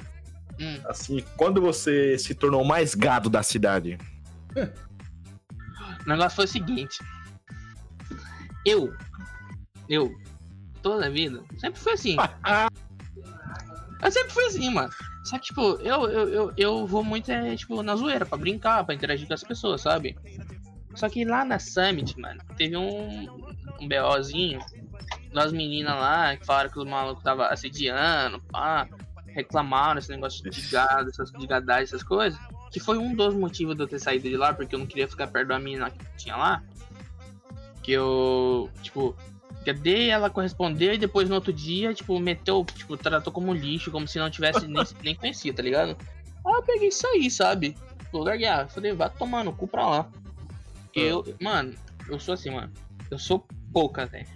Hum. 0.59 0.79
assim, 0.85 1.23
quando 1.37 1.61
você 1.61 2.17
se 2.17 2.33
tornou 2.35 2.61
o 2.61 2.67
mais 2.67 2.93
gado 2.95 3.29
da 3.29 3.43
cidade? 3.43 3.97
O 6.05 6.09
negócio 6.09 6.35
foi 6.35 6.45
o 6.45 6.47
seguinte. 6.47 6.99
Eu, 8.65 8.93
eu, 9.89 10.15
toda 10.81 11.07
a 11.07 11.09
vida, 11.09 11.43
sempre 11.57 11.79
fui 11.79 11.93
assim. 11.93 12.15
Eu 14.01 14.11
sempre 14.11 14.31
fui 14.31 14.45
assim, 14.45 14.69
mano. 14.69 14.89
Só 15.25 15.37
que, 15.37 15.45
tipo, 15.45 15.61
eu, 15.81 16.09
eu, 16.09 16.29
eu, 16.29 16.53
eu 16.55 16.87
vou 16.87 17.03
muito, 17.03 17.29
é, 17.31 17.55
tipo, 17.55 17.83
na 17.83 17.95
zoeira, 17.95 18.25
pra 18.25 18.37
brincar, 18.37 18.83
pra 18.85 18.95
interagir 18.95 19.27
com 19.27 19.33
as 19.33 19.43
pessoas, 19.43 19.81
sabe? 19.81 20.17
Só 20.95 21.09
que 21.09 21.25
lá 21.25 21.43
na 21.45 21.59
Summit, 21.59 22.19
mano, 22.19 22.41
teve 22.57 22.75
um, 22.75 23.27
um 23.79 23.87
BOzinho 23.87 24.59
das 25.33 25.51
meninas 25.51 25.95
lá 25.95 26.35
que 26.35 26.45
falaram 26.45 26.69
que 26.69 26.79
os 26.79 26.85
malucos 26.85 27.23
tava 27.23 27.47
assediando, 27.47 28.41
pá, 28.51 28.87
reclamaram 29.27 29.99
esse 29.99 30.09
negócio 30.09 30.49
de 30.49 30.61
gado, 30.69 31.09
essas 31.09 31.31
de 31.31 31.45
gadagem, 31.45 31.83
essas 31.83 32.03
coisas. 32.03 32.39
Que 32.71 32.79
foi 32.79 32.97
um 32.97 33.15
dos 33.15 33.33
motivos 33.35 33.75
de 33.75 33.83
eu 33.83 33.87
ter 33.87 33.99
saído 33.99 34.29
de 34.29 34.37
lá, 34.37 34.53
porque 34.53 34.75
eu 34.75 34.79
não 34.79 34.85
queria 34.85 35.07
ficar 35.07 35.27
perto 35.27 35.49
da 35.49 35.59
menina 35.59 35.89
que 35.89 35.99
tinha 36.17 36.35
lá. 36.35 36.63
Que 37.81 37.93
eu, 37.93 38.69
tipo, 38.81 39.15
cadê 39.73 40.07
ela 40.07 40.29
correspondeu 40.29 40.93
e 40.93 40.97
depois 40.97 41.29
no 41.29 41.35
outro 41.35 41.53
dia, 41.53 41.93
tipo, 41.93 42.19
meteu, 42.19 42.65
tipo, 42.65 42.97
tratou 42.97 43.31
como 43.31 43.53
lixo, 43.53 43.91
como 43.91 44.07
se 44.07 44.19
não 44.19 44.29
tivesse 44.29 44.67
nem, 44.67 44.83
nem 45.03 45.15
conhecido, 45.15 45.57
tá 45.57 45.63
ligado? 45.63 45.97
Aí 46.45 46.53
eu 46.53 46.63
peguei 46.63 46.87
isso 46.87 47.05
aí, 47.07 47.29
sabe? 47.29 47.75
Tipo, 47.99 48.19
larguei, 48.19 48.47
ah, 48.47 48.67
falei, 48.67 48.93
vai 48.93 49.09
tomar 49.09 49.43
no 49.43 49.53
cu 49.53 49.67
pra 49.67 49.87
lá. 49.87 50.11
Eu, 50.95 51.23
mano, 51.39 51.75
eu 52.07 52.19
sou 52.19 52.33
assim, 52.33 52.49
mano. 52.49 52.71
Eu 53.11 53.19
sou 53.19 53.45
pouca, 53.71 54.05
velho. 54.05 54.27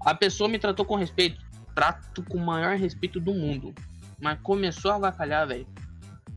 A 0.00 0.14
pessoa 0.14 0.48
me 0.48 0.58
tratou 0.58 0.84
com 0.84 0.94
respeito. 0.94 1.44
Trato 1.74 2.22
com 2.24 2.38
o 2.38 2.44
maior 2.44 2.76
respeito 2.76 3.20
do 3.20 3.34
mundo. 3.34 3.74
Mas 4.20 4.38
começou 4.42 4.92
a 4.92 4.94
avacalhar, 4.94 5.46
velho. 5.46 5.66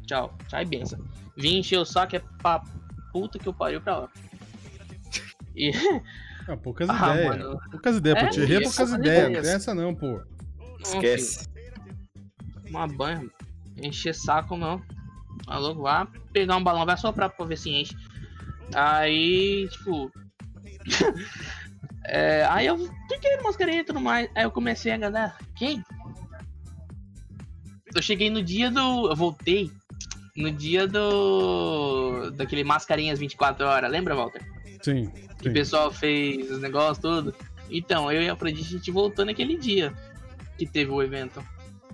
Tchau. 0.05 0.36
Tchau 0.47 0.62
e 0.62 0.66
benção. 0.66 0.99
Vim 1.38 1.60
encher 1.60 1.78
o 1.78 1.86
saco 1.86 2.16
é 2.16 2.20
pra 2.41 2.64
puta 3.14 3.39
que 3.39 3.47
eu 3.47 3.53
pariu 3.53 3.80
pra 3.80 3.99
lá. 3.99 4.10
E, 5.55 5.72
Ah, 6.50 6.58
poucas 6.58 6.89
Ah, 6.89 7.14
ideias. 7.14 7.38
mano. 7.38 7.60
Poucas 7.72 7.97
ideias, 7.97 8.18
É, 8.18 8.22
pô. 8.22 8.28
É 8.28 8.30
isso, 8.30 8.62
poucas 8.62 8.76
poucas 8.76 8.93
ideias. 8.93 9.45
Tem 9.45 9.56
essa 9.56 9.76
não, 9.76 9.93
pô. 9.95 10.22
Esquece. 10.82 11.47
uma 12.70 12.88
banha, 12.88 13.26
encher 13.78 14.16
saco 14.16 14.58
não. 14.58 14.82
Maluco, 15.47 15.82
vai 15.84 16.08
pegar 16.34 16.56
um 16.58 16.64
balão, 16.64 16.86
vai 16.86 16.97
soprar 16.97 17.30
pra 17.30 17.45
ver 17.45 17.58
se 17.58 17.70
enche. 17.70 17.95
Aí, 18.74 19.68
tipo. 19.72 20.12
é, 22.06 22.45
aí 22.45 22.66
eu 22.68 22.78
fiquei 23.12 23.38
mascarinha 23.41 23.82
e 23.82 23.84
tudo 23.84 24.00
mais. 24.00 24.30
Aí 24.36 24.43
eu 24.43 24.52
comecei 24.52 24.91
a 24.91 24.97
ganhar. 24.97 25.38
Quem? 25.56 25.84
Eu 27.95 28.02
cheguei 28.02 28.30
no 28.30 28.43
dia 28.43 28.70
do. 28.70 29.10
Eu 29.10 29.16
voltei. 29.16 29.72
No 30.36 30.52
dia 30.52 30.88
do. 30.88 32.30
Daquele 32.32 32.64
mascarinhas 32.64 33.20
24 33.20 33.66
horas. 33.66 33.91
Lembra, 33.91 34.16
Walter? 34.16 34.41
Sim. 34.82 35.10
que 35.40 35.48
o 35.48 35.50
sim. 35.50 35.54
pessoal 35.54 35.92
fez 35.92 36.50
os 36.52 36.62
negócios 36.62 36.98
tudo. 36.98 37.36
Então, 37.70 38.12
eu 38.12 38.22
e 38.22 38.30
a 38.30 38.34
Afrodite, 38.34 38.68
a 38.68 38.78
gente 38.78 38.92
voltou 38.92 39.26
naquele 39.26 39.58
dia 39.58 39.94
que 40.58 40.66
teve 40.66 40.92
o 40.92 41.02
evento. 41.02 41.44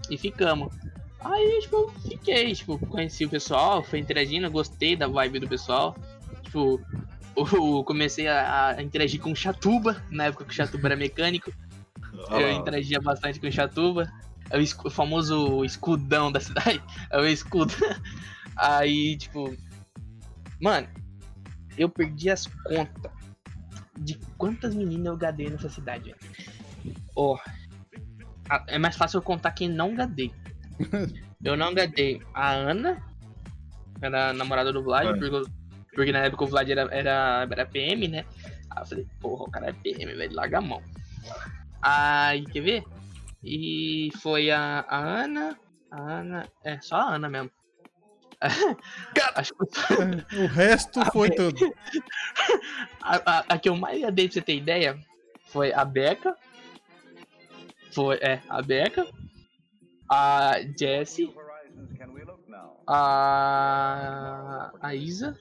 E 0.09 0.17
ficamos. 0.17 0.73
Aí, 1.19 1.59
tipo, 1.61 1.75
eu 1.75 1.89
fiquei, 2.01 2.53
tipo, 2.53 2.77
conheci 2.87 3.25
o 3.25 3.29
pessoal, 3.29 3.83
fui 3.83 3.99
interagindo, 3.99 4.49
gostei 4.49 4.95
da 4.95 5.07
vibe 5.07 5.39
do 5.39 5.47
pessoal. 5.47 5.95
Tipo, 6.43 6.79
eu 7.35 7.83
comecei 7.83 8.27
a, 8.27 8.75
a 8.77 8.81
interagir 8.81 9.19
com 9.19 9.31
o 9.31 9.35
Chatuba, 9.35 10.01
na 10.09 10.25
época 10.25 10.45
que 10.45 10.51
o 10.51 10.55
Chatuba 10.55 10.87
era 10.87 10.95
mecânico. 10.95 11.51
Eu 12.29 12.51
interagia 12.51 12.99
bastante 12.99 13.39
com 13.39 13.47
o 13.47 13.51
Chatuba. 13.51 14.11
É 14.49 14.59
o 14.59 14.89
famoso 14.89 15.65
escudão 15.65 16.31
da 16.31 16.39
cidade. 16.41 16.81
É 17.09 17.19
o 17.19 17.25
escudo. 17.25 17.73
Aí, 18.55 19.17
tipo. 19.17 19.55
Mano, 20.61 20.87
eu 21.77 21.89
perdi 21.89 22.29
as 22.29 22.45
contas 22.47 23.11
de 23.97 24.15
quantas 24.37 24.73
meninas 24.75 25.05
eu 25.07 25.17
gadei 25.17 25.49
nessa 25.49 25.69
cidade. 25.69 26.13
Ó. 27.15 27.37
a- 28.49 28.63
é 28.67 28.77
mais 28.77 28.95
fácil 28.95 29.17
eu 29.17 29.21
contar 29.21 29.51
quem 29.51 29.67
não 29.69 29.95
gadei. 29.95 30.31
eu 31.43 31.55
não 31.57 31.73
gadei 31.73 32.21
a 32.33 32.51
Ana, 32.53 33.01
era 34.01 34.29
a 34.29 34.33
namorada 34.33 34.71
do 34.73 34.83
Vlad, 34.83 35.07
É. 35.07 35.13
porque, 35.17 35.51
porque 35.95 36.11
na 36.11 36.19
época 36.19 36.43
o 36.43 36.47
Vlad 36.47 36.69
era, 36.69 36.81
era, 36.93 37.47
era 37.49 37.65
PM, 37.65 38.07
né? 38.07 38.25
Aí 38.69 38.81
eu 38.81 38.85
falei, 38.85 39.07
porra, 39.21 39.43
o 39.45 39.51
cara 39.51 39.69
é 39.69 39.73
PM, 39.73 40.13
velho, 40.13 40.35
larga 40.35 40.57
a 40.57 40.61
mão. 40.61 40.81
Aí, 41.81 42.43
quer 42.45 42.61
ver? 42.61 42.83
E 43.43 44.09
foi 44.21 44.51
a, 44.51 44.85
a 44.87 44.97
Ana. 45.23 45.57
A 45.91 46.01
Ana. 46.01 46.47
É, 46.63 46.79
só 46.81 46.95
a 46.97 47.15
Ana 47.15 47.29
mesmo. 47.29 47.49
Acho 49.35 49.53
que 49.53 50.35
O 50.43 50.47
resto 50.47 51.03
foi 51.11 51.29
tudo. 51.29 51.57
a, 53.01 53.15
a, 53.25 53.45
a 53.49 53.59
que 53.59 53.69
eu 53.69 53.75
mais 53.75 54.01
dei 54.13 54.27
pra 54.27 54.33
você 54.33 54.41
ter 54.41 54.55
ideia 54.55 54.99
foi 55.47 55.73
a 55.73 55.85
Beca. 55.85 56.35
Foi, 57.91 58.17
é, 58.17 58.41
a 58.49 58.61
Beca. 58.61 59.07
A 60.09 60.59
Jessie. 60.77 61.33
A. 62.87 64.71
A 64.81 64.95
Isa. 64.95 65.39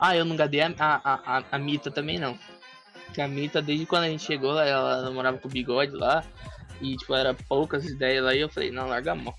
Ah, 0.00 0.16
eu 0.16 0.24
não 0.24 0.36
gadei 0.36 0.60
a, 0.60 0.74
a, 0.78 1.38
a, 1.38 1.44
a 1.52 1.58
Mita 1.58 1.90
também 1.90 2.18
não. 2.18 2.38
Que 3.12 3.22
a 3.22 3.28
Mita, 3.28 3.62
desde 3.62 3.86
quando 3.86 4.04
a 4.04 4.08
gente 4.08 4.24
chegou 4.24 4.52
lá, 4.52 4.64
ela 4.66 5.02
namorava 5.02 5.38
com 5.38 5.48
o 5.48 5.50
bigode 5.50 5.92
lá. 5.92 6.24
E, 6.80 6.96
tipo, 6.96 7.14
era 7.14 7.32
poucas 7.32 7.84
ideias 7.84 8.24
lá. 8.24 8.34
E 8.34 8.40
eu 8.40 8.48
falei, 8.48 8.70
não, 8.70 8.88
larga 8.88 9.12
a 9.12 9.14
mão. 9.14 9.34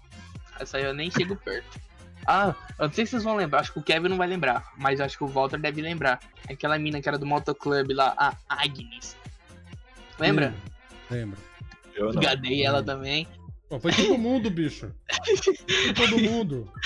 Essa 0.60 0.78
aí 0.78 0.84
eu 0.84 0.94
nem 0.94 1.12
chego 1.12 1.36
perto. 1.36 1.80
Ah, 2.28 2.56
eu 2.80 2.88
não 2.88 2.94
sei 2.94 3.06
se 3.06 3.12
vocês 3.12 3.24
vão 3.24 3.36
lembrar. 3.36 3.60
Acho 3.60 3.74
que 3.74 3.80
o 3.80 3.84
Kevin 3.84 4.10
não 4.10 4.18
vai 4.18 4.28
lembrar. 4.28 4.72
Mas 4.78 5.00
acho 5.00 5.18
que 5.18 5.24
o 5.24 5.28
Walter 5.28 5.60
deve 5.60 5.82
lembrar. 5.82 6.20
Aquela 6.50 6.78
mina 6.80 7.02
que 7.02 7.08
era 7.08 7.18
do 7.18 7.26
motoclub 7.26 7.94
lá, 7.94 8.14
a 8.18 8.36
Agnes. 8.50 9.16
Lembra? 10.20 10.54
Hum, 11.12 11.34
não. 11.98 12.12
Gadei 12.14 12.66
ela 12.66 12.84
também. 12.84 13.28
Pô, 13.70 13.80
foi 13.80 13.92
todo 13.92 14.18
mundo, 14.18 14.50
bicho. 14.50 14.92
Foi 15.96 16.08
todo 16.08 16.20
mundo. 16.20 16.72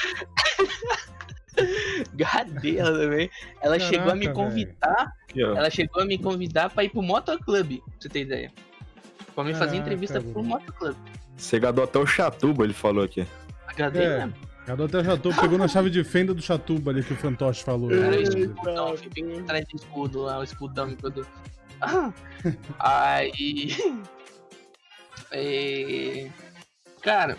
Gadei 2.13 2.79
ela 2.79 2.97
também. 2.97 3.29
Ela 3.61 3.79
chegou 3.79 4.11
a 4.11 4.15
me 4.15 4.27
Caraca, 4.27 4.43
convidar. 4.43 5.13
Ó. 5.35 5.57
Ela 5.57 5.69
chegou 5.69 6.01
a 6.01 6.05
me 6.05 6.17
convidar 6.17 6.69
pra 6.69 6.83
ir 6.83 6.89
pro 6.89 7.01
motoclub. 7.01 7.77
Pra 7.77 7.93
você 7.99 8.09
ter 8.09 8.21
ideia. 8.21 8.51
Pra 9.35 9.43
me 9.43 9.53
fazer 9.53 9.65
Caraca, 9.65 9.77
entrevista 9.77 10.21
pro 10.21 10.31
Bruno. 10.31 10.49
motoclub. 10.49 10.95
Você 11.37 11.59
gadou 11.59 11.83
até 11.83 11.99
o 11.99 12.05
Chatuba, 12.05 12.63
ele 12.63 12.73
falou 12.73 13.03
aqui. 13.03 13.25
Gadei 13.79 14.05
É. 14.05 14.29
Cada 14.65 14.85
até 14.85 15.03
Chatuba 15.03 15.41
pegou 15.41 15.57
na 15.57 15.67
chave 15.67 15.89
de 15.89 16.03
fenda 16.03 16.31
do 16.33 16.41
Chatuba 16.41 16.91
ali 16.91 17.01
que 17.01 17.13
o 17.13 17.15
Fantoche 17.15 17.63
falou. 17.63 17.91
Era 17.91 18.11
né? 18.11 18.17
o 18.17 18.21
escudão, 18.21 18.97
fiquei 18.97 19.39
atrás 19.39 19.65
do 19.65 19.75
escudo 19.77 20.21
lá, 20.21 20.37
o 20.37 20.43
escudão 20.43 20.85
me 20.85 20.95
produz. 20.95 21.25
Aí. 22.77 23.69
é, 25.31 26.29
Cara, 27.01 27.35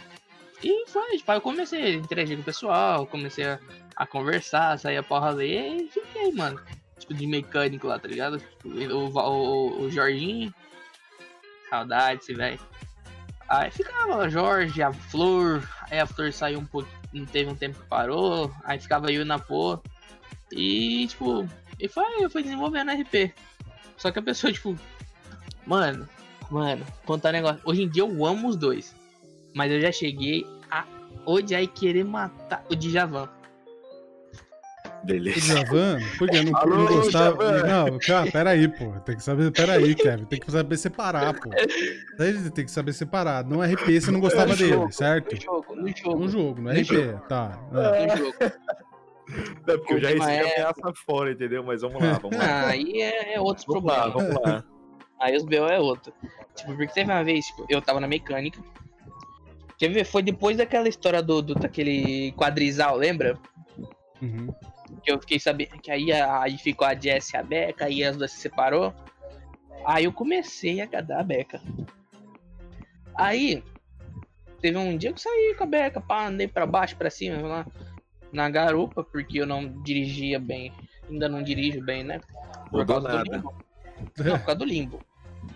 e 0.65 0.87
foi, 0.89 1.19
tipo, 1.19 1.31
eu 1.31 1.41
comecei 1.41 1.83
a 1.85 1.91
interagir 1.91 2.37
com 2.37 2.43
o 2.43 2.45
pessoal, 2.45 3.07
comecei 3.07 3.45
a, 3.47 3.61
a 3.95 4.07
conversar, 4.07 4.79
sair 4.79 4.97
a 4.97 5.03
porra 5.03 5.29
ali 5.29 5.85
e 5.85 5.89
fiquei, 5.89 6.33
mano. 6.33 6.61
Tipo, 6.99 7.15
de 7.15 7.27
mecânico 7.27 7.87
lá, 7.87 7.99
tá 7.99 8.09
ligado? 8.09 8.41
Tipo, 8.41 8.69
o, 8.69 9.09
o, 9.09 9.83
o 9.83 9.91
Jorginho. 9.91 10.53
Saudade, 11.69 12.23
esse 12.23 12.35
velho. 12.35 12.59
Aí 13.49 13.71
ficava 13.71 14.17
lá, 14.17 14.29
Jorge, 14.29 14.83
a 14.83 14.93
Flor, 14.93 15.63
aí 15.91 15.99
a 15.99 16.07
Flor 16.07 16.33
saiu 16.33 16.59
um 16.61 16.65
pouco, 16.65 16.89
teve 17.33 17.51
um 17.51 17.55
tempo 17.55 17.79
que 17.79 17.89
parou, 17.89 18.51
aí 18.65 18.79
ficava 18.79 19.13
eu 19.13 19.25
na 19.25 19.39
pô. 19.39 19.79
E, 20.53 21.07
tipo, 21.09 21.49
e 21.79 21.89
foi, 21.89 22.29
foi 22.29 22.43
desenvolvendo 22.43 22.91
RP. 22.93 23.33
Só 23.97 24.11
que 24.11 24.19
a 24.19 24.23
pessoa, 24.23 24.53
tipo, 24.53 24.77
mano, 25.67 26.09
mano, 26.51 26.85
contar 27.05 27.31
um 27.31 27.33
negócio. 27.33 27.61
Hoje 27.65 27.83
em 27.83 27.89
dia 27.89 28.03
eu 28.03 28.27
amo 28.27 28.49
os 28.49 28.57
dois. 28.57 28.95
Mas 29.55 29.73
eu 29.73 29.81
já 29.81 29.91
cheguei 29.91 30.47
a 30.71 30.87
odiar 31.27 31.63
e 31.63 31.67
querer 31.67 32.05
matar 32.05 32.65
o 32.71 32.77
Djavan. 32.77 33.29
O 35.03 35.07
Delícia. 35.07 35.55
Djavan? 35.55 35.99
Por 36.19 36.29
quê? 36.29 36.43
Não, 36.43 36.59
Alô, 36.59 36.77
não 36.77 36.87
gostava. 36.87 37.63
Não, 37.63 37.99
cara, 37.99 38.31
peraí, 38.31 38.69
pô. 38.69 38.93
Tem 39.01 39.17
que 39.17 39.23
saber. 39.23 39.51
Peraí, 39.53 39.95
Kevin. 39.95 40.25
Tem 40.27 40.39
que 40.41 40.51
saber 40.51 40.77
separar, 40.77 41.35
pô. 41.41 41.51
Tem 42.55 42.65
que 42.65 42.71
saber 42.71 42.93
separar. 42.93 43.45
No 43.45 43.63
RP 43.63 44.01
você 44.01 44.11
não 44.11 44.21
gostava 44.21 44.55
dele, 44.55 44.91
certo? 44.93 45.35
No 45.35 45.41
jogo, 45.41 45.75
no 45.77 45.89
jogo. 45.89 46.19
No 46.19 46.29
jogo, 46.29 46.61
no 46.61 46.73
No 46.73 46.81
RP. 46.81 47.29
Tá. 47.29 47.59
ah. 47.73 48.07
No 48.07 48.17
jogo. 48.17 48.37
É 49.69 49.77
porque 49.77 49.95
eu 49.95 50.01
já 50.01 50.09
recebi 50.09 50.33
é- 50.33 50.55
ameaça 50.55 50.93
fora, 51.07 51.31
entendeu? 51.31 51.63
Mas 51.63 51.83
vamos 51.83 52.03
lá, 52.03 52.15
vamos 52.15 52.37
lá. 52.37 52.45
Ah, 52.45 52.69
aí 52.71 53.01
é, 53.01 53.35
é 53.35 53.41
outros 53.41 53.65
Vamos 53.65 53.85
lá, 53.85 54.11
problemas. 54.11 54.35
vamos 54.35 54.51
lá. 54.53 54.65
Aí 55.21 55.37
os 55.37 55.45
BO 55.45 55.67
é 55.67 55.79
outro. 55.79 56.15
Tipo, 56.57 56.75
porque 56.75 56.95
teve 56.95 57.13
uma 57.13 57.23
vez, 57.23 57.45
tipo, 57.45 57.67
eu 57.69 57.83
tava 57.83 58.01
na 58.01 58.09
mecânica. 58.09 58.59
Quer 59.77 59.91
ver? 59.91 60.05
Foi 60.07 60.23
depois 60.23 60.57
daquela 60.57 60.89
história 60.89 61.23
do, 61.23 61.43
do 61.43 61.55
daquele 61.55 62.33
quadrizal, 62.33 62.97
lembra? 62.97 63.39
Uhum. 64.23 64.49
Que 65.03 65.11
eu 65.13 65.19
fiquei 65.21 65.39
sabendo 65.41 65.79
que 65.81 65.91
aí, 65.91 66.13
a- 66.13 66.43
aí 66.43 66.59
ficou 66.59 66.87
a 66.87 66.95
Jess 66.95 67.33
e 67.33 67.37
a 67.37 67.43
Beca, 67.43 67.85
aí 67.87 68.03
as 68.05 68.17
duas 68.17 68.31
se 68.33 68.39
separou. 68.39 68.95
Aí 69.87 70.05
eu 70.05 70.13
comecei 70.13 70.81
a 70.81 70.87
gadar 70.87 71.21
a 71.21 71.25
Beca. 71.25 71.61
Aí, 73.15 73.63
teve 74.61 74.77
um 74.77 74.97
dia 74.97 75.11
que 75.13 75.19
eu 75.19 75.23
saí 75.23 75.55
com 75.57 75.65
a 75.65 75.67
Beca, 75.67 76.01
pá, 76.01 76.27
andei 76.27 76.49
pra 76.49 76.67
baixo, 76.67 76.97
pra 76.97 77.11
cima, 77.11 77.41
lá 77.47 77.67
na 78.33 78.49
garupa, 78.49 79.03
porque 79.03 79.41
eu 79.41 79.47
não 79.47 79.67
dirigia 79.83 80.39
bem. 80.39 80.73
Ainda 81.09 81.29
não 81.29 81.43
dirijo 81.43 81.83
bem, 81.83 82.05
né? 82.05 82.21
Por 82.71 82.81
Mudou 82.81 83.03
causa 83.03 83.09
do 83.09 83.15
nada. 83.17 83.37
limbo. 83.37 83.55
Não, 84.19 84.39
por 84.39 84.47
causa 84.47 84.55
do 84.59 84.65
limbo. 84.65 85.01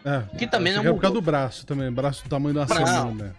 É. 0.05 0.37
Que 0.37 0.47
também 0.47 0.73
não 0.73 0.81
é 0.83 0.93
por 0.93 1.01
causa 1.01 1.15
do 1.15 1.23
braço 1.23 1.65
também. 1.67 1.91
Braço 1.93 2.25
do 2.25 2.29
tamanho 2.31 2.55
da 2.55 2.67
Não. 2.67 2.75
semana. 2.87 3.37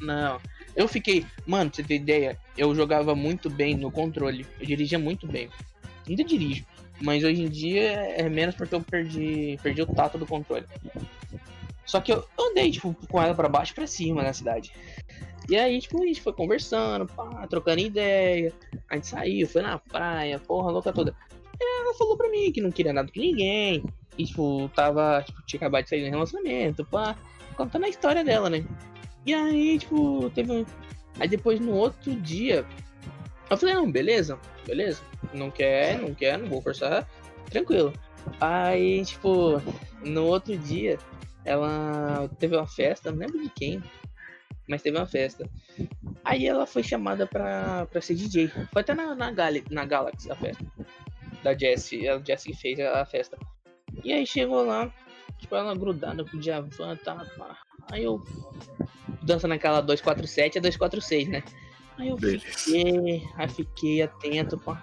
Não. 0.00 0.40
Eu 0.78 0.86
fiquei. 0.86 1.26
Mano, 1.44 1.70
pra 1.70 1.76
você 1.76 1.82
ter 1.82 1.96
ideia, 1.96 2.38
eu 2.56 2.72
jogava 2.72 3.12
muito 3.12 3.50
bem 3.50 3.74
no 3.76 3.90
controle. 3.90 4.46
Eu 4.60 4.64
dirigia 4.66 4.96
muito 4.96 5.26
bem. 5.26 5.50
Ainda 6.08 6.22
dirijo. 6.22 6.64
Mas 7.00 7.24
hoje 7.24 7.42
em 7.42 7.48
dia 7.48 7.90
é 8.16 8.28
menos 8.28 8.54
porque 8.54 8.76
eu 8.76 8.80
perdi, 8.80 9.58
perdi 9.60 9.82
o 9.82 9.86
tato 9.86 10.16
do 10.16 10.24
controle. 10.24 10.64
Só 11.84 12.00
que 12.00 12.12
eu 12.12 12.24
andei, 12.38 12.70
tipo, 12.70 12.94
com 13.08 13.20
ela 13.20 13.34
pra 13.34 13.48
baixo 13.48 13.72
e 13.72 13.74
pra 13.74 13.88
cima 13.88 14.22
na 14.22 14.32
cidade. 14.32 14.70
E 15.48 15.56
aí, 15.56 15.80
tipo, 15.80 16.00
a 16.00 16.06
gente 16.06 16.22
foi 16.22 16.32
conversando, 16.32 17.06
pá, 17.06 17.44
trocando 17.48 17.80
ideia. 17.80 18.52
A 18.88 18.94
gente 18.94 19.08
saiu, 19.08 19.48
foi 19.48 19.62
na 19.62 19.78
praia, 19.80 20.38
porra, 20.38 20.70
louca 20.70 20.92
toda. 20.92 21.12
Ela 21.60 21.94
falou 21.94 22.16
pra 22.16 22.30
mim 22.30 22.52
que 22.52 22.60
não 22.60 22.70
queria 22.70 22.92
nada 22.92 23.10
com 23.12 23.18
ninguém. 23.18 23.82
E, 24.16 24.24
tipo, 24.24 24.70
tava, 24.76 25.24
tipo, 25.26 25.44
tinha 25.44 25.58
acabado 25.58 25.82
de 25.82 25.90
sair 25.90 26.06
um 26.06 26.10
relacionamento, 26.10 26.84
pá. 26.84 27.16
Contando 27.56 27.86
a 27.86 27.88
história 27.88 28.22
dela, 28.22 28.48
né? 28.48 28.64
E 29.28 29.34
aí, 29.34 29.78
tipo, 29.78 30.30
teve 30.30 30.50
um. 30.50 30.64
Aí 31.20 31.28
depois 31.28 31.60
no 31.60 31.74
outro 31.74 32.14
dia, 32.16 32.64
eu 33.50 33.58
falei, 33.58 33.74
não, 33.74 33.92
beleza, 33.92 34.38
beleza. 34.66 35.02
Não 35.34 35.50
quer, 35.50 35.98
não 36.00 36.14
quer, 36.14 36.38
não 36.38 36.48
vou 36.48 36.62
forçar. 36.62 37.06
Tranquilo. 37.50 37.92
Aí, 38.40 39.04
tipo, 39.04 39.60
no 40.02 40.24
outro 40.24 40.56
dia, 40.56 40.96
ela 41.44 42.26
teve 42.38 42.56
uma 42.56 42.66
festa, 42.66 43.10
não 43.10 43.18
lembro 43.18 43.42
de 43.42 43.50
quem, 43.50 43.82
mas 44.66 44.80
teve 44.80 44.96
uma 44.96 45.06
festa. 45.06 45.46
Aí 46.24 46.46
ela 46.46 46.64
foi 46.64 46.82
chamada 46.82 47.26
pra, 47.26 47.84
pra 47.84 48.00
ser 48.00 48.14
DJ. 48.14 48.48
Foi 48.72 48.80
até 48.80 48.94
na, 48.94 49.14
na, 49.14 49.30
Gali, 49.30 49.62
na 49.70 49.84
Galaxy 49.84 50.32
a 50.32 50.36
festa. 50.36 50.64
Da 51.42 51.52
Jessie. 51.52 52.08
A 52.08 52.18
Jessie 52.18 52.56
fez 52.56 52.80
a 52.80 53.04
festa. 53.04 53.36
E 54.02 54.10
aí 54.10 54.26
chegou 54.26 54.64
lá, 54.64 54.90
tipo, 55.36 55.54
ela 55.54 55.74
grudada 55.74 56.24
com 56.24 56.38
o 56.38 56.40
Djavan, 56.40 56.96
tá. 57.04 57.26
Aí 57.90 58.04
eu 58.04 58.22
dança 59.22 59.46
naquela 59.48 59.80
247 59.80 60.58
é 60.58 60.60
246, 60.60 61.28
né? 61.28 61.42
Aí 61.98 62.08
eu 62.08 62.16
fiquei, 62.18 63.24
aí 63.36 63.48
fiquei 63.48 64.02
atento, 64.02 64.58
pá. 64.58 64.82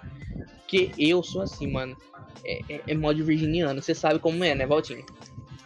Porque 0.58 0.90
eu 0.98 1.22
sou 1.22 1.42
assim, 1.42 1.70
mano. 1.70 1.96
É, 2.44 2.60
é, 2.74 2.82
é 2.88 2.94
mod 2.94 3.20
virginiano, 3.22 3.80
você 3.82 3.94
sabe 3.94 4.18
como 4.18 4.44
é, 4.44 4.54
né, 4.54 4.66
Valtinho? 4.66 5.04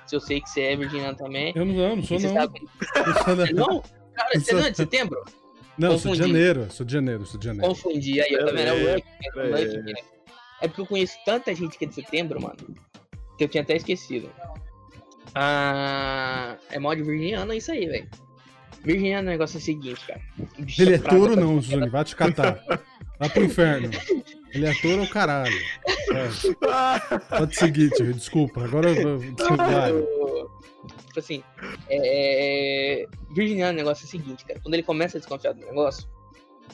Se 0.06 0.16
eu 0.16 0.20
sei 0.20 0.40
que 0.40 0.48
você 0.48 0.62
é 0.62 0.76
virginiano 0.76 1.16
também. 1.16 1.52
Eu 1.54 1.64
não, 1.64 1.74
não, 1.74 1.96
não 1.96 2.02
sou 2.02 2.18
você 2.18 2.26
não. 2.28 2.34
sabe- 2.34 2.60
Eu 2.96 3.14
sou 3.24 3.36
da- 3.36 3.52
Não, 3.52 3.82
cara, 4.14 4.40
você 4.40 4.52
não 4.54 4.64
é 4.64 4.70
de 4.70 4.76
setembro? 4.76 5.22
Não, 5.78 5.92
eu 5.92 5.98
sou 5.98 6.12
de 6.12 6.18
janeiro, 6.18 6.70
sou 6.70 6.84
de 6.86 6.92
janeiro, 6.92 7.26
sou 7.26 7.38
de 7.40 7.46
janeiro. 7.46 7.68
Confundi, 7.68 8.20
aí 8.20 8.32
eu 8.32 8.44
também 8.46 8.64
é 8.66 8.72
o 8.72 8.76
É, 8.76 8.92
é 8.94 9.64
Lucky, 9.64 9.78
né? 9.78 9.92
É 10.62 10.68
porque 10.68 10.80
eu 10.82 10.86
conheço 10.86 11.16
tanta 11.24 11.54
gente 11.54 11.78
que 11.78 11.84
é 11.84 11.88
de 11.88 11.94
setembro, 11.94 12.40
mano, 12.40 12.56
que 13.38 13.44
eu 13.44 13.48
tinha 13.48 13.62
até 13.62 13.76
esquecido. 13.76 14.30
Ah, 15.34 16.56
é 16.70 16.78
mod 16.78 17.02
virginiano, 17.02 17.52
é 17.52 17.56
isso 17.56 17.70
aí, 17.72 17.86
velho. 17.86 18.08
Virginiano, 18.82 19.28
o 19.28 19.30
negócio 19.30 19.56
é 19.58 19.60
o 19.60 19.62
seguinte, 19.62 20.04
cara. 20.06 20.20
Bicho 20.58 20.82
Ele 20.82 20.94
é 20.94 20.98
touro 20.98 21.32
pra- 21.34 21.42
não, 21.42 21.60
Suzane, 21.62 21.88
vai 21.90 22.04
te 22.04 22.16
catar. 22.16 22.64
Vai 23.18 23.28
pro 23.28 23.44
inferno. 23.44 23.90
Ele 24.52 24.66
é 24.66 24.72
touro 24.80 25.02
ou 25.02 25.08
caralho. 25.08 25.54
É, 26.12 27.38
pode 27.38 27.54
seguir, 27.56 27.90
tio, 27.90 28.12
desculpa. 28.14 28.64
Agora 28.64 28.90
eu 28.90 29.18
vou- 29.18 30.50
Tipo 31.06 31.18
assim, 31.18 31.42
É, 31.88 33.04
Virginiano, 33.34 33.72
o 33.72 33.76
negócio 33.76 34.04
é 34.04 34.06
o 34.06 34.10
seguinte, 34.10 34.44
cara. 34.44 34.58
Quando 34.60 34.74
ele 34.74 34.82
começa 34.82 35.18
a 35.18 35.20
desconfiar 35.20 35.52
do 35.52 35.60
negócio, 35.60 36.08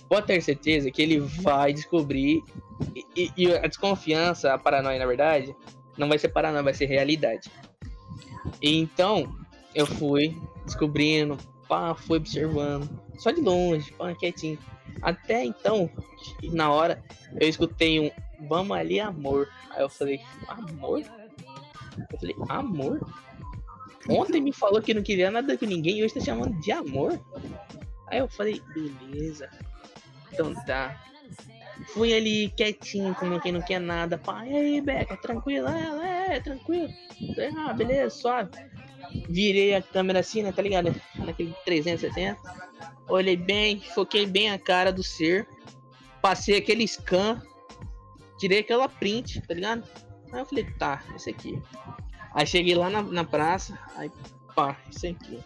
pode 0.09 0.26
ter 0.26 0.40
certeza 0.40 0.90
que 0.90 1.03
ele 1.03 1.18
vai 1.20 1.72
descobrir. 1.72 2.42
E, 3.16 3.30
e, 3.36 3.53
a 3.53 3.66
desconfiança, 3.66 4.53
a 4.55 4.59
paranoia, 4.59 4.99
na 4.99 5.07
verdade, 5.07 5.55
não 5.99 6.09
vai 6.09 6.18
ser 6.18 6.28
paranoia, 6.28 6.62
vai 6.62 6.74
ser 6.74 6.86
realidade. 6.86 7.51
Então, 8.62 9.34
eu 9.74 9.86
fui 9.86 10.36
descobrindo, 10.64 11.36
pá, 11.68 11.94
fui 11.94 12.18
observando, 12.18 12.88
só 13.18 13.30
de 13.30 13.40
longe, 13.40 13.92
pá, 13.92 14.14
quietinho. 14.14 14.59
Até 15.03 15.44
então, 15.44 15.90
na 16.53 16.70
hora, 16.70 17.03
eu 17.38 17.49
escutei 17.49 18.01
um 18.01 18.11
vamos 18.40 18.76
ali, 18.76 19.01
amor. 19.01 19.49
Aí 19.70 19.82
eu 19.82 19.88
falei, 19.88 20.20
amor? 20.49 21.03
Eu 21.99 22.18
falei, 22.18 22.36
amor? 22.49 23.01
Ontem 24.09 24.40
me 24.40 24.53
falou 24.53 24.80
que 24.80 24.94
não 24.94 25.03
queria 25.03 25.30
nada 25.30 25.57
com 25.57 25.66
ninguém 25.66 25.99
e 25.99 26.05
hoje 26.05 26.14
tá 26.14 26.20
chamando 26.20 26.59
de 26.61 26.70
amor? 26.70 27.18
Aí 28.09 28.18
eu 28.18 28.28
falei, 28.28 28.62
beleza. 28.74 29.51
Então 30.32 30.55
tá. 30.64 31.03
Fui 31.88 32.14
ali 32.14 32.51
quietinho, 32.51 33.14
como 33.14 33.40
quem 33.40 33.53
não 33.53 33.61
quer 33.61 33.80
nada. 33.80 34.16
Pai, 34.16 34.49
aí, 34.49 34.80
Beca, 34.80 35.16
tranquilo? 35.16 35.68
Ela 35.68 36.09
é, 36.09 36.16
é, 36.27 36.41
tranquilo. 36.41 36.89
Ah, 37.57 37.72
beleza, 37.72 38.11
suave. 38.11 38.51
Virei 39.29 39.74
a 39.74 39.83
câmera 39.83 40.20
assim, 40.20 40.43
né, 40.43 40.53
tá 40.53 40.62
ligado? 40.62 40.95
Naquele 41.16 41.55
360. 41.64 42.39
Olhei 43.09 43.37
bem, 43.37 43.81
foquei 43.81 44.27
bem 44.27 44.51
a 44.51 44.59
cara 44.59 44.93
do 44.93 45.03
ser. 45.03 45.47
Passei 46.20 46.57
aquele 46.57 46.87
scan. 46.87 47.41
Tirei 48.39 48.61
aquela 48.61 48.89
print, 48.89 49.41
tá 49.43 49.55
ligado? 49.55 49.85
Aí 50.33 50.41
eu 50.41 50.47
falei, 50.47 50.64
tá, 50.79 51.03
esse 51.14 51.31
aqui. 51.31 51.61
Aí 52.35 52.47
cheguei 52.47 52.74
lá 52.74 52.91
na, 52.91 53.03
na 53.03 53.24
praça, 53.24 53.79
aí 53.97 54.11
pá, 54.55 54.77
esse 54.91 55.07
aqui. 55.09 55.39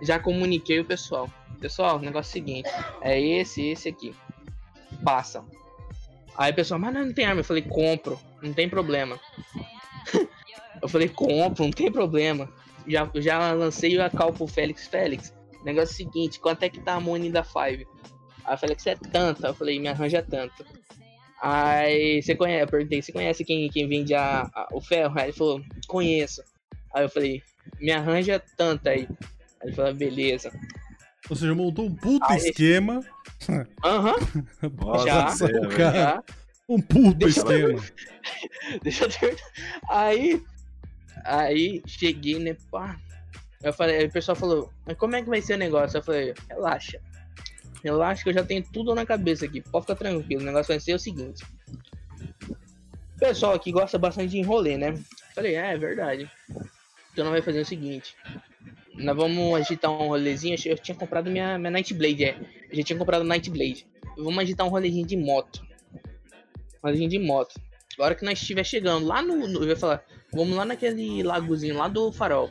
Já 0.00 0.18
comuniquei 0.18 0.80
o 0.80 0.84
pessoal. 0.84 1.28
Pessoal, 1.60 1.96
o 1.96 2.00
negócio 2.00 2.30
é 2.30 2.30
o 2.30 2.32
seguinte, 2.32 2.70
é 3.02 3.20
esse, 3.20 3.68
esse 3.68 3.88
aqui. 3.88 4.14
Passa. 5.04 5.44
Aí 6.36 6.52
o 6.52 6.54
pessoal, 6.54 6.78
mas 6.78 6.94
não 6.94 7.12
tem 7.12 7.24
arma. 7.24 7.40
Eu 7.40 7.44
falei, 7.44 7.62
compro, 7.62 8.18
não 8.42 8.52
tem 8.52 8.68
problema. 8.68 9.18
Eu 10.82 10.88
falei, 10.88 11.08
compro, 11.08 11.64
não 11.64 11.70
tem 11.70 11.90
problema. 11.90 12.48
Já, 12.86 13.10
já 13.16 13.52
lancei 13.52 13.98
a 14.00 14.08
cal 14.08 14.32
pro 14.32 14.46
Félix 14.46 14.86
Félix. 14.86 15.34
Negócio 15.64 15.92
é 15.92 15.94
o 15.94 15.96
seguinte, 15.96 16.40
quanto 16.40 16.62
é 16.62 16.68
que 16.68 16.80
tá 16.80 16.94
a 16.94 17.00
Money 17.00 17.30
da 17.30 17.42
Five? 17.42 17.86
Aí 18.44 18.54
o 18.54 18.58
Félix 18.58 18.86
é 18.86 18.94
tanto. 18.94 19.44
Eu 19.44 19.54
falei, 19.54 19.80
me 19.80 19.88
arranja 19.88 20.22
tanto. 20.22 20.64
Aí 21.42 22.22
você 22.22 22.34
conhece, 22.34 22.62
eu 22.62 22.68
perguntei, 22.68 23.02
você 23.02 23.12
conhece 23.12 23.44
quem, 23.44 23.68
quem 23.68 23.88
vende 23.88 24.14
a, 24.14 24.42
a, 24.54 24.68
o 24.72 24.80
ferro? 24.80 25.18
Aí 25.18 25.26
ele 25.26 25.32
falou, 25.32 25.60
conheço. 25.86 26.42
Aí 26.94 27.04
eu 27.04 27.08
falei, 27.08 27.42
me 27.80 27.90
arranja 27.90 28.42
tanto 28.56 28.88
aí. 28.88 29.08
Aí 29.60 29.68
ele 29.68 29.72
falou, 29.72 29.94
beleza. 29.94 30.52
Ou 31.28 31.36
seja, 31.36 31.54
montou 31.54 31.86
um 31.86 31.94
puta 31.94 32.32
aí, 32.32 32.38
esquema. 32.38 33.04
Aham. 33.84 34.14
Uhum. 34.62 34.98
já, 35.04 35.34
já. 35.76 36.22
Um 36.68 36.80
puta 36.80 37.14
Deixa 37.14 37.38
esquema. 37.38 37.68
Eu... 37.70 38.80
Deixa 38.82 39.04
eu 39.04 39.08
ter... 39.08 39.36
Aí, 39.88 40.42
aí 41.24 41.82
cheguei, 41.86 42.38
né, 42.38 42.56
pá. 42.70 42.98
Eu 43.62 43.72
falei, 43.72 43.96
aí 43.96 44.06
o 44.06 44.12
pessoal 44.12 44.36
falou, 44.36 44.72
mas 44.84 44.96
como 44.96 45.16
é 45.16 45.22
que 45.22 45.28
vai 45.28 45.40
ser 45.40 45.54
o 45.54 45.58
negócio? 45.58 45.96
Eu 45.96 46.02
falei, 46.02 46.34
relaxa. 46.48 47.00
Relaxa 47.82 48.22
que 48.22 48.28
eu 48.28 48.34
já 48.34 48.44
tenho 48.44 48.62
tudo 48.72 48.94
na 48.94 49.06
cabeça 49.06 49.44
aqui. 49.44 49.60
Pode 49.60 49.84
ficar 49.84 49.96
tranquilo. 49.96 50.42
O 50.42 50.44
negócio 50.44 50.68
vai 50.68 50.80
ser 50.80 50.94
o 50.94 50.98
seguinte. 50.98 51.44
O 52.48 53.18
pessoal 53.18 53.54
aqui 53.54 53.72
gosta 53.72 53.98
bastante 53.98 54.30
de 54.30 54.38
enrolê, 54.38 54.76
né? 54.76 54.98
Falei, 55.34 55.56
é, 55.56 55.72
é 55.72 55.78
verdade. 55.78 56.30
Então 57.12 57.24
não 57.24 57.32
vai 57.32 57.42
fazer 57.42 57.60
o 57.60 57.64
seguinte. 57.64 58.14
Nós 58.94 59.16
vamos 59.16 59.54
agitar 59.54 59.90
um 59.90 60.08
rolezinho. 60.08 60.56
Eu 60.64 60.78
tinha 60.78 60.96
comprado 60.96 61.30
minha, 61.30 61.58
minha 61.58 61.70
Nightblade, 61.70 62.24
é. 62.24 62.38
Eu 62.70 62.76
já 62.76 62.82
tinha 62.82 62.98
comprado 62.98 63.24
Nightblade. 63.24 63.86
Vamos 64.16 64.38
agitar 64.38 64.66
um 64.66 64.70
rolezinho 64.70 65.06
de 65.06 65.16
moto. 65.16 65.65
Um 66.86 66.88
rolezinho 66.88 67.10
de 67.10 67.18
moto. 67.18 67.60
Agora 67.94 68.14
que 68.14 68.24
nós 68.24 68.40
estiver 68.40 68.64
chegando 68.64 69.06
lá 69.06 69.20
no, 69.20 69.48
no. 69.48 69.62
Eu 69.62 69.70
ia 69.70 69.76
falar, 69.76 70.04
vamos 70.32 70.56
lá 70.56 70.64
naquele 70.64 71.22
lagozinho 71.22 71.76
lá 71.76 71.88
do 71.88 72.12
farol. 72.12 72.48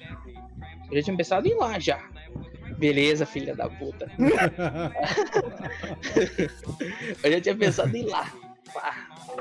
Eu 0.92 0.98
já 0.98 1.04
tinha 1.04 1.16
pensado 1.16 1.48
em 1.48 1.52
ir 1.52 1.56
lá 1.56 1.80
já. 1.80 2.04
Beleza, 2.78 3.26
filha 3.26 3.56
da 3.56 3.70
puta. 3.70 4.12
eu 7.24 7.32
já 7.32 7.42
tinha 7.42 7.56
pensado 7.56 7.96
em 7.96 8.02
ir 8.02 8.08
lá. 8.08 8.30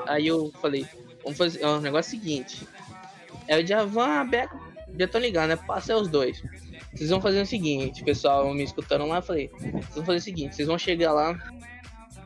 Aí 0.06 0.28
eu 0.28 0.52
falei, 0.60 0.86
vamos 1.22 1.36
fazer 1.36 1.64
o 1.64 1.78
um 1.78 1.80
negócio 1.80 2.12
seguinte. 2.12 2.64
É 3.48 3.58
o 3.58 3.66
Javan, 3.66 4.20
a 4.20 4.28
já 4.96 5.06
estão 5.06 5.20
ligando, 5.20 5.48
né? 5.48 5.56
Passa 5.56 5.96
os 5.96 6.08
dois. 6.08 6.40
Vocês 6.94 7.10
vão 7.10 7.20
fazer 7.20 7.42
o 7.42 7.46
seguinte, 7.46 8.04
pessoal 8.04 8.54
me 8.54 8.62
escutando 8.62 9.04
lá, 9.06 9.16
eu 9.16 9.22
falei, 9.22 9.50
vocês 9.58 9.96
vão 9.96 10.04
fazer 10.04 10.18
o 10.18 10.22
seguinte, 10.22 10.54
vocês 10.54 10.68
vão 10.68 10.78
chegar 10.78 11.12
lá 11.12 11.36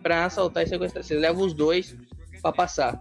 pra 0.03 0.27
assaltar 0.27 0.65
e 0.65 0.67
sequestrar. 0.67 1.03
Vocês 1.03 1.19
levam 1.19 1.47
os 1.47 1.55
dois 1.55 1.97
pra 2.41 2.53
passar. 2.53 3.01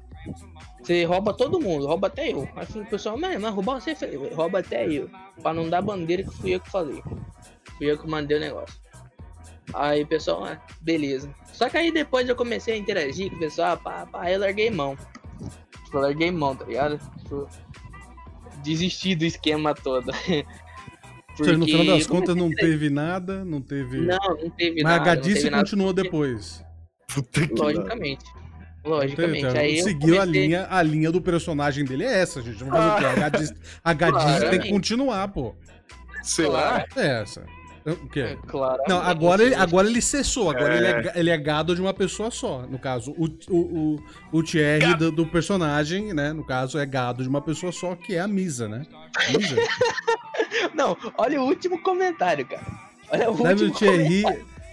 Você 0.82 1.04
rouba 1.04 1.34
todo 1.34 1.60
mundo, 1.60 1.86
rouba 1.86 2.08
até 2.08 2.32
eu. 2.32 2.48
Aí 2.56 2.82
o 2.82 2.86
pessoal, 2.86 3.18
mas, 3.18 3.40
mas 3.42 3.54
roubar 3.54 3.80
você, 3.82 3.96
falei, 3.96 4.18
rouba 4.34 4.60
até 4.60 4.88
eu. 4.88 5.10
Pra 5.42 5.54
não 5.54 5.70
dar 5.70 5.82
bandeira 5.82 6.24
que 6.24 6.34
fui 6.34 6.56
eu 6.56 6.60
que 6.60 6.70
falei. 6.70 7.02
Fui 7.78 7.92
eu 7.92 7.98
que 7.98 8.08
mandei 8.08 8.38
o 8.38 8.40
negócio. 8.40 8.80
Aí 9.74 10.04
o 10.04 10.08
pessoal, 10.08 10.46
ah, 10.46 10.62
beleza. 10.82 11.34
Só 11.52 11.68
que 11.68 11.78
aí 11.78 11.92
depois 11.92 12.28
eu 12.30 12.36
comecei 12.36 12.74
a 12.74 12.78
interagir 12.78 13.30
com 13.30 13.36
o 13.36 13.40
pessoal, 13.40 13.78
pá, 13.78 14.06
pá, 14.06 14.32
eu 14.32 14.40
larguei 14.40 14.72
mão. 14.72 14.98
Tipo, 15.86 16.00
larguei 16.00 16.32
mão, 16.32 16.56
tá 16.56 16.66
ligado? 16.66 17.00
Tipo, 17.18 17.48
desisti 18.64 19.16
do 19.16 19.26
esquema 19.26 19.74
todo. 19.74 20.12
Porque 21.36 21.52
no 21.52 21.66
final 21.66 21.86
das 21.86 22.08
contas 22.08 22.36
não 22.36 22.50
teve 22.50 22.90
nada, 22.90 23.46
não 23.46 23.62
teve. 23.62 24.00
Não, 24.00 24.18
não 24.18 24.50
teve 24.50 24.82
Mas 24.82 24.84
nada. 24.84 25.00
Mas 25.00 25.02
a 25.02 25.16
Gadice 25.16 25.52
continuou 25.52 25.94
nada. 25.94 26.04
depois. 26.04 26.64
Logicamente. 27.52 28.26
Logicamente. 28.88 29.46
Então, 29.46 29.60
aí 29.60 29.82
seguiu 29.82 30.16
comecei... 30.16 30.20
a, 30.20 30.26
linha, 30.26 30.68
a 30.70 30.82
linha 30.82 31.12
do 31.12 31.22
personagem 31.22 31.84
dele 31.84 32.06
é 32.06 32.20
essa, 32.20 32.42
gente. 32.42 32.64
Vamos 32.64 32.76
fazer 32.76 32.90
ah, 32.90 32.96
o 32.96 33.00
quê? 33.00 33.06
A 33.06 33.30
Gadice, 33.30 33.54
a 33.84 33.94
Gadice 33.94 34.50
tem 34.50 34.60
que 34.60 34.70
continuar, 34.70 35.28
pô. 35.28 35.56
Sei 36.24 36.48
lá. 36.48 36.86
É 36.96 37.22
essa. 37.22 37.46
O 37.86 38.10
quê? 38.10 38.20
É, 38.20 38.38
claro. 38.48 38.82
Não, 38.88 39.00
agora 39.00 39.42
ele, 39.44 39.56
agora 39.56 39.88
ele 39.88 40.02
cessou. 40.02 40.50
Agora 40.50 40.74
é. 40.74 40.78
Ele, 40.78 40.88
é, 40.88 41.14
ele 41.16 41.30
é 41.30 41.38
gado 41.38 41.74
de 41.74 41.82
uma 41.82 41.94
pessoa 41.94 42.30
só. 42.30 42.64
No 42.64 42.78
caso, 42.78 43.12
o, 43.12 43.26
o, 43.50 43.58
o, 43.58 44.04
o 44.34 44.44
Thierry 44.44 44.94
do, 44.96 45.10
do, 45.10 45.26
personagem, 45.26 46.14
né? 46.14 46.34
No 46.34 46.46
caso, 46.46 46.78
é 46.78 46.86
gado 46.86 47.24
de 47.24 47.30
uma 47.30 47.42
pessoa 47.42 47.72
só, 47.72 47.96
que 47.96 48.16
é 48.16 48.20
a 48.20 48.28
Misa, 48.28 48.68
né? 48.68 48.86
Misa. 49.30 49.56
Não, 50.76 50.98
olha 51.18 51.42
o 51.42 51.46
último 51.46 51.82
comentário, 51.82 52.46
cara. 52.46 52.66
Olha 53.10 53.30
o 53.30 53.32
último 53.32 53.56
do 53.56 53.72
Thierry, 53.72 54.24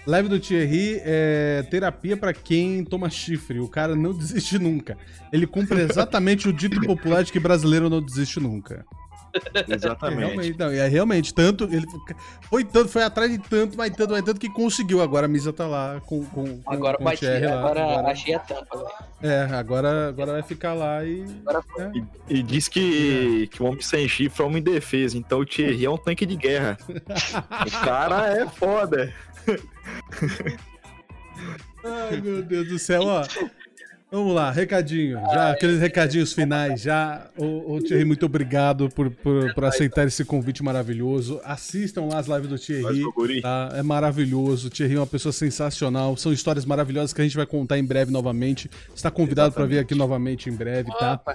Live 0.07 0.29
do 0.29 0.39
Thierry 0.39 1.01
é 1.03 1.65
terapia 1.71 2.15
para 2.15 2.35
quem 2.35 2.85
toma 2.85 3.09
chifre. 3.09 3.59
O 3.59 3.69
cara 3.69 3.97
não 3.97 4.13
desiste 4.17 4.59
nunca. 4.59 4.99
Ele 5.33 5.47
cumpre 5.47 5.81
exatamente 5.81 6.47
o 6.47 6.53
dito 6.53 6.79
popular 6.83 7.25
de 7.25 7.33
que 7.33 7.41
brasileiro 7.41 7.89
não 7.89 8.03
desiste 8.03 8.39
nunca. 8.39 8.85
Exatamente. 9.69 10.21
Realmente, 10.21 10.59
não, 10.59 10.71
é 10.71 10.89
realmente, 10.89 11.35
tanto. 11.35 11.65
Ele 11.65 11.87
foi 12.49 12.65
tanto, 12.65 12.89
foi 12.89 13.03
atrás 13.03 13.31
de 13.31 13.39
tanto, 13.39 13.77
mas 13.77 13.95
tanto, 13.95 14.13
mas 14.13 14.23
tanto 14.23 14.41
que 14.41 14.49
conseguiu. 14.49 15.01
Agora 15.01 15.27
a 15.27 15.29
Misa 15.29 15.53
tá 15.53 15.67
lá 15.67 16.01
com, 16.07 16.25
com, 16.27 16.61
agora 16.67 16.99
com 16.99 17.05
bati, 17.05 17.25
lá. 17.27 17.59
Agora, 17.59 17.83
agora 17.83 18.13
achei 18.13 18.35
a 18.35 18.39
tampa, 18.39 18.77
velho. 18.77 18.91
É, 19.23 19.43
agora, 19.55 20.09
agora 20.09 20.33
vai 20.33 20.43
ficar 20.43 20.75
lá 20.75 21.05
e. 21.05 21.25
É. 21.79 21.93
E, 22.29 22.39
e, 22.39 22.43
diz 22.43 22.69
que, 22.69 23.49
que 23.49 23.63
o 23.63 23.67
homem 23.67 23.81
sem 23.81 24.09
chifre 24.09 24.43
é 24.43 24.47
homem 24.47 24.63
defesa, 24.63 25.17
então 25.17 25.41
o 25.41 25.47
Thierry 25.47 25.85
é 25.85 25.91
um 25.91 25.97
tanque 25.97 26.27
de 26.27 26.37
guerra. 26.37 26.79
o 26.87 27.85
cara 27.85 28.27
é 28.29 28.47
foda. 28.47 29.13
Ai, 31.85 32.21
meu 32.21 32.43
Deus 32.43 32.69
do 32.69 32.79
céu, 32.79 33.03
ó. 33.05 33.23
Vamos 34.15 34.33
lá, 34.33 34.49
recadinho. 34.49 35.19
Já 35.33 35.51
aqueles 35.51 35.81
recadinhos 35.81 36.33
finais. 36.33 36.81
Já, 36.81 37.27
o, 37.37 37.75
o 37.75 37.83
Thierry, 37.83 38.05
muito 38.07 38.25
obrigado 38.25 38.89
por, 38.91 39.11
por, 39.11 39.53
por, 39.53 39.65
aceitar 39.65 40.07
esse 40.07 40.25
convite 40.25 40.63
maravilhoso. 40.63 41.41
Assistam 41.43 42.03
lá 42.03 42.21
as 42.21 42.29
lives 42.29 42.49
do 42.49 42.57
Thierry. 42.57 43.43
Tá? 43.43 43.71
É 43.75 43.83
maravilhoso. 43.83 44.69
O 44.69 44.71
Thierry 44.71 44.95
é 44.95 45.01
uma 45.01 45.07
pessoa 45.07 45.33
sensacional. 45.33 46.17
São 46.17 46.33
histórias 46.33 46.65
maravilhosas 46.65 47.13
que 47.13 47.21
a 47.21 47.25
gente 47.25 47.37
vai 47.37 47.45
contar 47.45 47.77
em 47.77 47.85
breve 47.85 48.13
novamente. 48.13 48.71
Está 48.95 49.11
convidado 49.11 49.53
para 49.53 49.67
vir 49.67 49.81
aqui 49.81 49.97
novamente 49.97 50.49
em 50.49 50.53
breve, 50.53 50.93
tá? 50.97 51.15
Opa. 51.15 51.35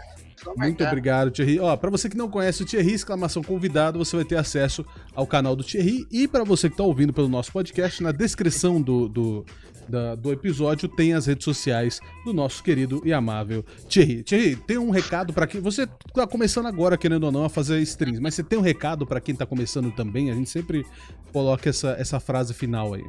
Muito 0.56 0.82
obrigado, 0.82 1.32
Thierry. 1.32 1.60
Ó, 1.60 1.76
para 1.76 1.90
você 1.90 2.08
que 2.08 2.16
não 2.16 2.30
conhece 2.30 2.64
o 2.64 2.66
Thierry, 2.66 2.94
exclamação 2.94 3.44
convidado, 3.44 4.00
você 4.00 4.16
vai 4.16 4.24
ter 4.24 4.38
acesso 4.38 4.86
ao 5.14 5.28
canal 5.28 5.54
do 5.54 5.66
Thierry. 5.66 6.08
E 6.10 6.30
para 6.30 6.46
você 6.46 6.70
que 6.70 6.76
está 6.76 6.84
ouvindo 6.86 7.12
pelo 7.12 7.28
nosso 7.28 7.52
podcast, 7.52 8.02
na 8.02 8.14
descrição 8.14 8.82
do, 8.82 9.10
do, 9.10 9.46
da, 9.90 10.16
do 10.16 10.32
episódio 10.32 10.88
tem 10.88 11.14
as 11.14 11.26
redes 11.26 11.44
sociais 11.44 12.00
do 12.24 12.34
nosso 12.34 12.64
querido 12.64 13.02
e 13.04 13.12
amável 13.12 13.64
Thierry. 13.88 14.24
Thierry, 14.24 14.56
tem 14.56 14.78
um 14.78 14.90
recado 14.90 15.34
para 15.34 15.48
quem. 15.48 15.60
Você 15.62 15.88
tá 16.14 16.28
começando 16.28 16.68
agora, 16.68 16.98
querendo 16.98 17.24
ou 17.24 17.32
não, 17.32 17.44
a 17.44 17.50
fazer 17.50 17.80
streams, 17.82 18.22
mas 18.22 18.36
você 18.36 18.44
tem 18.44 18.58
um 18.58 18.62
recado 18.62 19.06
para 19.06 19.20
quem 19.20 19.36
tá 19.36 19.46
começando 19.46 19.92
também? 19.92 20.32
A 20.32 20.36
gente 20.36 20.50
sempre 20.50 20.86
coloca 21.34 21.70
essa, 21.70 21.92
essa 22.00 22.20
frase 22.20 22.54
final 22.54 22.94
aí. 22.94 23.06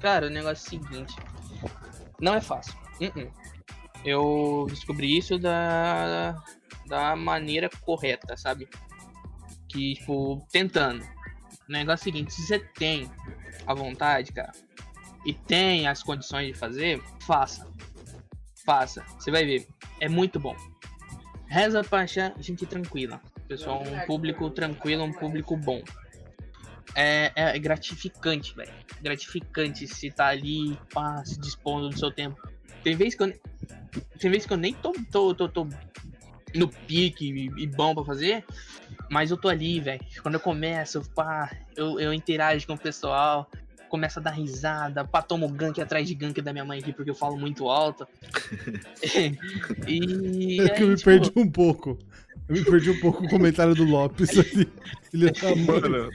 Cara, 0.00 0.26
o 0.26 0.30
negócio 0.30 0.74
é 0.74 0.78
o 0.78 0.82
seguinte: 0.82 1.16
não 2.20 2.34
é 2.34 2.40
fácil. 2.40 2.74
Uh 3.00 3.04
-uh. 3.04 3.30
Eu 4.04 4.66
descobri 4.68 5.16
isso 5.16 5.38
da, 5.38 6.36
da 6.86 7.16
maneira 7.16 7.70
correta, 7.80 8.36
sabe? 8.36 8.68
Que, 9.68 9.94
tipo, 9.94 10.46
tentando. 10.52 11.02
O 11.66 11.72
negócio 11.72 12.08
é 12.08 12.10
o 12.10 12.12
seguinte, 12.12 12.34
se 12.34 12.46
você 12.46 12.58
tem 12.58 13.10
a 13.66 13.72
vontade, 13.72 14.30
cara, 14.32 14.52
e 15.24 15.32
tem 15.32 15.86
as 15.86 16.02
condições 16.02 16.48
de 16.48 16.54
fazer, 16.54 17.02
faça. 17.20 17.66
Faça. 18.64 19.04
Você 19.18 19.30
vai 19.30 19.44
ver. 19.44 19.66
É 20.00 20.08
muito 20.08 20.38
bom. 20.40 20.56
Reza 21.46 21.84
pra 21.84 22.00
achar 22.00 22.34
gente 22.40 22.66
tranquila. 22.66 23.20
Pessoal, 23.46 23.82
um 23.82 24.06
público 24.06 24.48
tranquilo, 24.50 25.04
um 25.04 25.12
público 25.12 25.56
bom. 25.56 25.82
É, 26.94 27.32
é 27.34 27.58
gratificante, 27.58 28.54
velho. 28.54 28.72
Gratificante 29.02 29.86
se 29.86 30.10
tá 30.10 30.28
ali, 30.28 30.78
pá, 30.92 31.24
se 31.24 31.38
dispondo 31.38 31.90
do 31.90 31.98
seu 31.98 32.10
tempo. 32.10 32.40
Tem 32.82 32.96
vezes 32.96 33.14
que 33.14 33.22
eu, 33.22 33.40
tem 34.18 34.30
vezes 34.30 34.46
que 34.46 34.52
eu 34.52 34.56
nem 34.56 34.74
tô, 34.74 34.92
tô, 35.10 35.34
tô, 35.34 35.48
tô 35.48 35.68
no 36.54 36.68
pique 36.68 37.50
e, 37.56 37.66
bom 37.66 37.94
pra 37.94 38.04
fazer, 38.04 38.44
mas 39.10 39.30
eu 39.30 39.36
tô 39.36 39.48
ali, 39.48 39.80
velho. 39.80 40.00
Quando 40.22 40.34
eu 40.34 40.40
começo, 40.40 41.02
pá, 41.14 41.50
eu, 41.76 41.98
eu 41.98 42.12
interajo 42.12 42.66
com 42.66 42.74
o 42.74 42.78
pessoal, 42.78 43.50
começa 43.94 44.18
a 44.18 44.22
dar 44.24 44.32
risada, 44.32 45.04
pá, 45.04 45.22
tomo 45.22 45.48
gank 45.48 45.80
atrás 45.80 46.08
de 46.08 46.16
gank 46.16 46.42
da 46.42 46.52
minha 46.52 46.64
mãe 46.64 46.80
aqui 46.80 46.92
porque 46.92 47.12
eu 47.12 47.14
falo 47.14 47.36
muito 47.36 47.70
alto. 47.70 48.04
e. 49.86 50.60
É 50.60 50.68
que 50.70 50.82
eu 50.82 50.88
me 50.88 50.96
tipo... 50.96 51.04
perdi 51.04 51.30
um 51.36 51.48
pouco. 51.48 51.96
Eu 52.48 52.56
me 52.56 52.64
perdi 52.64 52.90
um 52.90 52.98
pouco 52.98 53.20
com 53.20 53.26
o 53.26 53.30
comentário 53.30 53.72
do 53.72 53.84
Lopes 53.84 54.30
ali. 54.36 54.68
Ele 55.12 55.30
tá 55.30 55.54
Mano. 55.54 56.10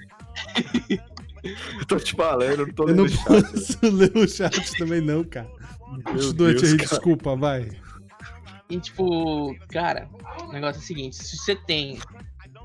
eu 1.79 1.85
tô 1.87 1.95
te 1.95 2.13
falando, 2.15 2.59
eu 2.59 2.67
não 2.67 2.73
tô 2.73 2.83
lendo 2.83 3.05
Eu 3.05 3.09
não 3.09 3.23
posso 3.23 3.79
ler 3.89 4.11
o 4.13 4.27
chat 4.27 4.77
também, 4.77 4.99
não, 4.99 5.23
cara. 5.23 5.49
Continua 6.03 6.49
aí, 6.49 6.75
desculpa, 6.75 7.37
vai. 7.37 7.69
E 8.69 8.77
tipo, 8.77 9.55
cara, 9.69 10.09
o 10.41 10.51
negócio 10.51 10.81
é 10.81 10.83
o 10.83 10.85
seguinte, 10.85 11.15
se 11.15 11.37
você 11.37 11.55
tem. 11.55 11.97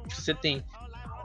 Se 0.08 0.22
você 0.22 0.34
tem 0.34 0.64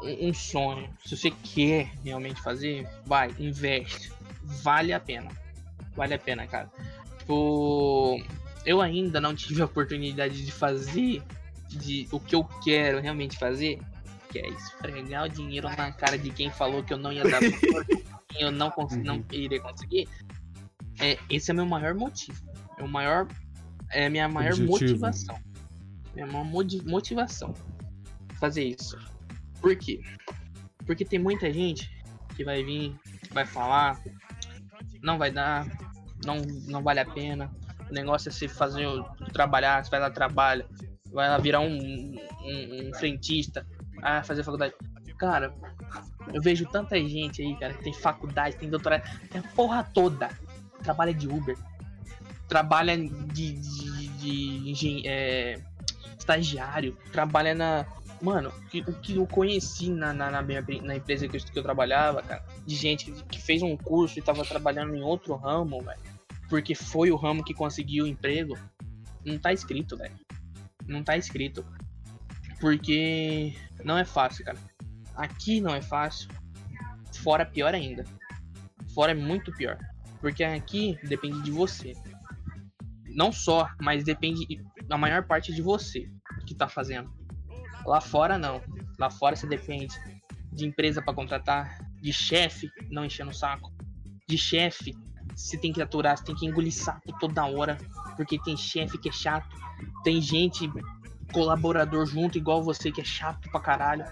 um, 0.01 0.33
sonho, 0.33 0.89
se 1.05 1.15
você 1.15 1.31
quer 1.31 1.91
realmente 2.03 2.41
fazer, 2.41 2.87
vai, 3.05 3.33
investe. 3.39 4.11
Vale 4.43 4.93
a 4.93 4.99
pena. 4.99 5.29
Vale 5.95 6.13
a 6.13 6.19
pena, 6.19 6.47
cara. 6.47 6.69
Tipo, 7.19 8.21
eu 8.65 8.81
ainda 8.81 9.19
não 9.19 9.35
tive 9.35 9.61
a 9.61 9.65
oportunidade 9.65 10.45
de 10.45 10.51
fazer 10.51 11.21
de 11.69 12.07
o 12.11 12.19
que 12.19 12.35
eu 12.35 12.43
quero 12.63 12.99
realmente 12.99 13.37
fazer, 13.37 13.79
que 14.31 14.39
é 14.39 14.49
esfregar 14.49 15.25
o 15.25 15.29
dinheiro 15.29 15.69
na 15.69 15.91
cara 15.91 16.17
de 16.17 16.31
quem 16.31 16.49
falou 16.49 16.83
que 16.83 16.93
eu 16.93 16.97
não 16.97 17.11
ia 17.11 17.23
dar 17.23 17.39
eu 18.39 18.51
não, 18.51 18.71
consegui, 18.71 19.03
não 19.03 19.15
uhum. 19.15 19.25
iria 19.31 19.59
conseguir. 19.59 20.07
É, 20.99 21.17
esse 21.29 21.51
é 21.51 21.53
meu 21.53 21.65
maior 21.65 21.93
motivo. 21.93 22.41
É 22.77 22.83
o 22.83 22.87
maior 22.87 23.27
é 23.91 24.05
a 24.05 24.09
minha 24.09 24.27
maior 24.27 24.53
Objetivo. 24.53 24.71
motivação. 24.71 25.39
É 26.15 26.25
uma 26.25 26.43
motivação 26.43 27.53
fazer 28.39 28.63
isso. 28.63 28.97
Por 29.61 29.75
quê? 29.75 30.01
Porque 30.85 31.05
tem 31.05 31.19
muita 31.19 31.51
gente 31.51 31.89
que 32.35 32.43
vai 32.43 32.63
vir, 32.63 32.95
vai 33.31 33.45
falar, 33.45 33.99
não 35.03 35.17
vai 35.17 35.31
dar, 35.31 35.67
não, 36.25 36.37
não 36.67 36.81
vale 36.81 36.99
a 36.99 37.05
pena. 37.05 37.51
O 37.89 37.93
negócio 37.93 38.29
é 38.29 38.31
você 38.31 38.47
fazer, 38.47 38.87
trabalhar, 39.33 39.83
você 39.83 39.89
vai 39.89 39.99
lá, 39.99 40.09
trabalha, 40.09 40.65
vai 41.11 41.29
lá 41.29 41.37
virar 41.37 41.59
um, 41.59 41.67
um, 41.67 42.89
um 42.89 42.93
frentista, 42.95 43.65
ah, 44.01 44.23
fazer 44.23 44.43
faculdade. 44.43 44.73
Cara, 45.17 45.53
eu 46.33 46.41
vejo 46.41 46.65
tanta 46.67 46.95
gente 46.97 47.41
aí, 47.41 47.55
cara, 47.57 47.73
que 47.73 47.83
tem 47.83 47.93
faculdade, 47.93 48.55
tem 48.55 48.69
doutorado, 48.69 49.03
tem 49.29 49.41
a 49.41 49.43
porra 49.55 49.83
toda. 49.83 50.29
Trabalha 50.83 51.13
de 51.13 51.27
Uber, 51.27 51.57
trabalha 52.47 52.97
de, 52.97 53.53
de, 53.53 54.07
de, 54.07 54.73
de 54.73 55.07
é, 55.07 55.61
estagiário, 56.17 56.97
trabalha 57.11 57.53
na. 57.53 57.85
Mano, 58.21 58.51
o 58.87 58.93
que 58.93 59.15
eu 59.15 59.25
conheci 59.25 59.89
na, 59.89 60.13
na, 60.13 60.29
na, 60.29 60.41
minha, 60.41 60.63
na 60.83 60.95
empresa 60.95 61.27
que 61.27 61.37
eu, 61.37 61.41
que 61.41 61.57
eu 61.57 61.63
trabalhava, 61.63 62.21
cara, 62.21 62.43
de 62.65 62.75
gente 62.75 63.05
que, 63.05 63.23
que 63.23 63.41
fez 63.41 63.61
um 63.61 63.77
curso 63.77 64.19
e 64.19 64.21
tava 64.21 64.43
trabalhando 64.43 64.95
em 64.95 65.01
outro 65.01 65.35
ramo, 65.35 65.81
velho, 65.81 65.99
porque 66.49 66.75
foi 66.75 67.11
o 67.11 67.15
ramo 67.15 67.43
que 67.43 67.53
conseguiu 67.53 68.05
o 68.05 68.07
emprego, 68.07 68.57
não 69.25 69.37
tá 69.37 69.53
escrito, 69.53 69.95
velho. 69.95 70.15
Não 70.87 71.03
tá 71.03 71.15
escrito. 71.15 71.65
Porque 72.59 73.53
não 73.85 73.97
é 73.97 74.03
fácil, 74.03 74.43
cara. 74.43 74.57
Aqui 75.15 75.61
não 75.61 75.73
é 75.73 75.81
fácil. 75.81 76.29
Fora 77.23 77.45
pior 77.45 77.73
ainda. 77.73 78.03
Fora 78.93 79.11
é 79.11 79.15
muito 79.15 79.51
pior. 79.53 79.77
Porque 80.19 80.43
aqui 80.43 80.97
depende 81.03 81.41
de 81.43 81.51
você 81.51 81.93
não 83.19 83.31
só, 83.31 83.69
mas 83.81 84.03
depende 84.03 84.63
na 84.87 84.97
maior 84.97 85.25
parte 85.25 85.53
de 85.53 85.61
você 85.61 86.09
que 86.45 86.55
tá 86.55 86.67
fazendo. 86.67 87.11
Lá 87.89 87.99
fora 87.99 88.37
não. 88.37 88.61
Lá 88.99 89.09
fora 89.09 89.35
você 89.35 89.47
depende 89.47 89.95
de 90.53 90.63
empresa 90.63 91.01
para 91.01 91.11
contratar, 91.11 91.79
de 91.99 92.13
chefe 92.13 92.69
não 92.91 93.03
enchendo 93.03 93.31
o 93.31 93.33
saco, 93.33 93.73
de 94.27 94.37
chefe 94.37 94.95
você 95.35 95.57
tem 95.57 95.73
que 95.73 95.81
aturar, 95.81 96.15
você 96.15 96.23
tem 96.23 96.35
que 96.35 96.45
engolir 96.45 96.71
sapo 96.71 97.11
toda 97.19 97.47
hora, 97.47 97.79
porque 98.15 98.37
tem 98.43 98.55
chefe 98.55 98.99
que 98.99 99.09
é 99.09 99.11
chato, 99.11 99.49
tem 100.03 100.21
gente 100.21 100.71
colaborador 101.33 102.05
junto 102.05 102.37
igual 102.37 102.61
você 102.61 102.91
que 102.91 103.01
é 103.01 103.03
chato 103.03 103.49
pra 103.49 103.59
caralho. 103.59 104.05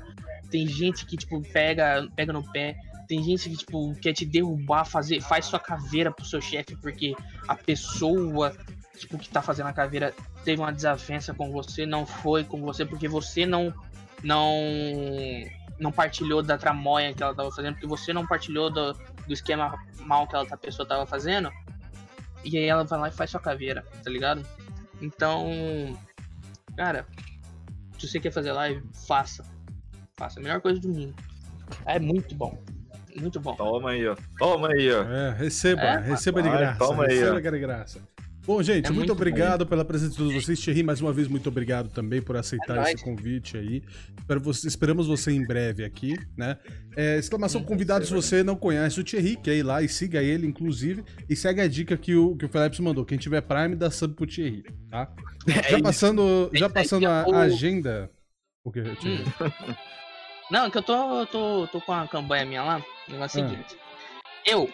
Tem 0.50 0.66
gente 0.66 1.06
que 1.06 1.16
tipo 1.16 1.40
pega, 1.54 2.10
pega 2.16 2.34
no 2.34 2.50
pé, 2.52 2.76
tem 3.08 3.22
gente 3.22 3.48
que 3.48 3.58
tipo 3.58 3.94
quer 4.02 4.14
te 4.14 4.26
derrubar, 4.26 4.86
fazer, 4.86 5.22
faz 5.22 5.46
sua 5.46 5.60
caveira 5.60 6.12
pro 6.12 6.26
seu 6.26 6.42
chefe 6.42 6.76
porque 6.78 7.14
a 7.48 7.54
pessoa 7.56 8.56
tipo, 8.98 9.18
que 9.18 9.30
tá 9.30 9.42
fazendo 9.42 9.68
a 9.68 9.74
caveira 9.74 10.14
teve 10.44 10.62
uma 10.62 10.72
desavença 10.72 11.34
com 11.34 11.52
você, 11.52 11.86
não 11.86 12.06
foi 12.06 12.44
com 12.44 12.62
você, 12.62 12.86
porque 12.86 13.08
você 13.08 13.46
não 13.46 13.74
não 14.24 14.52
não 15.80 15.92
partilhou 15.92 16.42
da 16.42 16.58
tramóia 16.58 17.14
que 17.14 17.22
ela 17.22 17.36
tava 17.36 17.52
fazendo, 17.52 17.74
porque 17.74 17.88
você 17.88 18.12
não 18.12 18.26
partilhou 18.26 18.70
do, 18.70 18.94
do 18.94 19.34
esquema 19.34 19.78
mal 20.00 20.28
que 20.28 20.36
a 20.36 20.58
pessoa 20.58 20.88
tava 20.88 21.06
fazendo. 21.06 21.52
E 22.44 22.58
aí 22.58 22.66
ela 22.66 22.84
vai 22.84 23.00
lá 23.00 23.08
e 23.10 23.12
faz 23.12 23.30
sua 23.30 23.40
caveira, 23.40 23.86
tá 24.04 24.10
ligado? 24.10 24.44
Então, 25.02 25.98
cara, 26.76 27.06
se 28.00 28.08
você 28.08 28.20
quer 28.20 28.32
fazer 28.32 28.52
live, 28.52 28.84
faça. 29.08 29.44
Faça. 30.16 30.40
A 30.40 30.44
melhor 30.44 30.62
coisa 30.62 30.80
do 30.80 30.90
mundo. 30.90 31.14
É 31.86 32.00
muito 32.00 32.34
bom. 32.34 32.58
Muito 33.16 33.40
bom. 33.40 33.56
Toma 33.56 33.92
aí, 33.92 34.08
ó. 34.08 34.16
Toma 34.38 34.70
aí, 34.70 34.92
ó. 34.92 35.04
É, 35.04 35.32
receba, 35.34 35.82
é, 35.82 35.98
receba 36.00 36.42
de 36.42 36.50
graça. 36.50 36.80
Toma 36.80 37.06
receba 37.06 37.38
aí, 37.38 37.48
ó. 37.48 37.52
de 37.52 37.60
graça. 37.60 38.02
Bom, 38.48 38.64
gente, 38.64 38.86
é 38.86 38.90
muito, 38.92 39.00
muito, 39.00 39.12
obrigado 39.12 39.66
bem. 39.66 39.68
pela 39.68 39.84
presença 39.84 40.12
de 40.12 40.18
todos 40.20 40.34
vocês. 40.34 40.58
Thierry, 40.58 40.82
mais 40.82 41.02
uma 41.02 41.12
vez, 41.12 41.28
muito 41.28 41.50
obrigado 41.50 41.90
também 41.90 42.22
por 42.22 42.38
aceitar 42.38 42.78
é 42.78 42.94
esse 42.94 43.04
convite 43.04 43.58
aí. 43.58 43.84
Você, 44.40 44.70
esperamos 44.70 45.06
você 45.06 45.34
em 45.34 45.46
breve 45.46 45.84
aqui, 45.84 46.18
né? 46.38 46.58
É, 46.96 47.18
exclamação 47.18 47.62
convidado 47.62 48.06
se 48.06 48.14
você 48.14 48.44
não 48.44 48.56
conhece 48.56 49.02
o 49.02 49.04
Thierry, 49.04 49.36
quer 49.36 49.58
ir 49.58 49.64
lá 49.64 49.84
e 49.84 49.90
siga 49.90 50.24
ele, 50.24 50.48
inclusive. 50.48 51.04
E 51.30 51.36
segue 51.36 51.60
a 51.60 51.68
dica 51.68 51.98
que 51.98 52.16
o, 52.16 52.38
que 52.38 52.46
o 52.46 52.48
Felipe 52.48 52.82
mandou. 52.82 53.04
Quem 53.04 53.18
tiver 53.18 53.42
Prime, 53.42 53.76
dá 53.76 53.92
sub 53.92 54.14
pro 54.14 54.26
Thierry, 54.26 54.64
tá? 54.90 55.12
É 55.46 55.72
já 55.72 55.82
passando, 55.82 56.50
já 56.54 56.70
passando 56.70 57.06
a, 57.06 57.24
a 57.24 57.40
agenda. 57.42 58.10
O 58.64 58.72
que, 58.72 58.80
hum. 58.80 59.26
Não, 60.50 60.72
que 60.72 60.78
eu 60.78 60.84
tô, 60.84 61.26
tô, 61.26 61.68
tô 61.68 61.82
com 61.82 61.92
a 61.92 62.08
campanha 62.08 62.46
minha 62.46 62.64
lá. 62.64 62.86
O 63.10 63.12
negócio 63.12 63.42
é 63.42 63.44
o 63.44 63.46
ah. 63.46 63.50
seguinte. 63.50 63.78
Eu 64.46 64.70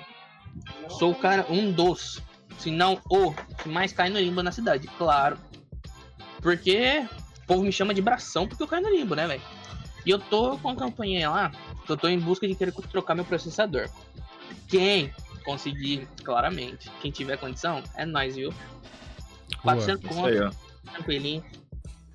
sou 0.90 1.12
o 1.12 1.16
cara, 1.16 1.48
um 1.50 1.72
dos 1.72 2.22
se 2.58 2.72
não 2.72 3.02
o 3.10 3.34
que 3.34 3.70
mais 3.70 3.92
cai 3.92 4.10
no 4.10 4.20
limbo 4.20 4.44
na 4.44 4.52
cidade, 4.52 4.88
claro. 4.98 5.38
Porque 6.42 7.06
o 7.44 7.48
povo 7.48 7.64
me 7.64 7.72
chama 7.72 7.94
de 7.94 8.02
bração 8.02 8.48
porque 8.48 8.64
eu 8.64 8.68
caio 8.68 8.84
no 8.84 8.90
limbo, 8.90 9.16
né, 9.16 9.28
velho? 9.28 9.42
E 10.06 10.10
eu 10.10 10.20
tô 10.20 10.58
com 10.58 10.70
a 10.70 10.76
campanha 10.76 11.30
lá, 11.30 11.52
que 11.86 11.92
eu 11.92 11.98
tô 11.98 12.08
em 12.08 12.20
busca 12.20 12.48
de 12.48 12.56
querer 12.56 12.74
trocar 12.92 13.16
meu 13.16 13.24
processador. 13.24 13.90
Quem 14.68 15.14
conseguir, 15.46 16.08
claramente, 16.24 16.90
quem 17.02 17.12
tiver 17.12 17.38
condição, 17.38 17.82
é 17.96 18.06
nós, 18.06 18.36
viu? 18.36 18.54
400 19.62 20.10
conto, 20.10 20.58
tranquilinho. 20.92 21.44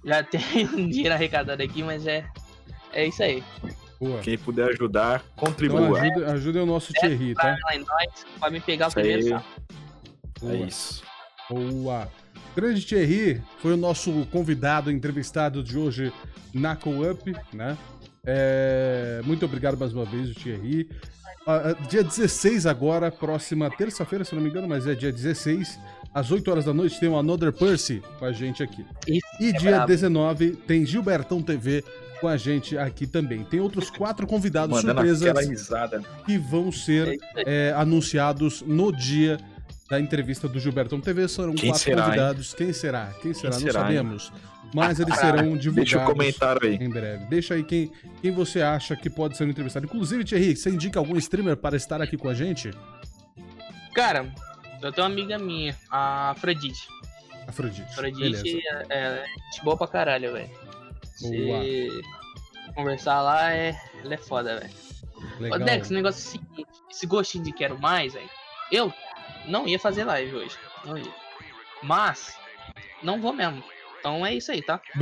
Já 0.04 0.22
tem 0.24 0.66
um 0.66 0.88
dinheiro 0.88 1.14
arrecadado 1.14 1.62
aqui, 1.62 1.82
mas 1.82 2.06
é, 2.06 2.26
é 2.92 3.06
isso 3.06 3.22
aí. 3.22 3.42
Boa. 4.00 4.20
Quem 4.20 4.38
puder 4.38 4.68
ajudar, 4.70 5.24
contribua. 5.34 5.80
Então, 5.80 5.96
ajude, 5.96 6.24
ajude 6.24 6.58
o 6.58 6.66
nosso 6.66 6.92
Thierry, 6.92 7.34
tá? 7.34 7.56
Nós, 7.64 8.26
pra 8.38 8.50
me 8.50 8.60
pegar 8.60 8.88
o 8.88 8.92
primeiro. 8.92 9.42
Boa. 10.40 10.54
É 10.54 10.56
isso. 10.56 11.02
Boa. 11.50 12.08
Grande 12.54 12.84
Thierry 12.84 13.42
foi 13.60 13.74
o 13.74 13.76
nosso 13.76 14.26
convidado, 14.32 14.90
entrevistado 14.90 15.62
de 15.62 15.78
hoje 15.78 16.12
na 16.52 16.76
Co-Up, 16.76 17.34
né? 17.52 17.76
É... 18.24 19.20
Muito 19.24 19.44
obrigado 19.44 19.78
mais 19.78 19.92
uma 19.92 20.04
vez, 20.04 20.30
o 20.30 20.34
Thierry. 20.34 20.88
Uh, 21.46 21.88
dia 21.88 22.04
16 22.04 22.66
agora, 22.66 23.10
próxima 23.10 23.70
terça-feira, 23.70 24.22
se 24.22 24.34
não 24.34 24.42
me 24.42 24.50
engano, 24.50 24.68
mas 24.68 24.86
é 24.86 24.94
dia 24.94 25.10
16, 25.10 25.78
às 26.12 26.30
8 26.30 26.50
horas 26.50 26.64
da 26.66 26.74
noite, 26.74 27.00
tem 27.00 27.08
o 27.08 27.16
Another 27.16 27.52
Percy 27.52 28.02
com 28.18 28.26
a 28.26 28.32
gente 28.32 28.62
aqui. 28.62 28.84
Isso 29.06 29.26
e 29.40 29.48
é 29.48 29.52
dia 29.52 29.70
bravo. 29.70 29.86
19 29.86 30.50
tem 30.66 30.84
Gilbertão 30.84 31.40
TV 31.40 31.82
com 32.20 32.28
a 32.28 32.36
gente 32.36 32.76
aqui 32.76 33.06
também. 33.06 33.44
Tem 33.44 33.60
outros 33.60 33.88
quatro 33.88 34.26
convidados 34.26 34.82
Mandando 34.82 35.06
surpresas 35.06 35.68
que 36.26 36.36
vão 36.36 36.70
ser 36.70 37.16
é, 37.36 37.72
anunciados 37.76 38.62
no 38.62 38.92
dia 38.92 39.38
da 39.88 39.98
entrevista 39.98 40.48
do 40.48 40.60
Gilberto 40.60 40.98
TV. 41.00 41.28
Serão 41.28 41.54
Quem 41.54 41.70
quatro 41.70 41.84
será, 41.84 42.04
convidados. 42.04 42.50
Hein? 42.50 42.56
Quem 42.58 42.72
será? 42.72 43.14
Quem 43.22 43.34
será? 43.34 43.50
Quem 43.50 43.60
Não 43.60 43.66
será, 43.66 43.80
sabemos. 43.80 44.32
Hein? 44.34 44.48
mas 44.74 45.00
eles 45.00 45.14
serão 45.16 45.56
divulgados 45.56 45.74
Deixa 45.74 46.02
o 46.02 46.04
comentário 46.04 46.68
aí. 46.68 46.74
em 46.74 46.90
breve. 46.90 47.24
Deixa 47.26 47.54
aí 47.54 47.64
quem, 47.64 47.90
quem 48.20 48.30
você 48.30 48.60
acha 48.60 48.94
que 48.96 49.08
pode 49.08 49.36
ser 49.36 49.44
um 49.44 49.48
entrevistado. 49.48 49.86
Inclusive, 49.86 50.24
Thierry, 50.24 50.56
você 50.56 50.70
indica 50.70 50.98
algum 50.98 51.16
streamer 51.16 51.56
para 51.56 51.76
estar 51.76 52.02
aqui 52.02 52.16
com 52.16 52.28
a 52.28 52.34
gente? 52.34 52.70
Cara, 53.94 54.30
eu 54.82 54.92
tenho 54.92 55.06
uma 55.06 55.12
amiga 55.12 55.38
minha, 55.38 55.76
a 55.90 56.30
Afrodite. 56.30 56.86
Afrodite. 57.46 57.82
Afrodite 57.82 58.60
é, 58.68 58.86
é 58.90 59.24
gente 59.50 59.64
boa 59.64 59.76
pra 59.76 59.86
caralho, 59.86 60.32
velho. 60.34 60.50
Se 61.14 61.88
conversar 62.74 63.22
lá, 63.22 63.52
é, 63.52 63.74
ela 64.04 64.14
é 64.14 64.18
foda, 64.18 64.60
velho. 64.60 65.54
Ô. 65.54 65.58
Dex, 65.58 65.90
o 65.90 65.94
negócio 65.94 66.18
é 66.18 66.28
o 66.28 66.30
seguinte, 66.30 66.70
esse 66.90 67.06
gostinho 67.06 67.44
de 67.44 67.52
quero 67.52 67.78
mais, 67.80 68.12
velho. 68.12 68.28
Eu 68.70 68.92
não 69.48 69.66
ia 69.66 69.78
fazer 69.78 70.04
live 70.04 70.36
hoje. 70.36 70.56
Não 70.84 70.96
ia. 70.96 71.12
Mas, 71.82 72.34
não 73.02 73.20
vou 73.20 73.32
mesmo. 73.32 73.62
Então 74.00 74.24
é 74.24 74.32
isso 74.34 74.52
aí, 74.52 74.62
tá? 74.62 74.80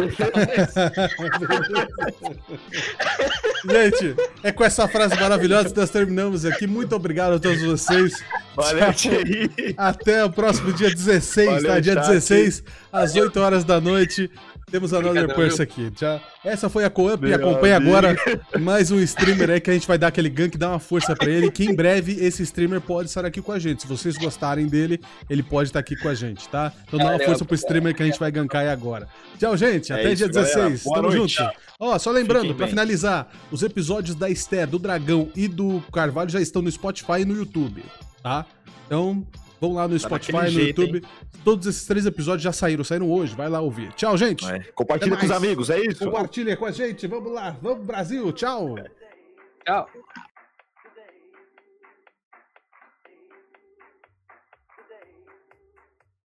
Gente, 3.68 4.16
é 4.43 4.51
com 4.51 4.64
essa 4.64 4.89
frase 4.89 5.14
maravilhosa 5.20 5.68
que 5.70 5.77
nós 5.78 5.90
terminamos 5.90 6.47
aqui. 6.47 6.66
Muito 6.66 6.97
obrigado 6.97 7.35
a 7.35 7.39
todos 7.39 7.62
vocês. 7.62 8.24
Valeu, 8.55 8.93
Thierry. 8.94 9.51
Até 9.77 10.24
o 10.24 10.31
próximo 10.31 10.73
dia 10.73 10.89
16, 10.89 11.47
Valeu, 11.47 11.66
tá? 11.66 11.78
Dia 11.81 11.94
chat. 11.94 12.06
16, 12.09 12.64
às 12.90 13.14
8 13.14 13.39
horas 13.39 13.64
da 13.64 13.81
noite. 13.81 14.31
Temos 14.68 14.93
a 14.93 14.98
Another 14.98 15.32
Purse 15.32 15.62
aqui. 15.62 15.93
Já, 15.97 16.20
essa 16.44 16.68
foi 16.68 16.84
a 16.84 16.90
Co-Up 16.90 17.24
e 17.24 17.28
Meu 17.28 17.36
acompanhe 17.36 17.72
amigo. 17.74 17.94
agora 17.94 18.16
mais 18.59 18.90
um 18.90 18.98
streamer 19.01 19.48
aí 19.51 19.60
que 19.60 19.70
a 19.70 19.72
gente 19.72 19.86
vai 19.86 19.97
dar 19.97 20.09
aquele 20.09 20.28
gank, 20.28 20.59
dar 20.59 20.70
uma 20.70 20.80
força 20.80 21.14
pra 21.14 21.30
ele. 21.30 21.52
Que 21.52 21.64
em 21.66 21.72
breve 21.74 22.12
esse 22.14 22.43
streamer 22.43 22.80
pode 22.80 23.09
estar 23.09 23.24
aqui 23.24 23.40
com 23.40 23.52
a 23.52 23.60
gente. 23.60 23.82
Se 23.82 23.88
vocês 23.88 24.16
gostarem 24.18 24.66
dele, 24.66 25.01
ele 25.30 25.44
pode 25.44 25.68
estar 25.68 25.78
aqui 25.78 25.94
com 25.94 26.09
a 26.09 26.14
gente, 26.14 26.48
tá? 26.48 26.72
Então 26.84 26.98
dá 26.98 27.10
uma 27.10 27.20
força 27.20 27.44
pro 27.44 27.55
streamer 27.55 27.94
que 27.94 28.02
a 28.02 28.06
gente 28.06 28.18
vai 28.18 28.32
gankar 28.32 28.62
aí 28.62 28.68
agora. 28.68 29.06
Tchau, 29.38 29.56
gente. 29.56 29.93
É 29.93 29.94
Até 30.01 30.12
isso, 30.12 30.24
dia 30.24 30.28
galera. 30.32 30.55
16. 30.70 30.82
Boa 30.82 30.97
Tamo 30.97 31.14
noite. 31.14 31.34
junto. 31.36 31.51
Ó, 31.78 31.98
só 32.01 32.10
lembrando, 32.10 32.52
bem. 32.52 32.66
finalizar, 32.68 33.28
os 33.52 33.62
episódios 33.62 34.16
da 34.16 34.28
Esther, 34.28 34.66
do 34.66 34.80
Dragão 34.80 35.28
e 35.36 35.47
do 35.47 35.80
Carvalho 35.93 36.28
já 36.30 36.40
estão 36.40 36.60
no 36.60 36.70
Spotify 36.72 37.20
e 37.20 37.24
no 37.24 37.36
YouTube, 37.36 37.84
tá? 38.20 38.44
Então, 38.86 39.24
vão 39.60 39.74
lá 39.74 39.86
no 39.88 39.94
Tá 39.94 40.08
Spotify, 40.08 40.32
no 40.32 40.48
jeito, 40.48 40.82
YouTube. 40.82 41.06
Todos 41.44 41.66
esses 41.66 41.86
três 41.86 42.06
episódios 42.06 42.42
já 42.42 42.52
saíram, 42.52 42.84
saíram 42.84 43.10
hoje. 43.10 43.34
Vai 43.34 43.48
lá 43.48 43.60
ouvir. 43.60 43.92
Tchau, 43.92 44.16
gente. 44.16 44.44
É, 44.46 44.60
Compartilha 44.74 45.16
com 45.16 45.24
os 45.24 45.30
amigos, 45.30 45.70
é 45.70 45.80
isso? 45.80 46.04
Compartilha 46.04 46.56
com 46.56 46.66
a 46.66 46.70
gente. 46.70 47.06
Vamos 47.06 47.32
lá. 47.32 47.56
Vamos, 47.62 47.86
Brasil. 47.86 48.32
Tchau. 48.32 48.76
Tchau. 49.64 49.88